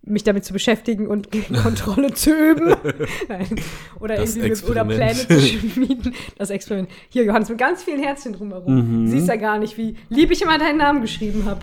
mich 0.00 0.24
damit 0.24 0.46
zu 0.46 0.54
beschäftigen 0.54 1.06
und 1.06 1.28
Kontrolle 1.62 2.14
zu 2.14 2.30
üben. 2.30 2.74
Nein. 3.28 3.60
Oder 4.00 4.16
Das 4.16 4.36
irgendwie 4.36 4.62
mit, 4.62 4.70
oder 4.70 4.86
Pläne 4.86 5.12
zu 5.12 5.38
schmieden. 5.38 6.14
Das 6.38 6.48
Experiment. 6.48 6.88
Hier, 7.10 7.24
Johannes, 7.24 7.50
mit 7.50 7.58
ganz 7.58 7.82
vielen 7.82 8.02
Herzchen 8.02 8.32
drumherum. 8.32 9.02
Mhm. 9.02 9.08
Siehst 9.08 9.28
ja 9.28 9.36
gar 9.36 9.58
nicht, 9.58 9.76
wie 9.76 9.96
lieb 10.08 10.30
ich 10.30 10.40
immer 10.40 10.56
deinen 10.56 10.78
Namen 10.78 11.02
geschrieben 11.02 11.44
habe. 11.44 11.60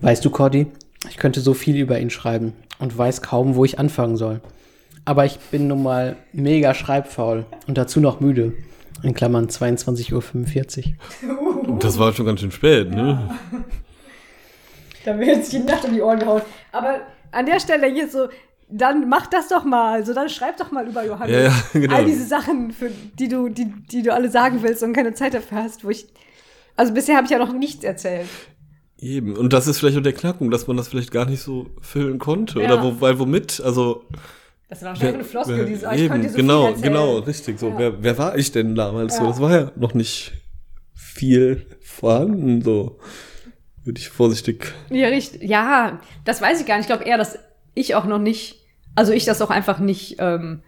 Weißt 0.00 0.24
du, 0.24 0.30
Cordy, 0.30 0.68
ich 1.08 1.16
könnte 1.16 1.40
so 1.40 1.54
viel 1.54 1.76
über 1.76 1.98
ihn 1.98 2.10
schreiben 2.10 2.54
und 2.78 2.96
weiß 2.96 3.22
kaum, 3.22 3.54
wo 3.54 3.64
ich 3.64 3.78
anfangen 3.78 4.16
soll. 4.16 4.40
Aber 5.04 5.24
ich 5.24 5.38
bin 5.38 5.68
nun 5.68 5.82
mal 5.82 6.16
mega 6.32 6.74
schreibfaul 6.74 7.44
und 7.66 7.76
dazu 7.76 8.00
noch 8.00 8.20
müde. 8.20 8.54
In 9.02 9.12
Klammern 9.12 9.48
22.45 9.48 10.94
Uhr. 11.22 11.78
Das 11.78 11.98
war 11.98 12.12
schon 12.14 12.24
ganz 12.24 12.40
schön 12.40 12.52
spät, 12.52 12.90
ne? 12.90 13.36
Da 15.04 15.18
wird 15.18 15.28
jetzt 15.28 15.52
die 15.52 15.58
Nacht 15.58 15.84
um 15.84 15.92
die 15.92 16.00
Ohren 16.00 16.18
gehauen. 16.18 16.42
Aber 16.72 17.00
an 17.30 17.44
der 17.44 17.60
Stelle 17.60 17.86
hier 17.88 18.08
so, 18.08 18.28
dann 18.68 19.08
mach 19.08 19.26
das 19.26 19.48
doch 19.48 19.64
mal. 19.64 20.06
So, 20.06 20.14
dann 20.14 20.30
schreib 20.30 20.56
doch 20.56 20.70
mal 20.70 20.86
über 20.86 21.04
Johannes. 21.04 21.36
Ja, 21.36 21.42
ja, 21.42 21.52
genau. 21.72 21.94
All 21.96 22.04
diese 22.06 22.24
Sachen, 22.24 22.72
für 22.72 22.90
die 23.18 23.28
du, 23.28 23.48
die, 23.48 23.66
die 23.66 24.02
du 24.02 24.12
alle 24.12 24.30
sagen 24.30 24.62
willst 24.62 24.82
und 24.82 24.94
keine 24.94 25.12
Zeit 25.12 25.34
dafür 25.34 25.64
hast, 25.64 25.84
wo 25.84 25.90
ich. 25.90 26.06
Also 26.76 26.94
bisher 26.94 27.16
habe 27.16 27.26
ich 27.26 27.30
ja 27.30 27.38
noch 27.38 27.52
nichts 27.52 27.84
erzählt. 27.84 28.26
Eben. 29.04 29.36
Und 29.36 29.52
das 29.52 29.66
ist 29.66 29.78
vielleicht 29.80 29.98
auch 29.98 30.02
der 30.02 30.14
Knackpunkt, 30.14 30.52
dass 30.54 30.66
man 30.66 30.76
das 30.78 30.88
vielleicht 30.88 31.10
gar 31.10 31.26
nicht 31.26 31.42
so 31.42 31.66
füllen 31.82 32.18
konnte. 32.18 32.60
Ja. 32.60 32.66
Oder 32.66 32.82
wo, 32.82 33.00
weil 33.00 33.18
womit? 33.18 33.60
Also. 33.62 34.04
Das 34.70 34.80
war 34.82 34.88
wahrscheinlich 34.88 35.14
eine 35.16 35.24
Floskel, 35.24 35.58
wer- 35.58 35.64
die 35.66 35.74
so, 35.76 35.90
eben, 35.90 36.08
könnte 36.08 36.30
so 36.30 36.36
genau, 36.36 36.72
genau, 36.80 37.18
richtig. 37.18 37.58
So, 37.60 37.68
Ja. 37.68 37.78
wer, 37.78 38.02
wer 38.02 38.18
war 38.18 38.38
ich 38.38 38.50
denn 38.50 38.74
damals? 38.74 39.16
So, 39.16 39.22
Ja. 39.22 39.28
das 39.28 39.40
war 39.40 39.50
ja 39.52 39.72
noch 39.76 39.92
nicht 39.94 40.32
viel 40.94 41.66
vorhanden. 41.82 42.62
So 42.62 42.98
würde 43.84 44.00
ich 44.00 44.08
vorsichtig. 44.08 44.72
Ja, 44.88 45.08
richtig. 45.08 45.42
Ja, 45.42 46.00
das 46.24 46.40
weiß 46.40 46.60
ich 46.60 46.66
gar 46.66 46.76
nicht. 46.76 46.84
Ich 46.84 46.88
glaube 46.96 47.04
eher, 47.04 47.18
dass 47.18 47.38
ich 47.74 47.94
auch 47.94 48.06
noch 48.06 48.18
nicht, 48.18 48.64
also 48.94 49.12
ich 49.12 49.26
das 49.26 49.42
auch 49.42 49.50
einfach 49.50 49.78
nicht 49.80 50.16
ähm, 50.18 50.62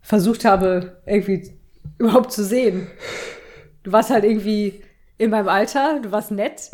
versucht 0.00 0.44
habe, 0.44 1.02
irgendwie 1.06 1.50
überhaupt 1.98 2.30
zu 2.32 2.44
sehen. 2.44 2.86
Du 3.82 3.90
warst 3.90 4.10
halt 4.10 4.22
irgendwie 4.24 4.80
in 5.18 5.30
meinem 5.30 5.48
Alter, 5.48 5.98
du 6.00 6.12
warst 6.12 6.30
nett. 6.30 6.70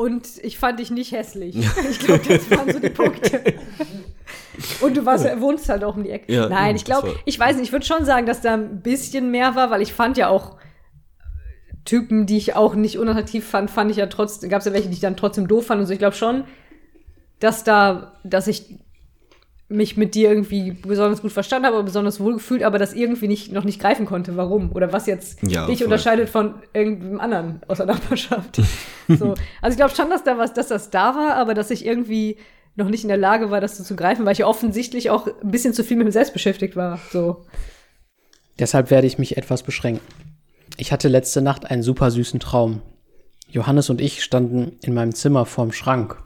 Und 0.00 0.26
ich 0.42 0.58
fand 0.58 0.80
dich 0.80 0.90
nicht 0.90 1.12
hässlich. 1.12 1.54
Ich 1.90 1.98
glaube, 1.98 2.22
das 2.26 2.50
waren 2.50 2.72
so 2.72 2.78
die 2.78 2.88
Punkte. 2.88 3.42
Und 4.80 4.96
du 4.96 5.04
warst, 5.04 5.26
wohnst 5.40 5.68
halt 5.68 5.84
auch 5.84 5.94
um 5.94 6.04
die 6.04 6.10
Ecke. 6.10 6.32
Ja, 6.32 6.48
Nein, 6.48 6.74
ich 6.74 6.86
glaube, 6.86 7.14
ich 7.26 7.38
weiß 7.38 7.56
nicht, 7.56 7.66
ich 7.66 7.72
würde 7.72 7.84
schon 7.84 8.06
sagen, 8.06 8.24
dass 8.24 8.40
da 8.40 8.54
ein 8.54 8.80
bisschen 8.80 9.30
mehr 9.30 9.56
war, 9.56 9.70
weil 9.70 9.82
ich 9.82 9.92
fand 9.92 10.16
ja 10.16 10.28
auch 10.28 10.56
Typen, 11.84 12.24
die 12.24 12.38
ich 12.38 12.56
auch 12.56 12.74
nicht 12.74 12.98
unattraktiv 12.98 13.46
fand, 13.46 13.70
fand 13.70 13.90
ich 13.90 13.98
ja 13.98 14.06
trotzdem, 14.06 14.48
gab 14.48 14.60
es 14.60 14.64
ja 14.64 14.72
welche, 14.72 14.88
die 14.88 14.94
ich 14.94 15.00
dann 15.00 15.18
trotzdem 15.18 15.48
doof 15.48 15.66
fand 15.66 15.82
und 15.82 15.86
so. 15.86 15.92
Ich 15.92 15.98
glaube 15.98 16.16
schon, 16.16 16.44
dass 17.38 17.62
da, 17.62 18.18
dass 18.24 18.46
ich 18.46 18.78
mich 19.70 19.96
mit 19.96 20.14
dir 20.14 20.28
irgendwie 20.28 20.72
besonders 20.72 21.22
gut 21.22 21.30
verstanden 21.32 21.66
habe, 21.66 21.76
oder 21.76 21.84
besonders 21.84 22.18
wohl 22.18 22.34
gefühlt, 22.34 22.64
aber 22.64 22.78
das 22.78 22.92
irgendwie 22.92 23.28
nicht, 23.28 23.52
noch 23.52 23.64
nicht 23.64 23.80
greifen 23.80 24.04
konnte, 24.04 24.36
warum 24.36 24.72
oder 24.72 24.92
was 24.92 25.06
jetzt 25.06 25.40
Ja, 25.42 25.66
dich 25.66 25.78
voll. 25.78 25.86
unterscheidet 25.86 26.28
von 26.28 26.54
irgendeinem 26.74 27.20
anderen 27.20 27.60
aus 27.68 27.76
der 27.76 27.86
Nachbarschaft. 27.86 28.56
so. 29.08 29.34
Also 29.62 29.72
ich 29.72 29.76
glaube 29.76 29.94
schon, 29.94 30.10
dass 30.10 30.24
da 30.24 30.36
was, 30.36 30.52
dass 30.52 30.68
das 30.68 30.90
da 30.90 31.14
war, 31.14 31.36
aber 31.36 31.54
dass 31.54 31.70
ich 31.70 31.86
irgendwie 31.86 32.36
noch 32.74 32.88
nicht 32.88 33.04
in 33.04 33.08
der 33.08 33.16
Lage 33.16 33.50
war, 33.50 33.60
das 33.60 33.76
so 33.76 33.84
zu 33.84 33.94
greifen, 33.94 34.24
weil 34.24 34.32
ich 34.32 34.38
ja 34.38 34.46
offensichtlich 34.46 35.10
auch 35.10 35.26
ein 35.26 35.50
bisschen 35.50 35.72
zu 35.72 35.84
viel 35.84 35.96
mit 35.96 36.06
mir 36.06 36.12
selbst 36.12 36.32
beschäftigt 36.32 36.74
war. 36.74 36.98
So. 37.12 37.44
Deshalb 38.58 38.90
werde 38.90 39.06
ich 39.06 39.18
mich 39.18 39.36
etwas 39.36 39.62
beschränken. 39.62 40.04
Ich 40.76 40.92
hatte 40.92 41.08
letzte 41.08 41.42
Nacht 41.42 41.70
einen 41.70 41.82
super 41.82 42.10
süßen 42.10 42.40
Traum. 42.40 42.82
Johannes 43.48 43.90
und 43.90 44.00
ich 44.00 44.22
standen 44.22 44.78
in 44.82 44.94
meinem 44.94 45.14
Zimmer 45.14 45.46
vorm 45.46 45.72
Schrank. 45.72 46.22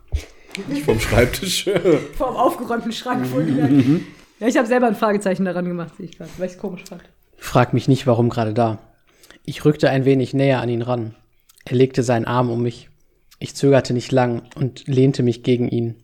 Nicht 0.69 0.85
vom 0.85 1.01
Schreibtisch. 1.01 1.65
Vor 2.17 2.29
dem 2.29 2.37
aufgeräumten 2.37 2.93
Schrank 2.93 3.31
wohlgemerkt. 3.33 4.03
Ja, 4.41 4.49
ich 4.49 4.57
habe 4.57 4.67
selber 4.67 4.87
ein 4.87 4.97
Fragezeichen 4.97 5.45
daran 5.45 5.65
gemacht, 5.65 5.97
sehe 5.97 6.07
ich 6.07 6.19
gerade, 6.19 6.31
weil 6.39 6.47
ich 6.47 6.53
es 6.53 6.59
komisch 6.59 6.85
fand. 6.89 7.03
Frag 7.37 7.73
mich 7.73 7.89
nicht, 7.89 8.07
warum 8.07 8.29
gerade 8.31 8.55
da. 8.55 8.79
Ich 9.45 9.65
rückte 9.65 9.91
ein 9.91 10.05
wenig 10.05 10.35
näher 10.35 10.61
an 10.61 10.69
ihn 10.69 10.83
ran. 10.83 11.15
Er 11.65 11.77
legte 11.77 12.03
seinen 12.03 12.25
Arm 12.25 12.51
um 12.51 12.63
mich. 12.63 12.89
Ich 13.39 13.55
zögerte 13.55 13.93
nicht 13.93 14.13
lang 14.13 14.43
und 14.55 14.87
lehnte 14.87 15.23
mich 15.23 15.43
gegen 15.43 15.69
ihn. 15.69 15.97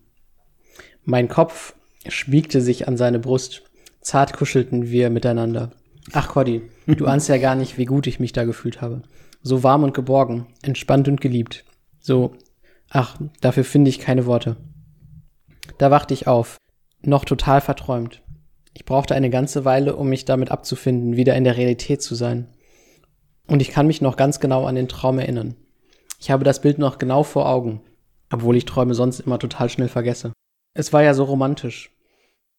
Mein 1.05 1.29
Kopf 1.29 1.75
schmiegte 2.07 2.61
sich 2.61 2.89
an 2.89 2.97
seine 2.97 3.19
Brust. 3.19 3.63
Zart 4.01 4.33
kuschelten 4.33 4.91
wir 4.91 5.11
miteinander. 5.11 5.73
Ach, 6.13 6.29
Cody, 6.29 6.63
du 6.87 7.07
ahnst 7.07 7.29
ja 7.29 7.39
gar 7.39 7.55
nicht, 7.55 7.79
wie 7.79 7.85
gut 7.85 8.07
ich 8.07 8.21
mich 8.21 8.33
da 8.33 8.45
gefühlt 8.45 8.81
habe. 8.81 9.03
So 9.43 9.63
warm 9.63 9.85
und 9.85 9.95
geborgen, 9.95 10.47
entspannt 10.63 11.09
und 11.09 11.21
geliebt. 11.21 11.65
So, 12.01 12.35
ach, 12.91 13.17
dafür 13.41 13.65
finde 13.65 13.89
ich 13.89 13.99
keine 13.99 14.27
Worte. 14.27 14.57
Da 15.79 15.91
wachte 15.91 16.13
ich 16.13 16.27
auf, 16.27 16.59
noch 17.03 17.25
total 17.25 17.61
verträumt. 17.61 18.23
Ich 18.75 18.85
brauchte 18.85 19.15
eine 19.15 19.31
ganze 19.31 19.65
Weile, 19.65 19.97
um 19.97 20.09
mich 20.09 20.25
damit 20.25 20.51
abzufinden, 20.51 21.17
wieder 21.17 21.35
in 21.35 21.45
der 21.45 21.57
Realität 21.57 22.03
zu 22.03 22.15
sein. 22.15 22.49
Und 23.47 23.63
ich 23.63 23.71
kann 23.71 23.87
mich 23.87 24.01
noch 24.01 24.17
ganz 24.17 24.39
genau 24.39 24.67
an 24.67 24.75
den 24.75 24.89
Traum 24.89 25.19
erinnern. 25.19 25.57
Ich 26.21 26.31
habe 26.31 26.45
das 26.45 26.61
Bild 26.61 26.79
noch 26.79 26.99
genau 26.99 27.23
vor 27.23 27.49
Augen, 27.49 27.81
obwohl 28.31 28.57
ich 28.57 28.65
Träume 28.65 28.95
sonst 28.95 29.21
immer 29.21 29.39
total 29.39 29.69
schnell 29.71 29.89
vergesse. 29.89 30.33
Es 30.75 30.93
war 30.93 31.03
ja 31.03 31.15
so 31.15 31.25
romantisch. 31.25 31.91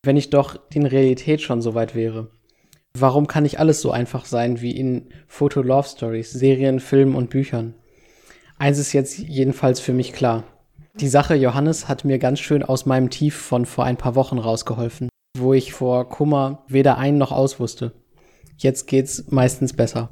Wenn 0.04 0.18
ich 0.18 0.32
doch 0.32 0.60
in 0.74 0.86
Realität 0.86 1.42
schon 1.42 1.62
so 1.62 1.76
weit 1.76 1.96
wäre. 1.96 2.32
Warum 2.94 3.28
kann 3.28 3.44
nicht 3.44 3.60
alles 3.60 3.82
so 3.82 3.92
einfach 3.92 4.26
sein 4.26 4.62
wie 4.62 4.76
in 4.76 5.10
Foto-Love-Stories, 5.28 6.32
Serien, 6.32 6.80
Filmen 6.80 7.16
und 7.16 7.30
Büchern? 7.30 7.76
Eins 8.62 8.78
ist 8.78 8.94
jetzt 8.94 9.18
jedenfalls 9.18 9.80
für 9.80 9.92
mich 9.92 10.14
klar. 10.14 10.44
Die 10.94 11.08
Sache 11.08 11.34
Johannes 11.34 11.88
hat 11.88 12.06
mir 12.06 12.20
ganz 12.20 12.40
schön 12.40 12.62
aus 12.62 12.86
meinem 12.86 13.10
Tief 13.10 13.36
von 13.36 13.66
vor 13.66 13.86
ein 13.86 13.98
paar 13.98 14.14
Wochen 14.14 14.38
rausgeholfen, 14.38 15.10
wo 15.36 15.56
ich 15.56 15.74
vor 15.74 16.08
Kummer 16.08 16.64
weder 16.68 17.00
ein 17.00 17.18
noch 17.18 17.32
aus 17.32 17.60
wusste. 17.60 17.92
Jetzt 18.58 18.86
geht's 18.86 19.32
meistens 19.32 19.74
besser. 19.74 20.12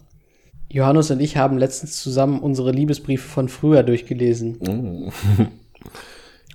Johannes 0.67 1.11
und 1.11 1.19
ich 1.19 1.38
haben 1.38 1.59
letztens 1.59 2.01
zusammen 2.01 2.39
unsere 2.39 2.71
Liebesbriefe 2.71 3.27
von 3.27 3.49
früher 3.49 3.84
durchgelesen. 3.84 5.11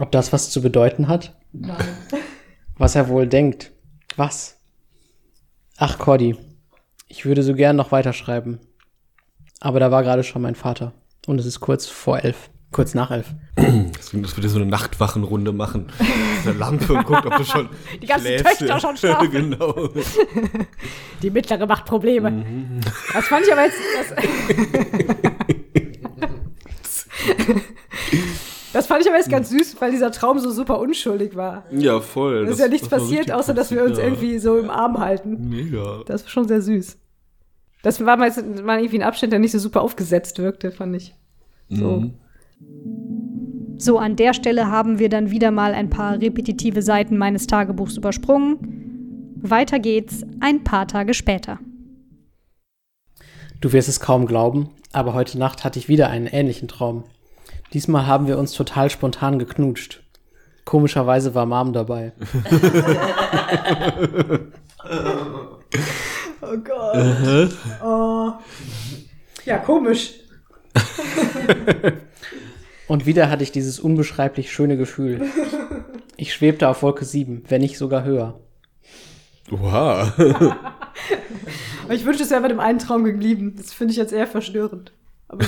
Ob 0.01 0.11
das 0.11 0.33
was 0.33 0.51
zu 0.51 0.63
bedeuten 0.63 1.07
hat? 1.07 1.39
Nein. 1.53 1.77
Was 2.77 2.97
er 2.97 3.09
wohl 3.09 3.29
denkt. 3.29 3.71
Was? 4.17 4.59
Ach, 5.77 5.97
Cordy, 5.97 6.35
ich 7.07 7.25
würde 7.25 7.45
so 7.45 7.55
gern 7.55 7.77
noch 7.77 7.93
weiterschreiben. 7.93 8.59
Aber 9.61 9.79
da 9.79 9.93
war 9.93 10.03
gerade 10.03 10.25
schon 10.25 10.43
mein 10.43 10.57
Vater. 10.57 10.93
Und 11.27 11.39
es 11.39 11.47
ist 11.47 11.61
kurz 11.61 11.87
vor 11.87 12.19
elf. 12.19 12.51
Kurz 12.71 12.95
nach 12.95 13.11
elf. 13.13 13.29
Deswegen, 13.57 14.25
dass 14.25 14.37
wir 14.37 14.43
dir 14.43 14.49
so 14.49 14.59
eine 14.59 14.67
Nachtwachenrunde 14.67 15.53
machen. 15.53 15.87
Mit 15.99 16.49
einer 16.49 16.59
Lampe 16.59 16.93
und 16.93 17.07
guckt, 17.07 17.25
ob 17.25 17.37
du 17.37 17.45
schon. 17.45 17.69
Die 18.03 18.07
ganzen 18.07 18.27
schläfst. 18.27 18.59
Töchter 18.59 18.81
schon 18.81 18.97
schlafen. 18.97 19.31
genau. 19.51 19.91
Die 21.23 21.31
mittlere 21.31 21.67
macht 21.67 21.85
Probleme. 21.85 22.45
Das 23.13 23.27
fand 23.27 23.47
ich 23.47 23.53
aber 23.53 23.63
jetzt. 23.63 23.79
Das, 23.97 24.13
das 28.73 28.87
fand 28.89 29.03
ich 29.03 29.09
aber 29.09 29.19
jetzt 29.19 29.31
ganz 29.31 29.51
süß, 29.51 29.77
weil 29.79 29.93
dieser 29.93 30.11
Traum 30.11 30.41
so 30.41 30.51
super 30.51 30.81
unschuldig 30.81 31.37
war. 31.37 31.63
Ja, 31.71 32.01
voll. 32.01 32.45
Es 32.45 32.55
ist 32.55 32.59
ja 32.59 32.67
nichts 32.67 32.89
passiert, 32.89 33.31
außer 33.31 33.55
dass 33.55 33.71
wir 33.71 33.85
uns 33.85 33.99
ja. 33.99 34.05
irgendwie 34.05 34.41
so 34.41 34.59
im 34.59 34.69
Arm 34.69 34.99
halten. 34.99 35.49
Mega. 35.49 36.03
Das 36.07 36.25
war 36.25 36.31
schon 36.31 36.49
sehr 36.49 36.61
süß. 36.61 36.99
Das 37.85 38.05
war 38.05 38.17
mal, 38.17 38.33
mal 38.65 38.79
irgendwie 38.79 38.99
ein 38.99 39.03
Abschnitt, 39.03 39.31
der 39.31 39.39
nicht 39.39 39.53
so 39.53 39.59
super 39.59 39.83
aufgesetzt 39.83 40.39
wirkte, 40.39 40.73
fand 40.73 40.97
ich. 40.97 41.15
So. 41.69 42.01
Mhm. 42.01 42.15
So, 43.77 43.99
an 43.99 44.17
der 44.17 44.33
Stelle 44.33 44.71
haben 44.71 44.99
wir 44.99 45.11
dann 45.11 45.31
wieder 45.31 45.51
mal 45.51 45.75
ein 45.75 45.91
paar 45.91 46.19
repetitive 46.19 46.81
Seiten 46.81 47.19
meines 47.19 47.47
Tagebuchs 47.47 47.99
übersprungen. 47.99 49.35
Weiter 49.37 49.81
geht's 49.81 50.25
ein 50.41 50.65
paar 50.65 50.89
Tage 50.89 51.13
später. 51.13 51.59
Du 53.61 53.75
wirst 53.75 53.91
es 53.91 54.01
kaum 54.01 54.25
glauben, 54.25 54.71
aber 54.93 55.13
heute 55.13 55.39
Nacht 55.39 55.63
hatte 55.63 55.79
ich 55.79 55.87
wieder 55.87 56.09
einen 56.09 56.27
ähnlichen 56.27 56.69
Traum. 56.69 57.05
Diesmal 57.75 58.07
haben 58.07 58.27
wir 58.27 58.39
uns 58.39 58.53
total 58.53 58.89
spontan 58.89 59.39
geknutscht. 59.39 60.03
Komischerweise 60.65 61.35
war 61.35 61.45
Mom 61.45 61.75
dabei. 61.75 62.13
Oh 66.53 66.57
Gott. 66.59 67.53
Oh. 67.83 68.33
Ja, 69.45 69.59
komisch. 69.59 70.15
Und 72.89 73.07
wieder 73.07 73.31
hatte 73.31 73.43
ich 73.43 73.53
dieses 73.53 73.81
unbeschreiblich 73.81 74.53
schöne 74.53 74.77
Gefühl. 74.77 75.27
Ich 76.17 76.35
schwebte 76.35 76.69
auf 76.69 76.83
Wolke 76.83 77.05
7, 77.05 77.45
wenn 77.49 77.61
nicht 77.61 77.79
sogar 77.79 78.05
höher. 78.05 78.41
Oha. 79.51 80.13
Aber 81.85 81.95
ich 81.95 82.05
wünschte, 82.05 82.25
es 82.25 82.31
wäre 82.31 82.43
bei 82.43 82.49
dem 82.49 82.61
einen 82.61 82.79
Traum 82.79 83.05
geblieben. 83.05 83.55
Das 83.57 83.73
finde 83.73 83.93
ich 83.93 83.99
jetzt 83.99 84.13
eher 84.13 84.27
verstörend. 84.27 84.93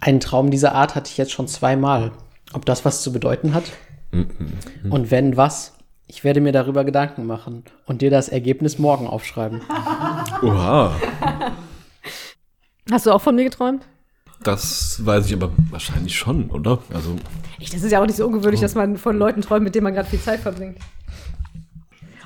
Einen 0.00 0.20
Traum 0.20 0.50
dieser 0.50 0.74
Art 0.74 0.94
hatte 0.94 1.10
ich 1.10 1.18
jetzt 1.18 1.32
schon 1.32 1.46
zweimal. 1.46 2.12
Ob 2.52 2.64
das 2.64 2.84
was 2.84 3.02
zu 3.02 3.12
bedeuten 3.12 3.54
hat? 3.54 3.64
Und 4.90 5.10
wenn 5.10 5.36
was? 5.36 5.74
Ich 6.10 6.24
werde 6.24 6.40
mir 6.40 6.50
darüber 6.50 6.82
Gedanken 6.82 7.24
machen 7.24 7.62
und 7.86 8.02
dir 8.02 8.10
das 8.10 8.28
Ergebnis 8.28 8.80
morgen 8.80 9.06
aufschreiben. 9.06 9.60
Oha. 10.42 10.92
Hast 12.90 13.06
du 13.06 13.12
auch 13.12 13.20
von 13.20 13.36
mir 13.36 13.44
geträumt? 13.44 13.86
Das 14.42 15.06
weiß 15.06 15.26
ich 15.26 15.34
aber 15.34 15.52
wahrscheinlich 15.70 16.18
schon, 16.18 16.50
oder? 16.50 16.82
Also, 16.92 17.14
Ich, 17.60 17.70
das 17.70 17.84
ist 17.84 17.92
ja 17.92 18.02
auch 18.02 18.06
nicht 18.06 18.16
so 18.16 18.26
ungewöhnlich, 18.26 18.60
dass 18.60 18.74
man 18.74 18.96
von 18.96 19.16
Leuten 19.16 19.40
träumt, 19.40 19.62
mit 19.62 19.76
denen 19.76 19.84
man 19.84 19.94
gerade 19.94 20.08
viel 20.08 20.20
Zeit 20.20 20.40
verbringt. 20.40 20.78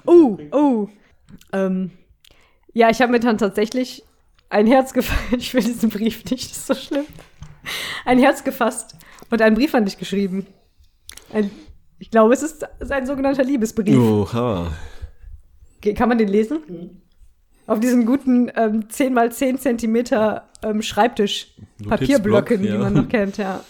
Oh, 0.07 0.39
oh. 0.51 0.89
Ähm, 1.53 1.91
ja, 2.73 2.89
ich 2.89 3.03
habe 3.03 3.13
mir 3.13 3.21
dann 3.21 3.37
tatsächlich 3.37 4.03
ein 4.49 4.67
Herz 4.67 4.95
gefasst. 4.95 5.21
Ich 5.37 5.53
will 5.53 5.63
diesen 5.63 5.91
Brief 5.91 6.25
nicht, 6.31 6.51
das 6.51 6.57
ist 6.57 6.67
so 6.69 6.75
schlimm. 6.75 7.05
Ein 8.07 8.19
Herz 8.19 8.45
gefasst 8.45 8.97
und 9.31 9.43
einen 9.43 9.57
Brief 9.57 9.75
an 9.75 9.85
dich 9.85 9.99
geschrieben. 9.99 10.47
Ein, 11.35 11.51
ich 12.05 12.11
glaube, 12.11 12.35
es 12.35 12.43
ist 12.43 12.67
ein 12.91 13.07
sogenannter 13.07 13.43
Liebesbrief. 13.45 13.97
oha. 13.99 14.67
Kann 15.97 16.09
man 16.11 16.19
den 16.19 16.29
lesen? 16.29 17.01
Auf 17.67 17.81
diesen 17.81 18.05
guten 18.05 18.53
ähm, 18.57 18.91
10 18.91 19.15
mal 19.15 19.33
10 19.33 19.59
Zentimeter 19.59 20.45
ähm, 20.63 20.83
Schreibtisch 20.83 21.55
Notizblock, 21.79 21.89
Papierblöcken, 21.89 22.63
die 22.63 22.69
ja. 22.69 22.77
man 22.79 22.93
noch 22.93 23.09
kennt, 23.09 23.39
ja. 23.39 23.65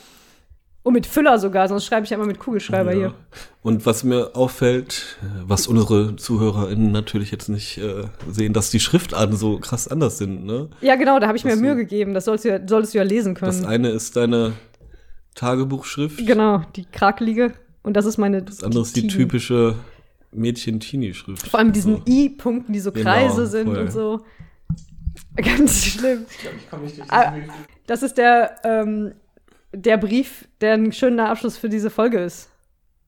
Und 0.82 0.94
mit 0.94 1.06
Füller 1.06 1.39
sogar, 1.39 1.69
sonst 1.69 1.85
schreibe 1.86 2.02
ich 2.05 2.11
ja 2.11 2.16
immer 2.16 2.27
mit 2.27 2.40
Kugelschreiber 2.40 2.90
Ja. 2.93 2.97
hier. 2.98 3.15
Und 3.62 3.86
was 3.86 4.02
mir 4.02 4.35
auffällt, 4.35 5.16
was 5.47 5.69
unsere 5.69 6.16
ZuhörerInnen 6.16 6.90
natürlich 6.90 7.31
jetzt 7.31 7.48
nicht 7.48 7.78
äh, 7.78 8.05
sehen, 8.28 8.52
dass 8.52 8.70
die 8.70 8.81
Schriftarten 8.81 9.36
so 9.36 9.59
krass 9.61 9.86
anders 9.86 10.19
sind, 10.19 10.44
ne? 10.44 10.70
Ja, 10.81 10.97
genau, 10.97 11.20
da 11.20 11.28
habe 11.28 11.39
ich 11.39 11.44
mir 11.44 11.52
Das 11.52 11.61
Mühe 11.61 11.77
gegeben. 11.77 12.15
Das 12.15 12.24
sollst 12.24 12.44
du 12.44 12.48
ja, 12.48 12.59
solltest 12.66 12.94
du 12.94 12.98
ja 12.98 13.05
lesen 13.05 13.35
Das 13.36 13.59
können. 13.61 13.66
eine 13.66 13.90
ist 13.90 14.16
deine 14.16 14.55
Tagebuchschrift. 15.36 16.19
Genau, 16.27 16.62
die 16.74 16.85
krakelige. 16.85 17.52
Und 17.85 17.94
das 17.97 18.05
ist 18.06 18.19
meine. 18.19 18.43
Das 18.43 18.65
andere 18.65 18.82
ist 18.82 18.97
die 18.97 19.02
Tini. 19.02 19.12
typische 19.12 19.77
Mädchen-Teenie-Schrift. 20.32 21.47
Vor 21.48 21.59
allem 21.59 21.69
mit 21.69 21.77
diesen 21.77 21.97
So. 21.98 22.02
I-Punkten, 22.09 22.73
die 22.73 22.81
so 22.81 22.90
Genau, 22.90 23.05
Kreise 23.11 23.47
sind 23.47 23.66
voll. 23.69 23.78
und 23.78 23.93
so. 23.93 24.20
Ganz 25.36 25.85
schlimm. 25.85 26.24
Ah, 27.09 27.32
Das 27.86 28.02
ist 28.02 28.19
der, 28.19 28.56
ähm, 28.65 29.12
der 29.73 29.97
Brief, 29.97 30.48
der 30.61 30.74
ein 30.74 30.93
schöner 30.93 31.28
Abschluss 31.31 31.56
für 31.56 31.69
diese 31.69 31.90
Folge 31.90 32.19
ist. 32.20 32.51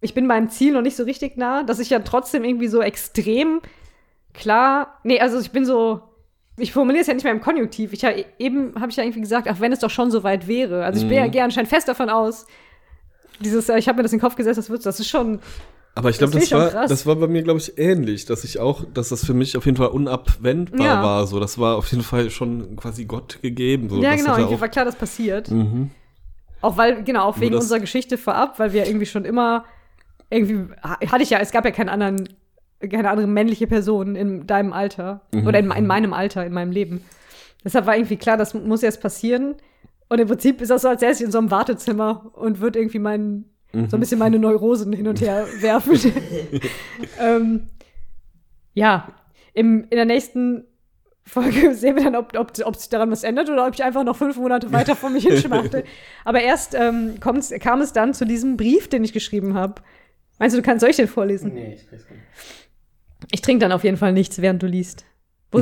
Ich 0.00 0.14
bin 0.14 0.26
meinem 0.26 0.50
Ziel 0.50 0.72
noch 0.72 0.82
nicht 0.82 0.96
so 0.96 1.02
richtig 1.04 1.36
nah, 1.36 1.62
dass 1.64 1.78
ich 1.80 1.90
ja 1.90 1.98
trotzdem 2.00 2.44
irgendwie 2.44 2.68
so 2.68 2.80
extrem 2.82 3.60
klar. 4.34 4.98
Nee, 5.02 5.18
also 5.20 5.40
ich 5.40 5.50
bin 5.50 5.64
so 5.64 6.02
ich 6.58 6.72
formuliere 6.72 7.02
es 7.02 7.06
ja 7.06 7.12
nicht 7.14 7.24
mehr 7.24 7.34
im 7.34 7.40
Konjunktiv. 7.42 7.92
Ich 7.92 8.02
hab, 8.04 8.14
eben 8.38 8.74
habe 8.80 8.90
ich 8.90 8.96
ja 8.96 9.02
irgendwie 9.04 9.20
gesagt, 9.20 9.46
ach, 9.50 9.60
wenn 9.60 9.72
es 9.72 9.80
doch 9.80 9.90
schon 9.90 10.10
so 10.10 10.22
weit 10.22 10.48
wäre. 10.48 10.84
Also 10.86 11.02
ich 11.02 11.06
bin 11.08 11.18
ja, 11.18 11.26
gehe 11.26 11.44
anscheinend 11.44 11.68
fest 11.68 11.86
davon 11.86 12.08
aus, 12.08 12.46
dieses, 13.40 13.68
äh, 13.68 13.78
ich 13.78 13.88
habe 13.88 13.96
mir 13.96 14.02
das 14.02 14.12
in 14.12 14.18
den 14.18 14.22
Kopf 14.22 14.36
gesetzt, 14.36 14.58
das 14.58 14.70
wird, 14.70 14.84
das 14.86 15.00
ist 15.00 15.08
schon, 15.08 15.40
Aber 15.94 16.10
ich 16.10 16.18
glaube, 16.18 16.32
Das 16.34 16.48
das, 16.48 16.74
war, 16.74 16.86
das 16.86 17.06
war 17.06 17.16
bei 17.16 17.26
mir, 17.26 17.42
glaube 17.42 17.58
ich, 17.58 17.78
ähnlich, 17.78 18.26
dass 18.26 18.44
ich 18.44 18.58
auch, 18.58 18.84
dass 18.92 19.08
das 19.10 19.24
für 19.24 19.34
mich 19.34 19.56
auf 19.56 19.64
jeden 19.64 19.76
Fall 19.78 19.88
unabwendbar 19.88 20.86
Ja. 20.86 21.02
war. 21.02 21.26
So, 21.26 21.40
das 21.40 21.58
war 21.58 21.76
auf 21.76 21.90
jeden 21.90 22.02
Fall 22.02 22.28
schon 22.30 22.76
quasi 22.76 23.04
Gott 23.06 23.40
gegeben. 23.42 23.88
So, 23.88 24.02
ja 24.02 24.12
das 24.12 24.22
genau, 24.24 24.36
irgendwie 24.36 24.60
war 24.60 24.68
klar, 24.68 24.84
das 24.84 24.96
passiert. 24.96 25.50
Mhm. 25.50 25.90
Auch 26.60 26.76
weil, 26.76 27.02
genau, 27.04 27.24
auch 27.24 27.40
wegen 27.40 27.54
unserer 27.54 27.80
Geschichte 27.80 28.18
vorab, 28.18 28.58
weil 28.58 28.72
wir 28.72 28.86
irgendwie 28.86 29.06
schon 29.06 29.24
immer, 29.24 29.64
irgendwie, 30.30 30.72
ha- 30.82 30.98
hatte 31.10 31.22
ich 31.22 31.30
ja, 31.30 31.38
es 31.38 31.50
gab 31.52 31.64
ja 31.64 31.70
keinen 31.70 31.88
anderen, 31.88 32.28
keine 32.80 33.08
andere 33.10 33.26
männliche 33.26 33.66
Person 33.66 34.16
in 34.16 34.46
deinem 34.46 34.72
Alter. 34.72 35.20
Mhm. 35.32 35.46
Oder 35.46 35.58
in, 35.60 35.70
in 35.70 35.86
meinem 35.86 36.12
Alter, 36.12 36.44
in 36.44 36.52
meinem 36.52 36.72
Leben. 36.72 37.02
Deshalb 37.64 37.86
war 37.86 37.96
irgendwie 37.96 38.16
klar, 38.16 38.36
das 38.36 38.52
muss 38.54 38.82
jetzt 38.82 39.00
passieren. 39.00 39.54
Und 40.08 40.20
im 40.20 40.28
Prinzip 40.28 40.60
ist 40.60 40.70
das 40.70 40.82
so, 40.82 40.88
als 40.88 41.00
säße 41.00 41.22
ich 41.22 41.26
in 41.26 41.32
so 41.32 41.38
einem 41.38 41.50
Wartezimmer 41.50 42.30
und 42.34 42.60
würde 42.60 42.78
irgendwie 42.78 42.98
meinen, 42.98 43.50
Mhm. 43.72 43.90
so 43.90 43.96
ein 43.96 44.00
bisschen 44.00 44.20
meine 44.20 44.38
Neurosen 44.38 44.92
hin 44.92 45.08
und 45.08 45.20
her 45.20 45.46
werfen. 45.60 45.98
ähm, 47.20 47.68
ja, 48.74 49.08
im, 49.54 49.82
in 49.90 49.96
der 49.96 50.04
nächsten 50.04 50.64
Folge 51.24 51.74
sehen 51.74 51.96
wir 51.96 52.04
dann, 52.04 52.14
ob, 52.14 52.36
ob, 52.38 52.52
ob 52.64 52.76
sich 52.76 52.88
daran 52.88 53.10
was 53.10 53.24
ändert 53.24 53.50
oder 53.50 53.66
ob 53.66 53.74
ich 53.74 53.82
einfach 53.82 54.04
noch 54.04 54.16
fünf 54.16 54.36
Monate 54.36 54.72
weiter 54.72 54.94
vor 54.94 55.10
mich 55.10 55.24
hinschmachte. 55.26 55.84
Aber 56.24 56.40
erst 56.40 56.74
ähm, 56.74 57.18
kam 57.20 57.36
es 57.80 57.92
dann 57.92 58.14
zu 58.14 58.24
diesem 58.24 58.56
Brief, 58.56 58.88
den 58.88 59.02
ich 59.02 59.12
geschrieben 59.12 59.54
habe. 59.54 59.82
Meinst 60.38 60.54
du, 60.56 60.60
du 60.60 60.64
kannst, 60.64 60.84
ich 60.86 60.96
den 60.96 61.08
vorlesen? 61.08 61.52
Nee, 61.54 61.74
ich 61.74 61.88
krieg's 61.88 62.04
nicht. 62.08 62.22
Ich 63.32 63.40
trinke 63.42 63.60
dann 63.62 63.72
auf 63.72 63.82
jeden 63.82 63.96
Fall 63.96 64.12
nichts, 64.12 64.40
während 64.40 64.62
du 64.62 64.66
liest. 64.66 65.04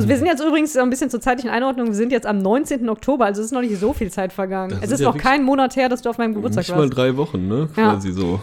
Mhm. 0.03 0.09
Wir 0.09 0.17
sind 0.17 0.25
jetzt 0.27 0.41
übrigens 0.43 0.75
ein 0.75 0.89
bisschen 0.89 1.09
zur 1.09 1.21
zeitlichen 1.21 1.49
Einordnung. 1.49 1.87
Wir 1.87 1.93
sind 1.93 2.11
jetzt 2.11 2.25
am 2.27 2.37
19. 2.39 2.89
Oktober, 2.89 3.25
also 3.25 3.41
es 3.41 3.47
ist 3.47 3.51
noch 3.53 3.61
nicht 3.61 3.77
so 3.79 3.93
viel 3.93 4.11
Zeit 4.11 4.33
vergangen. 4.33 4.71
Das 4.71 4.83
es 4.83 4.91
ist 4.91 4.99
ja 5.01 5.07
noch 5.11 5.17
kein 5.17 5.43
Monat 5.43 5.75
her, 5.75 5.89
dass 5.89 6.01
du 6.01 6.09
auf 6.09 6.17
meinem 6.17 6.33
Geburtstag 6.33 6.63
Nicht 6.63 6.75
mal 6.75 6.81
warst. 6.83 6.97
drei 6.97 7.15
Wochen, 7.17 7.47
ne? 7.47 7.69
Ja. 7.75 7.93
Quasi 7.93 8.11
so. 8.11 8.39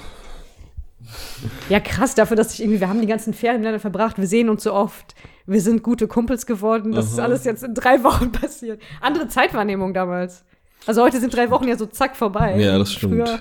Ja, 1.68 1.80
krass, 1.80 2.14
dafür, 2.14 2.36
dass 2.36 2.54
ich 2.54 2.62
irgendwie, 2.62 2.80
wir 2.80 2.88
haben 2.88 3.00
die 3.00 3.06
ganzen 3.06 3.34
Ferien 3.34 3.60
miteinander 3.60 3.80
verbracht, 3.80 4.18
wir 4.18 4.26
sehen 4.26 4.48
uns 4.48 4.62
so 4.62 4.72
oft, 4.72 5.14
wir 5.46 5.60
sind 5.60 5.82
gute 5.82 6.06
Kumpels 6.06 6.46
geworden. 6.46 6.92
Das 6.92 7.06
ist 7.10 7.18
Aha. 7.18 7.26
alles 7.26 7.44
jetzt 7.44 7.64
in 7.64 7.74
drei 7.74 8.02
Wochen 8.04 8.32
passiert. 8.32 8.80
Andere 9.00 9.28
Zeitwahrnehmung 9.28 9.92
damals. 9.92 10.44
Also 10.86 11.02
heute 11.02 11.20
sind 11.20 11.34
drei 11.34 11.50
Wochen 11.50 11.68
ja 11.68 11.76
so 11.76 11.86
zack 11.86 12.16
vorbei. 12.16 12.56
Ja, 12.58 12.78
das 12.78 12.92
stimmt. 12.92 13.14
Früher 13.28 13.40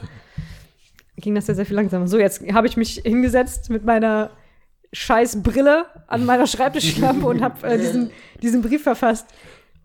ging 1.18 1.36
das 1.36 1.48
ja 1.48 1.54
sehr 1.54 1.66
viel 1.66 1.76
langsamer. 1.76 2.08
So, 2.08 2.18
jetzt 2.18 2.42
habe 2.54 2.68
ich 2.68 2.78
mich 2.78 3.02
hingesetzt 3.06 3.70
mit 3.70 3.86
meiner 3.86 4.32
scheiß 4.94 5.42
Brille 5.44 5.86
an 6.08 6.26
meiner 6.26 6.48
Schreibtischlampe 6.48 7.26
und 7.26 7.42
habe 7.42 7.68
äh, 7.68 7.78
diesen, 7.78 8.12
diesen 8.42 8.62
Brief 8.62 8.84
verfasst. 8.84 9.28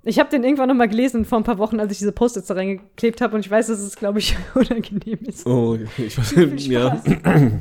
Ich 0.03 0.19
habe 0.21 0.31
den 0.31 0.45
irgendwann 0.45 0.69
noch 0.69 0.75
mal 0.77 0.89
gelesen 0.89 1.25
vor 1.25 1.39
ein 1.39 1.45
paar 1.45 1.59
Wochen, 1.59 1.81
als 1.81 1.91
ich 1.93 1.99
diese 1.99 2.13
Post-its 2.13 2.47
da 2.47 2.55
reingeklebt 2.55 3.21
habe 3.21 3.35
und 3.35 3.41
ich 3.41 3.51
weiß, 3.51 3.67
dass 3.67 3.81
es, 3.81 3.97
glaube 3.97 4.21
ich, 4.21 4.37
unangenehm 4.55 5.19
ist. 5.27 5.47
Oh, 5.47 5.77
ich 5.99 6.17
weiß 6.17 6.37
nicht. 6.37 6.69
Ja. 6.69 6.97
Spaß. 6.97 7.15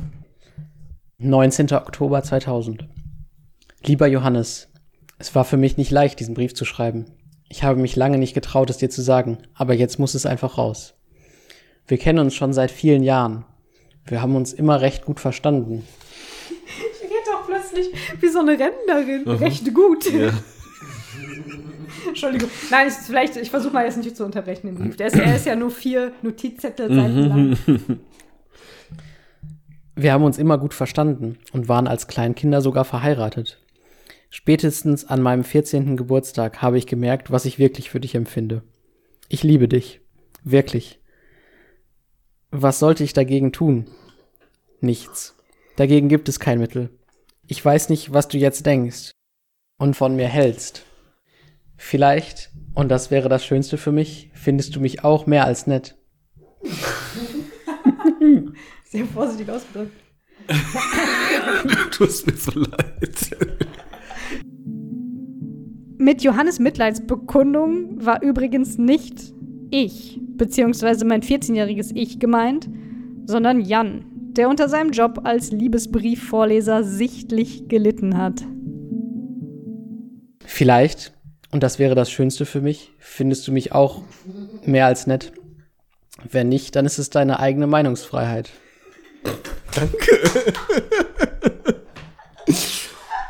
19. 1.18 1.72
Oktober 1.72 2.22
2000. 2.22 2.86
Lieber 3.84 4.06
Johannes, 4.06 4.68
es 5.18 5.34
war 5.34 5.44
für 5.44 5.56
mich 5.56 5.76
nicht 5.76 5.90
leicht, 5.90 6.20
diesen 6.20 6.34
Brief 6.34 6.54
zu 6.54 6.64
schreiben. 6.64 7.06
Ich 7.48 7.62
habe 7.62 7.80
mich 7.80 7.96
lange 7.96 8.18
nicht 8.18 8.34
getraut, 8.34 8.70
es 8.70 8.76
dir 8.76 8.90
zu 8.90 9.02
sagen, 9.02 9.38
aber 9.54 9.74
jetzt 9.74 9.98
muss 9.98 10.14
es 10.14 10.26
einfach 10.26 10.58
raus. 10.58 10.94
Wir 11.86 11.98
kennen 11.98 12.18
uns 12.18 12.34
schon 12.34 12.52
seit 12.52 12.70
vielen 12.70 13.02
Jahren. 13.02 13.44
Wir 14.04 14.20
haben 14.20 14.36
uns 14.36 14.52
immer 14.52 14.80
recht 14.80 15.04
gut 15.04 15.20
verstanden. 15.20 15.84
Plötzlich 17.76 18.22
wie 18.22 18.28
so 18.28 18.40
eine 18.40 18.52
Rentnerin. 18.52 19.28
Recht 19.28 19.74
gut. 19.74 20.10
ja. 20.12 20.30
Entschuldigung. 22.08 22.48
Nein, 22.70 22.88
ich, 22.88 22.94
vielleicht, 22.94 23.36
ich 23.36 23.50
versuche 23.50 23.72
mal 23.72 23.84
jetzt 23.84 23.96
nicht 23.96 24.16
zu 24.16 24.24
unterbrechen 24.24 24.68
den 24.68 24.76
Brief. 24.76 24.96
Der 24.96 25.08
ist, 25.08 25.16
er 25.16 25.36
ist 25.36 25.46
ja 25.46 25.56
nur 25.56 25.70
vier 25.70 26.12
Notizzettel 26.22 26.94
Seiten 26.94 27.18
lang. 27.18 27.58
Wir 29.96 30.12
haben 30.12 30.24
uns 30.24 30.36
immer 30.38 30.58
gut 30.58 30.74
verstanden 30.74 31.38
und 31.52 31.68
waren 31.68 31.88
als 31.88 32.06
Kleinkinder 32.06 32.60
sogar 32.60 32.84
verheiratet. 32.84 33.62
Spätestens 34.28 35.06
an 35.06 35.22
meinem 35.22 35.42
14. 35.42 35.96
Geburtstag 35.96 36.60
habe 36.60 36.76
ich 36.76 36.86
gemerkt, 36.86 37.30
was 37.30 37.46
ich 37.46 37.58
wirklich 37.58 37.88
für 37.88 38.00
dich 38.00 38.14
empfinde. 38.14 38.62
Ich 39.28 39.42
liebe 39.42 39.68
dich. 39.68 40.00
Wirklich. 40.44 41.00
Was 42.50 42.78
sollte 42.78 43.04
ich 43.04 43.14
dagegen 43.14 43.52
tun? 43.52 43.86
Nichts. 44.80 45.34
Dagegen 45.76 46.08
gibt 46.08 46.28
es 46.28 46.40
kein 46.40 46.58
Mittel. 46.58 46.90
Ich 47.48 47.64
weiß 47.64 47.90
nicht, 47.90 48.12
was 48.12 48.26
du 48.28 48.38
jetzt 48.38 48.66
denkst 48.66 49.12
und 49.78 49.94
von 49.94 50.16
mir 50.16 50.26
hältst. 50.26 50.84
Vielleicht, 51.76 52.50
und 52.74 52.88
das 52.88 53.10
wäre 53.10 53.28
das 53.28 53.44
Schönste 53.44 53.78
für 53.78 53.92
mich, 53.92 54.30
findest 54.34 54.74
du 54.74 54.80
mich 54.80 55.04
auch 55.04 55.26
mehr 55.26 55.44
als 55.44 55.66
nett. 55.66 55.96
Sehr 58.84 59.04
vorsichtig 59.06 59.48
ausgedrückt. 59.48 59.92
Tut 61.92 62.26
mir 62.26 62.36
so 62.36 62.52
leid. 62.52 63.36
Mit 65.98 66.22
Johannes 66.22 66.58
Mitleidsbekundung 66.58 68.04
war 68.04 68.22
übrigens 68.22 68.76
nicht 68.78 69.32
ich, 69.70 70.20
beziehungsweise 70.36 71.04
mein 71.04 71.22
14-jähriges 71.22 71.92
Ich 71.94 72.18
gemeint, 72.18 72.68
sondern 73.24 73.60
Jan, 73.60 74.04
der 74.36 74.48
unter 74.48 74.68
seinem 74.68 74.90
Job 74.90 75.20
als 75.24 75.50
Liebesbriefvorleser 75.50 76.84
sichtlich 76.84 77.68
gelitten 77.68 78.16
hat. 78.16 78.42
Vielleicht, 80.44 81.12
und 81.52 81.62
das 81.62 81.78
wäre 81.78 81.94
das 81.94 82.10
Schönste 82.10 82.46
für 82.46 82.60
mich, 82.60 82.92
findest 82.98 83.46
du 83.48 83.52
mich 83.52 83.72
auch 83.72 84.02
mehr 84.64 84.86
als 84.86 85.06
nett. 85.06 85.32
Wenn 86.30 86.48
nicht, 86.48 86.76
dann 86.76 86.86
ist 86.86 86.98
es 86.98 87.10
deine 87.10 87.40
eigene 87.40 87.66
Meinungsfreiheit. 87.66 88.50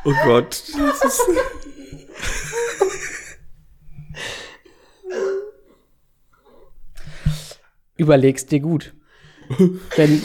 Oh 0.04 0.12
Gott. 0.24 0.62
Das 0.78 1.04
ist, 1.04 1.20
Überlegst 7.96 8.52
dir 8.52 8.60
gut. 8.60 8.94
Wenn, 9.96 10.22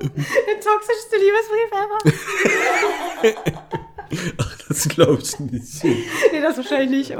Der 0.00 0.60
toxischste 0.60 1.16
Liebesbrief 1.16 1.72
ever. 1.72 1.98
das 4.68 4.88
glaube 4.88 5.22
ich 5.22 5.38
nicht. 5.40 5.84
nee, 5.84 6.40
das 6.40 6.56
wahrscheinlich 6.56 7.10
nicht. 7.10 7.18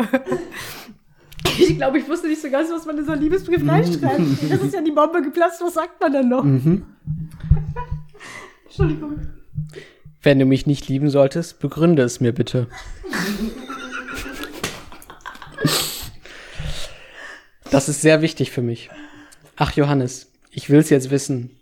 Ich 1.59 1.77
glaube, 1.77 1.99
ich 1.99 2.09
wusste 2.09 2.29
nicht 2.29 2.41
so 2.43 2.51
ganz, 2.51 2.71
was 2.71 2.85
man 2.87 2.99
in 2.99 3.05
so 3.05 3.13
einen 3.13 3.23
Liebesbrief 3.23 3.67
reinschreibt. 3.67 4.21
Das 4.51 4.61
ist 4.61 4.75
ja 4.75 4.81
die 4.81 4.91
Bombe 4.91 5.23
geplatzt, 5.23 5.61
was 5.63 5.75
sagt 5.75 6.01
man 6.01 6.13
denn 6.13 6.29
noch? 6.29 6.45
Entschuldigung. 8.65 9.29
wenn 10.23 10.39
du 10.39 10.47
mich 10.47 10.67
nicht 10.67 10.89
lieben 10.89 11.11
solltest, 11.11 11.61
begründe 11.61 12.03
es 12.03 12.21
mir 12.21 12.33
bitte. 12.33 12.67
Das 17.75 17.89
ist 17.89 18.03
sehr 18.03 18.23
wichtig 18.23 18.53
für 18.53 18.63
mich. 18.63 18.89
Ach, 19.57 19.73
Johannes, 19.73 20.31
ich 20.53 20.71
will's 20.71 20.91
jetzt 20.91 21.11
wissen. 21.11 21.59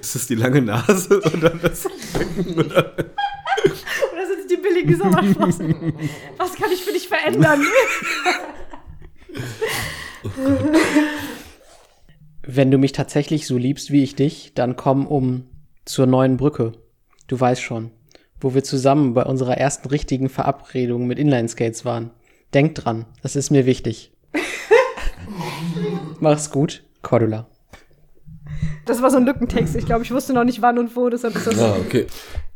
Ist 0.00 0.14
das 0.14 0.26
die 0.26 0.34
lange 0.34 0.62
Nase 0.62 1.20
oder 1.20 1.50
das 1.50 1.86
Becken? 2.14 2.58
Oder? 2.58 2.94
Oder 2.96 4.26
sind 4.26 4.40
es 4.40 4.46
die 4.48 4.56
billigen 4.56 4.96
Sommersprossen? 4.96 5.92
Was 6.38 6.54
kann 6.54 6.72
ich 6.72 6.82
für 6.84 6.92
dich 6.92 7.06
verändern? 7.06 7.62
Wenn 12.42 12.70
du 12.70 12.78
mich 12.78 12.92
tatsächlich 12.92 13.46
so 13.46 13.58
liebst 13.58 13.90
wie 13.90 14.02
ich 14.02 14.16
dich, 14.16 14.54
dann 14.54 14.76
komm 14.76 15.06
um 15.06 15.50
zur 15.84 16.06
neuen 16.06 16.38
Brücke. 16.38 16.72
Du 17.26 17.38
weißt 17.38 17.60
schon, 17.60 17.90
wo 18.40 18.54
wir 18.54 18.64
zusammen 18.64 19.12
bei 19.12 19.24
unserer 19.24 19.58
ersten 19.58 19.88
richtigen 19.88 20.30
Verabredung 20.30 21.06
mit 21.06 21.18
Inlineskates 21.18 21.84
waren. 21.84 22.10
Denk 22.54 22.74
dran, 22.74 23.04
das 23.20 23.36
ist 23.36 23.50
mir 23.50 23.66
wichtig. 23.66 24.12
Mach's 26.20 26.50
gut, 26.50 26.84
Cordula. 27.02 27.46
Das 28.86 29.00
war 29.00 29.10
so 29.10 29.16
ein 29.16 29.24
Lückentext. 29.24 29.76
Ich 29.76 29.86
glaube, 29.86 30.04
ich 30.04 30.10
wusste 30.10 30.32
noch 30.32 30.44
nicht 30.44 30.60
wann 30.60 30.78
und 30.78 30.94
wo, 30.96 31.08
deshalb 31.08 31.36
ist 31.36 31.46
das. 31.46 31.58
Ah, 31.58 31.76
okay. 31.78 32.06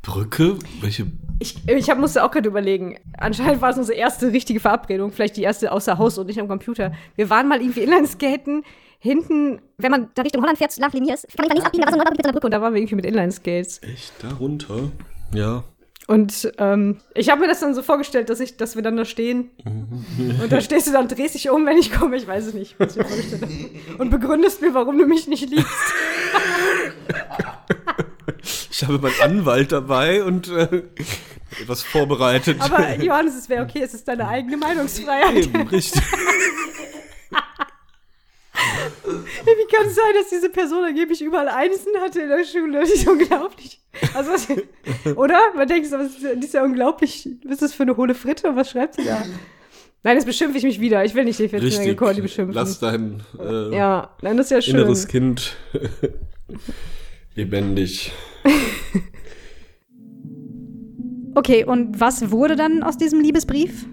Brücke? 0.02 0.56
Welche? 0.80 1.06
Ich, 1.38 1.56
ich 1.68 1.90
hab, 1.90 1.98
musste 1.98 2.24
auch 2.24 2.30
gerade 2.30 2.48
überlegen. 2.48 2.98
Anscheinend 3.18 3.60
war 3.60 3.70
es 3.70 3.78
unsere 3.78 3.98
erste 3.98 4.32
richtige 4.32 4.60
Verabredung, 4.60 5.12
vielleicht 5.12 5.36
die 5.36 5.42
erste 5.42 5.70
außer 5.72 5.98
Haus 5.98 6.16
und 6.18 6.26
nicht 6.26 6.40
am 6.40 6.48
Computer. 6.48 6.92
Wir 7.16 7.28
waren 7.30 7.48
mal 7.48 7.60
irgendwie 7.60 7.80
Inlineskaten. 7.80 8.62
Hinten, 8.98 9.60
wenn 9.76 9.90
man 9.90 10.08
da 10.14 10.22
Richtung 10.22 10.42
Holland 10.42 10.58
fährt, 10.58 10.76
nach 10.78 10.92
Linie 10.92 11.14
ist, 11.14 11.26
kann 11.36 11.44
ich 11.44 11.48
da 11.48 11.54
links 11.54 11.66
abbiegen, 11.66 11.84
da 11.84 11.92
war 11.92 11.98
so 11.98 12.22
einer 12.24 12.32
Brücke 12.32 12.46
und 12.46 12.50
da 12.50 12.60
waren 12.60 12.72
wir 12.72 12.80
irgendwie 12.80 12.94
mit 12.94 13.04
Inlineskates. 13.04 13.82
Echt 13.82 14.14
darunter? 14.22 14.90
Ja. 15.34 15.64
Und 16.06 16.52
ähm, 16.58 16.98
ich 17.14 17.30
habe 17.30 17.40
mir 17.40 17.48
das 17.48 17.60
dann 17.60 17.74
so 17.74 17.82
vorgestellt, 17.82 18.30
dass 18.30 18.38
ich, 18.38 18.56
dass 18.56 18.76
wir 18.76 18.82
dann 18.82 18.96
da 18.96 19.04
stehen. 19.04 19.50
Und 19.64 20.50
da 20.50 20.60
stehst 20.60 20.86
du 20.86 20.92
dann, 20.92 21.08
drehst 21.08 21.34
dich 21.34 21.50
um, 21.50 21.66
wenn 21.66 21.78
ich 21.78 21.92
komme. 21.92 22.16
Ich 22.16 22.26
weiß 22.26 22.46
es 22.46 22.54
nicht, 22.54 22.76
was 22.78 22.92
ich 22.92 23.02
mir 23.02 23.08
vorgestellt 23.08 23.42
habe. 23.42 23.98
Und 23.98 24.10
begründest 24.10 24.60
mir, 24.62 24.72
warum 24.72 24.98
du 24.98 25.06
mich 25.06 25.26
nicht 25.26 25.50
liebst. 25.50 25.66
Ich 28.70 28.84
habe 28.84 28.98
meinen 28.98 29.20
Anwalt 29.22 29.72
dabei 29.72 30.22
und 30.22 30.48
äh, 30.48 30.82
etwas 31.60 31.82
vorbereitet. 31.82 32.58
Aber 32.60 32.94
Johannes, 33.02 33.34
es 33.34 33.48
wäre 33.48 33.64
okay, 33.64 33.82
es 33.82 33.94
ist 33.94 34.06
deine 34.06 34.28
eigene 34.28 34.58
Meinungsfreiheit. 34.58 35.46
Eben, 35.46 35.66
richtig. 35.68 36.02
Wie 39.44 39.76
kann 39.76 39.86
es 39.86 39.94
sein, 39.94 40.14
dass 40.14 40.28
diese 40.30 40.48
Person 40.48 40.84
angeblich 40.84 41.22
überall 41.22 41.48
Einsen 41.48 41.92
hatte 42.00 42.20
in 42.20 42.28
der 42.28 42.44
Schule? 42.44 42.80
Das 42.80 42.90
ist 42.90 43.08
unglaublich. 43.08 43.80
Also, 44.14 44.32
was, 44.32 44.48
oder? 45.16 45.38
Man 45.54 45.68
denkt 45.68 45.88
so, 45.88 45.98
was 45.98 46.16
ist, 46.16 46.54
ja 46.54 46.64
unglaublich. 46.64 47.28
Was 47.44 47.54
ist 47.54 47.62
das 47.62 47.72
für 47.74 47.84
eine 47.84 47.96
hohle 47.96 48.14
Fritte 48.14 48.48
und 48.48 48.56
was 48.56 48.70
schreibt 48.70 48.94
sie 48.94 49.04
da? 49.04 49.22
Nein, 50.02 50.16
jetzt 50.16 50.26
beschimpfe 50.26 50.58
ich 50.58 50.64
mich 50.64 50.80
wieder. 50.80 51.04
Ich 51.04 51.14
will 51.14 51.24
nicht 51.24 51.38
die 51.38 51.48
14-jährige 51.48 51.96
Cordy 51.96 52.20
beschimpfen. 52.20 52.54
Lass 52.54 52.78
dein 52.78 53.22
äh, 53.40 53.74
ja, 53.74 54.14
nein, 54.22 54.36
das 54.36 54.46
ist 54.46 54.50
ja 54.50 54.62
schön. 54.62 54.76
inneres 54.76 55.08
Kind 55.08 55.56
lebendig. 57.34 58.12
Okay, 61.36 61.64
und 61.64 62.00
was 62.00 62.30
wurde 62.30 62.56
dann 62.56 62.82
aus 62.82 62.96
diesem 62.96 63.20
Liebesbrief? 63.20 63.84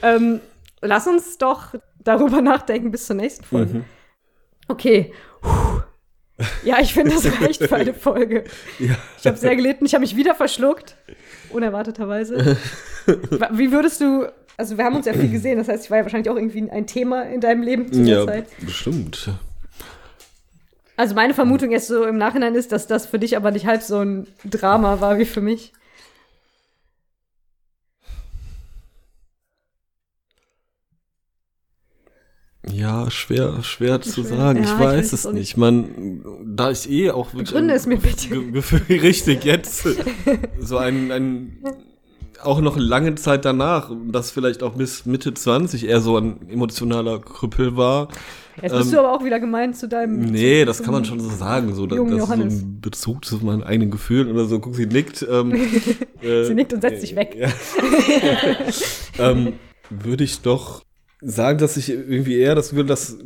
Ähm, 0.00 0.40
lass 0.80 1.06
uns 1.06 1.36
doch 1.36 1.74
darüber 2.04 2.40
nachdenken 2.40 2.90
bis 2.90 3.06
zur 3.06 3.16
nächsten 3.16 3.44
Folge. 3.44 3.74
Mhm. 3.74 3.84
Okay. 4.68 5.12
Puh. 5.42 5.82
Ja, 6.64 6.78
ich 6.80 6.92
finde, 6.94 7.14
das 7.14 7.24
reicht 7.40 7.62
für 7.62 7.76
eine 7.76 7.94
Folge. 7.94 8.44
Ja. 8.78 8.96
Ich 9.18 9.26
habe 9.26 9.36
sehr 9.36 9.54
gelitten. 9.56 9.84
Ich 9.86 9.94
habe 9.94 10.00
mich 10.02 10.16
wieder 10.16 10.34
verschluckt. 10.34 10.96
Unerwarteterweise. 11.50 12.56
Wa- 13.30 13.50
Wie 13.52 13.70
würdest 13.72 14.00
du. 14.00 14.26
Also, 14.56 14.76
wir 14.78 14.84
haben 14.84 14.96
uns 14.96 15.06
ja 15.06 15.12
viel 15.12 15.30
gesehen. 15.30 15.58
Das 15.58 15.68
heißt, 15.68 15.84
ich 15.84 15.90
war 15.90 15.98
ja 15.98 16.04
wahrscheinlich 16.04 16.30
auch 16.30 16.36
irgendwie 16.36 16.70
ein 16.70 16.86
Thema 16.86 17.22
in 17.22 17.40
deinem 17.40 17.62
Leben 17.62 17.92
zu 17.92 18.04
der 18.04 18.18
Ja, 18.20 18.26
Zeit. 18.26 18.46
bestimmt. 18.60 19.30
Also, 20.96 21.14
meine 21.14 21.34
Vermutung 21.34 21.70
jetzt 21.72 21.88
so 21.88 22.04
im 22.04 22.18
Nachhinein 22.18 22.54
ist, 22.54 22.70
dass 22.72 22.86
das 22.86 23.06
für 23.06 23.18
dich 23.18 23.36
aber 23.36 23.50
nicht 23.50 23.66
halb 23.66 23.82
so 23.82 23.98
ein 23.98 24.26
Drama 24.44 25.00
war 25.00 25.18
wie 25.18 25.24
für 25.24 25.40
mich. 25.40 25.72
Ja, 32.72 33.10
schwer, 33.10 33.62
schwer 33.62 34.00
zu 34.00 34.22
Schwer. 34.24 34.36
sagen. 34.36 34.58
Ja, 34.58 34.64
ich 34.64 34.70
ich 34.72 34.78
weiß 34.78 35.12
weiß 35.12 35.12
es 35.12 35.32
nicht. 35.32 35.56
Man, 35.56 36.22
da 36.44 36.70
ich 36.70 36.90
eh 36.90 37.10
auch 37.10 37.30
Begründe 37.30 37.74
es 37.74 37.86
mir 37.86 37.98
bitte. 37.98 38.42
Gefühl, 38.52 38.80
richtig, 39.00 39.44
jetzt 39.44 39.86
so 40.60 40.78
ein, 40.78 41.10
ein 41.12 41.58
auch 42.42 42.60
noch 42.60 42.76
lange 42.76 43.14
Zeit 43.14 43.44
danach, 43.44 43.90
das 44.10 44.30
vielleicht 44.30 44.62
auch 44.62 44.74
bis 44.74 45.06
Mitte 45.06 45.32
20 45.34 45.86
eher 45.88 46.00
so 46.00 46.16
ein 46.18 46.48
emotionaler 46.50 47.18
Krüppel 47.20 47.76
war. 47.76 48.08
Jetzt 48.62 48.72
bist 48.72 48.86
Ähm, 48.86 48.92
du 48.92 48.98
aber 49.00 49.12
auch 49.14 49.24
wieder 49.24 49.40
gemein 49.40 49.74
zu 49.74 49.88
deinem. 49.88 50.20
Nee, 50.20 50.64
das 50.64 50.82
kann 50.82 50.92
man 50.92 51.04
schon 51.04 51.20
so 51.20 51.28
sagen. 51.28 51.74
So, 51.74 51.86
da- 51.86 51.96
das 51.96 52.04
ist 52.04 52.10
so 52.12 52.16
Johannes. 52.18 52.62
ein 52.62 52.80
Bezug 52.80 53.24
zu 53.24 53.36
meinen 53.44 53.62
eigenen 53.62 53.90
Gefühlen 53.90 54.30
oder 54.30 54.44
so. 54.44 54.60
Guck, 54.60 54.74
sie 54.76 54.86
nickt. 54.86 55.26
Ähm, 55.28 55.54
äh, 56.22 56.44
Sie 56.44 56.54
nickt 56.54 56.72
und 56.72 56.80
setzt 56.82 57.00
sich 57.00 57.16
weg. 57.16 57.34
Ja. 57.36 57.48
ähm, 59.18 59.54
würde 59.90 60.24
ich 60.24 60.40
doch 60.40 60.82
sagen, 61.24 61.58
dass 61.58 61.76
ich 61.76 61.88
irgendwie 61.90 62.38
eher 62.38 62.54
das 62.54 62.70
Gefühl, 62.70 62.86
dass 62.86 63.18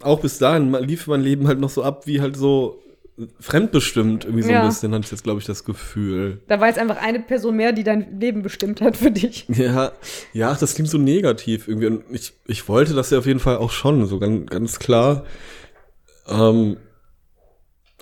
auch 0.00 0.20
bis 0.20 0.38
dahin 0.38 0.72
lief 0.84 1.06
mein 1.06 1.22
Leben 1.22 1.46
halt 1.48 1.60
noch 1.60 1.70
so 1.70 1.82
ab, 1.82 2.06
wie 2.06 2.20
halt 2.20 2.36
so 2.36 2.78
fremdbestimmt 3.40 4.24
irgendwie 4.24 4.42
so 4.42 4.50
Ja. 4.50 4.62
ein 4.62 4.68
bisschen, 4.68 4.92
hatte 4.94 5.04
ich 5.04 5.10
jetzt, 5.10 5.22
glaube 5.22 5.38
ich, 5.38 5.46
das 5.46 5.64
Gefühl. 5.64 6.40
Da 6.48 6.60
war 6.60 6.68
jetzt 6.68 6.78
einfach 6.78 6.96
eine 6.96 7.20
Person 7.20 7.56
mehr, 7.56 7.72
die 7.72 7.84
dein 7.84 8.18
Leben 8.18 8.42
bestimmt 8.42 8.80
hat 8.80 8.96
für 8.96 9.10
dich. 9.10 9.46
Ja, 9.54 9.92
ja, 10.32 10.54
das 10.54 10.74
klingt 10.74 10.88
so 10.90 10.98
negativ 10.98 11.68
irgendwie. 11.68 11.86
Und 11.88 12.04
ich, 12.10 12.32
ich 12.46 12.66
wollte 12.68 12.94
das 12.94 13.10
ja 13.10 13.18
auf 13.18 13.26
jeden 13.26 13.38
Fall 13.40 13.56
auch 13.58 13.70
schon, 13.70 14.06
so 14.06 14.18
ganz, 14.18 14.48
ganz 14.50 14.78
klar. 14.78 15.24
Ähm, 16.28 16.78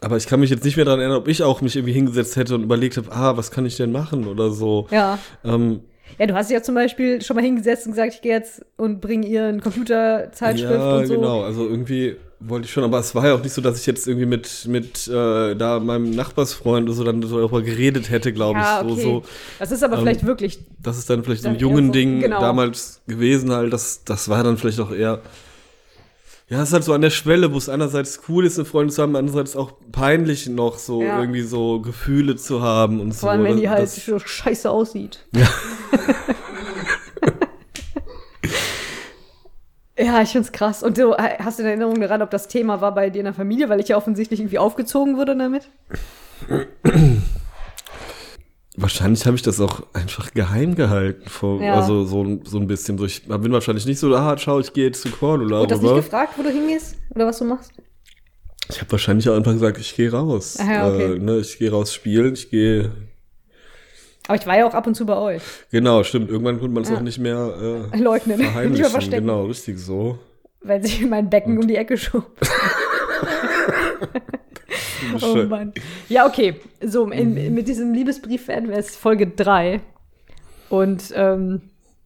aber 0.00 0.16
ich 0.16 0.26
kann 0.26 0.40
mich 0.40 0.50
jetzt 0.50 0.64
nicht 0.64 0.76
mehr 0.76 0.84
daran 0.86 1.00
erinnern, 1.00 1.18
ob 1.18 1.28
ich 1.28 1.42
auch 1.42 1.60
mich 1.60 1.76
irgendwie 1.76 1.92
hingesetzt 1.92 2.36
hätte 2.36 2.54
und 2.54 2.62
überlegt 2.62 2.96
habe, 2.96 3.10
ah, 3.12 3.36
was 3.36 3.50
kann 3.50 3.66
ich 3.66 3.76
denn 3.76 3.92
machen 3.92 4.26
oder 4.26 4.50
so. 4.50 4.86
Ja. 4.90 5.18
Ähm, 5.44 5.80
Ja, 6.18 6.26
du 6.26 6.34
hast 6.34 6.50
dich 6.50 6.54
ja 6.54 6.62
zum 6.62 6.74
Beispiel 6.74 7.22
schon 7.22 7.36
mal 7.36 7.42
hingesetzt 7.42 7.86
und 7.86 7.92
gesagt, 7.92 8.14
ich 8.14 8.22
gehe 8.22 8.32
jetzt 8.32 8.64
und 8.76 9.00
bringe 9.00 9.26
ihr 9.26 9.44
eine 9.46 9.60
Computerzeitschrift 9.60 10.72
ja, 10.72 10.96
und 10.98 11.06
so. 11.06 11.14
genau. 11.14 11.42
Also 11.42 11.66
irgendwie 11.66 12.16
wollte 12.40 12.64
ich 12.66 12.72
schon, 12.72 12.84
aber 12.84 12.98
es 12.98 13.14
war 13.14 13.26
ja 13.26 13.34
auch 13.34 13.42
nicht 13.42 13.52
so, 13.52 13.60
dass 13.60 13.78
ich 13.80 13.86
jetzt 13.86 14.06
irgendwie 14.08 14.26
mit, 14.26 14.66
mit 14.66 15.06
äh, 15.08 15.54
da 15.54 15.78
meinem 15.78 16.10
Nachbarsfreund 16.10 16.88
oder 16.88 16.94
so 16.96 17.04
dann 17.04 17.20
darüber 17.20 17.60
geredet 17.62 18.10
hätte, 18.10 18.32
glaube 18.32 18.58
Ja, 18.58 18.80
ich. 18.82 18.90
okay. 18.92 19.02
So, 19.02 19.08
so, 19.20 19.22
Das 19.58 19.72
ist 19.72 19.82
aber 19.84 19.96
Ähm, 19.96 20.00
vielleicht 20.02 20.24
wirklich. 20.26 20.58
das 20.82 20.98
ist 20.98 21.10
dann 21.10 21.22
vielleicht 21.22 21.42
so 21.42 21.48
ein 21.50 21.56
jungen 21.56 21.86
so- 21.86 21.92
Ding 21.92 22.20
genau. 22.20 22.40
damals 22.40 23.02
gewesen 23.06 23.52
halt. 23.52 23.72
Das, 23.72 24.04
das 24.04 24.28
war 24.28 24.42
dann 24.42 24.56
vielleicht 24.56 24.80
auch 24.80 24.90
eher. 24.92 25.20
Ja, 26.50 26.60
es 26.62 26.70
ist 26.70 26.72
halt 26.72 26.82
so 26.84 26.92
an 26.92 27.00
der 27.00 27.10
Schwelle, 27.10 27.52
wo 27.54 27.58
es 27.58 27.68
einerseits 27.68 28.22
cool 28.28 28.44
ist, 28.44 28.58
eine 28.58 28.64
Freundin 28.64 28.90
zu 28.92 29.02
haben, 29.02 29.14
andererseits 29.14 29.54
auch 29.54 29.70
peinlich 29.92 30.48
noch 30.48 30.78
so 30.78 31.00
Ja. 31.00 31.20
irgendwie 31.20 31.42
so 31.42 31.80
Gefühle 31.80 32.34
zu 32.34 32.60
haben 32.60 33.00
und 33.00 33.12
so. 33.14 33.20
Vor 33.20 33.30
allem, 33.30 33.44
wenn 33.44 33.56
die 33.56 33.70
halt 33.70 33.88
so 33.88 34.18
scheiße 34.18 34.68
aussieht. 34.68 35.24
Ja. 39.98 40.22
ich 40.22 40.30
find's 40.30 40.50
krass. 40.50 40.82
Und 40.82 40.96
du 40.96 41.12
äh, 41.12 41.36
hast 41.40 41.58
du 41.58 41.62
eine 41.62 41.72
Erinnerung 41.72 42.00
daran, 42.00 42.22
ob 42.22 42.30
das 42.30 42.48
Thema 42.48 42.80
war 42.80 42.94
bei 42.94 43.10
dir 43.10 43.18
in 43.18 43.26
der 43.26 43.34
Familie, 43.34 43.68
weil 43.68 43.80
ich 43.80 43.88
ja 43.88 43.96
offensichtlich 43.98 44.40
irgendwie 44.40 44.58
aufgezogen 44.58 45.18
wurde 45.18 45.36
damit? 45.36 45.68
Wahrscheinlich 48.80 49.26
habe 49.26 49.36
ich 49.36 49.42
das 49.42 49.60
auch 49.60 49.82
einfach 49.92 50.32
geheim 50.32 50.74
gehalten. 50.74 51.28
Vor, 51.28 51.60
Ja. 51.62 51.74
Also 51.74 52.04
so, 52.04 52.22
ein- 52.24 52.40
so 52.44 52.58
ein 52.58 52.66
bisschen. 52.66 52.96
So, 52.98 53.04
ich 53.04 53.26
bin 53.28 53.52
wahrscheinlich 53.52 53.86
nicht 53.86 53.98
so, 53.98 54.14
ah, 54.14 54.36
schau, 54.38 54.58
ich 54.60 54.72
gehe 54.72 54.86
jetzt 54.86 55.02
zu 55.02 55.10
Cordula 55.10 55.60
Und 55.60 55.70
das 55.70 55.80
nicht 55.82 55.94
gefragt, 55.94 56.34
wo 56.36 56.42
du 56.42 56.50
hingehst 56.50 56.96
oder 57.14 57.26
was 57.26 57.38
du 57.38 57.44
machst? 57.44 57.72
Ich 58.70 58.80
habe 58.80 58.90
wahrscheinlich 58.92 59.28
auch 59.28 59.34
einfach 59.34 59.52
gesagt, 59.52 59.78
ich 59.78 59.94
gehe 59.96 60.10
raus. 60.12 60.56
Ah 60.60 60.72
ja, 60.72 60.88
okay. 60.88 61.14
äh, 61.14 61.18
ne, 61.18 61.38
ich 61.38 61.58
gehe 61.58 61.70
raus 61.70 61.92
spielen, 61.92 62.34
ich 62.34 62.50
gehe. 62.50 62.92
Aber 64.28 64.38
ich 64.38 64.46
war 64.46 64.56
ja 64.56 64.66
auch 64.66 64.74
ab 64.74 64.86
und 64.86 64.94
zu 64.94 65.04
bei 65.06 65.16
euch. 65.16 65.42
Genau, 65.72 66.04
stimmt. 66.04 66.30
Irgendwann 66.30 66.60
konnte 66.60 66.72
man 66.74 66.84
es 66.84 66.90
Ja. 66.90 66.96
auch 66.96 67.00
nicht 67.00 67.18
mehr 67.18 67.88
äh, 67.92 67.96
Leugnen, 67.98 68.38
nicht 68.38 68.78
mehr 68.80 68.90
verstecken, 68.90 69.26
Genau, 69.26 69.46
richtig 69.46 69.78
so. 69.78 70.18
weil 70.62 70.80
sich 70.82 71.04
mein 71.04 71.28
Becken 71.28 71.58
um 71.58 71.66
die 71.66 71.76
Ecke 71.76 71.98
schob. 71.98 72.30
Oh. 75.22 75.44
Mann. 75.48 75.72
Ja, 76.08 76.26
okay. 76.26 76.56
So, 76.84 77.10
in, 77.10 77.54
mit 77.54 77.68
diesem 77.68 77.92
Liebesbrief 77.94 78.48
werden 78.48 78.68
wir 78.68 78.76
jetzt 78.76 78.96
Folge 78.96 79.26
3 79.26 79.80
und 80.68 81.12
ähm, 81.14 81.62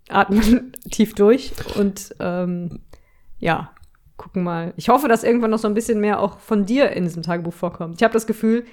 atmen 0.09 0.73
tief 0.91 1.15
durch 1.15 1.53
und 1.79 2.15
ähm, 2.21 2.81
ja, 3.39 3.71
gucken 4.17 4.43
mal. 4.43 4.73
Ich 4.77 4.89
hoffe, 4.89 5.09
dass 5.09 5.25
irgendwann 5.25 5.51
noch 5.51 5.59
so 5.59 5.69
ein 5.69 5.75
bisschen 5.75 6.01
mehr 6.01 6.21
auch 6.21 6.39
von 6.39 6.65
dir 6.67 6.91
in 6.91 7.05
diesem 7.05 7.23
Tagebuch 7.23 7.53
vorkommt. 7.55 7.97
Ich 7.97 8.03
habe 8.05 8.15
das 8.15 8.27
Gefühl, 8.27 8.65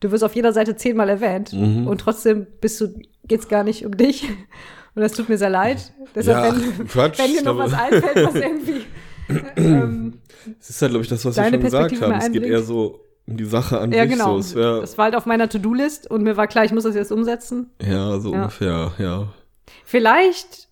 du 0.00 0.10
wirst 0.10 0.24
auf 0.24 0.34
jeder 0.34 0.52
Seite 0.52 0.76
zehnmal 0.76 1.08
erwähnt 1.08 1.52
Mhm. 1.52 1.86
und 1.86 2.00
trotzdem 2.00 2.46
bist 2.60 2.80
du, 2.80 2.88
geht's 3.24 3.48
gar 3.48 3.64
nicht 3.64 3.84
um 3.86 3.96
dich. 3.96 4.28
Und 4.96 5.02
das 5.02 5.10
tut 5.10 5.28
mir 5.28 5.36
sehr 5.36 5.50
leid. 5.50 5.92
Deshalb, 6.14 6.54
Ja, 6.54 6.54
wenn, 6.78 6.86
Quatsch, 6.86 7.18
wenn 7.18 7.32
dir 7.32 7.42
noch 7.42 7.58
was 7.58 7.72
einfällt, 7.74 8.26
was 8.28 8.34
irgendwie 8.36 8.82
ähm, 9.56 10.20
Das 10.60 10.70
ist 10.70 10.80
halt, 10.82 10.90
glaube 10.92 11.02
ich, 11.02 11.08
das, 11.08 11.24
was 11.24 11.34
Deine 11.34 11.56
schon 11.56 11.64
gesagt 11.64 12.00
mal 12.00 12.18
Es 12.18 12.30
geht 12.30 12.44
eher 12.44 12.62
so 12.62 13.00
die 13.26 13.44
Sache 13.44 13.78
an 13.80 13.92
Ja, 13.92 14.02
sich. 14.02 14.12
genau. 14.12 14.34
So. 14.34 14.38
Es 14.40 14.54
wär, 14.54 14.80
das 14.80 14.98
war 14.98 15.06
halt 15.06 15.16
auf 15.16 15.26
meiner 15.26 15.48
To-Do-List 15.48 16.10
und 16.10 16.22
mir 16.22 16.36
war 16.36 16.46
klar, 16.46 16.64
ich 16.64 16.72
muss 16.72 16.84
das 16.84 16.94
jetzt 16.94 17.10
umsetzen. 17.12 17.70
ja, 17.80 18.18
so 18.20 18.32
Ja. 18.32 18.38
ungefähr, 18.42 18.92
ja. 18.98 19.32
Vielleicht 19.84 20.68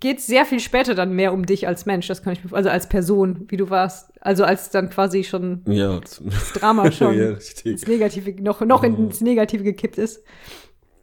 geht 0.00 0.18
es 0.18 0.26
sehr 0.26 0.46
viel 0.46 0.58
später 0.58 0.94
dann 0.94 1.12
mehr 1.12 1.32
um 1.34 1.44
dich 1.44 1.68
als 1.68 1.84
Mensch, 1.86 2.06
das 2.08 2.22
kann 2.22 2.32
ich 2.32 2.42
mir, 2.44 2.52
also 2.56 2.70
als 2.70 2.88
Person, 2.88 3.44
wie 3.48 3.56
du 3.58 3.68
warst. 3.70 4.10
Also 4.22 4.44
als 4.44 4.70
dann 4.70 4.88
quasi 4.88 5.22
schon 5.22 5.62
Ja, 5.66 6.00
das 6.00 6.20
Drama 6.54 6.90
schon 6.92 7.16
ja, 7.18 7.30
richtig. 7.30 7.86
Negative, 7.86 8.42
noch, 8.42 8.62
noch 8.62 8.82
ins 8.84 9.20
Negative 9.20 9.62
gekippt 9.62 9.98
ist. 9.98 10.22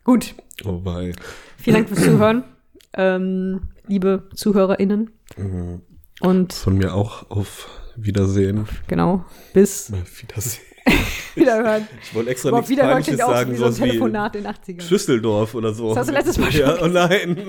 Gut, 0.04 0.34
Wobei. 0.64 1.12
vielen 1.58 1.76
Dank 1.76 1.90
fürs 1.90 2.04
Zuhören, 2.04 2.44
ähm, 2.94 3.62
liebe 3.88 4.28
ZuhörerInnen. 4.36 5.12
Mhm. 5.38 5.82
Und 6.22 6.52
Von 6.54 6.78
mir 6.78 6.96
auch 6.96 7.30
auf 7.30 7.70
Wiedersehen. 7.96 8.68
genau, 8.88 9.24
bis 9.54 9.94
Auf 9.94 10.22
Wiedersehen. 10.22 10.64
Wiederhören. 11.36 11.88
Ich 12.02 12.14
wollte 12.16 12.30
extra 12.32 12.50
Überhaupt 12.50 12.70
nichts 12.70 12.82
Wiederhören 12.84 13.04
Peinliches 13.04 13.16
klingt 13.16 13.30
auch 13.30 13.36
sagen, 13.36 13.52
wie 13.54 13.56
so 13.58 13.66
ein 13.66 13.74
Telefonat 13.76 14.36
in 14.36 14.44
den 14.44 14.52
80ern. 14.52 14.82
Schüsseldorf 14.82 15.56
oder 15.56 15.74
so. 15.74 15.90
Das 15.90 15.98
hast 16.00 16.10
du 16.10 16.14
letztes 16.14 16.38
Mal 16.38 16.52
schon 16.52 16.62
Ja, 16.62 16.76
oh 16.82 16.88
nein. 16.88 17.38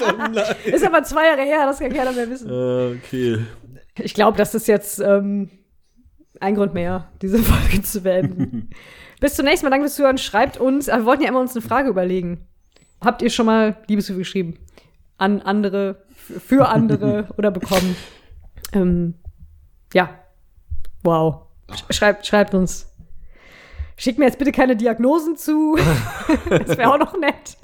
Oh 0.00 0.12
nein. 0.32 0.54
Ist 0.64 0.84
aber 0.86 1.02
zwei 1.04 1.26
Jahre 1.26 1.42
her, 1.42 1.66
das 1.66 1.78
kann 1.78 1.92
keiner 1.92 2.12
mehr 2.12 2.28
wissen. 2.30 2.48
Äh, 2.50 2.96
okay. 2.98 3.38
Ich 3.98 4.14
glaube, 4.14 4.36
das 4.38 4.54
ist 4.54 4.68
jetzt 4.68 5.00
ähm, 5.00 5.50
ein 6.40 6.54
Grund 6.54 6.74
mehr, 6.74 7.08
diese 7.22 7.38
Folge 7.42 7.82
zu 7.82 8.02
beenden. 8.02 8.70
Bis 9.20 9.34
zum 9.34 9.44
nächsten 9.44 9.66
Mal. 9.66 9.70
Danke 9.70 9.86
fürs 9.86 9.96
Zuhören. 9.96 10.18
Schreibt 10.18 10.58
uns. 10.58 10.88
äh, 10.88 10.96
Wir 10.96 11.04
wollten 11.04 11.22
ja 11.22 11.28
immer 11.28 11.40
uns 11.40 11.52
eine 11.56 11.62
Frage 11.62 11.88
überlegen. 11.88 12.46
Habt 13.00 13.22
ihr 13.22 13.30
schon 13.30 13.46
mal 13.46 13.76
Liebesbriefe 13.88 14.18
geschrieben? 14.18 14.58
An 15.18 15.40
andere, 15.42 16.04
für 16.14 16.68
andere 16.68 17.28
oder 17.36 17.50
bekommen? 17.50 17.96
Ähm, 18.72 19.14
ja. 19.94 20.10
Wow. 21.02 21.47
Sch- 21.70 21.92
Schreibt, 21.92 22.26
schreibt 22.26 22.54
uns. 22.54 22.86
Schickt 23.96 24.18
mir 24.18 24.26
jetzt 24.26 24.38
bitte 24.38 24.52
keine 24.52 24.76
Diagnosen 24.76 25.36
zu. 25.36 25.76
das 26.50 26.76
wäre 26.78 26.92
auch 26.94 26.98
noch 26.98 27.18
nett. 27.18 27.56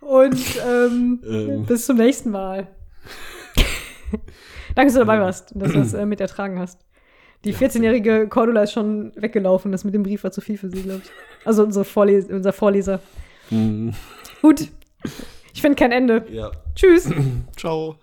Und 0.00 0.38
ähm, 0.68 1.20
Ähm. 1.26 1.64
bis 1.66 1.86
zum 1.86 1.96
nächsten 1.96 2.30
Mal. 2.30 2.68
Danke, 4.74 4.86
dass 4.88 4.92
du 4.92 4.98
dabei 5.00 5.20
warst 5.20 5.52
und 5.52 5.62
dass 5.62 5.72
du 5.72 5.78
das 5.78 5.94
äh, 5.94 6.04
mit 6.04 6.20
ertragen 6.20 6.58
hast. 6.58 6.80
Die 7.44 7.54
14-jährige 7.54 8.28
Cordula 8.28 8.62
ist 8.64 8.72
schon 8.72 9.12
weggelaufen. 9.16 9.72
Das 9.72 9.84
mit 9.84 9.94
dem 9.94 10.02
Brief 10.02 10.24
war 10.24 10.32
zu 10.32 10.40
viel 10.40 10.58
für 10.58 10.68
sie, 10.68 10.82
glaube 10.82 11.02
ich. 11.04 11.10
Also 11.46 11.62
unsere 11.62 11.84
Vorles 11.84 12.26
unser 12.26 12.52
Vorleser. 12.52 13.00
Mhm. 13.50 13.94
Gut. 14.42 14.68
Ich 15.54 15.62
finde 15.62 15.76
kein 15.76 15.92
Ende. 15.92 16.26
Ja. 16.30 16.50
Tschüss. 16.74 17.08
Ciao. 17.56 17.96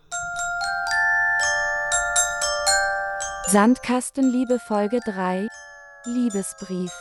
Sandkastenliebe 3.45 4.57
Folge 4.57 5.01
3 5.05 5.49
Liebesbrief. 6.05 6.93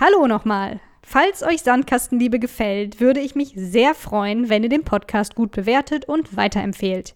Hallo 0.00 0.26
nochmal. 0.26 0.80
Falls 1.02 1.42
euch 1.42 1.60
Sandkastenliebe 1.60 2.38
gefällt, 2.38 3.00
würde 3.00 3.20
ich 3.20 3.34
mich 3.34 3.52
sehr 3.54 3.94
freuen, 3.94 4.48
wenn 4.48 4.62
ihr 4.62 4.70
den 4.70 4.84
Podcast 4.84 5.34
gut 5.34 5.52
bewertet 5.52 6.06
und 6.06 6.38
weiterempfehlt. 6.38 7.14